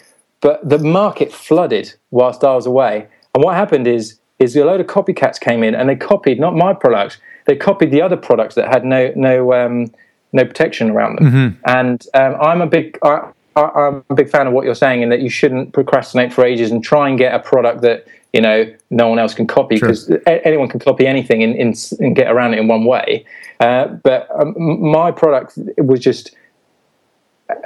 But 0.40 0.68
the 0.68 0.78
market 0.78 1.32
flooded 1.32 1.94
whilst 2.10 2.44
I 2.44 2.54
was 2.54 2.66
away. 2.66 3.08
And 3.34 3.42
what 3.44 3.54
happened 3.54 3.86
is 3.86 4.18
is 4.38 4.54
a 4.54 4.64
load 4.64 4.80
of 4.80 4.86
copycats 4.86 5.40
came 5.40 5.62
in 5.62 5.74
and 5.74 5.88
they 5.88 5.96
copied 5.96 6.38
not 6.38 6.54
my 6.54 6.74
products, 6.74 7.16
they 7.46 7.56
copied 7.56 7.90
the 7.90 8.02
other 8.02 8.16
products 8.16 8.54
that 8.54 8.68
had 8.68 8.84
no 8.84 9.12
no 9.16 9.52
um, 9.54 9.86
no 10.32 10.44
protection 10.44 10.90
around 10.90 11.18
them. 11.18 11.58
And 11.66 12.04
um, 12.14 12.36
I'm 12.40 12.60
a 12.60 12.66
big 12.66 12.98
I, 13.02 13.30
I'm 13.56 14.04
a 14.10 14.14
big 14.14 14.28
fan 14.28 14.46
of 14.46 14.52
what 14.52 14.66
you're 14.66 14.74
saying 14.74 15.02
in 15.02 15.08
that 15.08 15.20
you 15.20 15.30
shouldn't 15.30 15.72
procrastinate 15.72 16.32
for 16.32 16.44
ages 16.44 16.70
and 16.70 16.84
try 16.84 17.08
and 17.08 17.16
get 17.18 17.34
a 17.34 17.38
product 17.38 17.80
that 17.82 18.06
you 18.34 18.42
know 18.42 18.70
no 18.90 19.08
one 19.08 19.18
else 19.18 19.32
can 19.32 19.46
copy 19.46 19.78
Sure. 19.78 19.88
because 19.88 20.10
anyone 20.26 20.68
can 20.68 20.80
copy 20.80 21.06
anything 21.06 21.42
and, 21.42 21.54
and, 21.56 21.74
and 22.00 22.14
get 22.14 22.30
around 22.30 22.52
it 22.52 22.58
in 22.58 22.68
one 22.68 22.84
way. 22.84 23.24
Uh, 23.60 23.86
but 23.86 24.28
um, 24.38 24.54
my 24.58 25.10
product 25.10 25.58
was 25.78 26.00
just 26.00 26.36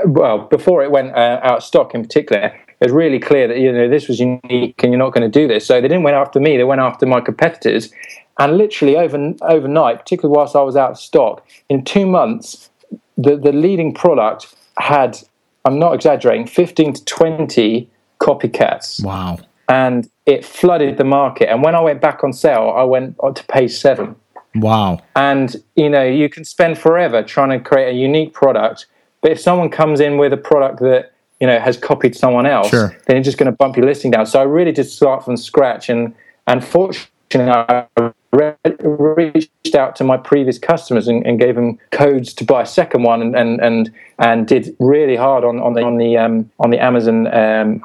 well 0.06 0.38
before 0.38 0.82
it 0.82 0.90
went 0.90 1.14
uh, 1.14 1.40
out 1.42 1.58
of 1.58 1.62
stock 1.62 1.94
in 1.94 2.02
particular 2.02 2.52
it 2.80 2.86
was 2.86 2.92
really 2.92 3.18
clear 3.18 3.46
that 3.46 3.58
you 3.58 3.70
know 3.72 3.88
this 3.88 4.08
was 4.08 4.18
unique 4.18 4.82
and 4.82 4.92
you're 4.92 4.98
not 4.98 5.12
going 5.12 5.30
to 5.30 5.40
do 5.40 5.46
this. 5.46 5.66
So 5.66 5.74
they 5.74 5.88
didn't 5.88 6.02
went 6.02 6.16
after 6.16 6.40
me 6.40 6.56
they 6.56 6.64
went 6.64 6.80
after 6.80 7.06
my 7.06 7.20
competitors. 7.20 7.92
And 8.38 8.56
literally 8.56 8.96
over 8.96 9.34
overnight 9.42 9.98
particularly 9.98 10.34
whilst 10.34 10.56
i 10.56 10.62
was 10.62 10.74
out 10.74 10.92
of 10.92 10.98
stock 10.98 11.46
in 11.68 11.84
two 11.84 12.06
months 12.06 12.70
the, 13.18 13.36
the 13.36 13.52
leading 13.52 13.92
product 13.92 14.54
had 14.78 15.18
i'm 15.66 15.78
not 15.78 15.92
exaggerating 15.92 16.46
15 16.46 16.94
to 16.94 17.04
20 17.04 17.90
copycats. 18.18 19.04
Wow. 19.04 19.40
and 19.68 20.08
it 20.24 20.42
flooded 20.44 20.96
the 20.96 21.04
market. 21.04 21.50
And 21.50 21.62
when 21.62 21.74
i 21.74 21.80
went 21.80 22.00
back 22.00 22.24
on 22.24 22.32
sale 22.32 22.72
i 22.74 22.82
went 22.82 23.16
on 23.18 23.34
to 23.34 23.44
page 23.44 23.72
seven. 23.72 24.16
Wow. 24.54 25.00
and 25.14 25.54
you 25.76 25.90
know 25.90 26.02
you 26.02 26.30
can 26.30 26.44
spend 26.46 26.78
forever 26.78 27.22
trying 27.22 27.50
to 27.50 27.60
create 27.60 27.90
a 27.94 27.98
unique 27.98 28.32
product 28.32 28.86
but 29.22 29.30
if 29.32 29.40
someone 29.40 29.68
comes 29.70 30.00
in 30.00 30.16
with 30.18 30.32
a 30.32 30.36
product 30.36 30.80
that 30.80 31.12
you 31.40 31.46
know 31.46 31.58
has 31.58 31.76
copied 31.76 32.14
someone 32.16 32.46
else 32.46 32.68
Sure. 32.70 32.96
then 33.06 33.16
it's 33.18 33.24
just 33.24 33.38
going 33.38 33.50
to 33.50 33.56
bump 33.56 33.76
your 33.76 33.86
listing 33.86 34.10
down 34.10 34.26
so 34.26 34.40
i 34.40 34.42
really 34.42 34.72
did 34.72 34.84
start 34.84 35.24
from 35.24 35.36
scratch 35.36 35.88
and 35.88 36.14
and 36.46 36.64
fortunately 36.64 37.08
i 37.50 37.86
re- 38.32 38.54
reached 38.82 39.74
out 39.74 39.96
to 39.96 40.04
my 40.04 40.16
previous 40.16 40.58
customers 40.58 41.08
and, 41.08 41.24
and 41.26 41.38
gave 41.38 41.54
them 41.54 41.78
codes 41.90 42.32
to 42.34 42.44
buy 42.44 42.62
a 42.62 42.66
second 42.66 43.02
one 43.02 43.22
and 43.22 43.34
and 43.36 43.60
and, 43.60 43.92
and 44.18 44.46
did 44.46 44.74
really 44.78 45.16
hard 45.16 45.44
on 45.44 45.60
on 45.60 45.74
the 45.74 45.82
on 45.82 45.96
the 45.96 46.16
um, 46.16 46.50
on 46.60 46.70
the 46.70 46.78
amazon 46.78 47.26
um, 47.34 47.82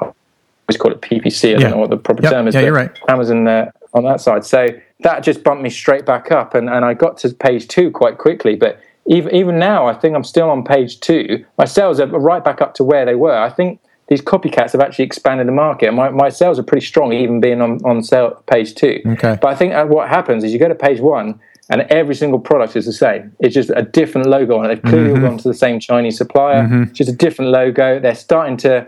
let's 0.68 0.76
call 0.80 0.92
it 0.92 1.00
ppc 1.00 1.44
i 1.44 1.52
Yeah. 1.52 1.58
don't 1.58 1.70
know 1.72 1.76
what 1.78 1.90
the 1.90 1.96
proper 1.96 2.22
Yep. 2.22 2.32
term 2.32 2.48
is 2.48 2.54
Yeah, 2.54 2.62
you're 2.62 2.72
right. 2.74 2.90
amazon 3.08 3.46
uh, 3.48 3.70
on 3.94 4.04
that 4.04 4.20
side. 4.20 4.44
So 4.44 4.68
that 5.00 5.20
just 5.22 5.42
bumped 5.42 5.62
me 5.62 5.70
straight 5.70 6.04
back 6.04 6.30
up, 6.30 6.54
and, 6.54 6.68
and 6.68 6.84
I 6.84 6.92
got 6.92 7.16
to 7.18 7.30
page 7.32 7.66
two 7.66 7.90
quite 7.90 8.18
quickly. 8.18 8.54
But 8.54 8.78
even 9.08 9.34
even 9.34 9.58
now, 9.58 9.86
I 9.86 9.94
think 9.94 10.14
I'm 10.16 10.24
still 10.24 10.50
on 10.50 10.64
page 10.64 11.00
two. 11.00 11.44
My 11.58 11.64
sales 11.64 12.00
are 12.00 12.06
right 12.06 12.42
back 12.44 12.60
up 12.60 12.74
to 12.74 12.84
where 12.84 13.04
they 13.04 13.14
were. 13.14 13.36
I 13.36 13.50
think 13.50 13.80
these 14.08 14.20
copycats 14.22 14.72
have 14.72 14.80
actually 14.80 15.04
expanded 15.04 15.48
the 15.48 15.52
market. 15.52 15.92
My, 15.92 16.10
my 16.10 16.28
sales 16.28 16.58
are 16.58 16.62
pretty 16.62 16.86
strong, 16.86 17.12
even 17.12 17.40
being 17.40 17.60
on, 17.60 17.80
on 17.84 18.02
sale 18.02 18.40
page 18.46 18.74
two. 18.74 19.00
Okay. 19.04 19.36
But 19.40 19.48
I 19.48 19.54
think 19.56 19.74
what 19.90 20.08
happens 20.08 20.44
is 20.44 20.52
you 20.52 20.58
go 20.60 20.68
to 20.68 20.74
page 20.76 21.00
one, 21.00 21.40
and 21.70 21.82
every 21.82 22.14
single 22.14 22.38
product 22.38 22.76
is 22.76 22.86
the 22.86 22.92
same. 22.92 23.34
It's 23.40 23.54
just 23.54 23.70
a 23.70 23.82
different 23.82 24.28
logo 24.28 24.58
on 24.58 24.64
it. 24.64 24.68
They've 24.68 24.82
clearly 24.82 25.10
Mm-hmm. 25.10 25.24
gone 25.24 25.38
to 25.38 25.48
the 25.48 25.54
same 25.54 25.80
Chinese 25.80 26.16
supplier. 26.18 26.86
Just 26.92 27.10
a 27.10 27.16
different 27.16 27.50
logo. 27.50 27.98
They're 27.98 28.14
starting 28.14 28.56
to. 28.58 28.86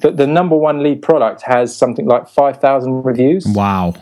The, 0.00 0.10
the 0.10 0.26
number 0.26 0.56
one 0.56 0.82
lead 0.82 1.02
product 1.02 1.42
has 1.42 1.74
something 1.74 2.06
like 2.06 2.28
five 2.28 2.60
thousand 2.60 3.04
reviews 3.04 3.46
Wow. 3.46 3.94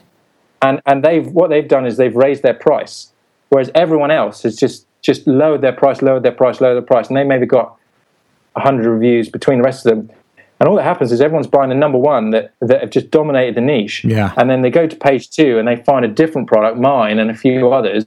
and 0.62 0.80
and 0.86 1.04
they've 1.04 1.26
what 1.26 1.50
they've 1.50 1.68
done 1.68 1.86
is 1.86 1.96
they've 1.96 2.16
raised 2.16 2.42
their 2.42 2.54
price, 2.54 3.12
whereas 3.50 3.70
everyone 3.74 4.10
else 4.10 4.42
has 4.42 4.56
just 4.56 4.86
just 5.02 5.26
lowered 5.26 5.60
their 5.60 5.72
price, 5.72 6.00
lowered 6.00 6.22
their 6.22 6.32
price, 6.32 6.60
lowered 6.60 6.76
their 6.76 6.82
price, 6.82 7.08
and 7.08 7.16
they 7.16 7.24
maybe 7.24 7.46
got 7.46 7.76
hundred 8.56 8.88
reviews 8.90 9.28
between 9.28 9.58
the 9.58 9.64
rest 9.64 9.84
of 9.86 9.96
them. 9.96 10.10
And 10.60 10.68
all 10.68 10.76
that 10.76 10.84
happens 10.84 11.10
is 11.10 11.20
everyone's 11.20 11.48
buying 11.48 11.70
the 11.70 11.74
number 11.74 11.98
one 11.98 12.30
that 12.30 12.54
that 12.60 12.80
have 12.80 12.90
just 12.90 13.10
dominated 13.10 13.56
the 13.56 13.60
niche. 13.60 14.04
Yeah. 14.04 14.32
And 14.36 14.48
then 14.48 14.62
they 14.62 14.70
go 14.70 14.86
to 14.86 14.96
page 14.96 15.28
two 15.28 15.58
and 15.58 15.66
they 15.66 15.76
find 15.76 16.04
a 16.04 16.08
different 16.08 16.46
product, 16.46 16.78
mine 16.78 17.18
and 17.18 17.30
a 17.30 17.34
few 17.34 17.72
others. 17.72 18.04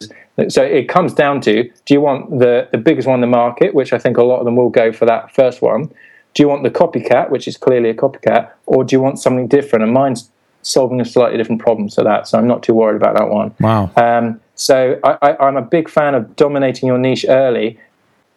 So 0.48 0.64
it 0.64 0.88
comes 0.88 1.14
down 1.14 1.42
to: 1.42 1.64
Do 1.86 1.94
you 1.94 2.00
want 2.00 2.40
the 2.40 2.70
the 2.72 2.78
biggest 2.78 3.08
one 3.08 3.16
in 3.16 3.22
the 3.22 3.28
market, 3.28 3.76
which 3.76 3.92
I 3.92 3.98
think 3.98 4.18
a 4.18 4.24
lot 4.24 4.40
of 4.40 4.46
them 4.46 4.56
will 4.56 4.70
go 4.70 4.94
for 4.94 5.06
that 5.06 5.36
first 5.36 5.62
one? 5.62 5.92
Do 6.34 6.44
you 6.44 6.48
want 6.48 6.64
the 6.64 6.70
copycat, 6.70 7.30
which 7.30 7.48
is 7.48 7.58
clearly 7.58 7.90
a 7.90 7.94
copycat, 7.94 8.52
or 8.66 8.84
do 8.84 8.96
you 8.96 9.02
want 9.02 9.20
something 9.20 9.48
different? 9.48 9.84
And 9.84 9.94
mine's 9.94 10.30
solving 10.62 11.00
a 11.00 11.06
slightly 11.06 11.38
different 11.38 11.62
problem 11.62 11.90
to 11.90 12.04
that, 12.04 12.28
so 12.28 12.38
I'm 12.38 12.48
not 12.48 12.64
too 12.64 12.74
worried 12.74 12.96
about 12.96 13.16
that 13.16 13.30
one. 13.30 13.54
Wow. 13.60 13.92
Um, 13.98 14.42
so 14.56 15.00
I, 15.04 15.18
I, 15.22 15.48
I'm 15.48 15.58
a 15.58 15.62
big 15.62 15.90
fan 15.90 16.16
of 16.16 16.36
dominating 16.36 16.88
your 16.88 16.98
niche 16.98 17.26
early, 17.28 17.80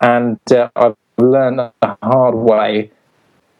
and 0.00 0.38
uh, 0.52 0.68
I've 0.76 0.96
learned 1.16 1.58
the 1.58 1.72
hard 2.02 2.34
way 2.34 2.90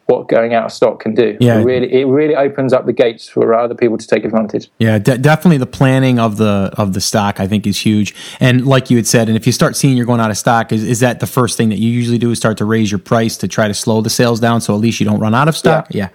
what 0.08 0.26
going 0.26 0.54
out 0.54 0.64
of 0.64 0.72
stock 0.72 1.00
can 1.00 1.14
do. 1.14 1.36
Yeah. 1.38 1.58
It 1.58 1.64
really, 1.64 1.92
it 1.92 2.06
really 2.06 2.34
opens 2.34 2.72
up 2.72 2.86
the 2.86 2.94
gates 2.94 3.28
for 3.28 3.52
other 3.52 3.74
people 3.74 3.98
to 3.98 4.06
take 4.06 4.24
advantage. 4.24 4.70
Yeah, 4.78 4.98
de- 4.98 5.18
definitely 5.18 5.58
the 5.58 5.66
planning 5.66 6.18
of 6.18 6.38
the 6.38 6.72
of 6.78 6.94
the 6.94 7.00
stock 7.00 7.40
I 7.40 7.46
think 7.46 7.66
is 7.66 7.78
huge. 7.78 8.14
And 8.40 8.66
like 8.66 8.90
you 8.90 8.96
had 8.96 9.06
said, 9.06 9.28
and 9.28 9.36
if 9.36 9.46
you 9.46 9.52
start 9.52 9.76
seeing 9.76 9.98
you're 9.98 10.06
going 10.06 10.20
out 10.20 10.30
of 10.30 10.38
stock, 10.38 10.72
is, 10.72 10.82
is 10.82 11.00
that 11.00 11.20
the 11.20 11.26
first 11.26 11.58
thing 11.58 11.68
that 11.68 11.78
you 11.78 11.90
usually 11.90 12.16
do 12.16 12.30
is 12.30 12.38
start 12.38 12.56
to 12.56 12.64
raise 12.64 12.90
your 12.90 12.98
price 12.98 13.36
to 13.36 13.48
try 13.48 13.68
to 13.68 13.74
slow 13.74 14.00
the 14.00 14.08
sales 14.08 14.40
down 14.40 14.62
so 14.62 14.74
at 14.74 14.80
least 14.80 14.98
you 14.98 15.04
don't 15.04 15.20
run 15.20 15.34
out 15.34 15.46
of 15.46 15.56
stock? 15.56 15.88
Yeah. 15.90 16.08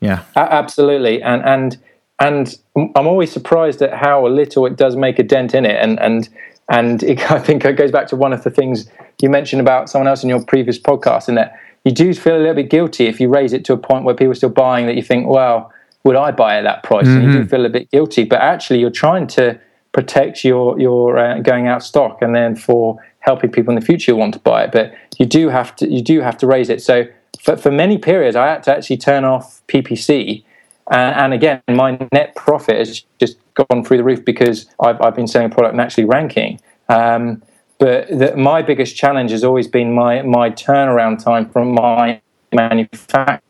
Yeah. 0.00 0.22
A- 0.36 0.52
absolutely, 0.52 1.20
and 1.20 1.42
and 1.44 1.78
and 2.20 2.56
I'm 2.76 3.06
always 3.06 3.32
surprised 3.32 3.82
at 3.82 3.92
how 3.92 4.26
little 4.26 4.66
it 4.66 4.76
does 4.76 4.96
make 4.96 5.18
a 5.18 5.22
dent 5.22 5.54
in 5.54 5.64
it, 5.64 5.76
and 5.80 5.98
and 6.00 6.28
and 6.68 7.02
it, 7.02 7.30
I 7.30 7.38
think 7.38 7.64
it 7.64 7.76
goes 7.76 7.90
back 7.90 8.06
to 8.08 8.16
one 8.16 8.32
of 8.32 8.44
the 8.44 8.50
things 8.50 8.88
you 9.20 9.30
mentioned 9.30 9.60
about 9.60 9.88
someone 9.88 10.08
else 10.08 10.22
in 10.22 10.28
your 10.28 10.44
previous 10.44 10.78
podcast, 10.78 11.28
in 11.28 11.34
that 11.36 11.58
you 11.84 11.92
do 11.92 12.14
feel 12.14 12.36
a 12.36 12.38
little 12.38 12.54
bit 12.54 12.70
guilty 12.70 13.06
if 13.06 13.20
you 13.20 13.28
raise 13.28 13.52
it 13.52 13.64
to 13.66 13.72
a 13.72 13.76
point 13.76 14.04
where 14.04 14.14
people 14.14 14.32
are 14.32 14.36
still 14.36 14.48
buying 14.48 14.86
that 14.86 14.96
you 14.96 15.02
think, 15.02 15.26
well, 15.26 15.72
would 16.04 16.16
I 16.16 16.30
buy 16.30 16.56
at 16.56 16.62
that 16.62 16.82
price? 16.82 17.06
And 17.06 17.24
you 17.24 17.42
do 17.42 17.48
feel 17.48 17.64
a 17.66 17.68
bit 17.68 17.90
guilty, 17.90 18.24
but 18.24 18.40
actually 18.40 18.80
you're 18.80 18.90
trying 18.90 19.26
to 19.28 19.58
protect 19.92 20.44
your 20.44 20.78
your 20.80 21.18
uh, 21.18 21.40
going 21.40 21.66
out 21.66 21.82
stock, 21.82 22.22
and 22.22 22.34
then 22.34 22.56
for 22.56 22.98
helping 23.20 23.50
people 23.50 23.70
in 23.70 23.80
the 23.80 23.84
future 23.84 24.12
who 24.12 24.16
want 24.16 24.34
to 24.34 24.40
buy 24.40 24.64
it, 24.64 24.72
but 24.72 24.94
you 25.18 25.26
do 25.26 25.48
have 25.48 25.74
to 25.76 25.88
you 25.88 26.02
do 26.02 26.20
have 26.20 26.36
to 26.38 26.46
raise 26.46 26.68
it. 26.68 26.82
So 26.82 27.06
for, 27.40 27.56
for 27.56 27.70
many 27.70 27.98
periods, 27.98 28.36
I 28.36 28.46
had 28.46 28.62
to 28.64 28.76
actually 28.76 28.98
turn 28.98 29.24
off 29.24 29.62
PPC. 29.68 30.44
And, 30.90 31.16
and 31.16 31.34
again, 31.34 31.62
my 31.68 31.98
net 32.12 32.34
profit 32.34 32.76
has 32.76 33.04
just 33.18 33.38
gone 33.54 33.84
through 33.84 33.98
the 33.98 34.04
roof 34.04 34.24
because 34.24 34.66
I've, 34.80 35.00
I've 35.00 35.14
been 35.14 35.26
selling 35.26 35.50
a 35.50 35.54
product 35.54 35.72
and 35.72 35.80
actually 35.80 36.04
ranking. 36.04 36.60
Um, 36.88 37.42
but 37.78 38.08
the, 38.08 38.36
my 38.36 38.62
biggest 38.62 38.96
challenge 38.96 39.30
has 39.30 39.44
always 39.44 39.66
been 39.66 39.92
my, 39.92 40.22
my 40.22 40.50
turnaround 40.50 41.22
time 41.22 41.48
from 41.48 41.72
my 41.72 42.20
manufacturer 42.52 43.40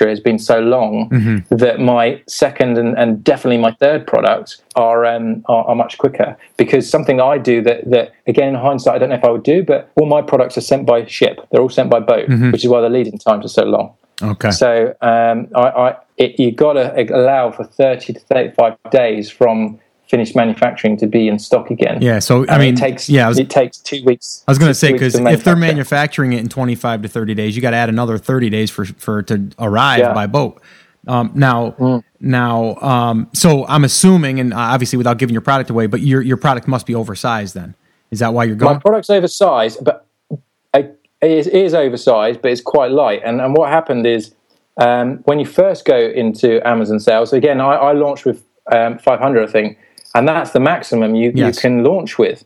has 0.00 0.20
been 0.20 0.38
so 0.38 0.60
long 0.60 1.08
that 1.50 1.80
my 1.80 2.22
second 2.26 2.76
and, 2.76 2.96
and 2.98 3.24
definitely 3.24 3.56
my 3.56 3.72
third 3.72 4.06
products 4.06 4.60
are, 4.76 5.06
um, 5.06 5.42
are 5.46 5.64
are 5.64 5.74
much 5.74 5.96
quicker 5.96 6.36
because 6.58 6.88
something 6.88 7.20
I 7.22 7.38
do 7.38 7.62
that 7.62 7.90
that 7.90 8.12
again 8.26 8.48
in 8.48 8.54
hindsight 8.54 8.96
I 8.96 8.98
don't 8.98 9.08
know 9.08 9.14
if 9.14 9.24
I 9.24 9.30
would 9.30 9.42
do, 9.42 9.62
but 9.62 9.90
all 9.96 10.06
my 10.06 10.20
products 10.20 10.58
are 10.58 10.62
sent 10.62 10.86
by 10.86 11.06
ship. 11.06 11.40
They're 11.50 11.62
all 11.62 11.70
sent 11.70 11.90
by 11.90 12.00
boat, 12.00 12.28
which 12.52 12.64
is 12.64 12.70
why 12.70 12.82
the 12.82 12.90
leading 12.90 13.18
times 13.18 13.46
are 13.46 13.48
so 13.48 13.64
long. 13.64 13.94
Okay. 14.22 14.50
So 14.50 14.94
um, 15.00 15.48
I, 15.54 15.68
I 15.68 15.96
it, 16.18 16.38
you 16.38 16.52
got 16.52 16.74
to 16.74 17.14
allow 17.14 17.50
for 17.50 17.64
thirty 17.64 18.12
to 18.12 18.20
thirty-five 18.20 18.76
days 18.90 19.30
from 19.30 19.78
finished 20.08 20.34
manufacturing 20.34 20.96
to 20.96 21.06
be 21.06 21.28
in 21.28 21.38
stock 21.38 21.70
again. 21.70 22.00
yeah. 22.00 22.18
So 22.18 22.44
I 22.46 22.54
And 22.54 22.62
mean, 22.62 22.74
it 22.74 22.78
takes 22.78 23.08
yeah, 23.10 23.28
was, 23.28 23.38
it 23.38 23.50
takes 23.50 23.76
two 23.78 24.02
weeks. 24.04 24.42
I 24.48 24.50
was 24.50 24.58
going 24.58 24.70
to 24.70 24.74
say 24.74 24.92
because 24.92 25.14
if 25.14 25.44
they're 25.44 25.54
manufacturing 25.56 26.32
it 26.32 26.40
in 26.40 26.48
25 26.48 27.02
to 27.02 27.08
30 27.08 27.34
days, 27.34 27.54
you 27.56 27.60
got 27.62 27.70
to 27.72 27.76
add 27.76 27.88
another 27.90 28.16
30 28.18 28.48
days 28.50 28.70
for 28.70 28.84
for 28.86 29.22
to 29.24 29.50
arrive 29.58 29.98
Yeah. 30.00 30.10
Mm. 30.10 30.14
by 30.14 30.26
boat. 30.26 30.62
Um, 31.06 31.30
now, 31.34 32.02
now, 32.20 32.74
um, 32.76 33.28
so 33.32 33.64
I'm 33.66 33.84
assuming, 33.84 34.40
and 34.40 34.52
obviously 34.52 34.96
without 34.98 35.16
giving 35.18 35.32
your 35.32 35.40
product 35.42 35.70
away, 35.70 35.86
but 35.86 36.00
your 36.00 36.20
your 36.22 36.36
product 36.36 36.66
must 36.68 36.86
be 36.86 36.94
oversized. 36.94 37.54
Then 37.54 37.74
is 38.10 38.18
that 38.18 38.32
why 38.34 38.44
you're 38.44 38.56
going? 38.56 38.74
my 38.74 38.80
product's 38.80 39.08
oversized, 39.10 39.84
but 39.84 40.06
it 40.74 40.98
is, 41.22 41.46
it 41.48 41.54
is 41.54 41.74
oversized, 41.74 42.40
but 42.42 42.50
it's 42.50 42.60
quite 42.60 42.90
light. 42.90 43.22
And 43.24 43.40
and 43.40 43.54
what 43.54 43.68
happened 43.70 44.06
is 44.06 44.34
um, 44.78 45.18
when 45.24 45.38
you 45.38 45.46
first 45.46 45.84
go 45.84 45.98
into 45.98 46.66
Amazon 46.66 47.00
sales, 47.00 47.32
again, 47.32 47.60
I, 47.60 47.74
I 47.74 47.92
launched 47.92 48.24
with 48.24 48.44
um, 48.72 48.98
500, 48.98 49.48
I 49.48 49.50
think, 49.50 49.78
and 50.14 50.26
that's 50.26 50.52
the 50.52 50.60
maximum 50.60 51.14
you, 51.14 51.32
Yes. 51.34 51.56
you 51.56 51.60
can 51.60 51.84
launch 51.84 52.18
with. 52.18 52.44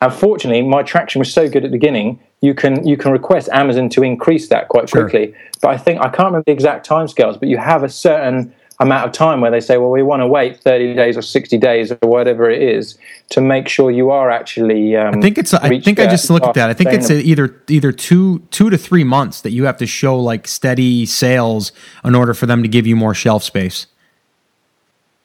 Unfortunately, 0.00 0.62
my 0.62 0.82
traction 0.82 1.18
was 1.18 1.32
so 1.32 1.48
good 1.48 1.64
at 1.64 1.70
the 1.70 1.76
beginning. 1.78 2.18
You 2.42 2.52
can 2.54 2.86
you 2.86 2.96
can 2.98 3.10
request 3.10 3.48
Amazon 3.52 3.88
to 3.90 4.02
increase 4.02 4.48
that 4.48 4.68
quite 4.68 4.88
Sure. 4.90 5.02
quickly. 5.08 5.34
But 5.62 5.68
I 5.68 5.78
think 5.78 6.00
I 6.00 6.08
can't 6.08 6.26
remember 6.26 6.42
the 6.46 6.52
exact 6.52 6.86
timescales, 6.86 7.38
but 7.40 7.48
you 7.48 7.56
have 7.56 7.82
a 7.82 7.88
certain 7.88 8.52
amount 8.80 9.06
of 9.06 9.12
time 9.12 9.40
where 9.40 9.50
they 9.50 9.60
say, 9.60 9.76
well, 9.76 9.90
we 9.90 10.02
want 10.02 10.20
to 10.20 10.26
wait 10.26 10.60
30 10.60 10.94
days 10.94 11.16
or 11.16 11.22
60 11.22 11.58
days 11.58 11.92
or 11.92 12.08
whatever 12.08 12.50
it 12.50 12.60
is 12.60 12.98
to 13.30 13.40
make 13.40 13.68
sure 13.68 13.90
you 13.90 14.10
are 14.10 14.30
actually. 14.30 14.96
Um, 14.96 15.18
I 15.18 15.20
think 15.20 15.38
it's. 15.38 15.54
I 15.54 15.80
think 15.80 15.98
I 16.00 16.06
just 16.06 16.30
looked 16.30 16.46
at 16.46 16.54
that. 16.54 16.70
I 16.70 16.74
think 16.74 16.92
it's 16.92 17.10
either 17.10 17.62
either 17.68 17.92
two 17.92 18.40
two 18.50 18.70
to 18.70 18.78
three 18.78 19.04
months 19.04 19.40
that 19.42 19.50
you 19.50 19.64
have 19.64 19.76
to 19.78 19.86
show 19.86 20.18
like 20.18 20.48
steady 20.48 21.06
sales 21.06 21.72
in 22.04 22.14
order 22.14 22.34
for 22.34 22.46
them 22.46 22.62
to 22.62 22.68
give 22.68 22.86
you 22.86 22.96
more 22.96 23.14
shelf 23.14 23.42
space. 23.44 23.86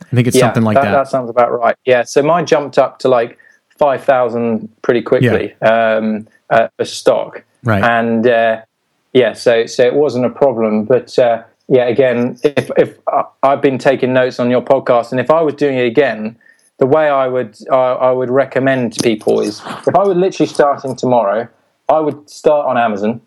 I 0.02 0.16
think 0.16 0.28
it's 0.28 0.40
something 0.40 0.64
like 0.64 0.76
that. 0.76 0.92
That 0.92 1.08
sounds 1.08 1.30
about 1.30 1.52
right. 1.52 1.76
Yeah. 1.86 2.04
So 2.04 2.24
mine 2.24 2.46
jumped 2.46 2.78
up 2.78 3.00
to 3.00 3.10
like 3.10 3.38
five 3.78 4.04
thousand 4.04 4.70
pretty 4.82 5.02
quickly 5.02 5.54
um, 5.62 6.28
uh, 6.50 6.68
for 6.78 6.86
stock, 6.86 7.44
Right. 7.64 7.84
And 7.84 8.26
uh, 8.28 8.62
yeah, 9.14 9.34
so 9.34 9.66
so 9.66 9.84
it 9.84 9.94
wasn't 9.94 10.26
a 10.26 10.30
problem. 10.30 10.86
But 10.86 11.18
uh, 11.20 11.44
yeah, 11.70 11.86
again, 11.86 12.38
if 12.44 12.72
if 12.78 12.98
I've 13.44 13.62
been 13.62 13.78
taking 13.78 14.12
notes 14.12 14.40
on 14.40 14.50
your 14.50 14.62
podcast, 14.62 15.12
and 15.12 15.20
if 15.20 15.30
I 15.30 15.42
was 15.42 15.54
doing 15.54 15.78
it 15.78 15.86
again, 15.86 16.36
the 16.80 16.88
way 16.88 17.10
I 17.10 17.28
would 17.28 17.56
I, 17.72 17.76
I 17.76 18.12
would 18.12 18.32
recommend 18.32 18.94
to 18.94 19.04
people 19.04 19.40
is 19.40 19.62
if 19.88 19.96
I 19.96 20.04
were 20.04 20.16
literally 20.16 20.48
starting 20.48 20.96
tomorrow, 20.96 21.48
I 21.88 22.00
would 22.00 22.28
start 22.28 22.68
on 22.68 22.78
Amazon. 22.78 23.22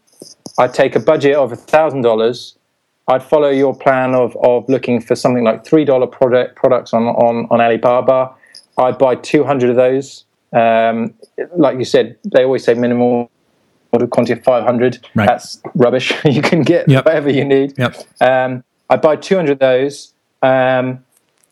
I'd 0.59 0.75
take 0.75 0.97
a 0.97 1.01
budget 1.01 1.37
of 1.37 1.53
thousand 1.53 2.03
dollars. 2.03 2.59
I'd 3.09 3.23
follow 3.23 3.51
your 3.51 3.77
plan 3.77 4.15
of, 4.15 4.37
of 4.43 4.69
looking 4.69 5.01
for 5.01 5.15
something 5.15 5.45
like 5.45 5.65
three 5.65 5.85
dollar 5.85 6.09
product 6.09 6.57
products 6.57 6.93
on, 6.93 7.05
on 7.05 7.47
on 7.49 7.61
Alibaba. 7.61 8.35
I'd 8.77 8.99
buy 8.99 9.15
two 9.15 9.45
hundred 9.45 9.71
of 9.71 9.77
those. 9.77 10.25
Um, 10.53 11.15
like 11.57 11.79
you 11.79 11.85
said, 11.85 12.19
they 12.25 12.43
always 12.43 12.65
say 12.65 12.75
minimal 12.75 13.31
order 13.93 14.07
quantity 14.07 14.39
of 14.39 14.45
five 14.45 14.65
hundred. 14.65 15.07
Right. 15.15 15.29
That's 15.29 15.61
rubbish. 15.75 16.13
you 16.25 16.43
can 16.43 16.63
get 16.63 16.89
Yep. 16.89 17.05
whatever 17.05 17.31
you 17.31 17.45
need. 17.45 17.79
Yep. 17.79 17.97
Um, 18.21 18.65
I'd 18.91 19.01
buy 19.03 19.17
two 19.17 19.37
hundred 19.37 19.53
of 19.53 19.59
those. 19.61 20.13
Um, 20.43 21.05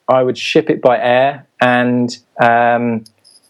I 0.09 0.23
would 0.23 0.37
ship 0.37 0.71
it 0.71 0.83
by 0.83 0.99
air, 0.99 1.47
and 1.61 2.11
um, 2.41 3.05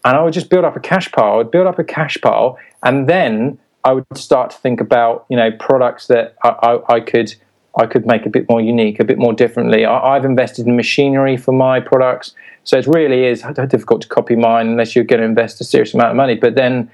and 0.05 0.17
I 0.17 0.21
would 0.21 0.33
just 0.33 0.49
build 0.49 0.65
up 0.65 0.75
a 0.75 0.79
cash 0.79 1.11
pile. 1.11 1.33
I 1.33 1.35
would 1.37 1.51
build 1.51 1.67
up 1.67 1.79
a 1.79 1.83
cash 1.83 2.17
pile, 2.21 2.59
and 2.83 3.09
then 3.09 3.57
I 3.83 3.93
would 3.93 4.05
start 4.15 4.51
to 4.51 4.57
think 4.57 4.79
about 4.81 5.25
you 5.29 5.37
know 5.37 5.51
products 5.51 6.07
that 6.07 6.35
I, 6.43 6.49
I, 6.49 6.95
I 6.95 6.99
could 6.99 7.33
I 7.79 7.85
could 7.87 8.05
make 8.05 8.25
a 8.25 8.29
bit 8.29 8.47
more 8.49 8.61
unique, 8.61 8.99
a 8.99 9.05
bit 9.05 9.17
more 9.17 9.33
differently. 9.33 9.85
I, 9.85 10.15
I've 10.15 10.25
invested 10.25 10.67
in 10.67 10.75
machinery 10.75 11.37
for 11.37 11.53
my 11.53 11.79
products, 11.79 12.35
so 12.63 12.77
it 12.77 12.85
really 12.85 13.25
is 13.25 13.41
difficult 13.69 14.01
to 14.03 14.07
copy 14.07 14.35
mine 14.35 14.67
unless 14.67 14.95
you're 14.95 15.05
going 15.05 15.21
to 15.21 15.25
invest 15.25 15.61
a 15.61 15.63
serious 15.63 15.93
amount 15.93 16.11
of 16.11 16.15
money. 16.17 16.35
But 16.35 16.55
then 16.55 16.91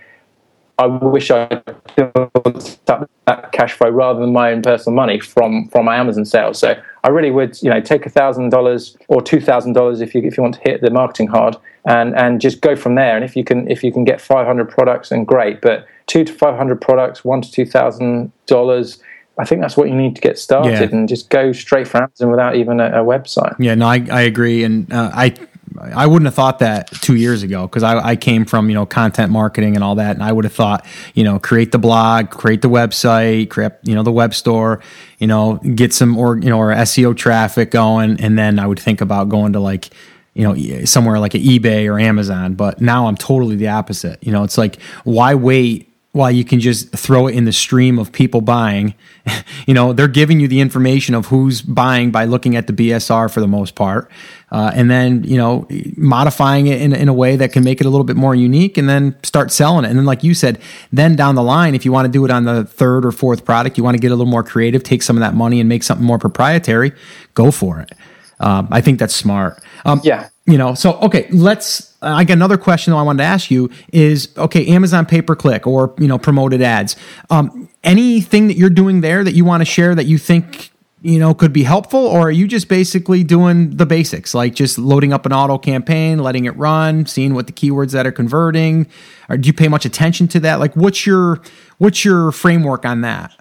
I 0.79 0.85
wish 0.85 1.31
I 1.31 1.61
built 1.95 2.79
up 2.87 3.09
that 3.25 3.51
cash 3.51 3.73
flow 3.73 3.89
rather 3.89 4.19
than 4.19 4.31
my 4.31 4.51
own 4.51 4.61
personal 4.61 4.95
money 4.95 5.19
from 5.19 5.67
from 5.69 5.85
my 5.85 5.95
Amazon 5.95 6.23
sales. 6.25 6.59
So 6.59 6.79
I 7.03 7.09
really 7.09 7.31
would, 7.31 7.61
you 7.63 7.69
know, 7.69 7.81
take 7.81 8.05
a 8.05 8.09
thousand 8.09 8.49
dollars 8.49 8.95
or 9.07 9.21
two 9.21 9.41
thousand 9.41 9.73
dollars 9.73 10.01
if 10.01 10.13
you 10.13 10.21
if 10.21 10.37
you 10.37 10.43
want 10.43 10.55
to 10.55 10.61
hit 10.61 10.81
the 10.81 10.91
marketing 10.91 11.27
hard, 11.27 11.57
and 11.85 12.15
and 12.15 12.39
just 12.39 12.61
go 12.61 12.75
from 12.75 12.95
there. 12.95 13.15
And 13.15 13.25
if 13.25 13.35
you 13.35 13.43
can 13.43 13.69
if 13.71 13.83
you 13.83 13.91
can 13.91 14.03
get 14.03 14.21
five 14.21 14.45
hundred 14.45 14.69
products, 14.69 15.09
then 15.09 15.23
great. 15.23 15.61
But 15.61 15.87
two 16.05 16.23
to 16.23 16.33
five 16.33 16.55
hundred 16.55 16.79
products, 16.79 17.25
one 17.25 17.41
to 17.41 17.51
two 17.51 17.65
thousand 17.65 18.31
dollars. 18.45 19.01
I 19.39 19.45
think 19.45 19.61
that's 19.61 19.77
what 19.77 19.87
you 19.87 19.95
need 19.95 20.15
to 20.15 20.21
get 20.21 20.39
started 20.39 20.71
Yeah. 20.71 20.97
and 20.97 21.07
just 21.07 21.29
go 21.29 21.51
straight 21.51 21.87
for 21.87 21.97
Amazon 22.01 22.31
without 22.31 22.55
even 22.55 22.79
a, 22.79 22.87
a 22.87 23.05
website. 23.05 23.55
Yeah, 23.59 23.75
no, 23.75 23.85
I, 23.85 24.03
I 24.11 24.21
agree, 24.21 24.63
and 24.63 24.91
uh, 24.91 25.11
I 25.13 25.35
I 25.79 26.07
wouldn't 26.07 26.25
have 26.25 26.33
thought 26.33 26.59
that 26.59 26.91
two 26.91 27.15
years 27.15 27.43
ago 27.43 27.67
because 27.67 27.83
I, 27.83 27.97
I 27.99 28.15
came 28.15 28.45
from 28.45 28.69
you 28.69 28.75
know 28.75 28.85
content 28.85 29.31
marketing 29.31 29.75
and 29.75 29.83
all 29.83 29.95
that, 29.95 30.15
and 30.15 30.23
I 30.23 30.31
would 30.31 30.45
have 30.45 30.53
thought 30.53 30.85
you 31.13 31.23
know 31.23 31.39
create 31.39 31.71
the 31.71 31.79
blog, 31.79 32.29
create 32.29 32.61
the 32.61 32.69
website, 32.69 33.49
create 33.49 33.73
you 33.83 33.95
know 33.95 34.03
the 34.03 34.11
web 34.11 34.33
store, 34.33 34.81
you 35.19 35.27
know 35.27 35.55
get 35.55 35.93
some 35.93 36.17
or 36.17 36.37
you 36.37 36.49
know 36.49 36.59
or 36.59 36.73
SEO 36.73 37.15
traffic 37.15 37.71
going, 37.71 38.19
and 38.21 38.37
then 38.37 38.59
I 38.59 38.67
would 38.67 38.79
think 38.79 39.01
about 39.01 39.29
going 39.29 39.53
to 39.53 39.59
like 39.59 39.89
you 40.33 40.43
know 40.43 40.85
somewhere 40.85 41.19
like 41.19 41.33
eBay 41.33 41.91
or 41.91 41.99
Amazon. 41.99 42.55
But 42.55 42.81
now 42.81 43.07
I'm 43.07 43.15
totally 43.15 43.55
the 43.55 43.69
opposite. 43.69 44.23
You 44.23 44.31
know, 44.31 44.43
it's 44.43 44.57
like 44.57 44.81
why 45.03 45.35
wait 45.35 45.91
while 46.17 46.31
you 46.31 46.43
can 46.43 46.59
just 46.59 46.91
throw 46.91 47.27
it 47.27 47.35
in 47.35 47.45
the 47.45 47.53
stream 47.53 47.97
of 47.99 48.11
people 48.11 48.41
buying. 48.41 48.95
you 49.67 49.73
know, 49.73 49.93
they're 49.93 50.07
giving 50.07 50.39
you 50.39 50.47
the 50.47 50.59
information 50.59 51.15
of 51.15 51.27
who's 51.27 51.61
buying 51.61 52.11
by 52.11 52.25
looking 52.25 52.55
at 52.55 52.67
the 52.67 52.73
BSR 52.73 53.31
for 53.31 53.39
the 53.39 53.47
most 53.47 53.75
part. 53.75 54.11
Uh, 54.51 54.71
and 54.73 54.89
then, 54.89 55.23
you 55.23 55.37
know, 55.37 55.67
modifying 55.95 56.67
it 56.67 56.81
in, 56.81 56.93
in 56.93 57.09
a 57.09 57.13
way 57.13 57.35
that 57.35 57.51
can 57.51 57.63
make 57.63 57.81
it 57.81 57.85
a 57.85 57.89
little 57.89 58.05
bit 58.05 58.15
more 58.15 58.33
unique 58.33 58.77
and 58.77 58.87
then 58.87 59.15
start 59.23 59.51
selling 59.51 59.85
it. 59.85 59.89
And 59.89 59.99
then, 59.99 60.05
like 60.05 60.23
you 60.23 60.33
said, 60.33 60.59
then 60.91 61.15
down 61.15 61.35
the 61.35 61.43
line, 61.43 61.75
if 61.75 61.85
you 61.85 61.91
want 61.91 62.05
to 62.05 62.11
do 62.11 62.23
it 62.25 62.31
on 62.31 62.45
the 62.45 62.63
third 62.63 63.05
or 63.05 63.11
fourth 63.11 63.45
product, 63.45 63.77
you 63.77 63.83
want 63.83 63.95
to 63.95 64.01
get 64.01 64.11
a 64.11 64.15
little 64.15 64.31
more 64.31 64.43
creative, 64.43 64.83
take 64.83 65.03
some 65.03 65.17
of 65.17 65.21
that 65.21 65.35
money 65.35 65.59
and 65.59 65.67
make 65.67 65.83
something 65.83 66.05
more 66.05 66.19
proprietary, 66.19 66.93
go 67.33 67.51
for 67.51 67.79
it. 67.79 67.91
Um, 68.39 68.67
I 68.71 68.81
think 68.81 68.99
that's 68.99 69.15
smart. 69.15 69.61
Um, 69.85 70.01
Yeah. 70.03 70.29
You 70.47 70.57
know 70.57 70.73
so 70.73 70.93
okay 70.99 71.27
let's 71.29 71.95
i 72.01 72.23
got 72.23 72.33
another 72.33 72.57
question 72.57 72.91
though 72.91 72.97
i 72.97 73.03
wanted 73.03 73.19
to 73.19 73.23
ask 73.25 73.51
you 73.51 73.69
is 73.91 74.29
okay 74.37 74.65
amazon 74.67 75.05
pay 75.05 75.21
per 75.21 75.35
click 75.35 75.67
or 75.67 75.93
you 75.99 76.07
know 76.07 76.17
promoted 76.17 76.61
ads 76.61 76.95
um, 77.29 77.69
anything 77.83 78.47
that 78.47 78.57
you're 78.57 78.69
doing 78.69 79.01
there 79.01 79.23
that 79.23 79.33
you 79.33 79.45
want 79.45 79.61
to 79.61 79.65
share 79.65 79.93
that 79.93 80.05
you 80.05 80.17
think 80.17 80.71
you 81.01 81.19
know 81.19 81.33
could 81.33 81.53
be 81.53 81.63
helpful 81.63 81.99
or 81.99 82.21
are 82.21 82.31
you 82.31 82.47
just 82.47 82.69
basically 82.69 83.23
doing 83.23 83.75
the 83.75 83.85
basics 83.85 84.33
like 84.33 84.55
just 84.55 84.79
loading 84.79 85.13
up 85.13 85.25
an 85.25 85.33
auto 85.33 85.57
campaign 85.57 86.17
letting 86.19 86.45
it 86.45 86.55
run 86.57 87.05
seeing 87.05 87.33
what 87.33 87.45
the 87.45 87.53
keywords 87.53 87.91
that 87.91 88.07
are 88.07 88.11
converting 88.11 88.87
or 89.29 89.37
do 89.37 89.47
you 89.47 89.53
pay 89.53 89.67
much 89.67 89.85
attention 89.85 90.27
to 90.27 90.39
that 90.39 90.59
like 90.59 90.73
what's 90.75 91.05
your 91.05 91.41
what's 91.77 92.03
your 92.05 92.31
framework 92.31 92.85
on 92.85 93.01
that 93.01 93.33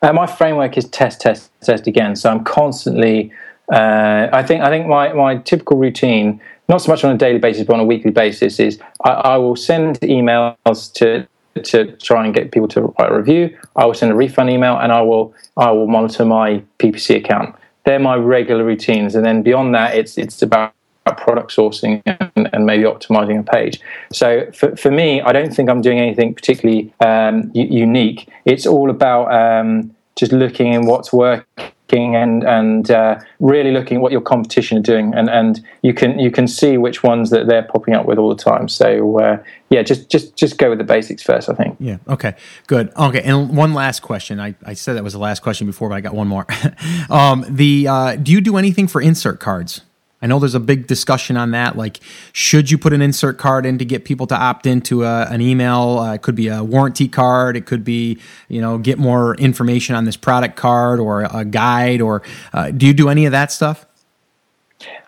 Uh, 0.00 0.12
my 0.12 0.26
framework 0.26 0.78
is 0.78 0.88
test, 0.88 1.20
test, 1.20 1.50
test 1.60 1.86
again. 1.86 2.16
So 2.16 2.30
I'm 2.30 2.42
constantly. 2.44 3.30
Uh, 3.72 4.28
I 4.32 4.42
think. 4.42 4.62
I 4.62 4.68
think 4.68 4.86
my 4.86 5.12
my 5.12 5.36
typical 5.36 5.76
routine, 5.76 6.40
not 6.68 6.78
so 6.78 6.90
much 6.90 7.04
on 7.04 7.14
a 7.14 7.18
daily 7.18 7.38
basis, 7.38 7.66
but 7.66 7.74
on 7.74 7.80
a 7.80 7.84
weekly 7.84 8.10
basis, 8.10 8.58
is 8.58 8.80
I, 9.04 9.10
I 9.10 9.36
will 9.36 9.56
send 9.56 10.00
emails 10.00 10.92
to 10.94 11.26
to 11.62 11.92
try 11.96 12.24
and 12.24 12.34
get 12.34 12.50
people 12.52 12.68
to 12.68 12.94
write 12.98 13.10
a 13.12 13.16
review. 13.16 13.56
I 13.76 13.84
will 13.84 13.94
send 13.94 14.12
a 14.12 14.14
refund 14.14 14.48
email, 14.48 14.78
and 14.78 14.90
I 14.90 15.02
will 15.02 15.34
I 15.56 15.70
will 15.70 15.86
monitor 15.86 16.24
my 16.24 16.62
PPC 16.78 17.16
account. 17.16 17.54
They're 17.84 17.98
my 17.98 18.16
regular 18.16 18.64
routines, 18.64 19.14
and 19.14 19.24
then 19.24 19.42
beyond 19.42 19.74
that, 19.74 19.94
it's 19.94 20.16
it's 20.16 20.40
about 20.40 20.72
product 21.16 21.54
sourcing 21.54 22.02
and, 22.04 22.50
and 22.52 22.66
maybe 22.66 22.84
optimizing 22.84 23.40
a 23.40 23.42
page. 23.42 23.80
So 24.12 24.50
for, 24.52 24.76
for 24.76 24.90
me, 24.90 25.22
I 25.22 25.32
don't 25.32 25.54
think 25.54 25.70
I'm 25.70 25.80
doing 25.80 25.98
anything 25.98 26.34
particularly 26.34 26.92
um, 27.00 27.50
u- 27.54 27.66
unique. 27.66 28.28
It's 28.44 28.66
all 28.66 28.90
about 28.90 29.32
um, 29.32 29.94
just 30.16 30.32
looking 30.32 30.72
in 30.74 30.86
what's 30.86 31.12
working 31.12 31.72
and 31.92 32.44
and 32.44 32.90
uh, 32.90 33.18
really 33.40 33.72
looking 33.72 33.96
at 33.96 34.02
what 34.02 34.12
your 34.12 34.20
competition 34.20 34.78
are 34.78 34.82
doing, 34.82 35.14
and, 35.14 35.28
and 35.30 35.64
you 35.82 35.94
can 35.94 36.18
you 36.18 36.30
can 36.30 36.46
see 36.46 36.76
which 36.76 37.02
ones 37.02 37.30
that 37.30 37.46
they're 37.46 37.62
popping 37.62 37.94
up 37.94 38.06
with 38.06 38.18
all 38.18 38.28
the 38.28 38.42
time. 38.42 38.68
So 38.68 39.18
uh, 39.18 39.42
yeah, 39.70 39.82
just 39.82 40.10
just 40.10 40.36
just 40.36 40.58
go 40.58 40.70
with 40.70 40.78
the 40.78 40.84
basics 40.84 41.22
first. 41.22 41.48
I 41.48 41.54
think. 41.54 41.76
Yeah. 41.80 41.98
Okay. 42.08 42.34
Good. 42.66 42.92
Okay. 42.96 43.22
And 43.22 43.56
one 43.56 43.74
last 43.74 44.00
question. 44.00 44.40
I, 44.40 44.54
I 44.64 44.74
said 44.74 44.94
that 44.94 45.04
was 45.04 45.12
the 45.12 45.18
last 45.18 45.40
question 45.40 45.66
before, 45.66 45.88
but 45.88 45.96
I 45.96 46.00
got 46.00 46.14
one 46.14 46.28
more. 46.28 46.46
um, 47.10 47.44
the 47.48 47.88
uh, 47.88 48.16
do 48.16 48.32
you 48.32 48.40
do 48.40 48.56
anything 48.56 48.88
for 48.88 49.00
insert 49.00 49.40
cards? 49.40 49.82
I 50.20 50.26
know 50.26 50.38
there's 50.40 50.54
a 50.56 50.60
big 50.60 50.88
discussion 50.88 51.36
on 51.36 51.52
that. 51.52 51.76
Like, 51.76 52.00
should 52.32 52.70
you 52.70 52.78
put 52.78 52.92
an 52.92 53.00
insert 53.00 53.38
card 53.38 53.64
in 53.64 53.78
to 53.78 53.84
get 53.84 54.04
people 54.04 54.26
to 54.26 54.36
opt 54.36 54.66
into 54.66 55.04
a, 55.04 55.26
an 55.26 55.40
email? 55.40 55.98
Uh, 56.00 56.14
it 56.14 56.22
could 56.22 56.34
be 56.34 56.48
a 56.48 56.64
warranty 56.64 57.08
card. 57.08 57.56
It 57.56 57.66
could 57.66 57.84
be, 57.84 58.18
you 58.48 58.60
know, 58.60 58.78
get 58.78 58.98
more 58.98 59.36
information 59.36 59.94
on 59.94 60.04
this 60.04 60.16
product 60.16 60.56
card 60.56 60.98
or 60.98 61.22
a 61.22 61.44
guide. 61.44 62.00
Or 62.00 62.22
uh, 62.52 62.72
do 62.72 62.86
you 62.86 62.94
do 62.94 63.08
any 63.08 63.26
of 63.26 63.32
that 63.32 63.52
stuff? 63.52 63.86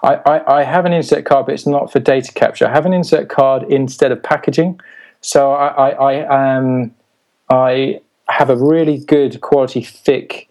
I, 0.02 0.14
I, 0.14 0.58
I 0.60 0.62
have 0.64 0.84
an 0.84 0.92
insert 0.92 1.24
card, 1.24 1.46
but 1.46 1.54
it's 1.54 1.66
not 1.66 1.90
for 1.92 1.98
data 1.98 2.32
capture. 2.32 2.66
I 2.66 2.70
have 2.70 2.86
an 2.86 2.92
insert 2.92 3.28
card 3.28 3.64
instead 3.64 4.12
of 4.12 4.22
packaging. 4.22 4.80
So 5.20 5.52
I, 5.52 5.90
I, 5.90 5.90
I, 5.90 6.56
um, 6.56 6.94
I 7.50 8.00
have 8.28 8.48
a 8.48 8.56
really 8.56 8.98
good 8.98 9.40
quality, 9.40 9.82
thick 9.82 10.49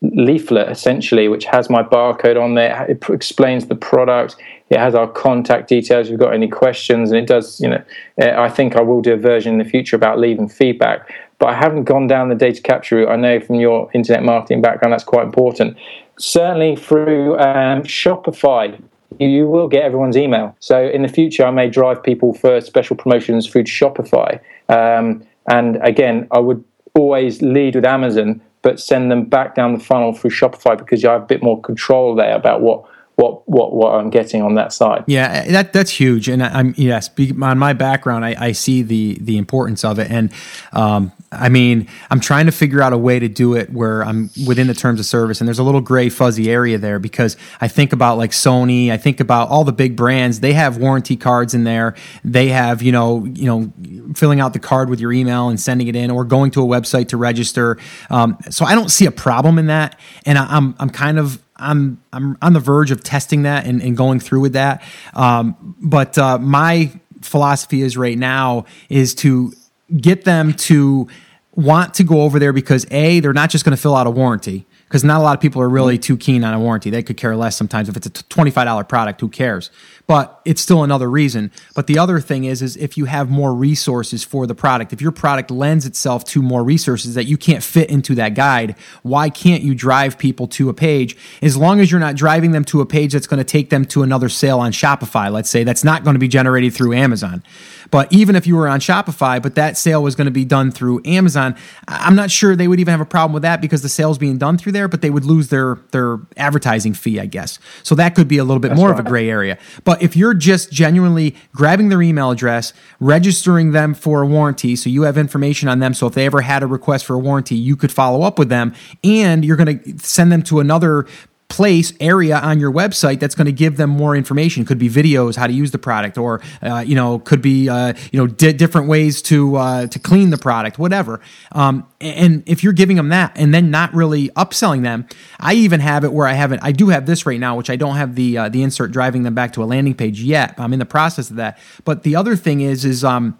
leaflet 0.00 0.70
essentially, 0.70 1.26
which 1.28 1.44
has 1.44 1.68
my 1.68 1.82
barcode 1.82 2.40
on 2.40 2.54
there. 2.54 2.86
It 2.88 3.02
explains 3.10 3.66
the 3.66 3.74
product. 3.74 4.36
It 4.70 4.78
has 4.78 4.94
our 4.94 5.08
contact 5.08 5.68
details. 5.68 6.06
If 6.06 6.12
you've 6.12 6.20
got 6.20 6.34
any 6.34 6.48
questions, 6.48 7.10
and 7.10 7.18
it 7.18 7.26
does. 7.26 7.60
You 7.60 7.70
know, 7.70 7.82
uh, 8.20 8.40
I 8.40 8.48
think 8.48 8.76
I 8.76 8.80
will 8.80 9.00
do 9.00 9.12
a 9.14 9.16
version 9.16 9.54
in 9.54 9.58
the 9.58 9.68
future 9.68 9.96
about 9.96 10.18
leaving 10.18 10.48
feedback. 10.48 11.10
But 11.38 11.50
I 11.50 11.54
haven't 11.54 11.84
gone 11.84 12.06
down 12.06 12.28
the 12.28 12.34
data 12.34 12.60
capture 12.60 12.96
route. 12.96 13.08
I 13.08 13.16
know 13.16 13.40
from 13.40 13.56
your 13.56 13.90
internet 13.94 14.24
marketing 14.24 14.60
background 14.60 14.92
that's 14.92 15.04
quite 15.04 15.24
important. 15.24 15.76
Certainly 16.18 16.76
through 16.76 17.38
um, 17.38 17.82
Shopify, 17.84 18.80
you 19.18 19.46
will 19.46 19.68
get 19.68 19.84
everyone's 19.84 20.16
email. 20.16 20.56
So 20.58 20.88
in 20.88 21.02
the 21.02 21.08
future, 21.08 21.44
I 21.44 21.52
may 21.52 21.68
drive 21.68 22.02
people 22.02 22.34
for 22.34 22.60
special 22.60 22.96
promotions 22.96 23.46
through 23.48 23.64
Shopify. 23.64 24.40
Um, 24.68 25.24
and 25.48 25.76
again, 25.76 26.26
I 26.32 26.40
would 26.40 26.62
always 26.94 27.40
lead 27.40 27.76
with 27.76 27.84
Amazon, 27.84 28.42
but 28.62 28.80
send 28.80 29.10
them 29.10 29.24
back 29.24 29.54
down 29.54 29.74
the 29.74 29.84
funnel 29.84 30.12
through 30.12 30.30
Shopify 30.30 30.76
because 30.76 31.02
you 31.02 31.08
have 31.08 31.22
a 31.22 31.26
bit 31.26 31.42
more 31.42 31.60
control 31.60 32.14
there 32.14 32.34
about 32.34 32.60
what 32.60 32.84
what 33.18 33.48
what 33.48 33.74
what 33.74 33.94
I'm 33.96 34.10
getting 34.10 34.42
on 34.42 34.54
that 34.54 34.72
side. 34.72 35.02
Yeah, 35.08 35.44
that 35.50 35.72
that's 35.72 35.90
huge, 35.90 36.28
and 36.28 36.40
I, 36.40 36.60
I'm 36.60 36.72
yes. 36.76 37.10
On 37.42 37.58
my 37.58 37.72
background, 37.72 38.24
I, 38.24 38.36
I 38.38 38.52
see 38.52 38.82
the 38.82 39.18
the 39.20 39.38
importance 39.38 39.84
of 39.84 39.98
it, 39.98 40.08
and 40.08 40.32
um, 40.72 41.10
I 41.32 41.48
mean, 41.48 41.88
I'm 42.12 42.20
trying 42.20 42.46
to 42.46 42.52
figure 42.52 42.80
out 42.80 42.92
a 42.92 42.98
way 42.98 43.18
to 43.18 43.26
do 43.26 43.56
it 43.56 43.72
where 43.72 44.04
I'm 44.04 44.30
within 44.46 44.68
the 44.68 44.74
terms 44.74 45.00
of 45.00 45.06
service, 45.06 45.40
and 45.40 45.48
there's 45.48 45.58
a 45.58 45.64
little 45.64 45.80
gray 45.80 46.10
fuzzy 46.10 46.48
area 46.48 46.78
there 46.78 47.00
because 47.00 47.36
I 47.60 47.66
think 47.66 47.92
about 47.92 48.18
like 48.18 48.30
Sony, 48.30 48.92
I 48.92 48.96
think 48.98 49.18
about 49.18 49.48
all 49.48 49.64
the 49.64 49.72
big 49.72 49.96
brands. 49.96 50.38
They 50.38 50.52
have 50.52 50.76
warranty 50.76 51.16
cards 51.16 51.54
in 51.54 51.64
there. 51.64 51.96
They 52.22 52.48
have 52.48 52.82
you 52.82 52.92
know 52.92 53.24
you 53.24 53.46
know 53.46 53.72
filling 54.14 54.38
out 54.38 54.52
the 54.52 54.60
card 54.60 54.88
with 54.88 55.00
your 55.00 55.12
email 55.12 55.48
and 55.48 55.58
sending 55.58 55.88
it 55.88 55.96
in, 55.96 56.12
or 56.12 56.24
going 56.24 56.52
to 56.52 56.62
a 56.62 56.66
website 56.66 57.08
to 57.08 57.16
register. 57.16 57.78
Um, 58.10 58.38
so 58.48 58.64
I 58.64 58.76
don't 58.76 58.90
see 58.90 59.06
a 59.06 59.10
problem 59.10 59.58
in 59.58 59.66
that, 59.66 59.98
and 60.24 60.38
I, 60.38 60.46
I'm 60.56 60.76
I'm 60.78 60.90
kind 60.90 61.18
of 61.18 61.42
I'm 61.58 62.00
I'm 62.12 62.36
on 62.40 62.52
the 62.52 62.60
verge 62.60 62.90
of 62.90 63.02
testing 63.02 63.42
that 63.42 63.66
and, 63.66 63.82
and 63.82 63.96
going 63.96 64.20
through 64.20 64.40
with 64.40 64.52
that. 64.52 64.82
Um, 65.14 65.76
but 65.80 66.16
uh, 66.16 66.38
my 66.38 66.92
philosophy 67.22 67.82
is 67.82 67.96
right 67.96 68.16
now 68.18 68.64
is 68.88 69.14
to 69.16 69.52
get 69.96 70.24
them 70.24 70.52
to 70.52 71.08
want 71.54 71.94
to 71.94 72.04
go 72.04 72.22
over 72.22 72.38
there 72.38 72.52
because 72.52 72.86
a 72.90 73.20
they're 73.20 73.32
not 73.32 73.50
just 73.50 73.64
going 73.64 73.76
to 73.76 73.80
fill 73.80 73.96
out 73.96 74.06
a 74.06 74.10
warranty 74.10 74.64
because 74.84 75.02
not 75.02 75.20
a 75.20 75.22
lot 75.24 75.36
of 75.36 75.40
people 75.40 75.60
are 75.60 75.68
really 75.68 75.98
too 75.98 76.16
keen 76.16 76.44
on 76.44 76.54
a 76.54 76.60
warranty. 76.60 76.90
They 76.90 77.02
could 77.02 77.16
care 77.16 77.36
less 77.36 77.56
sometimes 77.56 77.88
if 77.88 77.96
it's 77.96 78.06
a 78.06 78.10
twenty-five 78.10 78.64
dollar 78.64 78.84
product. 78.84 79.20
Who 79.20 79.28
cares? 79.28 79.70
But 80.08 80.40
it's 80.46 80.62
still 80.62 80.82
another 80.82 81.10
reason. 81.10 81.52
But 81.74 81.86
the 81.86 81.98
other 81.98 82.18
thing 82.18 82.44
is, 82.44 82.62
is 82.62 82.78
if 82.78 82.96
you 82.96 83.04
have 83.04 83.28
more 83.28 83.54
resources 83.54 84.24
for 84.24 84.46
the 84.46 84.54
product, 84.54 84.94
if 84.94 85.02
your 85.02 85.12
product 85.12 85.50
lends 85.50 85.84
itself 85.84 86.24
to 86.26 86.40
more 86.40 86.64
resources 86.64 87.14
that 87.14 87.26
you 87.26 87.36
can't 87.36 87.62
fit 87.62 87.90
into 87.90 88.14
that 88.14 88.30
guide, 88.34 88.74
why 89.02 89.28
can't 89.28 89.62
you 89.62 89.74
drive 89.74 90.18
people 90.18 90.48
to 90.48 90.70
a 90.70 90.74
page? 90.74 91.14
As 91.42 91.58
long 91.58 91.78
as 91.78 91.90
you're 91.90 92.00
not 92.00 92.16
driving 92.16 92.52
them 92.52 92.64
to 92.64 92.80
a 92.80 92.86
page 92.86 93.12
that's 93.12 93.26
going 93.26 93.38
to 93.38 93.44
take 93.44 93.68
them 93.68 93.84
to 93.84 94.02
another 94.02 94.30
sale 94.30 94.60
on 94.60 94.72
Shopify, 94.72 95.30
let's 95.30 95.50
say 95.50 95.62
that's 95.62 95.84
not 95.84 96.04
going 96.04 96.14
to 96.14 96.20
be 96.20 96.26
generated 96.26 96.72
through 96.72 96.94
Amazon. 96.94 97.42
But 97.90 98.12
even 98.12 98.36
if 98.36 98.46
you 98.46 98.56
were 98.56 98.68
on 98.68 98.80
Shopify, 98.80 99.40
but 99.42 99.54
that 99.54 99.76
sale 99.76 100.02
was 100.02 100.14
going 100.14 100.26
to 100.26 100.30
be 100.30 100.44
done 100.44 100.70
through 100.70 101.02
Amazon, 101.04 101.56
I'm 101.86 102.14
not 102.14 102.30
sure 102.30 102.54
they 102.54 102.68
would 102.68 102.80
even 102.80 102.92
have 102.92 103.00
a 103.00 103.06
problem 103.06 103.32
with 103.32 103.42
that 103.42 103.60
because 103.60 103.82
the 103.82 103.88
sale's 103.88 104.18
being 104.18 104.38
done 104.38 104.58
through 104.58 104.72
there, 104.72 104.88
but 104.88 105.02
they 105.02 105.10
would 105.10 105.24
lose 105.24 105.48
their 105.48 105.78
their 105.92 106.18
advertising 106.36 106.94
fee, 106.94 107.20
I 107.20 107.26
guess. 107.26 107.58
So 107.82 107.94
that 107.94 108.14
could 108.14 108.28
be 108.28 108.38
a 108.38 108.44
little 108.44 108.60
bit 108.60 108.74
more 108.74 108.90
of 108.90 108.98
a 108.98 109.02
gray 109.02 109.28
area. 109.30 109.58
But 109.84 110.02
if 110.02 110.16
you're 110.16 110.34
just 110.34 110.70
genuinely 110.70 111.34
grabbing 111.52 111.88
their 111.88 112.02
email 112.02 112.30
address, 112.30 112.72
registering 113.00 113.72
them 113.72 113.94
for 113.94 114.22
a 114.22 114.26
warranty, 114.26 114.76
so 114.76 114.90
you 114.90 115.02
have 115.02 115.16
information 115.18 115.68
on 115.68 115.78
them, 115.78 115.94
so 115.94 116.06
if 116.06 116.14
they 116.14 116.26
ever 116.26 116.42
had 116.42 116.62
a 116.62 116.66
request 116.66 117.06
for 117.06 117.14
a 117.14 117.18
warranty, 117.18 117.54
you 117.54 117.76
could 117.76 117.92
follow 117.92 118.22
up 118.22 118.38
with 118.38 118.48
them, 118.48 118.74
and 119.02 119.44
you're 119.44 119.56
going 119.56 119.78
to 119.78 119.98
send 119.98 120.30
them 120.30 120.42
to 120.42 120.60
another 120.60 121.06
place 121.48 121.94
area 121.98 122.38
on 122.38 122.60
your 122.60 122.70
website 122.70 123.18
that's 123.20 123.34
going 123.34 123.46
to 123.46 123.52
give 123.52 123.78
them 123.78 123.88
more 123.88 124.14
information. 124.14 124.64
Could 124.64 124.78
be 124.78 124.90
videos 124.90 125.36
how 125.36 125.46
to 125.46 125.52
use 125.52 125.70
the 125.70 125.78
product 125.78 126.18
or 126.18 126.42
uh, 126.62 126.84
you 126.86 126.94
know 126.94 127.18
could 127.18 127.40
be 127.40 127.68
uh, 127.68 127.94
you 128.12 128.20
know 128.20 128.26
di- 128.26 128.52
different 128.52 128.88
ways 128.88 129.22
to 129.22 129.56
uh, 129.56 129.86
to 129.86 129.98
clean 129.98 130.30
the 130.30 130.38
product 130.38 130.78
whatever. 130.78 131.20
Um, 131.52 131.86
and 132.00 132.42
if 132.46 132.62
you're 132.62 132.74
giving 132.74 132.96
them 132.96 133.08
that 133.08 133.32
and 133.34 133.52
then 133.52 133.70
not 133.70 133.92
really 133.92 134.28
upselling 134.30 134.82
them 134.82 135.04
i 135.40 135.54
even 135.54 135.80
have 135.80 136.04
it 136.04 136.12
where 136.12 136.28
i 136.28 136.32
haven't 136.32 136.62
i 136.62 136.70
do 136.70 136.90
have 136.90 137.06
this 137.06 137.26
right 137.26 137.40
now 137.40 137.56
which 137.56 137.70
i 137.70 137.74
don't 137.74 137.96
have 137.96 138.14
the 138.14 138.38
uh, 138.38 138.48
the 138.48 138.62
insert 138.62 138.92
driving 138.92 139.24
them 139.24 139.34
back 139.34 139.52
to 139.52 139.64
a 139.64 139.66
landing 139.66 139.94
page 139.94 140.22
yet 140.22 140.54
i'm 140.58 140.72
in 140.72 140.78
the 140.78 140.86
process 140.86 141.28
of 141.28 141.36
that. 141.36 141.58
But 141.84 142.04
the 142.04 142.14
other 142.14 142.36
thing 142.36 142.60
is 142.60 142.84
is 142.84 143.02
um 143.02 143.38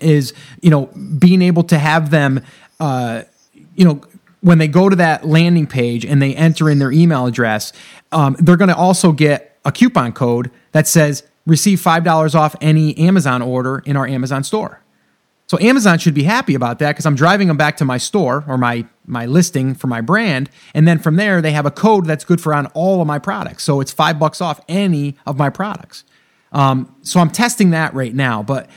is 0.00 0.32
you 0.62 0.70
know 0.70 0.86
being 1.18 1.42
able 1.42 1.64
to 1.64 1.78
have 1.78 2.10
them 2.10 2.42
uh 2.80 3.22
you 3.76 3.84
know, 3.84 4.00
when 4.46 4.58
they 4.58 4.68
go 4.68 4.88
to 4.88 4.94
that 4.94 5.26
landing 5.26 5.66
page 5.66 6.04
and 6.04 6.22
they 6.22 6.32
enter 6.36 6.70
in 6.70 6.78
their 6.78 6.92
email 6.92 7.26
address, 7.26 7.72
um, 8.12 8.36
they're 8.38 8.56
going 8.56 8.68
to 8.68 8.76
also 8.76 9.10
get 9.10 9.58
a 9.64 9.72
coupon 9.72 10.12
code 10.12 10.52
that 10.70 10.86
says 10.86 11.24
receive 11.46 11.80
$5 11.80 12.34
off 12.36 12.54
any 12.60 12.96
Amazon 12.96 13.42
order 13.42 13.82
in 13.84 13.96
our 13.96 14.06
Amazon 14.06 14.44
store. 14.44 14.80
So 15.48 15.58
Amazon 15.58 15.98
should 15.98 16.14
be 16.14 16.22
happy 16.22 16.54
about 16.54 16.78
that 16.78 16.92
because 16.92 17.06
I'm 17.06 17.16
driving 17.16 17.48
them 17.48 17.56
back 17.56 17.76
to 17.78 17.84
my 17.84 17.98
store 17.98 18.44
or 18.46 18.56
my 18.56 18.86
my 19.04 19.26
listing 19.26 19.74
for 19.74 19.86
my 19.86 20.00
brand, 20.00 20.50
and 20.74 20.86
then 20.86 20.98
from 20.98 21.14
there 21.14 21.40
they 21.40 21.52
have 21.52 21.66
a 21.66 21.70
code 21.70 22.04
that's 22.04 22.24
good 22.24 22.40
for 22.40 22.52
on 22.52 22.66
all 22.66 23.00
of 23.00 23.06
my 23.06 23.20
products. 23.20 23.62
So 23.62 23.80
it's 23.80 23.92
five 23.92 24.18
bucks 24.18 24.40
off 24.40 24.60
any 24.68 25.16
of 25.24 25.38
my 25.38 25.50
products. 25.50 26.02
Um, 26.50 26.94
so 27.02 27.20
I'm 27.20 27.30
testing 27.30 27.70
that 27.70 27.94
right 27.94 28.14
now, 28.14 28.42
but 28.42 28.68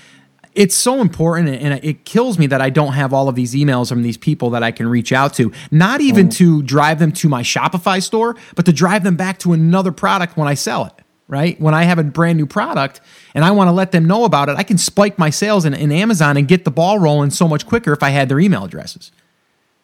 it's 0.60 0.76
so 0.76 1.00
important 1.00 1.48
and 1.48 1.80
it 1.86 2.04
kills 2.04 2.38
me 2.38 2.46
that 2.48 2.60
I 2.60 2.70
don't 2.70 2.92
have 2.92 3.14
all 3.14 3.30
of 3.30 3.36
these 3.36 3.56
emails 3.56 3.88
from 3.88 4.04
these 4.04 4.18
people 4.18 4.50
that 4.50 4.62
I 4.62 4.72
can 4.72 4.90
reach 4.90 5.14
out 5.14 5.34
to. 5.36 5.54
Not 5.72 6.02
even 6.02 6.28
mm. 6.28 6.34
to 6.34 6.62
drive 6.64 7.00
them 7.00 7.14
to 7.14 7.30
my 7.30 7.44
Shopify 7.44 8.04
store, 8.04 8.36
but 8.56 8.66
to 8.66 8.74
drive 8.74 9.06
them 9.06 9.16
back 9.16 9.40
to 9.40 9.54
another 9.54 9.94
product 9.94 10.36
when 10.36 10.50
I 10.50 10.54
sell 10.54 10.86
it 10.86 10.94
right? 11.30 11.62
When 11.62 11.76
I 11.76 11.84
have 11.84 12.00
a 12.00 12.04
brand 12.04 12.40
new 12.40 12.48
product 12.48 13.02
and 13.36 13.46
I 13.46 13.52
want 13.52 13.68
to 13.68 13.72
let 13.72 13.92
them 13.92 14.06
know 14.06 14.24
about 14.24 14.50
it, 14.50 14.58
I 14.58 14.64
can 14.64 14.80
spike 14.80 15.20
my 15.20 15.30
sales 15.30 15.64
in, 15.64 15.76
in 15.76 15.92
Amazon 15.92 16.38
and 16.38 16.48
get 16.48 16.66
the 16.66 16.72
ball 16.72 16.98
rolling 16.98 17.30
so 17.30 17.48
much 17.48 17.68
quicker 17.68 17.94
if 17.94 18.02
I 18.02 18.10
had 18.10 18.30
their 18.30 18.40
email 18.40 18.66
addresses. 18.66 19.12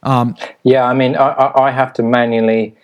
Um, 0.02 0.36
yeah, 0.64 0.86
I 0.86 0.96
mean, 0.96 1.16
I, 1.16 1.52
I 1.56 1.70
have 1.70 1.94
to 1.94 2.04
manually 2.04 2.76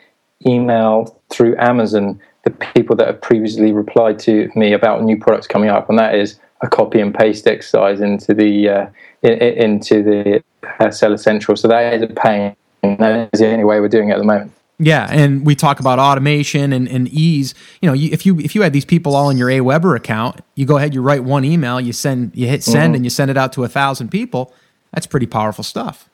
email 0.46 1.20
through 1.30 1.56
Amazon 1.58 2.22
the 2.44 2.52
people 2.52 2.96
that 2.98 3.08
have 3.08 3.20
previously 3.20 3.72
replied 3.72 4.20
to 4.20 4.52
me 4.56 4.74
about 4.74 5.04
new 5.04 5.18
products 5.18 5.48
coming 5.48 5.70
up, 5.70 5.90
and 5.90 5.98
that 5.98 6.14
is 6.14 6.40
a 6.62 6.68
copy 6.68 7.00
and 7.00 7.14
paste 7.14 7.48
exercise 7.48 8.02
into 8.02 8.34
the 8.34 8.70
uh, 8.70 8.90
into 9.24 10.04
the 10.04 10.44
uh, 10.80 10.92
Seller 10.92 11.18
Central. 11.18 11.56
So 11.56 11.68
that 11.68 11.94
is 11.94 12.02
a 12.02 12.08
pain. 12.08 12.56
That 12.82 13.30
is 13.34 13.40
the 13.40 13.52
only 13.52 13.64
way 13.64 13.80
we're 13.80 13.88
doing 13.88 14.10
it 14.10 14.14
at 14.14 14.18
the 14.18 14.24
moment. 14.24 14.52
Yeah, 14.84 15.08
and 15.12 15.46
we 15.46 15.56
talk 15.56 15.80
about 15.80 16.00
automation 16.00 16.74
and, 16.74 16.88
and 16.88 17.08
ease. 17.10 17.54
You 17.82 17.88
know, 17.88 17.94
you, 17.94 18.10
if 18.12 18.26
you 18.26 18.40
if 18.40 18.56
you 18.56 18.64
had 18.64 18.74
these 18.74 18.86
people 18.86 19.16
all 19.16 19.30
in 19.30 19.38
your 19.38 19.50
AWeber 19.50 19.96
account, 19.96 20.42
you 20.56 20.66
go 20.66 20.78
ahead, 20.78 20.96
you 20.96 21.04
write 21.04 21.24
one 21.24 21.46
email, 21.46 21.80
you 21.80 21.94
send, 21.94 22.36
you 22.36 22.48
hit 22.48 22.64
send, 22.64 22.78
mm-hmm. 22.78 22.96
and 22.96 23.04
you 23.04 23.12
send 23.12 23.30
it 23.30 23.38
out 23.38 23.54
to 23.54 23.64
a 23.64 23.68
thousand 23.68 24.10
people. 24.10 24.54
That's 24.92 25.06
pretty 25.06 25.28
powerful 25.28 25.64
stuff. 25.64 26.10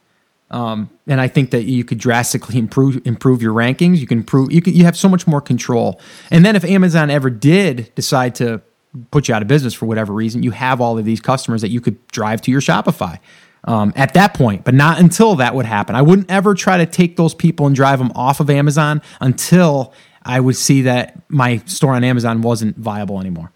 Um, 0.51 0.89
and 1.07 1.19
I 1.21 1.29
think 1.29 1.51
that 1.51 1.63
you 1.63 1.83
could 1.85 1.97
drastically 1.97 2.57
improve 2.57 3.05
improve 3.05 3.41
your 3.41 3.53
rankings. 3.53 3.99
You 3.99 4.07
can 4.07 4.19
improve. 4.19 4.51
You 4.51 4.61
can 4.61 4.73
you 4.73 4.83
have 4.83 4.97
so 4.97 5.07
much 5.07 5.27
more 5.27 5.39
control. 5.39 6.01
And 6.29 6.45
then 6.45 6.57
if 6.57 6.65
Amazon 6.65 7.09
ever 7.09 7.29
did 7.29 7.93
decide 7.95 8.35
to 8.35 8.61
put 9.11 9.27
you 9.27 9.35
out 9.35 9.41
of 9.41 9.47
business 9.47 9.73
for 9.73 9.85
whatever 9.85 10.13
reason, 10.13 10.43
you 10.43 10.51
have 10.51 10.81
all 10.81 10.97
of 10.97 11.05
these 11.05 11.21
customers 11.21 11.61
that 11.61 11.69
you 11.69 11.81
could 11.81 12.05
drive 12.07 12.41
to 12.41 12.51
your 12.51 12.61
Shopify 12.61 13.19
um, 13.65 13.93
at 13.95 14.13
that 14.13 14.33
point, 14.33 14.63
but 14.63 14.73
not 14.73 14.99
until 14.99 15.35
that 15.35 15.53
would 15.53 15.65
happen. 15.65 15.95
I 15.95 16.01
wouldn't 16.01 16.31
ever 16.31 16.53
try 16.53 16.77
to 16.77 16.85
take 16.85 17.17
those 17.17 17.33
people 17.33 17.67
and 17.67 17.75
drive 17.75 17.99
them 17.99 18.11
off 18.15 18.39
of 18.39 18.49
Amazon 18.49 19.01
until 19.19 19.93
I 20.23 20.39
would 20.39 20.55
see 20.55 20.83
that 20.83 21.19
my 21.29 21.57
store 21.65 21.93
on 21.93 22.03
Amazon 22.03 22.41
wasn't 22.41 22.77
viable 22.77 23.19
anymore. 23.19 23.51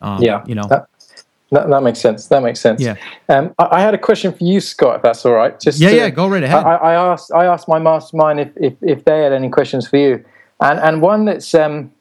Um, 0.00 0.22
yeah, 0.22 0.44
you 0.46 0.54
know. 0.54 0.64
That, 0.68 0.88
that, 1.50 1.68
that, 1.68 1.82
makes 1.82 1.98
sense. 1.98 2.26
That 2.28 2.42
makes 2.42 2.60
sense. 2.60 2.80
Yeah. 2.80 2.96
Um, 3.28 3.54
I, 3.58 3.68
I, 3.72 3.80
had 3.80 3.92
a 3.92 3.98
question 3.98 4.32
for 4.32 4.44
you, 4.44 4.60
Scott. 4.60 4.96
If 4.96 5.02
that's 5.02 5.26
all 5.26 5.32
right. 5.32 5.58
Just 5.58 5.80
yeah, 5.80 5.90
to, 5.90 5.96
yeah. 5.96 6.10
Go 6.10 6.28
right 6.28 6.42
ahead. 6.42 6.64
I, 6.64 6.76
I, 6.76 6.94
asked 6.94 7.32
I 7.32 7.46
asked 7.46 7.66
my 7.66 7.78
mastermind 7.78 8.40
if, 8.40 8.50
if, 8.56 8.74
if 8.82 9.04
they 9.04 9.22
had 9.22 9.32
any 9.32 9.50
questions 9.50 9.88
for 9.88 9.96
you, 9.96 10.24
and 10.60 10.78
and 10.78 11.02
one 11.02 11.24
that's 11.24 11.54
um, 11.54 11.92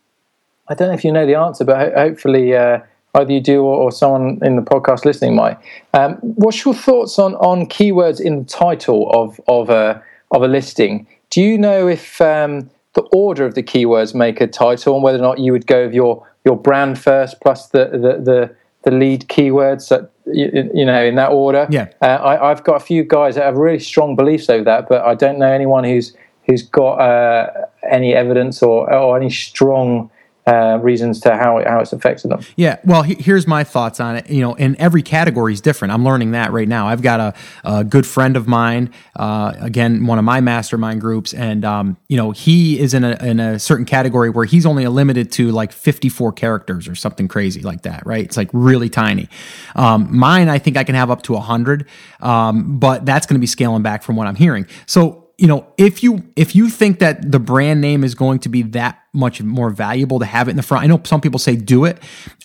I 0.70 0.76
don't 0.76 0.90
know 0.90 0.94
if 0.94 1.04
you 1.04 1.12
know 1.12 1.26
the 1.26 1.36
answer, 1.36 1.66
but 1.66 1.78
ho- 1.78 1.94
hopefully 1.96 2.56
uh, 2.56 2.80
either 3.16 3.32
you 3.32 3.42
do 3.42 3.64
or, 3.64 3.76
or, 3.76 3.92
someone 3.92 4.40
in 4.44 4.56
the 4.56 4.62
podcast 4.62 5.04
listening 5.04 5.36
might. 5.36 5.58
Um, 5.94 6.16
what's 6.22 6.64
your 6.64 6.76
thoughts 6.76 7.18
on 7.18 7.36
on 7.36 7.66
keywords 7.66 8.22
in 8.22 8.40
the 8.40 8.46
title 8.46 9.10
of 9.12 9.40
of 9.48 9.70
a 9.70 10.02
of 10.32 10.44
a 10.44 10.48
listing? 10.48 11.08
Do 11.32 11.42
you 11.42 11.58
know 11.58 11.88
if 11.88 12.22
um, 12.22 12.70
the 12.94 13.02
order 13.12 13.46
of 13.46 13.56
the 13.56 13.64
keywords 13.64 14.14
make 14.14 14.42
a 14.42 14.48
title, 14.48 14.94
and 14.96 15.04
whether 15.04 15.18
or 15.18 15.22
not 15.22 15.40
you 15.40 15.52
would 15.52 15.66
go 15.66 15.86
with 15.86 15.94
your 15.94 16.26
your 16.46 16.56
brand 16.56 17.00
first 17.00 17.42
plus 17.42 17.68
the 17.70 17.86
the 17.86 18.22
the, 18.24 18.56
the 18.84 18.92
lead 18.92 19.28
keywords 19.28 19.90
that 19.90 20.12
you, 20.26 20.70
you, 20.74 20.86
know 20.86 21.04
in 21.04 21.16
that 21.16 21.32
order? 21.32 21.68
Yeah, 21.70 21.90
uh, 22.02 22.38
I, 22.42 22.50
have 22.50 22.64
got 22.64 22.76
a 22.76 22.80
few 22.80 23.04
guys 23.04 23.36
that 23.36 23.44
have 23.44 23.58
really 23.58 23.80
strong 23.80 24.16
beliefs 24.16 24.50
over 24.50 24.64
that, 24.66 24.88
but 24.88 25.02
I 25.02 25.16
don't 25.16 25.40
know 25.40 25.52
anyone 25.52 25.84
who's 25.84 26.16
who's 26.46 26.62
got 26.62 26.94
uh, 26.96 27.66
any 27.90 28.14
evidence 28.14 28.62
or 28.62 28.92
or 28.94 29.18
any 29.18 29.32
strong 29.32 30.12
uh, 30.50 30.78
reasons 30.78 31.20
to 31.20 31.36
how 31.36 31.64
how 31.66 31.80
it's 31.80 31.94
affected 31.94 32.32
them. 32.32 32.42
Yeah, 32.56 32.78
well, 32.84 33.04
he, 33.04 33.14
here's 33.16 33.46
my 33.46 33.64
thoughts 33.64 34.00
on 34.00 34.16
it. 34.16 34.30
You 34.30 34.42
know, 34.42 34.56
and 34.56 34.76
every 34.78 35.04
category 35.04 35.54
is 35.54 35.62
different. 35.62 35.94
I'm 35.94 36.04
learning 36.04 36.32
that 36.32 36.52
right 36.52 36.68
now. 36.68 36.88
I've 36.88 37.02
got 37.02 37.20
a, 37.20 37.34
a 37.64 37.84
good 37.84 38.08
friend 38.08 38.36
of 38.36 38.48
mine, 38.48 38.92
uh, 39.16 39.54
again, 39.60 40.06
one 40.08 40.18
of 40.18 40.26
my 40.26 40.42
mastermind 40.42 41.02
groups, 41.02 41.34
and 41.34 41.64
um, 41.64 41.98
you 42.08 42.18
know, 42.18 42.32
he 42.32 42.80
is 42.80 42.94
in 42.94 43.04
a 43.04 43.24
in 43.24 43.40
a 43.40 43.60
certain 43.60 43.86
category 43.86 44.30
where 44.30 44.46
he's 44.46 44.66
only 44.66 44.88
limited 44.88 45.32
to 45.34 45.52
like 45.52 45.72
54 45.72 46.34
characters 46.34 46.88
or 46.88 46.96
something 46.96 47.28
crazy 47.28 47.62
like 47.62 47.84
that. 47.84 48.06
Right? 48.06 48.26
It's 48.26 48.38
like 48.38 48.50
really 48.54 48.90
tiny. 48.90 49.30
Um, 49.76 50.18
mine, 50.18 50.50
I 50.50 50.58
think 50.58 50.78
I 50.78 50.84
can 50.84 50.96
have 50.96 51.12
up 51.12 51.22
to 51.24 51.34
100, 51.34 51.86
um, 52.22 52.80
but 52.80 53.06
that's 53.06 53.28
going 53.28 53.36
to 53.36 53.40
be 53.40 53.48
scaling 53.48 53.84
back 53.84 54.02
from 54.02 54.16
what 54.16 54.28
I'm 54.28 54.36
hearing. 54.36 54.66
So 54.88 55.29
you 55.40 55.48
know, 55.48 55.66
if 55.78 56.04
you 56.04 56.22
if 56.36 56.54
you 56.54 56.70
think 56.70 57.00
that 57.00 57.32
the 57.32 57.40
brand 57.40 57.80
name 57.80 58.04
is 58.04 58.14
going 58.14 58.40
to 58.40 58.50
be 58.50 58.62
that 58.62 59.00
much 59.14 59.42
more 59.42 59.70
valuable 59.70 60.20
to 60.20 60.26
have 60.26 60.50
it 60.50 60.52
in 60.52 60.58
the 60.58 60.64
front, 60.64 60.84
I 60.84 60.88
know 60.88 61.02
some 61.06 61.22
people 61.22 61.40
say 61.40 61.56
do 61.56 61.86
it. 61.86 61.98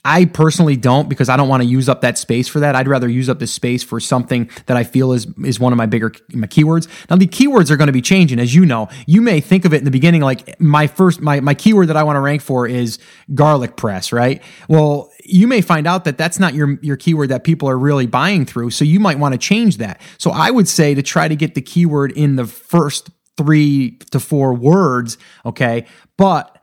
I 0.04 0.26
personally 0.26 0.76
don't 0.76 1.08
because 1.08 1.28
I 1.28 1.36
don't 1.36 1.48
want 1.48 1.64
to 1.64 1.68
use 1.68 1.88
up 1.88 2.02
that 2.02 2.18
space 2.18 2.46
for 2.46 2.60
that. 2.60 2.76
I'd 2.76 2.86
rather 2.86 3.08
use 3.08 3.28
up 3.28 3.40
the 3.40 3.48
space 3.48 3.82
for 3.82 3.98
something 3.98 4.48
that 4.66 4.76
I 4.76 4.84
feel 4.84 5.10
is 5.10 5.26
is 5.44 5.58
one 5.58 5.72
of 5.72 5.76
my 5.76 5.86
bigger 5.86 6.12
my 6.32 6.46
keywords. 6.46 6.86
Now 7.10 7.16
the 7.16 7.26
keywords 7.26 7.72
are 7.72 7.76
going 7.76 7.88
to 7.88 7.92
be 7.92 8.00
changing, 8.00 8.38
as 8.38 8.54
you 8.54 8.64
know. 8.64 8.88
You 9.06 9.22
may 9.22 9.40
think 9.40 9.64
of 9.64 9.74
it 9.74 9.78
in 9.78 9.84
the 9.84 9.90
beginning 9.90 10.22
like 10.22 10.60
my 10.60 10.86
first 10.86 11.20
my 11.20 11.40
my 11.40 11.54
keyword 11.54 11.88
that 11.88 11.96
I 11.96 12.04
want 12.04 12.14
to 12.14 12.20
rank 12.20 12.42
for 12.42 12.68
is 12.68 13.00
garlic 13.34 13.76
press, 13.76 14.12
right? 14.12 14.40
Well, 14.68 15.10
you 15.24 15.46
may 15.46 15.60
find 15.60 15.86
out 15.86 16.04
that 16.04 16.18
that's 16.18 16.38
not 16.38 16.54
your 16.54 16.78
your 16.82 16.96
keyword 16.96 17.30
that 17.30 17.44
people 17.44 17.68
are 17.68 17.78
really 17.78 18.06
buying 18.06 18.44
through. 18.44 18.70
So 18.70 18.84
you 18.84 19.00
might 19.00 19.18
want 19.18 19.32
to 19.32 19.38
change 19.38 19.78
that. 19.78 20.00
So 20.18 20.30
i 20.30 20.50
would 20.50 20.68
say 20.68 20.94
to 20.94 21.02
try 21.02 21.28
to 21.28 21.36
get 21.36 21.54
the 21.54 21.62
keyword 21.62 22.12
in 22.12 22.36
the 22.36 22.46
first 22.46 23.10
3 23.36 23.98
to 24.10 24.20
4 24.20 24.54
words 24.54 25.18
okay? 25.44 25.86
But 26.16 26.54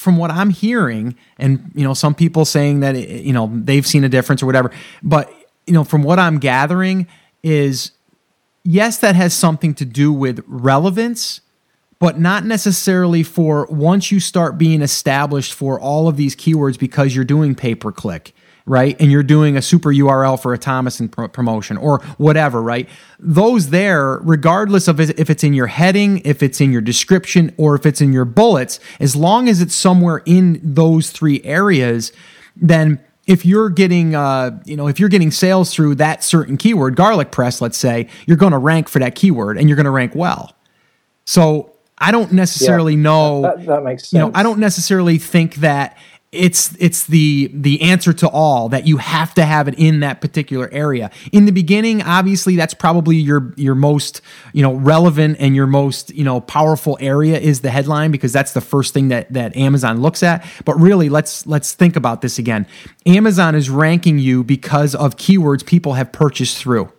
from 0.00 0.16
what 0.16 0.30
i'm 0.30 0.48
hearing 0.48 1.14
and 1.38 1.70
you 1.74 1.84
know 1.84 1.92
some 1.92 2.14
people 2.14 2.46
saying 2.46 2.80
that 2.80 2.96
you 2.96 3.34
know 3.34 3.50
they've 3.52 3.86
seen 3.86 4.02
a 4.02 4.08
difference 4.08 4.42
or 4.42 4.46
whatever 4.46 4.70
but 5.02 5.30
you 5.66 5.74
know 5.74 5.84
from 5.84 6.02
what 6.02 6.18
i'm 6.18 6.38
gathering 6.38 7.06
is 7.42 7.92
yes 8.64 8.96
that 8.96 9.14
has 9.14 9.34
something 9.34 9.74
to 9.74 9.84
do 9.84 10.10
with 10.10 10.42
relevance 10.46 11.42
but 12.00 12.18
not 12.18 12.44
necessarily 12.44 13.22
for 13.22 13.66
once 13.66 14.10
you 14.10 14.18
start 14.18 14.58
being 14.58 14.82
established 14.82 15.52
for 15.52 15.78
all 15.78 16.08
of 16.08 16.16
these 16.16 16.34
keywords 16.34 16.78
because 16.78 17.14
you're 17.14 17.26
doing 17.26 17.54
pay 17.54 17.74
per 17.74 17.92
click, 17.92 18.34
right? 18.64 18.96
And 18.98 19.12
you're 19.12 19.22
doing 19.22 19.56
a 19.56 19.62
super 19.62 19.90
URL 19.90 20.40
for 20.40 20.54
a 20.54 20.58
Tomoson 20.58 21.32
promotion 21.32 21.76
or 21.76 22.00
whatever, 22.16 22.62
right? 22.62 22.88
Those 23.18 23.68
there, 23.68 24.18
regardless 24.22 24.88
of 24.88 24.98
if 24.98 25.28
it's 25.28 25.44
in 25.44 25.52
your 25.52 25.66
heading, 25.66 26.22
if 26.24 26.42
it's 26.42 26.58
in 26.58 26.72
your 26.72 26.80
description, 26.80 27.54
or 27.58 27.74
if 27.74 27.84
it's 27.84 28.00
in 28.00 28.14
your 28.14 28.24
bullets, 28.24 28.80
as 28.98 29.14
long 29.14 29.46
as 29.46 29.60
it's 29.60 29.74
somewhere 29.74 30.22
in 30.24 30.58
those 30.62 31.10
three 31.10 31.42
areas, 31.44 32.12
then 32.56 32.98
if 33.26 33.44
you're 33.44 33.68
getting 33.68 34.14
uh, 34.14 34.58
you 34.64 34.74
know 34.74 34.88
if 34.88 34.98
you're 34.98 35.10
getting 35.10 35.30
sales 35.30 35.74
through 35.74 35.96
that 35.96 36.24
certain 36.24 36.56
keyword 36.56 36.96
garlic 36.96 37.30
press 37.30 37.60
let's 37.60 37.78
say 37.78 38.08
you're 38.26 38.38
going 38.38 38.50
to 38.52 38.58
rank 38.58 38.88
for 38.88 38.98
that 38.98 39.14
keyword 39.14 39.56
and 39.56 39.68
you're 39.68 39.76
going 39.76 39.84
to 39.84 39.90
rank 39.90 40.14
well 40.14 40.56
so 41.24 41.70
I 42.00 42.12
don't 42.12 42.32
necessarily 42.32 42.94
yeah, 42.94 43.02
know. 43.02 43.42
That, 43.42 43.66
that, 43.66 43.82
makes 43.84 44.04
sense. 44.04 44.12
You 44.12 44.18
know, 44.20 44.30
I 44.34 44.42
don't 44.42 44.58
necessarily 44.58 45.18
think 45.18 45.56
that 45.56 45.98
it's 46.32 46.76
it's 46.78 47.06
the 47.06 47.50
the 47.52 47.82
answer 47.82 48.12
to 48.12 48.28
all 48.28 48.68
that 48.68 48.86
you 48.86 48.98
have 48.98 49.34
to 49.34 49.44
have 49.44 49.66
it 49.66 49.74
in 49.78 50.00
that 50.00 50.20
particular 50.20 50.68
area. 50.72 51.10
In 51.32 51.44
the 51.44 51.50
beginning, 51.50 52.02
obviously, 52.02 52.54
that's 52.54 52.72
probably 52.72 53.16
your 53.16 53.52
your 53.56 53.74
most 53.74 54.20
you 54.52 54.62
know 54.62 54.74
relevant 54.74 55.38
and 55.40 55.56
your 55.56 55.66
most 55.66 56.14
you 56.14 56.22
know 56.22 56.40
powerful 56.40 56.96
area 57.00 57.38
is 57.38 57.62
the 57.62 57.70
headline 57.70 58.12
because 58.12 58.32
that's 58.32 58.52
the 58.52 58.60
first 58.60 58.94
thing 58.94 59.08
that 59.08 59.32
that 59.32 59.56
Amazon 59.56 60.00
looks 60.00 60.22
at. 60.22 60.46
But 60.64 60.74
really, 60.80 61.08
let's 61.08 61.46
let's 61.46 61.74
think 61.74 61.96
about 61.96 62.22
this 62.22 62.38
again. 62.38 62.66
Amazon 63.06 63.56
is 63.56 63.68
ranking 63.68 64.20
you 64.20 64.44
because 64.44 64.94
of 64.94 65.16
keywords 65.16 65.66
people 65.66 65.94
have 65.94 66.12
purchased 66.12 66.58
through. 66.58 66.92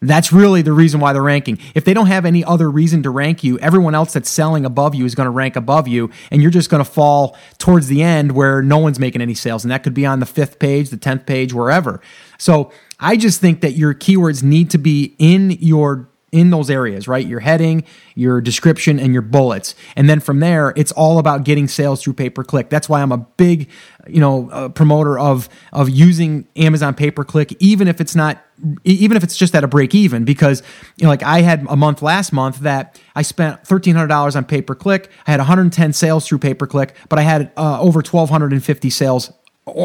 That's 0.00 0.32
really 0.32 0.62
the 0.62 0.72
reason 0.72 1.00
why 1.00 1.12
they're 1.12 1.22
ranking. 1.22 1.58
If 1.74 1.84
they 1.84 1.92
don't 1.92 2.06
have 2.06 2.24
any 2.24 2.44
other 2.44 2.70
reason 2.70 3.02
to 3.02 3.10
rank 3.10 3.42
you, 3.42 3.58
everyone 3.58 3.96
else 3.96 4.12
that's 4.12 4.30
selling 4.30 4.64
above 4.64 4.94
you 4.94 5.04
is 5.04 5.16
going 5.16 5.26
to 5.26 5.30
rank 5.30 5.56
above 5.56 5.88
you, 5.88 6.10
and 6.30 6.40
you're 6.40 6.52
just 6.52 6.70
going 6.70 6.84
to 6.84 6.88
fall 6.88 7.36
towards 7.58 7.88
the 7.88 8.02
end 8.02 8.32
where 8.32 8.62
no 8.62 8.78
one's 8.78 9.00
making 9.00 9.22
any 9.22 9.34
sales. 9.34 9.64
And 9.64 9.72
that 9.72 9.82
could 9.82 9.94
be 9.94 10.06
on 10.06 10.20
the 10.20 10.26
fifth 10.26 10.60
page, 10.60 10.90
the 10.90 10.96
10th 10.96 11.26
page, 11.26 11.52
wherever. 11.52 12.00
So 12.38 12.70
I 13.00 13.16
just 13.16 13.40
think 13.40 13.60
that 13.62 13.72
your 13.72 13.92
keywords 13.92 14.42
need 14.42 14.70
to 14.70 14.78
be 14.78 15.16
in 15.18 15.50
your 15.50 16.07
in 16.30 16.50
those 16.50 16.68
areas, 16.68 17.08
right? 17.08 17.26
Your 17.26 17.40
heading, 17.40 17.84
your 18.14 18.40
description, 18.40 18.98
and 18.98 19.12
your 19.12 19.22
bullets. 19.22 19.74
And 19.96 20.08
then 20.08 20.20
from 20.20 20.40
there, 20.40 20.72
it's 20.76 20.92
all 20.92 21.18
about 21.18 21.44
getting 21.44 21.68
sales 21.68 22.02
through 22.02 22.14
pay 22.14 22.30
per 22.30 22.44
click. 22.44 22.68
That's 22.68 22.88
why 22.88 23.00
I'm 23.00 23.12
a 23.12 23.18
big, 23.18 23.70
you 24.06 24.20
know, 24.20 24.50
uh, 24.50 24.68
promoter 24.68 25.18
of 25.18 25.48
of 25.72 25.88
using 25.88 26.46
Amazon 26.56 26.94
pay 26.94 27.10
per 27.10 27.24
click, 27.24 27.56
even 27.60 27.88
if 27.88 28.00
it's 28.00 28.14
not, 28.14 28.44
even 28.84 29.16
if 29.16 29.24
it's 29.24 29.36
just 29.36 29.54
at 29.54 29.64
a 29.64 29.68
break 29.68 29.94
even. 29.94 30.24
Because 30.24 30.62
you 30.96 31.04
know, 31.04 31.08
like 31.08 31.22
I 31.22 31.40
had 31.40 31.66
a 31.68 31.76
month 31.76 32.02
last 32.02 32.32
month 32.32 32.60
that 32.60 33.00
I 33.14 33.22
spent 33.22 33.66
thirteen 33.66 33.94
hundred 33.94 34.08
dollars 34.08 34.36
on 34.36 34.44
pay 34.44 34.60
per 34.60 34.74
click. 34.74 35.10
I 35.26 35.30
had 35.30 35.40
110 35.40 35.92
sales 35.94 36.26
through 36.26 36.38
pay 36.38 36.54
per 36.54 36.66
click, 36.66 36.94
but 37.08 37.18
I 37.18 37.22
had 37.22 37.52
uh, 37.56 37.80
over 37.80 37.98
1,250 37.98 38.90
sales 38.90 39.32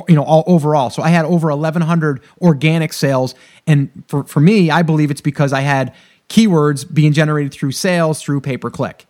you 0.07 0.15
know 0.15 0.24
all 0.24 0.44
overall 0.48 0.90
so 0.90 1.02
i 1.02 1.10
had 1.10 1.26
over 1.26 1.49
1100 1.49 2.22
organic 2.41 2.94
sales 2.94 3.36
and 3.68 3.90
for, 4.07 4.24
for 4.24 4.40
me 4.40 4.70
i 4.72 4.82
believe 4.82 5.11
it's 5.11 5.22
because 5.22 5.53
i 5.53 5.61
had 5.61 5.94
keywords 6.34 6.92
being 6.92 7.14
generated 7.14 7.54
through 7.54 7.72
sales 7.72 8.22
through 8.22 8.42
pay 8.42 8.58
per 8.58 8.72
click, 8.72 9.06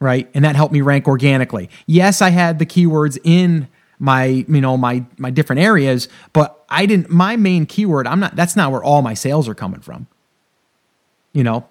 right? 0.00 0.28
And 0.32 0.44
that 0.44 0.56
helped 0.56 0.72
me 0.72 0.80
rank 0.80 1.06
organically. 1.06 1.68
Yes, 1.86 2.22
I 2.22 2.30
had 2.30 2.58
the 2.58 2.66
keywords 2.66 3.18
in 3.22 3.68
my 3.98 4.24
you 4.24 4.60
know 4.60 4.76
my 4.76 5.04
my 5.18 5.30
different 5.30 5.60
areas, 5.60 6.08
but 6.32 6.64
I 6.70 6.86
didn't. 6.86 7.10
My 7.10 7.36
main 7.36 7.66
keyword, 7.66 8.06
I'm 8.06 8.20
not. 8.20 8.34
That's 8.34 8.56
not 8.56 8.72
where 8.72 8.82
all 8.82 9.02
my 9.02 9.14
sales 9.14 9.46
are 9.46 9.54
coming 9.54 9.80
from. 9.80 10.06
You 11.32 11.44
know. 11.44 11.68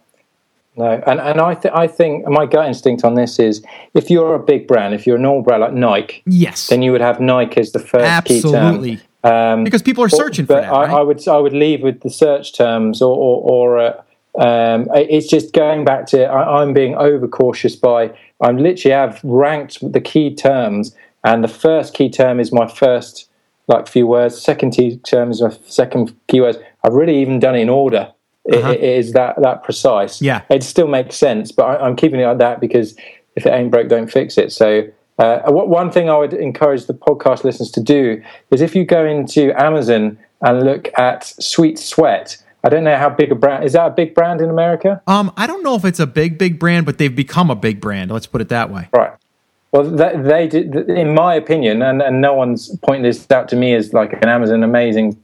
No, 0.76 0.92
and, 1.08 1.20
and 1.20 1.42
I, 1.42 1.56
th- 1.56 1.74
I 1.74 1.88
think 1.88 2.28
my 2.28 2.46
gut 2.46 2.68
instinct 2.68 3.04
on 3.04 3.16
this 3.16 3.40
is 3.40 3.64
if 3.96 4.12
you're 4.12 4.36
a 4.36 4.40
big 4.40 4.68
brand, 4.68 4.94
if 4.94 5.08
you're 5.08 5.18
an 5.18 5.26
all 5.26 5.42
brand 5.42 5.62
like 5.64 5.74
Nike, 5.74 6.22
yes, 6.28 6.68
then 6.68 6.84
you 6.84 6.92
would 6.92 7.02
have 7.02 7.20
Nike 7.20 7.60
as 7.60 7.72
the 7.72 7.80
first 7.80 8.06
Absolutely. 8.06 8.98
key 8.98 9.02
term. 9.24 9.34
Um, 9.34 9.64
because 9.64 9.82
people 9.82 10.04
are 10.04 10.10
searching 10.10 10.46
but, 10.46 10.58
for 10.58 10.62
that. 10.62 10.72
Right? 10.72 10.90
I, 10.92 11.00
I, 11.00 11.02
would 11.02 11.28
I 11.28 11.38
would 11.38 11.54
leave 11.54 11.82
with 11.82 12.02
the 12.02 12.12
search 12.12 12.54
terms 12.54 13.02
or 13.02 13.16
or, 13.16 13.42
or 13.42 13.80
uh, 13.80 14.02
um, 14.38 14.88
it's 14.94 15.28
just 15.28 15.54
going 15.54 15.84
back 15.84 16.06
to 16.08 16.26
I, 16.26 16.62
am 16.62 16.74
being 16.74 16.96
overcautious 16.96 17.76
by 17.76 18.16
I'm 18.40 18.58
literally 18.58 18.94
I've 18.94 19.24
ranked 19.24 19.80
the 19.92 20.00
key 20.00 20.34
terms, 20.36 20.96
and 21.24 21.44
the 21.44 21.48
first 21.48 21.96
key 21.96 22.10
term 22.10 22.40
is 22.40 22.52
my 22.52 22.68
first 22.68 23.30
like 23.68 23.88
few 23.88 24.06
words. 24.06 24.40
Second 24.40 24.72
key 24.72 24.98
term 24.98 25.32
is 25.32 25.42
my 25.42 25.56
second 25.66 26.16
keywords. 26.28 26.62
I've 26.84 26.94
really 26.94 27.20
even 27.20 27.40
done 27.40 27.56
it 27.56 27.62
in 27.62 27.70
order. 27.70 28.14
Uh-huh. 28.52 28.70
It, 28.70 28.84
it 28.84 28.98
is 29.00 29.14
that 29.14 29.42
that 29.42 29.64
precise. 29.64 30.22
Yeah, 30.22 30.44
it 30.50 30.62
still 30.64 30.88
makes 30.88 31.16
sense, 31.16 31.52
but 31.52 31.64
I, 31.64 31.88
am 31.88 31.96
keeping 31.96 32.20
it 32.20 32.26
like 32.26 32.38
that 32.38 32.60
because 32.60 32.96
if 33.36 33.46
it 33.46 33.50
ain't 33.50 33.72
broke, 33.72 33.88
don't 33.88 34.12
fix 34.12 34.38
it. 34.38 34.52
So. 34.52 34.88
Uh, 35.20 35.42
one 35.50 35.90
thing 35.90 36.12
I 36.12 36.16
would 36.16 36.36
encourage 36.36 36.86
the 36.86 36.94
podcast 36.94 37.44
listeners 37.44 37.72
to 37.72 37.82
do 37.82 38.22
is 38.52 38.62
if 38.62 38.76
you 38.76 38.86
go 38.86 39.04
into 39.04 39.52
Amazon 39.60 40.16
and 40.44 40.64
look 40.64 40.92
at 40.96 41.26
Sweet 41.26 41.80
Sweat, 41.80 42.38
I 42.68 42.70
don't 42.70 42.84
know 42.84 42.98
how 42.98 43.10
big 43.10 43.32
a 43.32 43.36
brand 43.36 43.64
is 43.64 43.72
that 43.74 43.88
a 43.88 43.92
big 43.92 44.14
brand 44.14 44.42
in 44.42 44.50
America? 44.50 45.02
Um, 45.08 45.32
I 45.38 45.48
don't 45.48 45.64
know 45.64 45.76
if 45.76 45.86
it's 45.86 46.02
a 46.02 46.06
big 46.06 46.38
big 46.38 46.60
brand, 46.60 46.86
but 46.86 46.98
they've 46.98 47.16
become 47.16 47.50
a 47.50 47.56
big 47.56 47.80
brand. 47.80 48.12
Let's 48.12 48.28
put 48.28 48.42
it 48.42 48.50
that 48.50 48.70
way. 48.70 48.90
Right. 48.92 49.14
Well, 49.72 49.84
they, 49.84 50.18
they 50.18 50.48
did, 50.50 50.76
in 50.90 51.14
my 51.14 51.36
opinion, 51.36 51.82
and, 51.82 52.02
and 52.02 52.20
no 52.20 52.34
one's 52.34 52.76
pointing 52.84 53.04
this 53.04 53.26
out 53.32 53.48
to 53.50 53.56
me 53.56 53.74
as 53.74 53.94
like 53.94 54.12
an 54.22 54.28
Amazon 54.28 54.64
amazing 54.64 55.18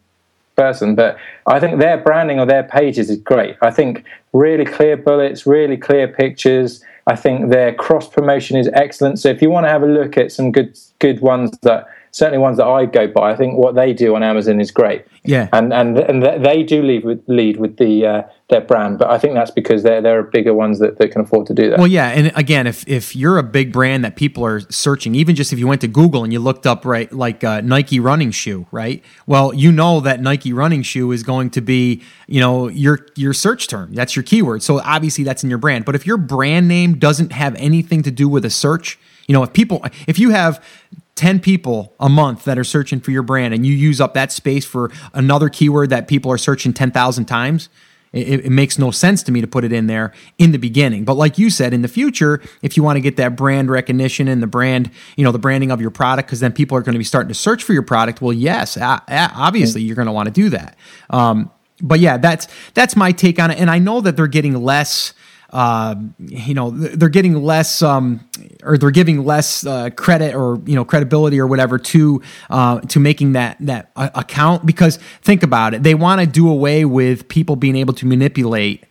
person, 0.55 0.95
but 0.95 1.17
I 1.45 1.59
think 1.59 1.79
their 1.79 1.97
branding 1.97 2.39
or 2.39 2.45
their 2.45 2.63
pages 2.63 3.09
is 3.09 3.17
great. 3.17 3.57
I 3.61 3.71
think 3.71 4.05
really 4.31 4.63
clear 4.63 4.95
bullets, 4.95 5.45
really 5.45 5.75
clear 5.75 6.07
pictures. 6.07 6.81
I 7.07 7.17
think 7.17 7.49
their 7.49 7.73
cross 7.73 8.07
promotion 8.07 8.55
is 8.55 8.69
excellent. 8.73 9.19
So 9.19 9.27
if 9.27 9.41
you 9.41 9.49
want 9.49 9.65
to 9.65 9.69
have 9.69 9.83
a 9.83 9.87
look 9.87 10.17
at 10.17 10.31
some 10.31 10.53
good 10.53 10.79
good 10.99 11.19
ones 11.19 11.51
that 11.63 11.89
certainly 12.13 12.37
ones 12.37 12.57
that 12.57 12.67
I 12.67 12.85
go 12.85 13.07
by. 13.07 13.31
I 13.31 13.35
think 13.35 13.57
what 13.57 13.73
they 13.75 13.91
do 13.91 14.15
on 14.15 14.23
Amazon 14.23 14.61
is 14.61 14.71
great. 14.71 15.03
Yeah, 15.25 15.49
and 15.51 15.73
and 15.73 15.97
and 15.97 16.23
they 16.23 16.63
do 16.63 16.81
lead 16.81 17.03
with 17.03 17.23
lead 17.27 17.57
with 17.57 17.77
the 17.77 18.05
uh, 18.05 18.23
their 18.49 18.61
brand, 18.61 18.99
but 18.99 19.09
I 19.09 19.17
think 19.17 19.33
that's 19.33 19.51
because 19.51 19.83
they're 19.83 20.01
they're 20.01 20.21
bigger 20.21 20.53
ones 20.53 20.79
that, 20.79 20.97
that 20.97 21.11
can 21.11 21.21
afford 21.21 21.47
to 21.47 21.53
do 21.53 21.69
that. 21.69 21.79
Well, 21.79 21.87
yeah, 21.87 22.09
and 22.09 22.31
again, 22.35 22.67
if 22.67 22.87
if 22.87 23.15
you're 23.15 23.37
a 23.37 23.43
big 23.43 23.71
brand 23.71 24.05
that 24.05 24.15
people 24.15 24.45
are 24.45 24.59
searching, 24.69 25.15
even 25.15 25.35
just 25.35 25.51
if 25.51 25.59
you 25.59 25.67
went 25.67 25.81
to 25.81 25.87
Google 25.87 26.23
and 26.23 26.31
you 26.31 26.39
looked 26.39 26.67
up 26.67 26.85
right 26.85 27.11
like 27.11 27.43
uh, 27.43 27.61
Nike 27.61 27.99
running 27.99 28.31
shoe, 28.31 28.67
right? 28.71 29.03
Well, 29.25 29.53
you 29.53 29.71
know 29.71 29.99
that 30.01 30.21
Nike 30.21 30.53
running 30.53 30.83
shoe 30.83 31.11
is 31.11 31.23
going 31.23 31.49
to 31.51 31.61
be 31.61 32.03
you 32.27 32.39
know 32.39 32.67
your 32.67 33.07
your 33.15 33.33
search 33.33 33.67
term. 33.67 33.93
That's 33.93 34.15
your 34.15 34.23
keyword. 34.23 34.61
So 34.61 34.81
obviously 34.81 35.23
that's 35.23 35.43
in 35.43 35.49
your 35.49 35.59
brand. 35.59 35.85
But 35.85 35.95
if 35.95 36.05
your 36.05 36.17
brand 36.17 36.67
name 36.67 36.99
doesn't 36.99 37.31
have 37.31 37.55
anything 37.55 38.03
to 38.03 38.11
do 38.11 38.27
with 38.27 38.43
a 38.45 38.49
search, 38.49 38.99
you 39.27 39.33
know, 39.33 39.43
if 39.43 39.53
people 39.53 39.85
if 40.07 40.19
you 40.19 40.31
have 40.31 40.63
10 41.15 41.39
people 41.39 41.93
a 41.99 42.09
month 42.09 42.43
that 42.45 42.57
are 42.57 42.63
searching 42.63 42.99
for 42.99 43.11
your 43.11 43.23
brand 43.23 43.53
and 43.53 43.65
you 43.65 43.73
use 43.73 44.01
up 44.01 44.13
that 44.13 44.31
space 44.31 44.65
for 44.65 44.91
another 45.13 45.49
keyword 45.49 45.89
that 45.89 46.07
people 46.07 46.31
are 46.31 46.37
searching 46.37 46.73
10,000 46.73 47.25
times, 47.25 47.69
it, 48.13 48.45
it, 48.45 48.49
makes 48.51 48.77
no 48.77 48.91
sense 48.91 49.23
to 49.23 49.31
me 49.31 49.41
to 49.41 49.47
put 49.47 49.63
it 49.63 49.73
in 49.73 49.87
there 49.87 50.13
in 50.37 50.51
the 50.51 50.59
beginning. 50.59 51.03
But 51.03 51.15
like 51.15 51.37
you 51.37 51.49
said, 51.49 51.73
in 51.73 51.81
the 51.81 51.87
future, 51.87 52.41
if 52.61 52.77
you 52.77 52.83
want 52.83 52.97
to 52.97 53.01
get 53.01 53.17
that 53.17 53.35
brand 53.35 53.71
recognition 53.71 54.27
and 54.27 54.41
the 54.41 54.47
brand, 54.47 54.91
you 55.17 55.23
know, 55.23 55.31
the 55.31 55.39
branding 55.39 55.71
of 55.71 55.81
your 55.81 55.89
product, 55.89 56.27
because 56.27 56.39
then 56.39 56.51
people 56.51 56.77
are 56.77 56.81
going 56.81 56.93
to 56.93 56.99
be 56.99 57.03
starting 57.03 57.29
to 57.29 57.33
search 57.33 57.63
for 57.63 57.73
your 57.73 57.81
product. 57.81 58.21
Well, 58.21 58.33
yes, 58.33 58.77
obviously 58.79 59.81
you're 59.81 59.95
going 59.95 60.05
to 60.05 60.11
want 60.11 60.27
to 60.27 60.33
do 60.33 60.49
that. 60.49 60.77
Um, 61.09 61.51
but 61.81 61.99
yeah, 61.99 62.17
that's 62.17 62.47
that's 62.75 62.95
my 62.95 63.11
take 63.11 63.39
on 63.39 63.49
it. 63.51 63.57
And 63.57 63.69
I 63.69 63.79
know 63.79 63.99
that 64.01 64.15
they're 64.15 64.27
getting 64.27 64.61
less 64.61 65.13
uh, 65.53 65.95
you 66.17 66.55
know 66.55 66.71
they're 66.71 67.09
getting 67.09 67.43
less 67.43 67.81
um, 67.81 68.27
or 68.63 68.77
they're 68.77 68.91
giving 68.91 69.23
less 69.23 69.65
uh, 69.65 69.91
credit 69.91 70.33
or 70.33 70.59
you 70.65 70.75
know 70.75 70.83
credibility 70.83 71.39
or 71.39 71.45
whatever 71.45 71.77
to 71.77 72.21
uh, 72.49 72.79
to 72.81 72.99
making 72.99 73.33
that 73.33 73.55
that 73.59 73.91
account 73.95 74.65
because 74.65 74.97
think 75.21 75.43
about 75.43 75.75
it 75.75 75.83
they 75.83 75.93
want 75.93 76.19
to 76.19 76.27
do 76.27 76.49
away 76.49 76.85
with 76.85 77.27
people 77.29 77.55
being 77.55 77.75
able 77.75 77.93
to 77.93 78.07
manipulate 78.07 78.83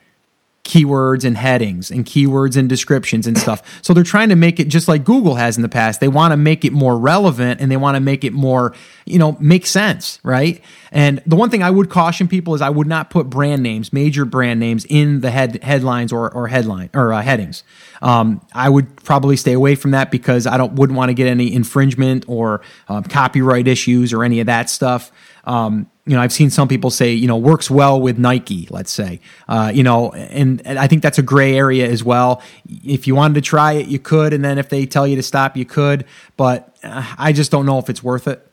keywords 0.65 1.25
and 1.25 1.37
headings 1.37 1.91
and 1.91 2.05
keywords 2.05 2.57
and 2.57 2.69
descriptions 2.69 3.27
and 3.27 3.37
stuff. 3.37 3.81
So 3.83 3.93
they're 3.93 4.05
trying 4.05 4.29
to 4.29 4.37
make 4.37 4.61
it 4.61 4.69
just 4.69 4.87
like 4.87 5.05
Google 5.05 5.35
has 5.35 5.57
in 5.57 5.63
the 5.63 5.69
past. 5.69 5.99
They 5.99 6.09
want 6.09 6.33
to 6.33 6.37
make 6.37 6.65
it 6.65 6.73
more 6.73 6.97
relevant 6.97 7.61
and 7.61 7.71
they 7.71 7.77
want 7.77 7.97
to 7.97 8.01
make 8.01 8.23
it 8.23 8.33
more, 8.33 8.73
you 9.05 9.19
know, 9.19 9.37
make 9.41 9.67
sense, 9.67 10.21
right? 10.23 10.63
And 10.93 11.21
the 11.27 11.35
one 11.35 11.51
thing 11.51 11.65
I 11.65 11.71
would 11.71 11.91
caution 11.91 12.29
people 12.29 12.55
is 12.55 12.63
I 12.63 12.71
would 12.71 12.87
not 12.87 13.11
put 13.11 13.29
brand 13.29 13.63
names, 13.63 13.93
major 13.93 14.25
brand 14.25 14.61
names, 14.61 14.87
in 14.89 15.21
the 15.21 15.31
head 15.31 15.63
headlines 15.65 16.13
or, 16.13 16.33
or 16.33 16.47
headline 16.47 16.91
or 16.95 17.13
uh, 17.13 17.23
headings. 17.23 17.65
Um, 18.01 18.45
I 18.53 18.69
would 18.69 19.03
probably 19.03 19.37
stay 19.37 19.55
away 19.55 19.75
from 19.75 19.91
that 19.93 20.13
because 20.13 20.47
I 20.47 20.59
don't 20.59 20.75
wouldn't 20.75 20.97
want 20.97 21.09
to 21.09 21.15
get 21.15 21.27
any 21.27 21.53
infringement 21.53 22.25
or 22.29 22.61
uh, 22.89 23.03
copyright 23.03 23.67
issues 23.67 24.13
or 24.13 24.23
any 24.23 24.39
of 24.39 24.47
that 24.47 24.71
stuff. 24.71 25.11
Um, 25.44 25.90
you 26.05 26.14
know, 26.14 26.20
I've 26.20 26.32
seen 26.32 26.51
some 26.51 26.66
people 26.66 26.90
say, 26.90 27.12
you 27.12 27.28
know, 27.28 27.36
works 27.36 27.70
well 27.70 28.01
with 28.01 28.19
Nike, 28.19 28.66
let's 28.70 28.90
say, 28.90 29.20
uh, 29.48 29.70
you 29.73 29.85
know, 29.85 30.10
and, 30.12 30.60
and, 30.66 30.78
I 30.78 30.89
think 30.89 31.02
that's 31.02 31.19
a 31.19 31.23
gray 31.23 31.56
area 31.56 31.89
as 31.89 32.02
well. 32.02 32.43
If 32.85 33.06
you 33.06 33.14
wanted 33.14 33.35
to 33.35 33.40
try 33.40 33.73
it, 33.74 33.86
you 33.86 34.01
could. 34.01 34.32
And 34.32 34.44
then 34.44 34.59
if 34.59 34.69
they 34.69 34.85
tell 34.85 35.06
you 35.06 35.14
to 35.14 35.23
stop, 35.23 35.56
you 35.56 35.64
could. 35.64 36.05
But 36.36 36.77
uh, 36.82 37.14
I 37.19 37.32
just 37.32 37.52
don't 37.52 37.66
know 37.66 37.78
if 37.78 37.89
it's 37.89 38.02
worth 38.02 38.27
it. 38.27 38.44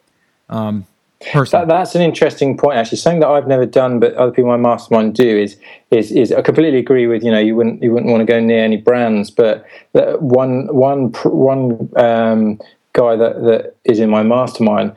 Um, 0.48 0.86
that, 1.34 1.68
that's 1.68 1.96
an 1.96 2.02
interesting 2.02 2.56
point, 2.56 2.78
actually. 2.78 2.98
Something 2.98 3.20
that 3.22 3.28
I've 3.28 3.48
never 3.48 3.66
done, 3.66 4.00
but 4.00 4.14
other 4.14 4.32
people 4.32 4.54
in 4.54 4.62
my 4.62 4.70
mastermind 4.70 5.16
do 5.16 5.28
is 5.28 5.58
is 5.92 6.12
is 6.12 6.32
I 6.32 6.42
completely 6.42 6.80
agree 6.80 7.08
with 7.08 7.24
you 7.24 7.32
know 7.32 7.40
you 7.40 7.58
wouldn't 7.58 7.84
you 7.84 7.92
wouldn't 7.92 8.10
want 8.10 8.22
to 8.22 8.26
go 8.26 8.40
near 8.40 8.64
any 8.64 8.78
brands, 8.78 9.30
but 9.30 9.66
one 9.92 10.74
one 10.74 11.12
one 11.24 11.90
um, 11.98 12.58
guy 12.94 13.18
that 13.18 13.42
that 13.44 13.76
is 13.84 14.00
in 14.00 14.10
my 14.10 14.24
mastermind 14.24 14.96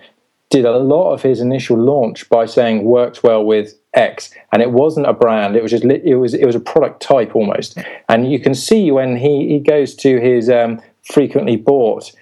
did 0.53 0.67
a 0.67 0.79
lot 0.79 1.15
of 1.15 1.23
his 1.23 1.41
initial 1.41 1.79
launch 1.79 2.29
by 2.29 2.45
saying 2.45 2.85
worked 2.85 3.23
well 3.25 3.43
with 3.43 3.75
X, 3.95 4.31
and 4.53 4.61
it 4.61 4.71
wasn't 4.71 5.07
a 5.07 5.15
brand. 5.15 5.57
It 5.57 5.63
was 5.63 5.73
just 5.73 5.85
it 5.85 6.17
was 6.17 6.35
it 6.35 6.45
was 6.45 6.55
a 6.55 6.61
product 6.61 7.01
type 7.01 7.35
almost. 7.35 7.79
And 8.11 8.31
you 8.31 8.39
can 8.39 8.55
see 8.55 8.91
when 8.91 9.17
he 9.17 9.49
he 9.49 9.59
goes 9.59 9.95
to 9.97 10.21
his 10.21 10.51
um, 10.51 10.81
frequently 11.03 11.57
bought 11.57 12.13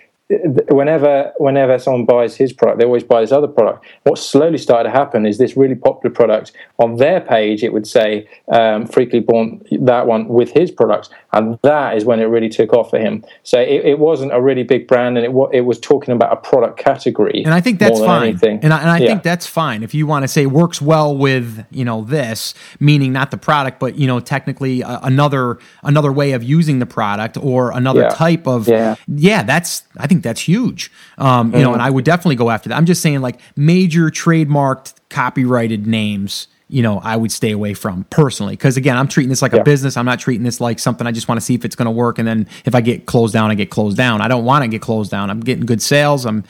whenever 0.68 1.32
whenever 1.38 1.78
someone 1.78 2.04
buys 2.04 2.36
his 2.36 2.52
product, 2.52 2.78
they 2.78 2.84
always 2.84 3.02
buy 3.02 3.20
this 3.20 3.32
other 3.32 3.48
product. 3.48 3.84
What 4.04 4.18
slowly 4.18 4.58
started 4.58 4.90
to 4.90 4.96
happen 4.96 5.26
is 5.26 5.38
this 5.38 5.56
really 5.56 5.74
popular 5.74 6.14
product 6.14 6.52
on 6.78 6.96
their 6.96 7.20
page, 7.20 7.64
it 7.64 7.72
would 7.72 7.86
say 7.86 8.28
um, 8.48 8.86
frequently 8.86 9.20
bought 9.20 9.86
that 9.86 10.06
one 10.06 10.28
with 10.28 10.52
his 10.52 10.70
products, 10.70 11.10
and 11.32 11.58
that 11.62 11.96
is 11.96 12.04
when 12.04 12.20
it 12.20 12.24
really 12.24 12.48
took 12.48 12.72
off 12.72 12.90
for 12.90 12.98
him. 12.98 13.24
So 13.42 13.60
it, 13.60 13.84
it 13.84 13.98
wasn't 13.98 14.32
a 14.32 14.40
really 14.40 14.62
big 14.62 14.88
brand, 14.88 15.16
and 15.16 15.26
it, 15.26 15.32
it 15.52 15.60
was 15.60 15.78
talking 15.78 16.12
about 16.12 16.32
a 16.32 16.36
product 16.36 16.78
category. 16.78 17.42
And 17.44 17.54
I 17.54 17.60
think 17.60 17.78
that's 17.78 18.00
fine. 18.00 18.38
And 18.42 18.72
I, 18.72 18.80
and 18.80 18.90
I 18.90 18.98
yeah. 18.98 19.06
think 19.06 19.22
that's 19.22 19.46
fine 19.46 19.82
if 19.82 19.94
you 19.94 20.06
want 20.06 20.24
to 20.24 20.28
say 20.28 20.46
works 20.46 20.82
well 20.82 21.16
with 21.16 21.64
you 21.70 21.84
know 21.84 22.02
this, 22.02 22.54
meaning 22.80 23.12
not 23.12 23.30
the 23.30 23.38
product, 23.38 23.78
but 23.78 23.96
you 23.96 24.06
know 24.06 24.20
technically 24.20 24.82
uh, 24.82 25.00
another 25.02 25.58
another 25.82 26.12
way 26.12 26.32
of 26.32 26.42
using 26.42 26.78
the 26.78 26.86
product 26.86 27.36
or 27.36 27.70
another 27.72 28.02
yeah. 28.02 28.08
type 28.08 28.46
of 28.46 28.68
yeah. 28.68 28.96
yeah. 29.06 29.42
That's 29.42 29.84
I 29.98 30.06
think 30.06 30.22
that's 30.22 30.40
huge. 30.40 30.90
Um, 31.18 31.54
you 31.54 31.62
know, 31.62 31.72
and 31.72 31.82
I 31.82 31.90
would 31.90 32.04
definitely 32.04 32.36
go 32.36 32.50
after 32.50 32.68
that. 32.68 32.76
I'm 32.76 32.86
just 32.86 33.02
saying 33.02 33.20
like 33.20 33.40
major 33.56 34.10
trademarked 34.10 34.94
copyrighted 35.10 35.86
names 35.86 36.48
you 36.70 36.82
know, 36.82 36.98
I 36.98 37.16
would 37.16 37.32
stay 37.32 37.50
away 37.50 37.74
from 37.74 38.04
personally. 38.10 38.54
Because 38.54 38.76
again, 38.76 38.96
I'm 38.96 39.08
treating 39.08 39.28
this 39.28 39.42
like 39.42 39.52
yeah. 39.52 39.60
a 39.60 39.64
business. 39.64 39.96
I'm 39.96 40.06
not 40.06 40.20
treating 40.20 40.44
this 40.44 40.60
like 40.60 40.78
something 40.78 41.06
I 41.06 41.12
just 41.12 41.28
want 41.28 41.40
to 41.40 41.44
see 41.44 41.54
if 41.54 41.64
it's 41.64 41.76
going 41.76 41.86
to 41.86 41.92
work. 41.92 42.18
And 42.18 42.26
then 42.26 42.46
if 42.64 42.74
I 42.74 42.80
get 42.80 43.06
closed 43.06 43.34
down, 43.34 43.50
I 43.50 43.54
get 43.54 43.70
closed 43.70 43.96
down. 43.96 44.20
I 44.20 44.28
don't 44.28 44.44
want 44.44 44.62
to 44.62 44.68
get 44.68 44.80
closed 44.80 45.10
down. 45.10 45.30
I'm 45.30 45.40
getting 45.40 45.66
good 45.66 45.82
sales. 45.82 46.24
I'm, 46.24 46.44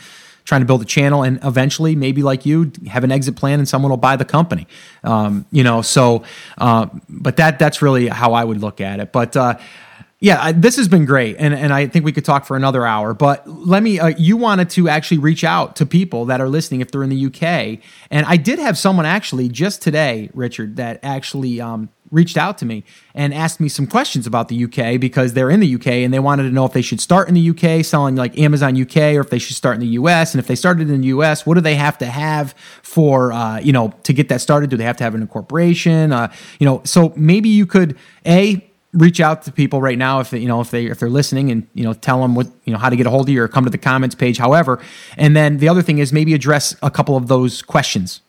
trying 0.45 0.63
to 0.63 0.67
build 0.67 0.83
a 0.83 0.87
channel, 0.87 1.23
and 1.23 1.39
eventually, 1.45 1.95
maybe 1.95 2.23
like 2.23 2.45
you, 2.45 2.73
have 2.89 3.05
an 3.05 3.13
exit 3.13 3.37
plan, 3.37 3.61
and 3.61 3.69
someone 3.69 3.91
will 3.91 3.97
buy 3.97 4.17
the 4.17 4.25
company. 4.25 4.67
Um, 5.05 5.47
you 5.53 5.63
know, 5.63 5.81
so 5.81 6.25
uh, 6.59 6.87
but 7.09 7.37
that 7.37 7.61
that's 7.61 7.83
really 7.83 8.09
how 8.09 8.33
I 8.33 8.43
would 8.43 8.61
look 8.61 8.81
at 8.81 8.99
it. 8.99 9.13
But 9.13 9.37
uh, 9.37 9.59
yeah, 10.23 10.43
I, 10.43 10.53
this 10.53 10.77
has 10.77 10.87
been 10.87 11.07
great, 11.07 11.37
and 11.39 11.55
and 11.55 11.73
I 11.73 11.87
think 11.87 12.05
we 12.05 12.13
could 12.13 12.27
talk 12.27 12.45
for 12.45 12.55
another 12.55 12.85
hour. 12.85 13.15
But 13.15 13.49
let 13.49 13.83
me. 13.83 13.99
Uh, 13.99 14.09
you 14.09 14.37
wanted 14.37 14.69
to 14.71 14.87
actually 14.87 15.17
reach 15.17 15.45
out 15.45 15.77
to 15.77 15.87
people 15.87 16.27
that 16.27 16.43
are 16.43 16.49
listening 16.49 16.83
if 16.83 16.91
they're 16.91 17.03
in 17.03 17.09
the 17.09 17.27
UK, 17.27 17.83
and 18.11 18.27
I 18.27 18.37
did 18.37 18.59
have 18.59 18.77
someone 18.77 19.07
actually 19.07 19.49
just 19.49 19.81
today, 19.81 20.29
Richard, 20.35 20.77
that 20.77 21.01
actually 21.03 21.59
um, 21.63 21.89
reached 22.11 22.37
out 22.37 22.59
to 22.59 22.67
me 22.67 22.85
and 23.15 23.33
asked 23.33 23.61
me 23.61 23.69
some 23.71 23.87
questions 23.87 24.27
about 24.27 24.49
the 24.49 24.65
UK 24.65 25.01
because 25.01 25.33
they're 25.33 25.49
in 25.49 25.61
the 25.61 25.75
UK 25.75 25.87
and 25.87 26.13
they 26.13 26.19
wanted 26.19 26.43
to 26.43 26.51
know 26.51 26.67
if 26.67 26.75
they 26.75 26.83
should 26.83 27.01
start 27.01 27.29
in 27.29 27.35
the 27.35 27.51
UK 27.51 27.83
selling 27.83 28.15
like 28.15 28.37
Amazon 28.39 28.79
UK 28.79 29.15
or 29.15 29.21
if 29.21 29.31
they 29.31 29.39
should 29.39 29.57
start 29.57 29.77
in 29.77 29.81
the 29.81 29.95
US. 30.01 30.35
And 30.35 30.39
if 30.39 30.47
they 30.47 30.55
started 30.55 30.91
in 30.91 31.01
the 31.01 31.07
US, 31.09 31.47
what 31.47 31.55
do 31.55 31.63
they 31.63 31.77
have 31.77 31.97
to 31.97 32.07
have 32.07 32.53
for 32.83 33.33
uh, 33.33 33.59
you 33.61 33.73
know 33.73 33.95
to 34.03 34.13
get 34.13 34.29
that 34.29 34.43
started? 34.43 34.69
Do 34.69 34.77
they 34.77 34.85
have 34.85 34.99
to 34.99 35.05
have 35.05 35.15
an 35.15 35.23
incorporation? 35.23 36.13
Uh, 36.13 36.31
you 36.59 36.67
know, 36.67 36.83
so 36.85 37.15
maybe 37.17 37.49
you 37.49 37.65
could 37.65 37.97
a 38.27 38.70
reach 38.93 39.21
out 39.21 39.43
to 39.43 39.53
people 39.53 39.81
right 39.81 39.99
now 39.99 40.21
if 40.21 40.31
they, 40.31 40.39
you 40.39 40.49
know 40.49 40.61
if 40.61 40.71
they 40.71 40.87
if 40.87 40.99
they're 40.99 41.09
listening 41.09 41.51
and 41.51 41.67
you 41.75 41.85
know 41.85 41.93
tell 41.93 42.21
them 42.21 42.35
what 42.35 42.49
you 42.65 42.73
know 42.73 42.79
how 42.79 42.89
to 42.89 42.97
get 42.97 43.07
a 43.07 43.11
hold 43.11 43.29
of 43.29 43.33
you 43.33 43.43
or 43.43 43.49
come 43.49 43.65
to 43.65 43.71
the 43.71 43.79
comments 43.79 44.15
page 44.15 44.39
however. 44.39 44.81
And 45.17 45.37
then 45.37 45.59
the 45.59 45.69
other 45.69 45.83
thing 45.83 45.99
is 45.99 46.13
maybe 46.13 46.35
address 46.35 46.77
a 46.83 46.91
couple 46.91 47.17
of 47.17 47.29
those 47.29 47.63
questions. 47.63 48.21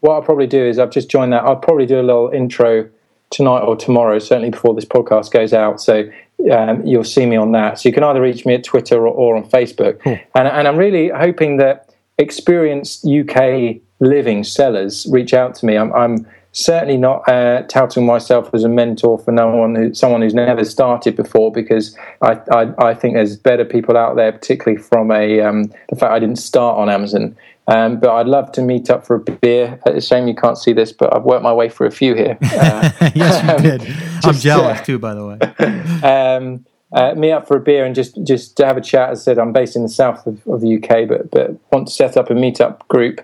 what 0.00 0.14
I'll 0.14 0.22
probably 0.22 0.46
do 0.46 0.64
is 0.64 0.78
I've 0.78 0.90
just 0.90 1.10
joined 1.10 1.32
that. 1.32 1.42
I'll 1.44 1.56
probably 1.56 1.86
do 1.86 2.00
a 2.00 2.02
little 2.02 2.30
intro 2.30 2.88
tonight 3.30 3.60
or 3.60 3.76
tomorrow, 3.76 4.18
certainly 4.18 4.50
before 4.50 4.74
this 4.74 4.84
podcast 4.84 5.30
goes 5.30 5.52
out. 5.52 5.80
So 5.80 6.10
um, 6.50 6.84
you'll 6.84 7.04
see 7.04 7.26
me 7.26 7.36
on 7.36 7.52
that. 7.52 7.78
So 7.78 7.88
you 7.88 7.92
can 7.92 8.02
either 8.02 8.20
reach 8.20 8.44
me 8.44 8.54
at 8.54 8.64
Twitter 8.64 9.06
or, 9.06 9.12
or 9.14 9.36
on 9.36 9.44
Facebook. 9.48 10.00
And, 10.04 10.48
and 10.48 10.66
I'm 10.66 10.76
really 10.76 11.10
hoping 11.10 11.58
that 11.58 11.94
experienced 12.18 13.06
UK 13.06 13.76
living 14.00 14.42
sellers 14.44 15.06
reach 15.10 15.32
out 15.34 15.54
to 15.56 15.66
me. 15.66 15.76
I'm, 15.76 15.92
I'm 15.92 16.26
certainly 16.52 16.96
not 16.96 17.28
uh, 17.28 17.62
touting 17.62 18.04
myself 18.04 18.52
as 18.52 18.64
a 18.64 18.68
mentor 18.68 19.18
for 19.18 19.32
no 19.32 19.48
one 19.48 19.74
who, 19.74 19.94
someone 19.94 20.22
who's 20.22 20.34
never 20.34 20.64
started 20.64 21.16
before 21.16 21.52
because 21.52 21.96
I, 22.22 22.40
I, 22.52 22.88
I 22.90 22.94
think 22.94 23.14
there's 23.14 23.36
better 23.36 23.64
people 23.64 23.96
out 23.96 24.16
there, 24.16 24.32
particularly 24.32 24.82
from 24.82 25.10
a 25.10 25.40
um, 25.40 25.72
the 25.88 25.96
fact 25.96 26.12
I 26.12 26.18
didn't 26.18 26.38
start 26.38 26.78
on 26.78 26.88
Amazon. 26.88 27.36
Um, 27.68 28.00
but 28.00 28.10
I'd 28.10 28.26
love 28.26 28.50
to 28.52 28.62
meet 28.62 28.90
up 28.90 29.06
for 29.06 29.14
a 29.16 29.20
beer. 29.20 29.78
It's 29.86 30.04
a 30.04 30.08
shame 30.08 30.26
you 30.26 30.34
can't 30.34 30.58
see 30.58 30.72
this, 30.72 30.90
but 30.92 31.14
I've 31.14 31.22
worked 31.22 31.44
my 31.44 31.52
way 31.52 31.68
through 31.68 31.86
a 31.86 31.92
few 31.92 32.14
here. 32.14 32.36
Uh, 32.50 32.90
yes, 33.14 33.62
you 33.62 33.70
did. 33.70 33.96
I'm 34.24 34.34
jealous 34.34 34.80
uh, 34.80 34.84
too, 34.84 34.98
by 34.98 35.14
the 35.14 35.24
way. 35.24 35.38
um, 36.02 36.66
uh, 36.92 37.14
meet 37.14 37.30
up 37.30 37.46
for 37.46 37.56
a 37.56 37.60
beer 37.60 37.84
and 37.84 37.94
just 37.94 38.22
just 38.24 38.56
to 38.56 38.66
have 38.66 38.76
a 38.76 38.80
chat. 38.80 39.10
As 39.10 39.20
I 39.20 39.22
said, 39.22 39.38
I'm 39.38 39.52
based 39.52 39.76
in 39.76 39.82
the 39.82 39.88
south 39.88 40.26
of, 40.26 40.44
of 40.48 40.60
the 40.60 40.76
UK, 40.76 41.08
but 41.08 41.30
but 41.30 41.52
want 41.70 41.88
to 41.88 41.94
set 41.94 42.16
up 42.16 42.28
a 42.28 42.34
meetup 42.34 42.86
group. 42.88 43.20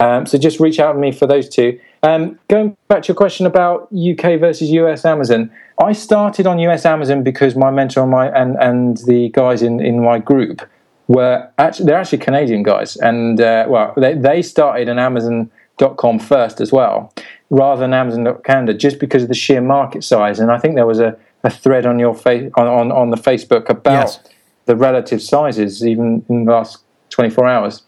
Um, 0.00 0.26
so 0.26 0.36
just 0.38 0.60
reach 0.60 0.78
out 0.80 0.92
to 0.92 0.98
me 0.98 1.12
for 1.12 1.26
those 1.26 1.48
two. 1.48 1.78
Um, 2.02 2.38
going 2.48 2.76
back 2.88 3.02
to 3.04 3.08
your 3.08 3.16
question 3.16 3.46
about 3.46 3.88
UK 3.92 4.38
versus 4.38 4.70
US 4.70 5.04
Amazon, 5.04 5.50
I 5.82 5.92
started 5.92 6.46
on 6.46 6.58
US 6.60 6.84
Amazon 6.84 7.22
because 7.22 7.56
my 7.56 7.70
mentor 7.70 8.02
and 8.02 8.10
my 8.10 8.28
and, 8.28 8.56
and 8.56 8.96
the 9.06 9.30
guys 9.30 9.62
in, 9.62 9.80
in 9.80 10.02
my 10.02 10.18
group 10.18 10.62
were 11.08 11.48
actually 11.58 11.86
they're 11.86 11.98
actually 11.98 12.18
Canadian 12.18 12.62
guys, 12.62 12.96
and 12.96 13.40
uh, 13.40 13.64
well 13.68 13.92
they 13.96 14.14
they 14.14 14.42
started 14.42 14.88
on 14.88 14.98
Amazon.com 14.98 16.18
first 16.18 16.60
as 16.60 16.72
well, 16.72 17.12
rather 17.50 17.80
than 17.80 17.94
Amazon.Canada, 17.94 18.74
just 18.74 18.98
because 18.98 19.22
of 19.22 19.28
the 19.28 19.34
sheer 19.34 19.60
market 19.60 20.02
size. 20.04 20.40
And 20.40 20.50
I 20.50 20.58
think 20.58 20.74
there 20.74 20.86
was 20.86 20.98
a, 21.00 21.16
a 21.44 21.50
thread 21.50 21.86
on 21.86 21.98
your 21.98 22.14
face 22.14 22.50
on, 22.56 22.66
on 22.66 22.92
on 22.92 23.10
the 23.10 23.16
Facebook 23.16 23.68
about 23.68 23.92
Yes. 24.08 24.20
the 24.66 24.76
relative 24.76 25.22
sizes 25.22 25.86
even 25.86 26.24
in 26.28 26.44
the 26.44 26.52
last 26.52 26.78
24 27.10 27.46
hours. 27.48 27.82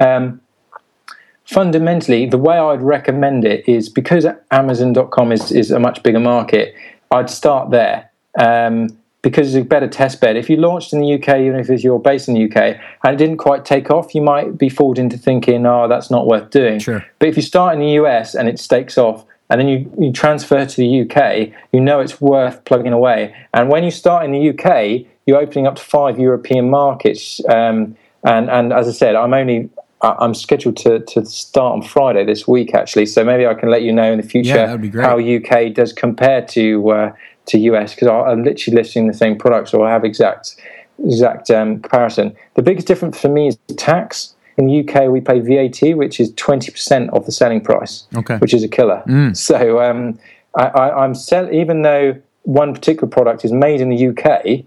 Um, 0.00 0.40
fundamentally, 1.44 2.26
the 2.26 2.38
way 2.38 2.56
I'd 2.56 2.82
recommend 2.82 3.44
it 3.44 3.68
is 3.68 3.88
because 3.88 4.26
Amazon.com 4.50 5.32
is, 5.32 5.52
is 5.52 5.70
a 5.70 5.78
much 5.78 6.02
bigger 6.02 6.20
market, 6.20 6.74
I'd 7.10 7.30
start 7.30 7.70
there 7.70 8.10
um, 8.38 8.88
because 9.22 9.54
it's 9.54 9.64
a 9.64 9.68
better 9.68 9.88
test 9.88 10.20
bed. 10.20 10.36
If 10.36 10.48
you 10.50 10.56
launched 10.56 10.92
in 10.92 11.00
the 11.00 11.14
UK, 11.14 11.40
even 11.40 11.60
if 11.60 11.84
you're 11.84 11.98
based 11.98 12.28
in 12.28 12.34
the 12.34 12.44
UK, 12.44 12.78
and 13.04 13.14
it 13.14 13.16
didn't 13.16 13.36
quite 13.36 13.64
take 13.64 13.90
off, 13.90 14.14
you 14.14 14.22
might 14.22 14.58
be 14.58 14.68
fooled 14.68 14.98
into 14.98 15.16
thinking, 15.16 15.64
oh, 15.66 15.88
that's 15.88 16.10
not 16.10 16.26
worth 16.26 16.50
doing. 16.50 16.78
Sure. 16.78 17.04
But 17.18 17.28
if 17.28 17.36
you 17.36 17.42
start 17.42 17.74
in 17.74 17.80
the 17.80 17.92
US 18.02 18.34
and 18.34 18.48
it 18.48 18.58
stakes 18.58 18.98
off, 18.98 19.24
and 19.50 19.60
then 19.60 19.68
you, 19.68 19.92
you 20.00 20.12
transfer 20.12 20.64
to 20.64 20.76
the 20.76 21.02
UK, 21.02 21.52
you 21.72 21.80
know 21.80 22.00
it's 22.00 22.22
worth 22.22 22.64
plugging 22.64 22.94
away. 22.94 23.34
And 23.52 23.68
when 23.68 23.84
you 23.84 23.90
start 23.90 24.24
in 24.24 24.32
the 24.32 24.48
UK, 24.48 25.06
you're 25.26 25.38
opening 25.38 25.66
up 25.66 25.76
to 25.76 25.82
five 25.82 26.18
European 26.18 26.70
markets. 26.70 27.38
Um, 27.50 27.96
and, 28.24 28.48
and 28.48 28.72
as 28.72 28.88
I 28.88 28.92
said, 28.92 29.14
I'm 29.14 29.34
only 29.34 29.68
I'm 30.02 30.34
scheduled 30.34 30.76
to, 30.78 30.98
to 31.00 31.24
start 31.24 31.74
on 31.74 31.82
Friday 31.82 32.24
this 32.24 32.48
week, 32.48 32.74
actually. 32.74 33.06
So 33.06 33.24
maybe 33.24 33.46
I 33.46 33.54
can 33.54 33.70
let 33.70 33.82
you 33.82 33.92
know 33.92 34.10
in 34.12 34.20
the 34.20 34.26
future 34.26 34.48
Yeah, 34.50 34.66
that'd 34.66 34.82
be 34.82 34.88
great. 34.88 35.04
how 35.06 35.18
UK 35.18 35.72
does 35.72 35.92
compare 35.92 36.42
to 36.46 36.90
uh, 36.90 37.12
to 37.46 37.58
US 37.58 37.94
because 37.94 38.08
I'm 38.08 38.42
literally 38.42 38.76
listing 38.76 39.06
the 39.06 39.14
same 39.14 39.36
products, 39.38 39.70
so 39.70 39.82
I 39.84 39.90
have 39.90 40.04
exact 40.04 40.56
exact 41.04 41.50
um, 41.50 41.80
comparison. 41.80 42.34
The 42.54 42.62
biggest 42.62 42.86
difference 42.86 43.20
for 43.20 43.28
me 43.28 43.48
is 43.48 43.58
tax. 43.76 44.34
In 44.58 44.66
the 44.66 44.80
UK, 44.80 45.08
we 45.08 45.20
pay 45.22 45.40
VAT, 45.40 45.96
which 45.96 46.20
is 46.20 46.30
20% 46.34 47.08
of 47.14 47.24
the 47.24 47.32
selling 47.32 47.62
price, 47.62 48.06
Okay. 48.14 48.36
which 48.36 48.52
is 48.52 48.62
a 48.62 48.68
killer. 48.68 49.02
So 49.34 49.80
um, 49.80 50.18
I, 50.54 50.64
I, 50.66 51.04
I'm 51.04 51.14
sell- 51.14 51.50
even 51.50 51.80
though 51.82 52.20
one 52.42 52.74
particular 52.74 53.08
product 53.08 53.46
is 53.46 53.50
made 53.52 53.80
in 53.80 53.88
the 53.88 54.08
UK, 54.08 54.64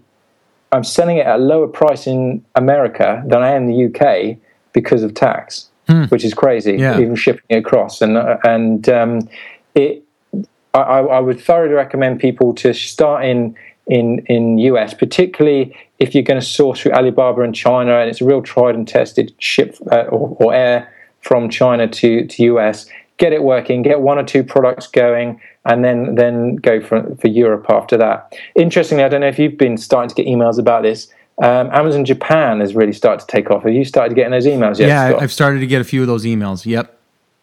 I'm 0.72 0.82
selling 0.82 1.18
it 1.18 1.26
at 1.26 1.36
a 1.36 1.42
lower 1.42 1.68
price 1.68 2.08
in 2.08 2.44
America 2.56 3.22
than 3.28 3.42
I 3.42 3.50
am 3.52 3.70
in 3.70 3.76
the 3.76 3.84
UK 4.00 4.38
because 4.76 5.02
of 5.02 5.14
tax, 5.14 5.70
which 6.10 6.22
is 6.22 6.34
crazy. 6.34 6.76
Yeah. 6.76 7.00
Even 7.00 7.16
shipping 7.16 7.42
it 7.48 7.56
across, 7.56 8.02
and 8.02 8.18
uh, 8.18 8.36
and 8.44 8.86
um, 8.90 9.28
it, 9.74 10.04
I, 10.74 10.80
I 10.80 10.98
I 11.16 11.20
would 11.20 11.40
thoroughly 11.40 11.72
recommend 11.72 12.20
people 12.20 12.54
to 12.56 12.74
start 12.74 13.24
in 13.24 13.56
in 13.86 14.18
in 14.26 14.58
US, 14.58 14.92
particularly 14.92 15.74
if 15.98 16.14
you're 16.14 16.28
going 16.30 16.38
to 16.38 16.46
source 16.46 16.80
through 16.80 16.92
Alibaba 16.92 17.40
and 17.40 17.54
China, 17.54 17.98
and 17.98 18.10
it's 18.10 18.20
a 18.20 18.26
real 18.26 18.42
tried 18.42 18.74
and 18.74 18.86
tested 18.86 19.34
ship 19.38 19.76
uh, 19.90 20.02
or, 20.10 20.36
or 20.38 20.54
air 20.54 20.92
from 21.22 21.48
China 21.48 21.88
to 21.88 22.26
to 22.26 22.42
US. 22.54 22.86
Get 23.16 23.32
it 23.32 23.42
working. 23.42 23.80
Get 23.80 24.02
one 24.02 24.18
or 24.18 24.24
two 24.24 24.44
products 24.44 24.86
going, 24.86 25.40
and 25.64 25.82
then 25.82 26.16
then 26.16 26.56
go 26.56 26.82
for 26.82 27.16
for 27.16 27.28
Europe 27.28 27.64
after 27.70 27.96
that. 27.96 28.36
Interestingly, 28.54 29.04
I 29.04 29.08
don't 29.08 29.22
know 29.22 29.28
if 29.28 29.38
you've 29.38 29.56
been 29.56 29.78
starting 29.78 30.10
to 30.10 30.14
get 30.14 30.26
emails 30.26 30.58
about 30.58 30.82
this. 30.82 31.08
Um, 31.42 31.70
Amazon 31.70 32.04
Japan 32.04 32.60
has 32.60 32.74
really 32.74 32.92
started 32.92 33.20
to 33.20 33.26
take 33.26 33.50
off. 33.50 33.64
Have 33.64 33.72
you 33.72 33.84
started 33.84 34.14
getting 34.14 34.32
those 34.32 34.46
emails 34.46 34.78
yet? 34.78 34.88
yeah, 34.88 35.08
Scott? 35.10 35.22
I've 35.22 35.32
started 35.32 35.60
to 35.60 35.66
get 35.66 35.80
a 35.80 35.84
few 35.84 36.00
of 36.00 36.06
those 36.06 36.24
emails. 36.24 36.64
Yep. 36.64 36.92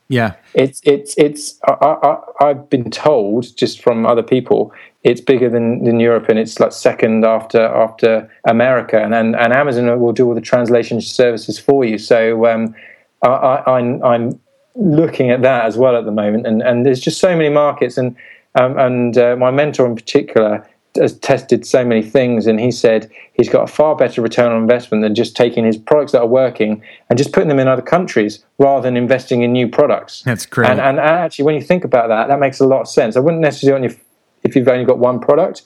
Yeah. 0.09 0.35
It's 0.53 0.81
it's 0.83 1.15
it's. 1.17 1.59
I, 1.67 2.17
I've 2.39 2.69
been 2.69 2.91
told 2.91 3.55
just 3.55 3.81
from 3.81 4.05
other 4.05 4.23
people, 4.23 4.73
it's 5.03 5.21
bigger 5.21 5.49
than, 5.49 5.83
than 5.83 5.99
Europe, 5.99 6.29
and 6.29 6.37
it's 6.37 6.59
like 6.59 6.71
second 6.71 7.25
after 7.25 7.61
after 7.61 8.29
America, 8.45 9.01
and 9.01 9.13
and, 9.13 9.35
and 9.35 9.53
Amazon 9.53 9.99
will 9.99 10.11
do 10.11 10.27
all 10.27 10.35
the 10.35 10.41
translation 10.41 10.99
services 11.01 11.57
for 11.57 11.85
you. 11.85 11.97
So 11.97 12.45
um, 12.47 12.75
I, 13.21 13.27
I, 13.27 13.77
I'm 13.77 14.03
I'm 14.03 14.39
looking 14.75 15.29
at 15.29 15.41
that 15.43 15.65
as 15.65 15.77
well 15.77 15.95
at 15.95 16.05
the 16.05 16.11
moment, 16.11 16.45
and 16.47 16.61
and 16.61 16.85
there's 16.85 16.99
just 16.99 17.19
so 17.19 17.35
many 17.35 17.49
markets, 17.49 17.97
and 17.97 18.15
um, 18.55 18.77
and 18.77 19.17
uh, 19.17 19.35
my 19.35 19.51
mentor 19.51 19.85
in 19.85 19.95
particular 19.95 20.67
has 20.95 21.17
tested 21.19 21.65
so 21.65 21.83
many 21.83 22.01
things, 22.01 22.47
and 22.47 22.59
he 22.59 22.71
said 22.71 23.09
he's 23.33 23.49
got 23.49 23.63
a 23.63 23.71
far 23.71 23.95
better 23.95 24.21
return 24.21 24.51
on 24.51 24.61
investment 24.61 25.03
than 25.03 25.15
just 25.15 25.35
taking 25.35 25.65
his 25.65 25.77
products 25.77 26.11
that 26.11 26.21
are 26.21 26.27
working 26.27 26.83
and 27.09 27.17
just 27.17 27.31
putting 27.31 27.49
them 27.49 27.59
in 27.59 27.67
other 27.67 27.81
countries 27.81 28.43
rather 28.59 28.83
than 28.83 28.95
investing 28.95 29.41
in 29.41 29.51
new 29.51 29.67
products. 29.67 30.21
That's 30.23 30.45
great. 30.45 30.69
And, 30.69 30.79
and 30.79 30.99
actually, 30.99 31.45
when 31.45 31.55
you 31.55 31.61
think 31.61 31.83
about 31.83 32.09
that, 32.09 32.27
that 32.27 32.39
makes 32.39 32.59
a 32.59 32.65
lot 32.65 32.81
of 32.81 32.87
sense. 32.87 33.15
I 33.15 33.19
wouldn't 33.19 33.41
necessarily 33.41 33.87
if, 33.87 34.03
if 34.43 34.55
you've 34.55 34.67
only 34.67 34.85
got 34.85 34.99
one 34.99 35.19
product, 35.19 35.63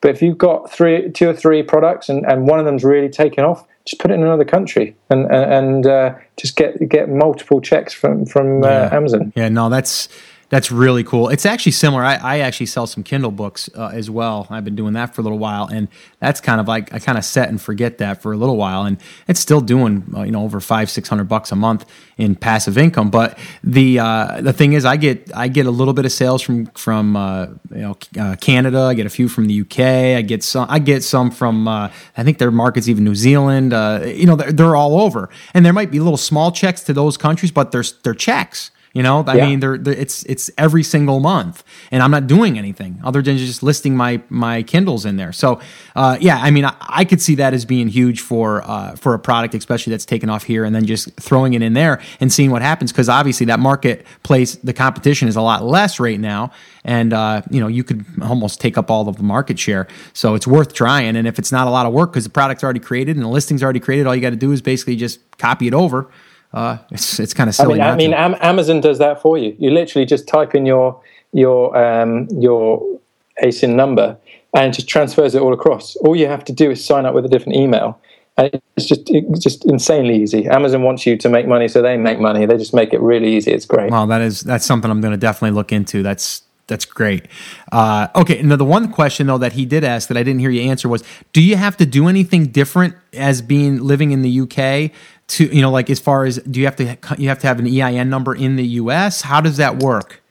but 0.00 0.10
if 0.10 0.20
you've 0.20 0.38
got 0.38 0.70
three, 0.70 1.10
two 1.10 1.28
or 1.28 1.34
three 1.34 1.62
products, 1.62 2.08
and, 2.08 2.24
and 2.26 2.46
one 2.46 2.58
of 2.58 2.66
them's 2.66 2.84
really 2.84 3.08
taken 3.08 3.44
off, 3.44 3.66
just 3.86 4.00
put 4.00 4.10
it 4.10 4.14
in 4.14 4.22
another 4.22 4.44
country 4.44 4.96
and 5.10 5.32
and 5.32 5.86
uh, 5.86 6.14
just 6.36 6.56
get 6.56 6.88
get 6.88 7.08
multiple 7.08 7.60
checks 7.60 7.94
from 7.94 8.26
from 8.26 8.64
uh, 8.64 8.66
yeah. 8.66 8.88
Amazon. 8.92 9.32
Yeah, 9.36 9.48
no, 9.48 9.68
that's 9.68 10.08
that's 10.48 10.70
really 10.70 11.02
cool. 11.02 11.28
It's 11.28 11.44
actually 11.44 11.72
similar. 11.72 12.04
I, 12.04 12.14
I 12.14 12.38
actually 12.38 12.66
sell 12.66 12.86
some 12.86 13.02
Kindle 13.02 13.32
books 13.32 13.68
uh, 13.74 13.90
as 13.92 14.08
well. 14.08 14.46
I've 14.48 14.64
been 14.64 14.76
doing 14.76 14.92
that 14.92 15.14
for 15.14 15.20
a 15.20 15.24
little 15.24 15.38
while, 15.38 15.66
and 15.66 15.88
that's 16.20 16.40
kind 16.40 16.60
of 16.60 16.68
like 16.68 16.92
I 16.94 17.00
kind 17.00 17.18
of 17.18 17.24
set 17.24 17.48
and 17.48 17.60
forget 17.60 17.98
that 17.98 18.22
for 18.22 18.32
a 18.32 18.36
little 18.36 18.56
while, 18.56 18.84
and 18.84 18.98
it's 19.26 19.40
still 19.40 19.60
doing 19.60 20.04
uh, 20.14 20.22
you 20.22 20.30
know 20.30 20.44
over 20.44 20.60
five 20.60 20.88
six 20.88 21.08
hundred 21.08 21.24
bucks 21.24 21.50
a 21.50 21.56
month 21.56 21.84
in 22.16 22.36
passive 22.36 22.78
income. 22.78 23.10
But 23.10 23.38
the 23.64 23.98
uh, 23.98 24.40
the 24.40 24.52
thing 24.52 24.74
is, 24.74 24.84
I 24.84 24.96
get 24.96 25.30
I 25.34 25.48
get 25.48 25.66
a 25.66 25.70
little 25.70 25.94
bit 25.94 26.04
of 26.04 26.12
sales 26.12 26.42
from 26.42 26.66
from 26.66 27.16
uh, 27.16 27.46
you 27.70 27.78
know 27.78 27.96
uh, 28.18 28.36
Canada. 28.36 28.82
I 28.82 28.94
get 28.94 29.06
a 29.06 29.10
few 29.10 29.28
from 29.28 29.46
the 29.46 29.60
UK. 29.62 29.80
I 30.16 30.22
get 30.22 30.44
some 30.44 30.66
I 30.70 30.78
get 30.78 31.02
some 31.02 31.32
from 31.32 31.66
uh, 31.66 31.90
I 32.16 32.22
think 32.22 32.38
their 32.38 32.52
markets 32.52 32.88
even 32.88 33.02
New 33.02 33.16
Zealand. 33.16 33.72
you 33.72 34.26
know 34.26 34.36
they're, 34.36 34.52
they're 34.52 34.76
all 34.76 35.00
over, 35.00 35.28
and 35.54 35.66
there 35.66 35.72
might 35.72 35.90
be 35.90 35.98
little 35.98 36.16
small 36.16 36.52
checks 36.52 36.82
to 36.84 36.92
those 36.92 37.16
countries, 37.16 37.50
but 37.50 37.72
there's 37.72 37.94
they're 38.02 38.14
checks. 38.14 38.70
You 38.96 39.02
know, 39.02 39.22
I 39.26 39.36
yeah. 39.36 39.46
mean, 39.46 39.60
they're, 39.60 39.76
they're, 39.76 39.92
it's 39.92 40.22
it's 40.22 40.50
every 40.56 40.82
single 40.82 41.20
month, 41.20 41.62
and 41.90 42.02
I'm 42.02 42.10
not 42.10 42.26
doing 42.26 42.56
anything 42.56 42.98
other 43.04 43.20
than 43.20 43.36
just 43.36 43.62
listing 43.62 43.94
my 43.94 44.22
my 44.30 44.62
Kindles 44.62 45.04
in 45.04 45.16
there. 45.16 45.32
So, 45.32 45.60
uh, 45.94 46.16
yeah, 46.18 46.38
I 46.40 46.50
mean, 46.50 46.64
I, 46.64 46.74
I, 46.80 47.04
could 47.04 47.20
see 47.20 47.34
that 47.34 47.52
as 47.52 47.66
being 47.66 47.88
huge 47.88 48.22
for 48.22 48.62
uh, 48.64 48.96
for 48.96 49.12
a 49.12 49.18
product, 49.18 49.54
especially 49.54 49.90
that's 49.90 50.06
taken 50.06 50.30
off 50.30 50.44
here, 50.44 50.64
and 50.64 50.74
then 50.74 50.86
just 50.86 51.14
throwing 51.20 51.52
it 51.52 51.60
in 51.60 51.74
there 51.74 52.00
and 52.20 52.32
seeing 52.32 52.50
what 52.50 52.62
happens. 52.62 52.90
Because 52.90 53.10
obviously, 53.10 53.44
that 53.44 53.60
marketplace, 53.60 54.54
the 54.54 54.72
competition 54.72 55.28
is 55.28 55.36
a 55.36 55.42
lot 55.42 55.62
less 55.62 56.00
right 56.00 56.18
now, 56.18 56.50
and 56.82 57.12
uh, 57.12 57.42
you 57.50 57.60
know, 57.60 57.68
you 57.68 57.84
could 57.84 58.02
almost 58.22 58.62
take 58.62 58.78
up 58.78 58.90
all 58.90 59.10
of 59.10 59.18
the 59.18 59.22
market 59.22 59.58
share. 59.58 59.88
So 60.14 60.34
it's 60.34 60.46
worth 60.46 60.72
trying. 60.72 61.16
And 61.16 61.28
if 61.28 61.38
it's 61.38 61.52
not 61.52 61.66
a 61.66 61.70
lot 61.70 61.84
of 61.84 61.92
work 61.92 62.12
because 62.12 62.24
the 62.24 62.30
product's 62.30 62.64
already 62.64 62.80
created 62.80 63.16
and 63.16 63.22
the 63.26 63.28
listing's 63.28 63.62
already 63.62 63.80
created, 63.80 64.06
all 64.06 64.14
you 64.14 64.22
got 64.22 64.30
to 64.30 64.36
do 64.36 64.52
is 64.52 64.62
basically 64.62 64.96
just 64.96 65.20
copy 65.36 65.66
it 65.66 65.74
over 65.74 66.08
uh, 66.56 66.78
it's 66.90 67.20
it's 67.20 67.34
kind 67.34 67.48
of 67.48 67.54
silly. 67.54 67.80
I 67.80 67.94
mean, 67.94 68.14
I 68.14 68.28
mean 68.28 68.38
Amazon 68.40 68.80
does 68.80 68.98
that 68.98 69.20
for 69.20 69.36
you. 69.36 69.54
You 69.58 69.70
literally 69.70 70.06
just 70.06 70.26
type 70.26 70.54
in 70.54 70.64
your 70.64 71.00
your 71.32 71.76
um, 71.76 72.28
your 72.30 72.98
ASIN 73.42 73.74
number 73.74 74.16
and 74.54 74.72
it 74.72 74.76
just 74.76 74.88
transfers 74.88 75.34
it 75.34 75.42
all 75.42 75.52
across. 75.52 75.96
All 75.96 76.16
you 76.16 76.26
have 76.28 76.44
to 76.46 76.52
do 76.52 76.70
is 76.70 76.82
sign 76.84 77.04
up 77.04 77.14
with 77.14 77.26
a 77.26 77.28
different 77.28 77.56
email. 77.56 78.00
And 78.38 78.60
it's 78.76 78.86
just 78.86 79.02
it's 79.06 79.40
just 79.40 79.64
insanely 79.66 80.16
easy. 80.16 80.46
Amazon 80.46 80.82
wants 80.82 81.06
you 81.06 81.16
to 81.16 81.28
make 81.28 81.46
money, 81.46 81.68
so 81.68 81.80
they 81.80 81.96
make 81.96 82.18
money. 82.18 82.44
They 82.44 82.58
just 82.58 82.74
make 82.74 82.92
it 82.92 83.00
really 83.00 83.34
easy. 83.34 83.52
It's 83.52 83.64
great. 83.64 83.90
Well, 83.90 84.06
that 84.06 84.20
is 84.20 84.40
that's 84.40 84.66
something 84.66 84.90
I'm 84.90 85.00
going 85.00 85.12
to 85.12 85.18
definitely 85.18 85.54
look 85.54 85.72
into. 85.72 86.02
That's 86.02 86.42
that's 86.66 86.84
great. 86.84 87.28
Uh, 87.72 88.08
okay, 88.14 88.42
now 88.42 88.56
the 88.56 88.64
one 88.64 88.92
question 88.92 89.26
though 89.26 89.38
that 89.38 89.52
he 89.52 89.64
did 89.64 89.84
ask 89.84 90.08
that 90.08 90.18
I 90.18 90.22
didn't 90.22 90.40
hear 90.40 90.50
you 90.50 90.68
answer 90.68 90.88
was, 90.88 91.02
do 91.32 91.40
you 91.40 91.56
have 91.56 91.76
to 91.78 91.86
do 91.86 92.08
anything 92.08 92.46
different 92.48 92.94
as 93.14 93.40
being 93.40 93.82
living 93.82 94.10
in 94.10 94.22
the 94.22 94.40
UK 94.40 94.90
to 95.28 95.44
you 95.54 95.62
know 95.62 95.70
like 95.70 95.90
as 95.90 96.00
far 96.00 96.24
as 96.24 96.38
do 96.38 96.60
you 96.60 96.66
have 96.66 96.76
to 96.76 96.96
you 97.18 97.28
have 97.28 97.38
to 97.40 97.46
have 97.46 97.58
an 97.58 97.66
EIN 97.66 98.08
number 98.08 98.34
in 98.34 98.56
the 98.56 98.66
US? 98.80 99.22
How 99.22 99.40
does 99.40 99.56
that 99.56 99.78
work? 99.78 100.22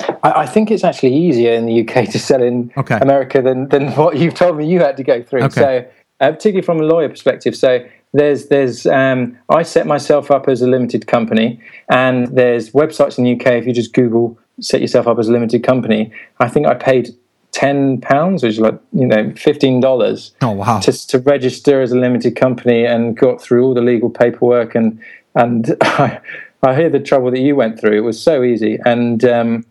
I, 0.00 0.32
I 0.42 0.46
think 0.46 0.70
it's 0.70 0.84
actually 0.84 1.14
easier 1.14 1.52
in 1.52 1.66
the 1.66 1.80
UK 1.80 2.08
to 2.12 2.18
sell 2.18 2.42
in 2.42 2.72
okay. 2.76 2.98
America 3.00 3.42
than 3.42 3.68
than 3.68 3.92
what 3.92 4.16
you've 4.16 4.34
told 4.34 4.56
me 4.56 4.66
you 4.66 4.80
had 4.80 4.96
to 4.96 5.04
go 5.04 5.22
through. 5.22 5.42
Okay. 5.44 5.60
So 5.60 5.90
uh, 6.20 6.32
particularly 6.32 6.62
from 6.62 6.80
a 6.80 6.84
lawyer 6.84 7.08
perspective, 7.08 7.56
so 7.56 7.84
there's 8.12 8.46
there's 8.46 8.86
um, 8.86 9.36
I 9.48 9.62
set 9.62 9.86
myself 9.86 10.30
up 10.30 10.48
as 10.48 10.62
a 10.62 10.68
limited 10.68 11.06
company, 11.06 11.60
and 11.88 12.28
there's 12.28 12.70
websites 12.70 13.18
in 13.18 13.24
the 13.24 13.32
UK. 13.34 13.54
If 13.54 13.66
you 13.66 13.72
just 13.72 13.92
Google 13.92 14.38
set 14.60 14.80
yourself 14.80 15.08
up 15.08 15.18
as 15.18 15.28
a 15.28 15.32
limited 15.32 15.64
company, 15.64 16.12
I 16.38 16.48
think 16.48 16.66
I 16.66 16.74
paid 16.74 17.10
ten 17.54 18.00
pounds, 18.00 18.42
which 18.42 18.54
is 18.54 18.60
like 18.60 18.78
you 18.92 19.06
know 19.06 19.32
fifteen 19.36 19.80
dollars. 19.80 20.32
Oh 20.42 20.50
wow! 20.50 20.80
To, 20.80 20.92
to 21.08 21.18
register 21.20 21.80
as 21.80 21.92
a 21.92 21.98
limited 21.98 22.36
company 22.36 22.84
and 22.84 23.16
got 23.16 23.40
through 23.40 23.64
all 23.64 23.74
the 23.74 23.80
legal 23.80 24.10
paperwork 24.10 24.74
and 24.74 25.00
and 25.34 25.76
I, 25.82 26.20
I 26.62 26.74
hear 26.74 26.90
the 26.90 27.00
trouble 27.00 27.30
that 27.30 27.40
you 27.40 27.56
went 27.56 27.80
through. 27.80 27.96
It 27.96 28.04
was 28.04 28.22
so 28.22 28.42
easy 28.42 28.78
and. 28.84 29.24
Um, 29.24 29.64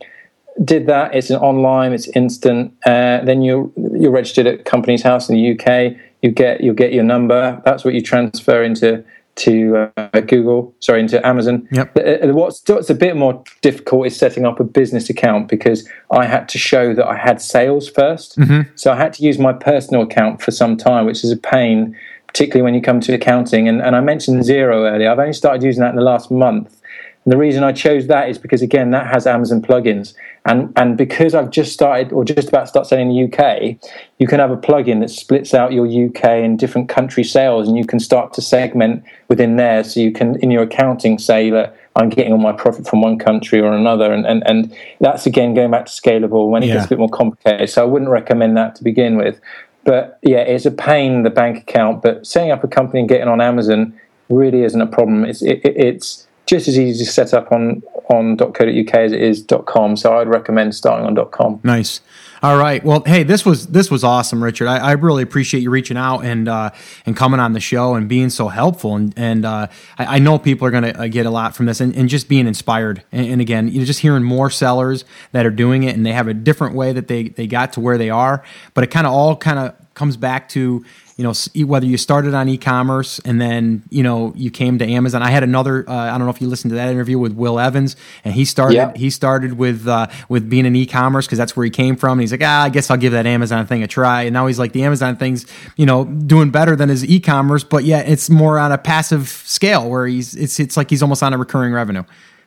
did 0.64 0.85
that. 0.85 1.15
It's 1.15 1.31
an 1.31 1.38
online. 1.38 1.93
It's 1.93 2.07
instant. 2.10 2.76
Uh, 2.85 3.22
then 3.23 3.41
you 3.41 3.73
you're 3.76 4.11
registered 4.11 4.45
at 4.45 4.65
Companies 4.65 5.01
House 5.01 5.27
in 5.27 5.35
the 5.35 5.51
UK. 5.53 5.97
You 6.22 6.30
get 6.30 6.61
you 6.61 6.76
get 6.76 6.93
your 6.93 7.03
number. 7.03 7.60
That's 7.65 7.84
what 7.84 7.95
you 7.95 8.03
transfer 8.03 8.61
into 8.61 9.03
to 9.35 9.91
uh, 9.97 10.19
Google, 10.22 10.76
sorry, 10.80 10.99
into 10.99 11.26
Amazon. 11.26 11.68
Yep. 11.72 11.97
Uh, 11.97 12.34
what's, 12.34 12.61
what's 12.68 12.89
a 12.89 12.95
bit 12.95 13.15
more 13.15 13.43
difficult 13.61 14.07
is 14.07 14.15
setting 14.15 14.45
up 14.45 14.60
a 14.60 14.64
business 14.64 15.10
account 15.10 15.47
because 15.47 15.89
I 16.11 16.26
had 16.26 16.47
to 16.49 16.57
show 16.57 16.93
that 16.93 17.05
I 17.05 17.18
had 17.18 17.41
sales 17.41 17.91
1st 17.91 18.38
mm-hmm. 18.38 18.61
So 18.76 18.91
I 18.91 18.95
had 18.95 19.14
to 19.14 19.23
use 19.23 19.39
my 19.39 19.53
personal 19.53 20.03
account 20.03 20.41
for 20.41 20.51
some 20.51 20.77
time, 20.77 21.05
which 21.05 21.23
is 21.23 21.31
a 21.31 21.38
pain, 21.38 21.97
particularly 22.27 22.64
when 22.64 22.76
you 22.76 22.81
come 22.81 22.99
to 23.01 23.14
accounting. 23.14 23.68
And, 23.68 23.81
and 23.81 23.95
I 23.95 24.01
mentioned 24.01 24.43
Xero 24.43 24.89
earlier. 24.91 25.10
I've 25.10 25.19
only 25.19 25.34
started 25.34 25.64
using 25.64 25.81
that 25.81 25.91
in 25.91 25.95
the 25.95 26.03
last 26.03 26.30
month. 26.30 26.80
And 27.26 27.32
the 27.32 27.38
reason 27.38 27.64
I 27.64 27.72
chose 27.72 28.08
that 28.08 28.30
is 28.30 28.38
because 28.38 28.62
again, 28.62 28.91
that 28.91 29.08
has 29.08 29.26
Amazon 29.26 29.62
plugins, 29.62 30.14
and 30.45 30.74
and 30.76 30.98
because 30.98 31.34
I've 31.34 31.52
just 31.52 31.72
started 31.72 32.12
or 32.12 32.26
just 32.26 32.50
about 32.50 32.62
to 32.62 32.68
start 32.68 32.88
selling 32.88 33.12
in 33.12 33.16
the 33.16 33.38
UK, 33.38 33.78
you 34.18 34.28
can 34.28 34.40
have 34.40 34.52
a 34.52 34.58
plugin 34.58 35.00
that 35.00 35.10
splits 35.10 35.54
out 35.54 35.72
your 35.72 35.88
UK 35.88 36.26
and 36.26 36.60
different 36.60 36.90
country 36.90 37.24
sales, 37.24 37.68
and 37.68 37.78
you 37.78 37.86
can 37.86 38.00
start 38.00 38.34
to 38.34 38.41
segment 38.41 39.04
within 39.30 39.56
there. 39.56 39.84
So 39.86 40.02
you 40.02 40.12
can 40.12 40.36
in 40.41 40.52
your 40.52 40.64
accounting 40.64 41.18
say 41.18 41.50
that 41.50 41.78
I'm 41.95 42.10
getting 42.10 42.34
all 42.34 42.40
my 42.40 42.52
profit 42.52 42.88
from 42.88 43.02
one 43.02 43.18
country 43.18 43.62
or 43.62 43.72
another, 43.72 44.12
and 44.12 44.26
and 44.26 44.45
and 44.45 44.76
that's 45.00 45.26
again 45.26 45.54
going 45.54 45.72
back 45.72 45.86
to 45.86 45.91
scalable 45.91 46.50
when 46.50 46.64
it 46.64 46.68
yeah. 46.68 46.74
gets 46.76 46.88
a 46.88 46.90
bit 46.90 47.00
more 47.00 47.10
complicated. 47.10 47.70
So 47.70 47.84
I 47.84 47.86
wouldn't 47.86 48.12
recommend 48.12 48.58
that 48.58 48.76
to 48.76 48.84
begin 48.84 49.16
with. 49.16 49.40
But 49.86 50.20
yeah, 50.22 50.40
it's 50.40 50.66
a 50.66 50.72
pain 50.72 51.24
the 51.24 51.30
bank 51.30 51.58
account, 51.58 52.02
but 52.02 52.26
setting 52.26 52.52
up 52.52 52.64
a 52.64 52.68
company 52.68 53.00
and 53.00 53.10
getting 53.10 53.28
on 53.28 53.40
Amazon 53.40 53.98
really 54.30 54.64
isn't 54.64 54.82
a 54.82 54.88
problem. 54.88 55.26
It's 55.26 55.41
it, 55.41 55.62
it's 55.64 56.28
just 56.45 56.68
as 56.68 56.78
easy 56.78 57.06
to 57.06 57.11
set 57.11 57.34
up 57.34 57.52
on 57.52 57.82
on 58.10 58.38
.co.uk 58.38 58.94
as 58.94 59.11
it 59.14 59.22
is 59.22 59.45
.com. 59.65 59.95
So 59.95 60.18
I'd 60.18 60.28
recommend 60.28 60.76
starting 60.76 61.06
on 61.06 61.32
.com. 61.32 61.60
Nice. 61.64 62.02
All 62.44 62.57
right. 62.57 62.84
Well, 62.84 63.03
hey, 63.06 63.24
this 63.24 63.45
was 63.45 63.68
this 63.68 63.90
was 63.90 64.03
awesome, 64.03 64.44
Richard. 64.44 64.68
I, 64.68 64.78
I 64.78 64.91
really 64.94 65.24
appreciate 65.24 65.61
you 65.61 65.70
reaching 65.70 65.95
out 65.95 66.26
and 66.26 66.49
uh, 66.49 66.72
and 67.06 67.15
coming 67.15 67.40
on 67.40 67.53
the 67.53 67.61
show 67.61 67.95
and 67.95 68.10
being 68.10 68.30
so 68.30 68.49
helpful. 68.49 68.98
And 68.98 69.14
and 69.15 69.45
uh, 69.45 69.68
I, 69.98 70.18
I, 70.18 70.20
know 70.20 70.38
people 70.38 70.68
are 70.68 70.72
going 70.72 70.84
to 70.84 71.03
uh, 71.03 71.07
get 71.07 71.26
a 71.26 71.30
lot 71.30 71.56
from 71.56 71.68
this 71.68 71.80
and, 71.80 71.95
and 71.95 72.10
just 72.10 72.28
being 72.28 72.45
inspired. 72.45 73.02
And, 73.14 73.28
and, 73.28 73.41
again, 73.41 73.70
you're 73.70 73.86
just 73.86 74.02
hearing 74.02 74.24
more 74.24 74.49
sellers 74.49 75.06
that 75.32 75.45
are 75.45 75.52
doing 75.52 75.84
it 75.84 75.95
and 75.95 76.06
they 76.06 76.11
have 76.11 76.28
a 76.28 76.34
different 76.34 76.76
way 76.76 76.91
that 76.91 77.07
they 77.07 77.30
they 77.30 77.48
got 77.48 77.72
to 77.74 77.80
where 77.80 77.98
they 77.98 78.10
are. 78.10 78.44
But 78.74 78.84
it 78.84 78.88
kind 78.88 79.07
of 79.07 79.14
all 79.14 79.38
kind 79.38 79.60
of 79.60 79.76
comes 79.94 80.18
back 80.18 80.49
to 80.49 80.84
you 81.15 81.23
know 81.23 81.34
whether 81.65 81.85
you 81.85 81.98
started 81.98 82.34
on 82.34 82.49
e-commerce 82.49 83.19
and 83.19 83.40
then 83.40 83.84
you 83.90 84.02
know 84.02 84.34
you 84.35 84.49
came 84.49 84.80
to 84.80 84.85
Amazon. 84.85 85.22
I 85.22 85.30
had 85.30 85.44
another 85.44 85.88
uh, 85.88 85.94
I 85.94 86.18
don't 86.18 86.26
know 86.26 86.30
if 86.30 86.41
you 86.41 86.48
listened 86.48 86.72
to 86.72 86.76
that 86.76 86.90
interview 86.90 87.19
with 87.19 87.34
Will 87.34 87.60
Evans 87.60 87.95
and 88.23 88.34
he 88.34 88.45
started 88.45 88.76
yeah. 88.76 88.94
he 88.95 89.10
started 89.10 89.53
with 89.53 89.88
uh, 89.88 90.07
with 90.27 90.49
being 90.49 90.65
in 90.65 90.76
e-commerce 90.76 91.27
because 91.27 91.38
that's 91.38 91.56
where 91.56 91.64
he 91.65 91.69
came 91.69 91.95
from. 91.95 92.14
And 92.14 92.22
he's 92.22 92.31
like 92.31 92.41
ah 92.44 92.64
I 92.64 92.69
guess 92.69 92.90
I'll 92.90 92.98
give 92.98 93.14
that 93.14 93.26
Amazon 93.26 93.68
thing 93.68 93.84
a 93.84 93.88
try. 93.88 94.23
And 94.23 94.34
now 94.34 94.48
he's 94.48 94.60
like 94.60 94.73
the 94.73 94.84
Amazon 94.84 95.15
thing's 95.15 95.45
you 95.77 95.85
know 95.85 96.06
doing 96.06 96.49
better 96.49 96.76
than 96.76 96.90
his 96.90 97.06
e-commerce, 97.06 97.64
but 97.64 97.84
yeah 97.84 97.99
it's 97.99 98.30
more 98.30 98.57
on 98.57 98.72
a 98.72 98.77
passive 98.77 99.27
scale 99.27 99.90
where 99.90 100.07
he's 100.07 100.35
it's 100.35 100.60
it's 100.60 100.77
like 100.77 100.90
he's 100.90 101.03
almost 101.03 101.22
on 101.22 101.34
a 101.34 101.38
recurring 101.38 101.73
revenue. 101.73 102.03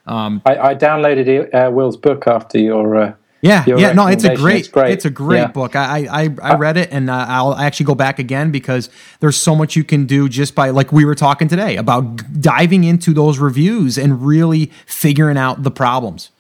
Um, 0.06 0.40
I, 0.47 0.56
I, 0.59 0.74
downloaded 0.76 1.52
uh, 1.52 1.68
Will's 1.68 1.97
book 1.97 2.28
after 2.28 2.59
your 2.59 2.97
uh, 2.97 3.14
yeah, 3.40 3.64
yeah, 3.66 3.92
no, 3.92 4.06
it's 4.06 4.24
a 4.24 4.34
great, 4.34 4.60
it's, 4.60 4.68
great. 4.68 4.92
it's 4.92 5.04
a 5.04 5.10
great 5.10 5.38
yeah. 5.38 5.46
book. 5.48 5.76
I, 5.76 6.06
I, 6.06 6.34
I 6.42 6.50
uh, 6.54 6.58
read 6.58 6.76
it, 6.76 6.88
and 6.90 7.10
uh, 7.10 7.26
I'll 7.28 7.54
actually 7.54 7.86
go 7.86 7.94
back 7.94 8.18
again 8.18 8.50
because 8.50 8.88
there's 9.20 9.36
so 9.36 9.54
much 9.54 9.76
you 9.76 9.84
can 9.84 10.06
do 10.06 10.28
just 10.28 10.54
by, 10.54 10.70
like 10.70 10.90
we 10.92 11.04
were 11.04 11.14
talking 11.14 11.46
today, 11.46 11.76
about 11.76 12.40
diving 12.40 12.84
into 12.84 13.12
those 13.12 13.38
reviews 13.38 13.98
and 13.98 14.24
really 14.26 14.72
figuring 14.86 15.36
out 15.36 15.62
the 15.62 15.70
problems. 15.70 16.30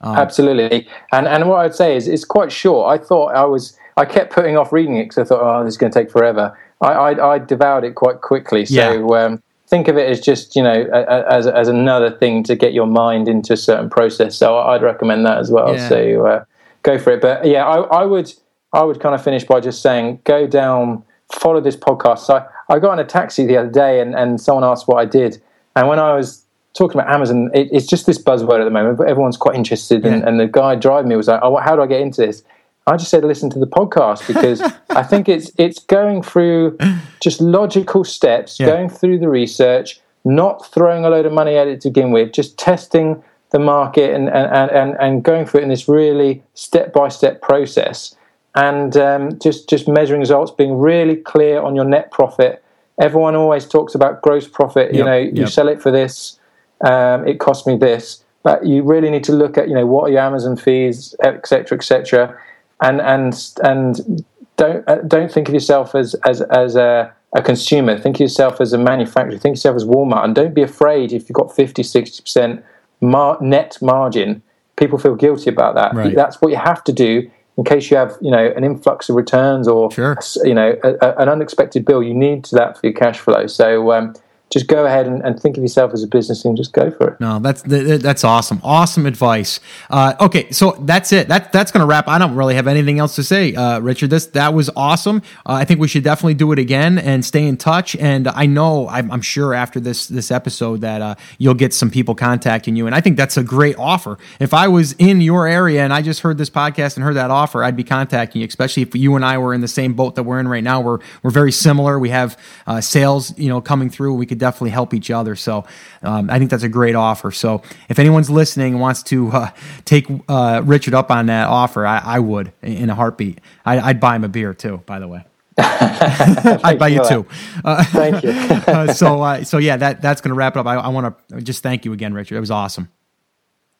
Um, 0.00 0.16
Absolutely, 0.16 0.88
and 1.12 1.26
and 1.26 1.48
what 1.48 1.58
I'd 1.60 1.74
say 1.74 1.96
is 1.96 2.08
it's 2.08 2.24
quite 2.24 2.50
short. 2.50 2.92
I 2.92 3.04
thought 3.04 3.34
I 3.34 3.44
was, 3.44 3.76
I 3.96 4.04
kept 4.04 4.32
putting 4.32 4.56
off 4.56 4.72
reading 4.72 4.96
it 4.96 5.04
because 5.04 5.18
I 5.18 5.24
thought, 5.24 5.42
oh, 5.42 5.64
this 5.64 5.74
is 5.74 5.78
going 5.78 5.92
to 5.92 5.98
take 5.98 6.10
forever. 6.10 6.58
I, 6.80 6.92
I, 6.92 7.34
I 7.34 7.38
devoured 7.38 7.84
it 7.84 7.94
quite 7.94 8.20
quickly. 8.20 8.64
So. 8.64 8.74
Yeah. 8.74 9.24
Um, 9.24 9.42
think 9.68 9.88
of 9.88 9.96
it 9.96 10.08
as 10.08 10.20
just 10.20 10.56
you 10.56 10.62
know 10.62 10.84
as 11.28 11.46
as 11.46 11.68
another 11.68 12.10
thing 12.10 12.42
to 12.44 12.56
get 12.56 12.72
your 12.72 12.86
mind 12.86 13.28
into 13.28 13.52
a 13.52 13.56
certain 13.56 13.90
process. 13.90 14.36
So 14.36 14.58
I'd 14.58 14.82
recommend 14.82 15.26
that 15.26 15.38
as 15.38 15.50
well. 15.50 15.74
Yeah. 15.74 15.88
So 15.88 16.26
uh, 16.26 16.44
go 16.82 16.98
for 16.98 17.12
it. 17.12 17.20
But 17.20 17.46
yeah, 17.46 17.66
I, 17.66 17.80
I, 18.00 18.04
would 18.04 18.32
I 18.72 18.82
would 18.82 19.00
kind 19.00 19.14
of 19.14 19.22
finish 19.22 19.44
by 19.44 19.60
just 19.60 19.82
saying 19.82 20.20
go 20.24 20.46
down, 20.46 21.04
follow 21.32 21.60
this 21.60 21.76
podcast. 21.76 22.20
So 22.20 22.36
I, 22.36 22.74
I 22.74 22.78
got 22.78 22.94
in 22.94 22.98
a 22.98 23.04
taxi 23.04 23.46
the 23.46 23.56
other 23.56 23.70
day 23.70 24.00
and 24.00 24.14
and 24.14 24.40
someone 24.40 24.64
asked 24.64 24.88
what 24.88 24.98
I 24.98 25.04
did, 25.04 25.42
and 25.76 25.88
when 25.88 25.98
I 25.98 26.14
was 26.14 26.44
talking 26.74 27.00
about 27.00 27.12
Amazon, 27.12 27.50
it, 27.54 27.68
it's 27.72 27.86
just 27.86 28.06
this 28.06 28.22
buzzword 28.22 28.60
at 28.60 28.64
the 28.64 28.70
moment. 28.70 28.98
But 28.98 29.08
everyone's 29.08 29.36
quite 29.36 29.56
interested, 29.56 30.04
yeah. 30.04 30.12
and, 30.12 30.24
and 30.24 30.40
the 30.40 30.46
guy 30.46 30.76
driving 30.76 31.08
me 31.08 31.16
was 31.16 31.28
like, 31.28 31.40
"Oh, 31.42 31.56
how 31.56 31.76
do 31.76 31.82
I 31.82 31.86
get 31.86 32.00
into 32.00 32.22
this?" 32.22 32.42
I 32.88 32.96
just 32.96 33.10
said 33.10 33.22
listen 33.22 33.50
to 33.50 33.58
the 33.58 33.66
podcast 33.66 34.26
because 34.26 34.62
I 34.88 35.02
think 35.02 35.28
it's 35.28 35.50
it's 35.58 35.78
going 35.78 36.22
through 36.22 36.78
just 37.20 37.40
logical 37.40 38.02
steps, 38.02 38.58
yeah. 38.58 38.66
going 38.66 38.88
through 38.88 39.18
the 39.18 39.28
research, 39.28 40.00
not 40.24 40.66
throwing 40.72 41.04
a 41.04 41.10
load 41.10 41.26
of 41.26 41.32
money 41.32 41.56
at 41.56 41.68
it 41.68 41.82
to 41.82 41.90
begin 41.90 42.12
with, 42.12 42.32
just 42.32 42.58
testing 42.58 43.22
the 43.50 43.58
market 43.58 44.14
and 44.14 44.30
and, 44.30 44.70
and, 44.70 44.96
and 44.98 45.22
going 45.22 45.44
through 45.44 45.60
it 45.60 45.64
in 45.64 45.68
this 45.68 45.86
really 45.86 46.42
step 46.54 46.94
by 46.94 47.08
step 47.08 47.42
process, 47.42 48.16
and 48.54 48.96
um, 48.96 49.38
just 49.38 49.68
just 49.68 49.86
measuring 49.86 50.20
results, 50.20 50.50
being 50.50 50.78
really 50.78 51.16
clear 51.16 51.60
on 51.60 51.76
your 51.76 51.84
net 51.84 52.10
profit. 52.10 52.64
Everyone 52.98 53.36
always 53.36 53.66
talks 53.66 53.94
about 53.94 54.22
gross 54.22 54.48
profit. 54.48 54.94
Yep. 54.94 54.94
You 54.94 55.04
know, 55.04 55.18
you 55.18 55.42
yep. 55.42 55.50
sell 55.50 55.68
it 55.68 55.82
for 55.82 55.90
this, 55.90 56.40
um, 56.80 57.28
it 57.28 57.38
cost 57.38 57.66
me 57.66 57.76
this. 57.76 58.24
But 58.44 58.64
you 58.64 58.82
really 58.82 59.10
need 59.10 59.24
to 59.24 59.32
look 59.32 59.58
at 59.58 59.68
you 59.68 59.74
know 59.74 59.84
what 59.84 60.04
are 60.04 60.12
your 60.12 60.20
Amazon 60.20 60.56
fees, 60.56 61.14
etc., 61.22 61.76
etc 61.76 62.38
and 62.82 63.00
and 63.00 63.52
and 63.62 64.24
don't 64.56 64.88
uh, 64.88 64.96
don't 65.06 65.32
think 65.32 65.48
of 65.48 65.54
yourself 65.54 65.94
as 65.94 66.14
as 66.26 66.42
as 66.42 66.76
a, 66.76 67.12
a 67.34 67.42
consumer. 67.42 67.98
Think 67.98 68.16
of 68.16 68.20
yourself 68.20 68.60
as 68.60 68.72
a 68.72 68.78
manufacturer. 68.78 69.38
Think 69.38 69.54
of 69.54 69.58
yourself 69.58 69.76
as 69.76 69.84
Walmart, 69.84 70.24
and 70.24 70.34
don't 70.34 70.54
be 70.54 70.62
afraid 70.62 71.12
if 71.12 71.28
you've 71.28 71.36
got 71.36 71.54
50, 71.54 71.82
60 71.82 72.22
percent 72.22 72.64
mar- 73.00 73.38
net 73.40 73.78
margin. 73.80 74.42
People 74.76 74.98
feel 74.98 75.16
guilty 75.16 75.50
about 75.50 75.74
that. 75.74 75.94
Right. 75.94 76.14
That's 76.14 76.40
what 76.40 76.50
you 76.50 76.56
have 76.56 76.84
to 76.84 76.92
do 76.92 77.28
in 77.56 77.64
case 77.64 77.90
you 77.90 77.96
have 77.96 78.16
you 78.20 78.30
know 78.30 78.52
an 78.56 78.64
influx 78.64 79.08
of 79.08 79.16
returns 79.16 79.66
or 79.66 79.90
sure. 79.90 80.16
you 80.44 80.54
know 80.54 80.76
a, 80.84 80.94
a, 81.00 81.16
an 81.16 81.28
unexpected 81.28 81.84
bill. 81.84 82.02
You 82.02 82.14
need 82.14 82.44
that 82.52 82.78
for 82.78 82.86
your 82.86 82.94
cash 82.94 83.18
flow. 83.18 83.46
So. 83.46 83.92
Um, 83.92 84.14
just 84.50 84.66
go 84.66 84.86
ahead 84.86 85.06
and, 85.06 85.22
and, 85.22 85.38
think 85.38 85.58
of 85.58 85.62
yourself 85.62 85.92
as 85.92 86.02
a 86.02 86.06
business 86.06 86.44
and 86.44 86.56
just 86.56 86.72
go 86.72 86.90
for 86.90 87.10
it. 87.10 87.20
No, 87.20 87.38
that's 87.38 87.62
that's 87.62 88.24
awesome. 88.24 88.60
Awesome 88.64 89.04
advice. 89.04 89.60
Uh, 89.90 90.14
okay, 90.20 90.50
so 90.50 90.72
that's 90.80 91.12
it. 91.12 91.28
That 91.28 91.52
that's 91.52 91.70
going 91.70 91.82
to 91.82 91.86
wrap. 91.86 92.08
I 92.08 92.18
don't 92.18 92.34
really 92.34 92.54
have 92.54 92.66
anything 92.66 92.98
else 92.98 93.14
to 93.16 93.22
say, 93.22 93.54
uh, 93.54 93.78
Richard. 93.80 94.08
This 94.08 94.26
that 94.28 94.54
was 94.54 94.70
awesome. 94.74 95.22
Uh, 95.44 95.52
I 95.52 95.64
think 95.64 95.80
we 95.80 95.88
should 95.88 96.02
definitely 96.02 96.34
do 96.34 96.50
it 96.52 96.58
again 96.58 96.98
and 96.98 97.24
stay 97.24 97.46
in 97.46 97.58
touch. 97.58 97.94
And 97.96 98.26
I 98.26 98.46
know 98.46 98.88
I'm, 98.88 99.10
I'm 99.10 99.20
sure 99.20 99.52
after 99.52 99.80
this 99.80 100.06
this 100.06 100.30
episode 100.30 100.80
that 100.80 101.02
uh, 101.02 101.14
you'll 101.36 101.54
get 101.54 101.74
some 101.74 101.90
people 101.90 102.14
contacting 102.14 102.74
you. 102.74 102.86
And 102.86 102.94
I 102.94 103.02
think 103.02 103.18
that's 103.18 103.36
a 103.36 103.44
great 103.44 103.76
offer. 103.78 104.16
If 104.40 104.54
I 104.54 104.68
was 104.68 104.92
in 104.94 105.20
your 105.20 105.46
area 105.46 105.82
and 105.84 105.92
I 105.92 106.00
just 106.00 106.20
heard 106.20 106.38
this 106.38 106.50
podcast 106.50 106.96
and 106.96 107.04
heard 107.04 107.16
that 107.16 107.30
offer, 107.30 107.62
I'd 107.62 107.76
be 107.76 107.84
contacting 107.84 108.40
you. 108.40 108.48
Especially 108.48 108.82
if 108.82 108.94
you 108.94 109.14
and 109.14 109.24
I 109.24 109.36
were 109.36 109.52
in 109.52 109.60
the 109.60 109.68
same 109.68 109.92
boat 109.92 110.14
that 110.14 110.22
we're 110.22 110.40
in 110.40 110.48
right 110.48 110.64
now. 110.64 110.80
We're 110.80 111.00
we're 111.22 111.30
very 111.30 111.52
similar. 111.52 111.98
We 111.98 112.08
have 112.08 112.38
uh, 112.66 112.80
sales, 112.80 113.38
you 113.38 113.50
know, 113.50 113.60
coming 113.60 113.90
through. 113.90 114.14
We 114.14 114.24
could 114.24 114.37
could 114.38 114.46
definitely 114.46 114.70
help 114.70 114.94
each 114.94 115.10
other. 115.10 115.34
So 115.34 115.64
um, 116.02 116.30
I 116.30 116.38
think 116.38 116.50
that's 116.50 116.62
a 116.62 116.68
great 116.68 116.94
offer. 116.94 117.30
So 117.30 117.62
if 117.88 117.98
anyone's 117.98 118.30
listening 118.30 118.74
and 118.74 118.80
wants 118.80 119.02
to 119.04 119.28
uh, 119.28 119.50
take 119.84 120.06
uh, 120.28 120.62
Richard 120.64 120.94
up 120.94 121.10
on 121.10 121.26
that 121.26 121.48
offer, 121.48 121.84
I, 121.84 121.98
I 121.98 122.18
would 122.20 122.52
in 122.62 122.88
a 122.88 122.94
heartbeat. 122.94 123.40
I, 123.66 123.88
would 123.88 124.00
buy 124.00 124.16
him 124.16 124.24
a 124.24 124.28
beer 124.28 124.54
too, 124.54 124.82
by 124.86 124.98
the 124.98 125.08
way. 125.08 125.24
I'd 125.58 126.78
buy 126.78 126.88
you 126.88 127.02
too. 127.08 127.26
Uh, 127.64 127.84
thank 127.84 128.22
you. 128.22 128.32
Uh, 128.68 128.92
so, 128.92 129.22
uh, 129.22 129.42
so 129.44 129.56
yeah, 129.56 129.78
that 129.78 130.02
that's 130.02 130.20
going 130.20 130.28
to 130.28 130.34
wrap 130.34 130.54
it 130.54 130.60
up. 130.60 130.66
I, 130.66 130.74
I 130.74 130.88
want 130.88 131.16
to 131.30 131.40
just 131.40 131.62
thank 131.62 131.86
you 131.86 131.94
again, 131.94 132.12
Richard. 132.12 132.36
It 132.36 132.40
was 132.40 132.50
awesome. 132.50 132.90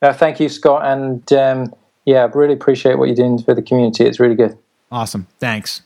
Uh, 0.01 0.15
thank 0.15 0.41
you, 0.41 0.49
Scott, 0.49 0.87
and 0.87 1.31
um, 1.35 1.75
yeah, 2.07 2.25
I 2.25 2.27
really 2.27 2.55
appreciate 2.55 2.97
what 2.99 3.05
you're 3.05 3.17
doing 3.17 3.39
for 3.43 3.55
the 3.55 3.61
community. 3.61 4.05
It's 4.05 4.19
really 4.19 4.35
good. 4.35 4.57
Awesome. 4.91 5.27
Thanks. 5.39 5.83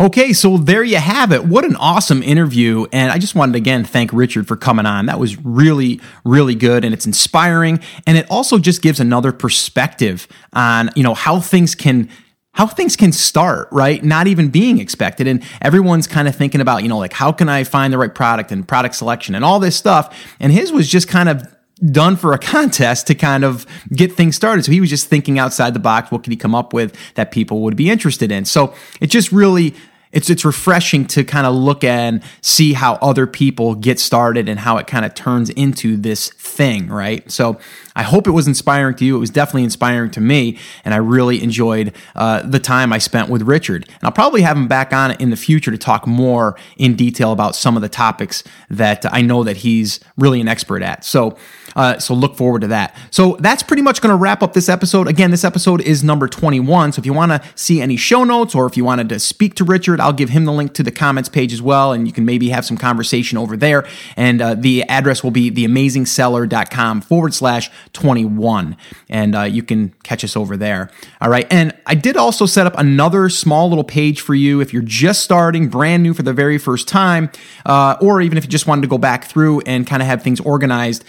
Okay, 0.00 0.32
so 0.32 0.56
there 0.56 0.82
you 0.82 0.96
have 0.96 1.30
it. 1.30 1.44
What 1.44 1.66
an 1.66 1.76
awesome 1.76 2.22
interview. 2.22 2.86
And 2.90 3.12
I 3.12 3.18
just 3.18 3.34
wanted 3.34 3.52
to 3.52 3.58
again 3.58 3.84
thank 3.84 4.14
Richard 4.14 4.48
for 4.48 4.56
coming 4.56 4.86
on. 4.86 5.04
That 5.04 5.18
was 5.18 5.36
really, 5.44 6.00
really 6.24 6.54
good 6.54 6.86
and 6.86 6.94
it's 6.94 7.04
inspiring. 7.04 7.80
And 8.06 8.16
it 8.16 8.26
also 8.30 8.58
just 8.58 8.80
gives 8.80 8.98
another 8.98 9.30
perspective 9.30 10.26
on, 10.54 10.88
you 10.96 11.02
know, 11.02 11.12
how 11.12 11.38
things 11.38 11.74
can 11.74 12.08
how 12.52 12.66
things 12.66 12.96
can 12.96 13.12
start, 13.12 13.68
right? 13.70 14.02
Not 14.02 14.26
even 14.26 14.48
being 14.48 14.80
expected. 14.80 15.26
And 15.26 15.44
everyone's 15.60 16.06
kind 16.06 16.26
of 16.26 16.34
thinking 16.34 16.62
about, 16.62 16.82
you 16.82 16.88
know, 16.88 16.98
like 16.98 17.12
how 17.12 17.30
can 17.30 17.50
I 17.50 17.64
find 17.64 17.92
the 17.92 17.98
right 17.98 18.12
product 18.12 18.50
and 18.50 18.66
product 18.66 18.94
selection 18.94 19.34
and 19.34 19.44
all 19.44 19.60
this 19.60 19.76
stuff. 19.76 20.16
And 20.40 20.50
his 20.50 20.72
was 20.72 20.88
just 20.88 21.08
kind 21.08 21.28
of 21.28 21.46
done 21.92 22.16
for 22.16 22.32
a 22.32 22.38
contest 22.56 23.06
to 23.08 23.14
kind 23.14 23.44
of 23.44 23.66
get 23.92 24.12
things 24.12 24.34
started. 24.34 24.64
So 24.64 24.72
he 24.72 24.80
was 24.80 24.88
just 24.88 25.08
thinking 25.08 25.38
outside 25.38 25.74
the 25.74 25.80
box. 25.80 26.10
What 26.10 26.24
could 26.24 26.32
he 26.32 26.38
come 26.38 26.54
up 26.54 26.72
with 26.72 26.96
that 27.16 27.32
people 27.32 27.60
would 27.62 27.76
be 27.76 27.90
interested 27.90 28.32
in? 28.32 28.46
So 28.46 28.74
it 29.00 29.08
just 29.08 29.30
really 29.30 29.74
it's 30.12 30.28
it's 30.28 30.44
refreshing 30.44 31.06
to 31.06 31.24
kind 31.24 31.46
of 31.46 31.54
look 31.54 31.84
and 31.84 32.22
see 32.40 32.72
how 32.72 32.94
other 32.94 33.26
people 33.26 33.74
get 33.74 34.00
started 34.00 34.48
and 34.48 34.60
how 34.60 34.76
it 34.76 34.86
kind 34.86 35.04
of 35.04 35.14
turns 35.14 35.50
into 35.50 35.96
this 35.96 36.30
thing, 36.30 36.88
right? 36.88 37.30
So 37.30 37.58
I 37.94 38.02
hope 38.02 38.26
it 38.26 38.32
was 38.32 38.48
inspiring 38.48 38.96
to 38.96 39.04
you. 39.04 39.16
It 39.16 39.20
was 39.20 39.30
definitely 39.30 39.64
inspiring 39.64 40.10
to 40.12 40.20
me, 40.20 40.58
and 40.84 40.94
I 40.94 40.98
really 40.98 41.42
enjoyed 41.42 41.94
uh, 42.16 42.42
the 42.42 42.60
time 42.60 42.92
I 42.92 42.98
spent 42.98 43.28
with 43.28 43.42
Richard. 43.42 43.84
And 43.86 44.02
I'll 44.02 44.12
probably 44.12 44.42
have 44.42 44.56
him 44.56 44.68
back 44.68 44.92
on 44.92 45.12
in 45.12 45.30
the 45.30 45.36
future 45.36 45.70
to 45.70 45.78
talk 45.78 46.06
more 46.06 46.56
in 46.76 46.96
detail 46.96 47.32
about 47.32 47.54
some 47.54 47.76
of 47.76 47.82
the 47.82 47.88
topics 47.88 48.42
that 48.68 49.04
I 49.12 49.22
know 49.22 49.44
that 49.44 49.58
he's 49.58 50.00
really 50.16 50.40
an 50.40 50.48
expert 50.48 50.82
at. 50.82 51.04
So. 51.04 51.36
Uh, 51.76 51.98
so 51.98 52.14
look 52.14 52.36
forward 52.36 52.60
to 52.60 52.68
that. 52.68 52.96
So 53.10 53.36
that's 53.40 53.62
pretty 53.62 53.82
much 53.82 54.00
going 54.00 54.12
to 54.12 54.16
wrap 54.16 54.42
up 54.42 54.52
this 54.52 54.68
episode. 54.68 55.08
Again, 55.08 55.30
this 55.30 55.44
episode 55.44 55.80
is 55.82 56.02
number 56.02 56.28
21. 56.28 56.92
So 56.92 57.00
if 57.00 57.06
you 57.06 57.12
want 57.12 57.32
to 57.32 57.42
see 57.54 57.80
any 57.80 57.96
show 57.96 58.24
notes 58.24 58.54
or 58.54 58.66
if 58.66 58.76
you 58.76 58.84
wanted 58.84 59.08
to 59.10 59.18
speak 59.18 59.54
to 59.56 59.64
Richard, 59.64 60.00
I'll 60.00 60.12
give 60.12 60.30
him 60.30 60.44
the 60.44 60.52
link 60.52 60.74
to 60.74 60.82
the 60.82 60.90
comments 60.90 61.28
page 61.28 61.52
as 61.52 61.62
well. 61.62 61.92
And 61.92 62.06
you 62.06 62.12
can 62.12 62.24
maybe 62.24 62.50
have 62.50 62.64
some 62.64 62.76
conversation 62.76 63.38
over 63.38 63.56
there. 63.56 63.86
And 64.16 64.40
uh, 64.40 64.54
the 64.54 64.82
address 64.84 65.22
will 65.22 65.30
be 65.30 65.50
theamazingseller.com 65.50 67.00
forward 67.02 67.34
slash 67.34 67.70
21. 67.92 68.76
And 69.08 69.34
uh, 69.34 69.42
you 69.42 69.62
can 69.62 69.94
catch 70.02 70.24
us 70.24 70.36
over 70.36 70.56
there. 70.56 70.90
All 71.20 71.30
right. 71.30 71.46
And 71.50 71.74
I 71.86 71.94
did 71.94 72.16
also 72.16 72.46
set 72.46 72.66
up 72.66 72.78
another 72.78 73.28
small 73.28 73.68
little 73.68 73.84
page 73.84 74.20
for 74.20 74.34
you 74.34 74.60
if 74.60 74.72
you're 74.72 74.82
just 74.82 75.22
starting, 75.22 75.68
brand 75.68 76.02
new 76.02 76.14
for 76.14 76.22
the 76.22 76.32
very 76.32 76.58
first 76.58 76.88
time, 76.88 77.30
uh, 77.66 77.96
or 78.00 78.20
even 78.20 78.38
if 78.38 78.44
you 78.44 78.50
just 78.50 78.66
wanted 78.66 78.82
to 78.82 78.88
go 78.88 78.98
back 78.98 79.24
through 79.24 79.60
and 79.60 79.86
kind 79.86 80.02
of 80.02 80.08
have 80.08 80.22
things 80.22 80.40
organized. 80.40 81.04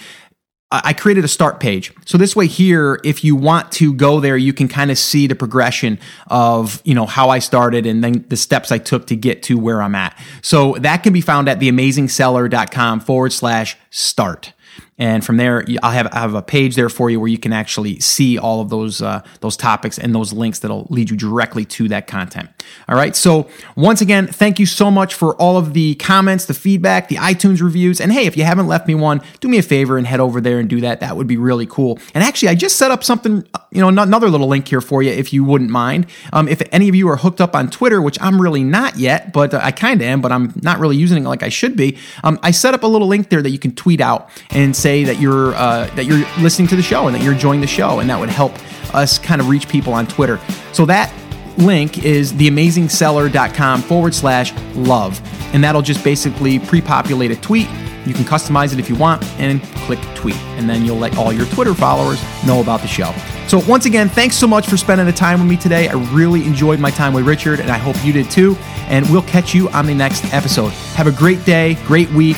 I 0.71 0.93
created 0.93 1.25
a 1.25 1.27
start 1.27 1.59
page. 1.59 1.91
So 2.05 2.17
this 2.17 2.33
way 2.33 2.47
here, 2.47 3.01
if 3.03 3.25
you 3.25 3.35
want 3.35 3.73
to 3.73 3.93
go 3.93 4.21
there, 4.21 4.37
you 4.37 4.53
can 4.53 4.69
kind 4.69 4.89
of 4.89 4.97
see 4.97 5.27
the 5.27 5.35
progression 5.35 5.99
of, 6.27 6.81
you 6.85 6.95
know, 6.95 7.05
how 7.05 7.29
I 7.29 7.39
started 7.39 7.85
and 7.85 8.01
then 8.01 8.23
the 8.29 8.37
steps 8.37 8.71
I 8.71 8.77
took 8.77 9.07
to 9.07 9.17
get 9.17 9.43
to 9.43 9.59
where 9.59 9.81
I'm 9.81 9.95
at. 9.95 10.17
So 10.41 10.75
that 10.79 11.03
can 11.03 11.11
be 11.11 11.19
found 11.19 11.49
at 11.49 11.59
theamazingseller.com 11.59 13.01
forward 13.01 13.33
slash 13.33 13.75
start 13.89 14.53
and 15.01 15.25
from 15.25 15.37
there 15.37 15.65
I'll 15.81 15.91
have 15.91 16.07
I 16.13 16.19
have 16.19 16.35
a 16.35 16.43
page 16.43 16.75
there 16.75 16.87
for 16.87 17.09
you 17.09 17.19
where 17.19 17.27
you 17.27 17.39
can 17.39 17.51
actually 17.51 17.99
see 17.99 18.37
all 18.37 18.61
of 18.61 18.69
those 18.69 19.01
uh, 19.01 19.23
those 19.39 19.57
topics 19.57 19.97
and 19.97 20.13
those 20.13 20.31
links 20.31 20.59
that'll 20.59 20.85
lead 20.91 21.09
you 21.09 21.17
directly 21.17 21.65
to 21.65 21.87
that 21.89 22.05
content. 22.05 22.49
All 22.87 22.95
right. 22.95 23.15
So 23.15 23.49
once 23.75 24.01
again, 24.01 24.27
thank 24.27 24.59
you 24.59 24.67
so 24.67 24.91
much 24.91 25.15
for 25.15 25.35
all 25.37 25.57
of 25.57 25.73
the 25.73 25.95
comments, 25.95 26.45
the 26.45 26.53
feedback, 26.53 27.07
the 27.07 27.15
iTunes 27.15 27.63
reviews, 27.63 27.99
and 27.99 28.11
hey, 28.11 28.27
if 28.27 28.37
you 28.37 28.43
haven't 28.43 28.67
left 28.67 28.87
me 28.87 28.93
one, 28.93 29.21
do 29.39 29.47
me 29.47 29.57
a 29.57 29.63
favor 29.63 29.97
and 29.97 30.05
head 30.05 30.19
over 30.19 30.39
there 30.39 30.59
and 30.59 30.69
do 30.69 30.81
that. 30.81 30.99
That 30.99 31.17
would 31.17 31.27
be 31.27 31.37
really 31.37 31.65
cool. 31.65 31.97
And 32.13 32.23
actually, 32.23 32.49
I 32.49 32.55
just 32.55 32.75
set 32.75 32.91
up 32.91 33.03
something, 33.03 33.43
you 33.71 33.81
know, 33.81 33.87
another 33.87 34.29
little 34.29 34.47
link 34.47 34.67
here 34.67 34.81
for 34.81 35.01
you 35.01 35.11
if 35.11 35.33
you 35.33 35.43
wouldn't 35.43 35.71
mind. 35.71 36.05
Um, 36.31 36.47
if 36.47 36.61
any 36.71 36.87
of 36.89 36.93
you 36.93 37.09
are 37.09 37.17
hooked 37.17 37.41
up 37.41 37.55
on 37.55 37.71
Twitter, 37.71 38.03
which 38.03 38.21
I'm 38.21 38.39
really 38.39 38.63
not 38.63 38.97
yet, 38.97 39.33
but 39.33 39.55
I 39.55 39.71
kind 39.71 39.99
of 39.99 40.05
am, 40.05 40.21
but 40.21 40.31
I'm 40.31 40.53
not 40.61 40.77
really 40.77 40.97
using 40.97 41.23
it 41.23 41.27
like 41.27 41.41
I 41.41 41.49
should 41.49 41.75
be. 41.75 41.97
Um, 42.23 42.39
I 42.43 42.51
set 42.51 42.75
up 42.75 42.83
a 42.83 42.87
little 42.87 43.07
link 43.07 43.29
there 43.29 43.41
that 43.41 43.49
you 43.49 43.59
can 43.59 43.73
tweet 43.73 43.99
out 43.99 44.29
and 44.51 44.75
say 44.91 45.03
that 45.05 45.19
you're 45.19 45.55
uh, 45.55 45.87
that 45.95 46.05
you're 46.05 46.25
listening 46.39 46.67
to 46.67 46.75
the 46.75 46.81
show 46.81 47.07
and 47.07 47.15
that 47.15 47.23
you're 47.23 47.33
enjoying 47.33 47.61
the 47.61 47.67
show, 47.67 47.99
and 47.99 48.09
that 48.09 48.19
would 48.19 48.29
help 48.29 48.53
us 48.93 49.17
kind 49.17 49.39
of 49.39 49.47
reach 49.47 49.67
people 49.69 49.93
on 49.93 50.05
Twitter. 50.05 50.39
So 50.73 50.85
that 50.85 51.13
link 51.57 52.03
is 52.03 52.33
theamazingseller.com 52.33 53.81
forward 53.83 54.13
slash 54.13 54.53
love, 54.75 55.21
and 55.53 55.63
that'll 55.63 55.81
just 55.81 56.03
basically 56.03 56.59
pre-populate 56.59 57.31
a 57.31 57.35
tweet. 57.37 57.69
You 58.05 58.15
can 58.15 58.23
customize 58.23 58.73
it 58.73 58.79
if 58.79 58.89
you 58.89 58.95
want 58.95 59.23
and 59.39 59.61
click 59.85 59.99
tweet, 60.15 60.35
and 60.57 60.69
then 60.69 60.83
you'll 60.85 60.97
let 60.97 61.17
all 61.17 61.31
your 61.31 61.45
Twitter 61.47 61.73
followers 61.73 62.19
know 62.45 62.59
about 62.59 62.81
the 62.81 62.87
show. 62.87 63.13
So, 63.47 63.59
once 63.67 63.85
again, 63.85 64.09
thanks 64.09 64.35
so 64.35 64.47
much 64.47 64.67
for 64.67 64.75
spending 64.75 65.05
the 65.05 65.13
time 65.13 65.39
with 65.39 65.49
me 65.49 65.55
today. 65.57 65.87
I 65.87 65.93
really 66.13 66.43
enjoyed 66.45 66.79
my 66.79 66.91
time 66.91 67.13
with 67.13 67.25
Richard, 67.25 67.59
and 67.59 67.69
I 67.69 67.77
hope 67.77 67.95
you 68.03 68.11
did 68.11 68.29
too. 68.29 68.57
And 68.89 69.09
we'll 69.09 69.21
catch 69.21 69.53
you 69.53 69.69
on 69.69 69.85
the 69.85 69.93
next 69.93 70.33
episode. 70.33 70.71
Have 70.97 71.07
a 71.07 71.11
great 71.11 71.45
day, 71.45 71.77
great 71.85 72.09
week 72.11 72.37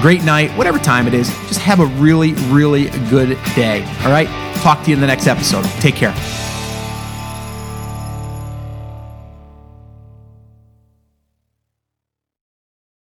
great 0.00 0.22
night, 0.24 0.50
whatever 0.56 0.78
time 0.78 1.06
it 1.06 1.14
is. 1.14 1.28
Just 1.48 1.60
have 1.60 1.80
a 1.80 1.86
really, 1.86 2.34
really 2.48 2.90
good 3.08 3.38
day. 3.54 3.82
All 4.04 4.10
right? 4.10 4.28
Talk 4.56 4.82
to 4.84 4.90
you 4.90 4.94
in 4.94 5.00
the 5.00 5.06
next 5.06 5.26
episode. 5.26 5.64
Take 5.80 5.94
care. 5.94 6.14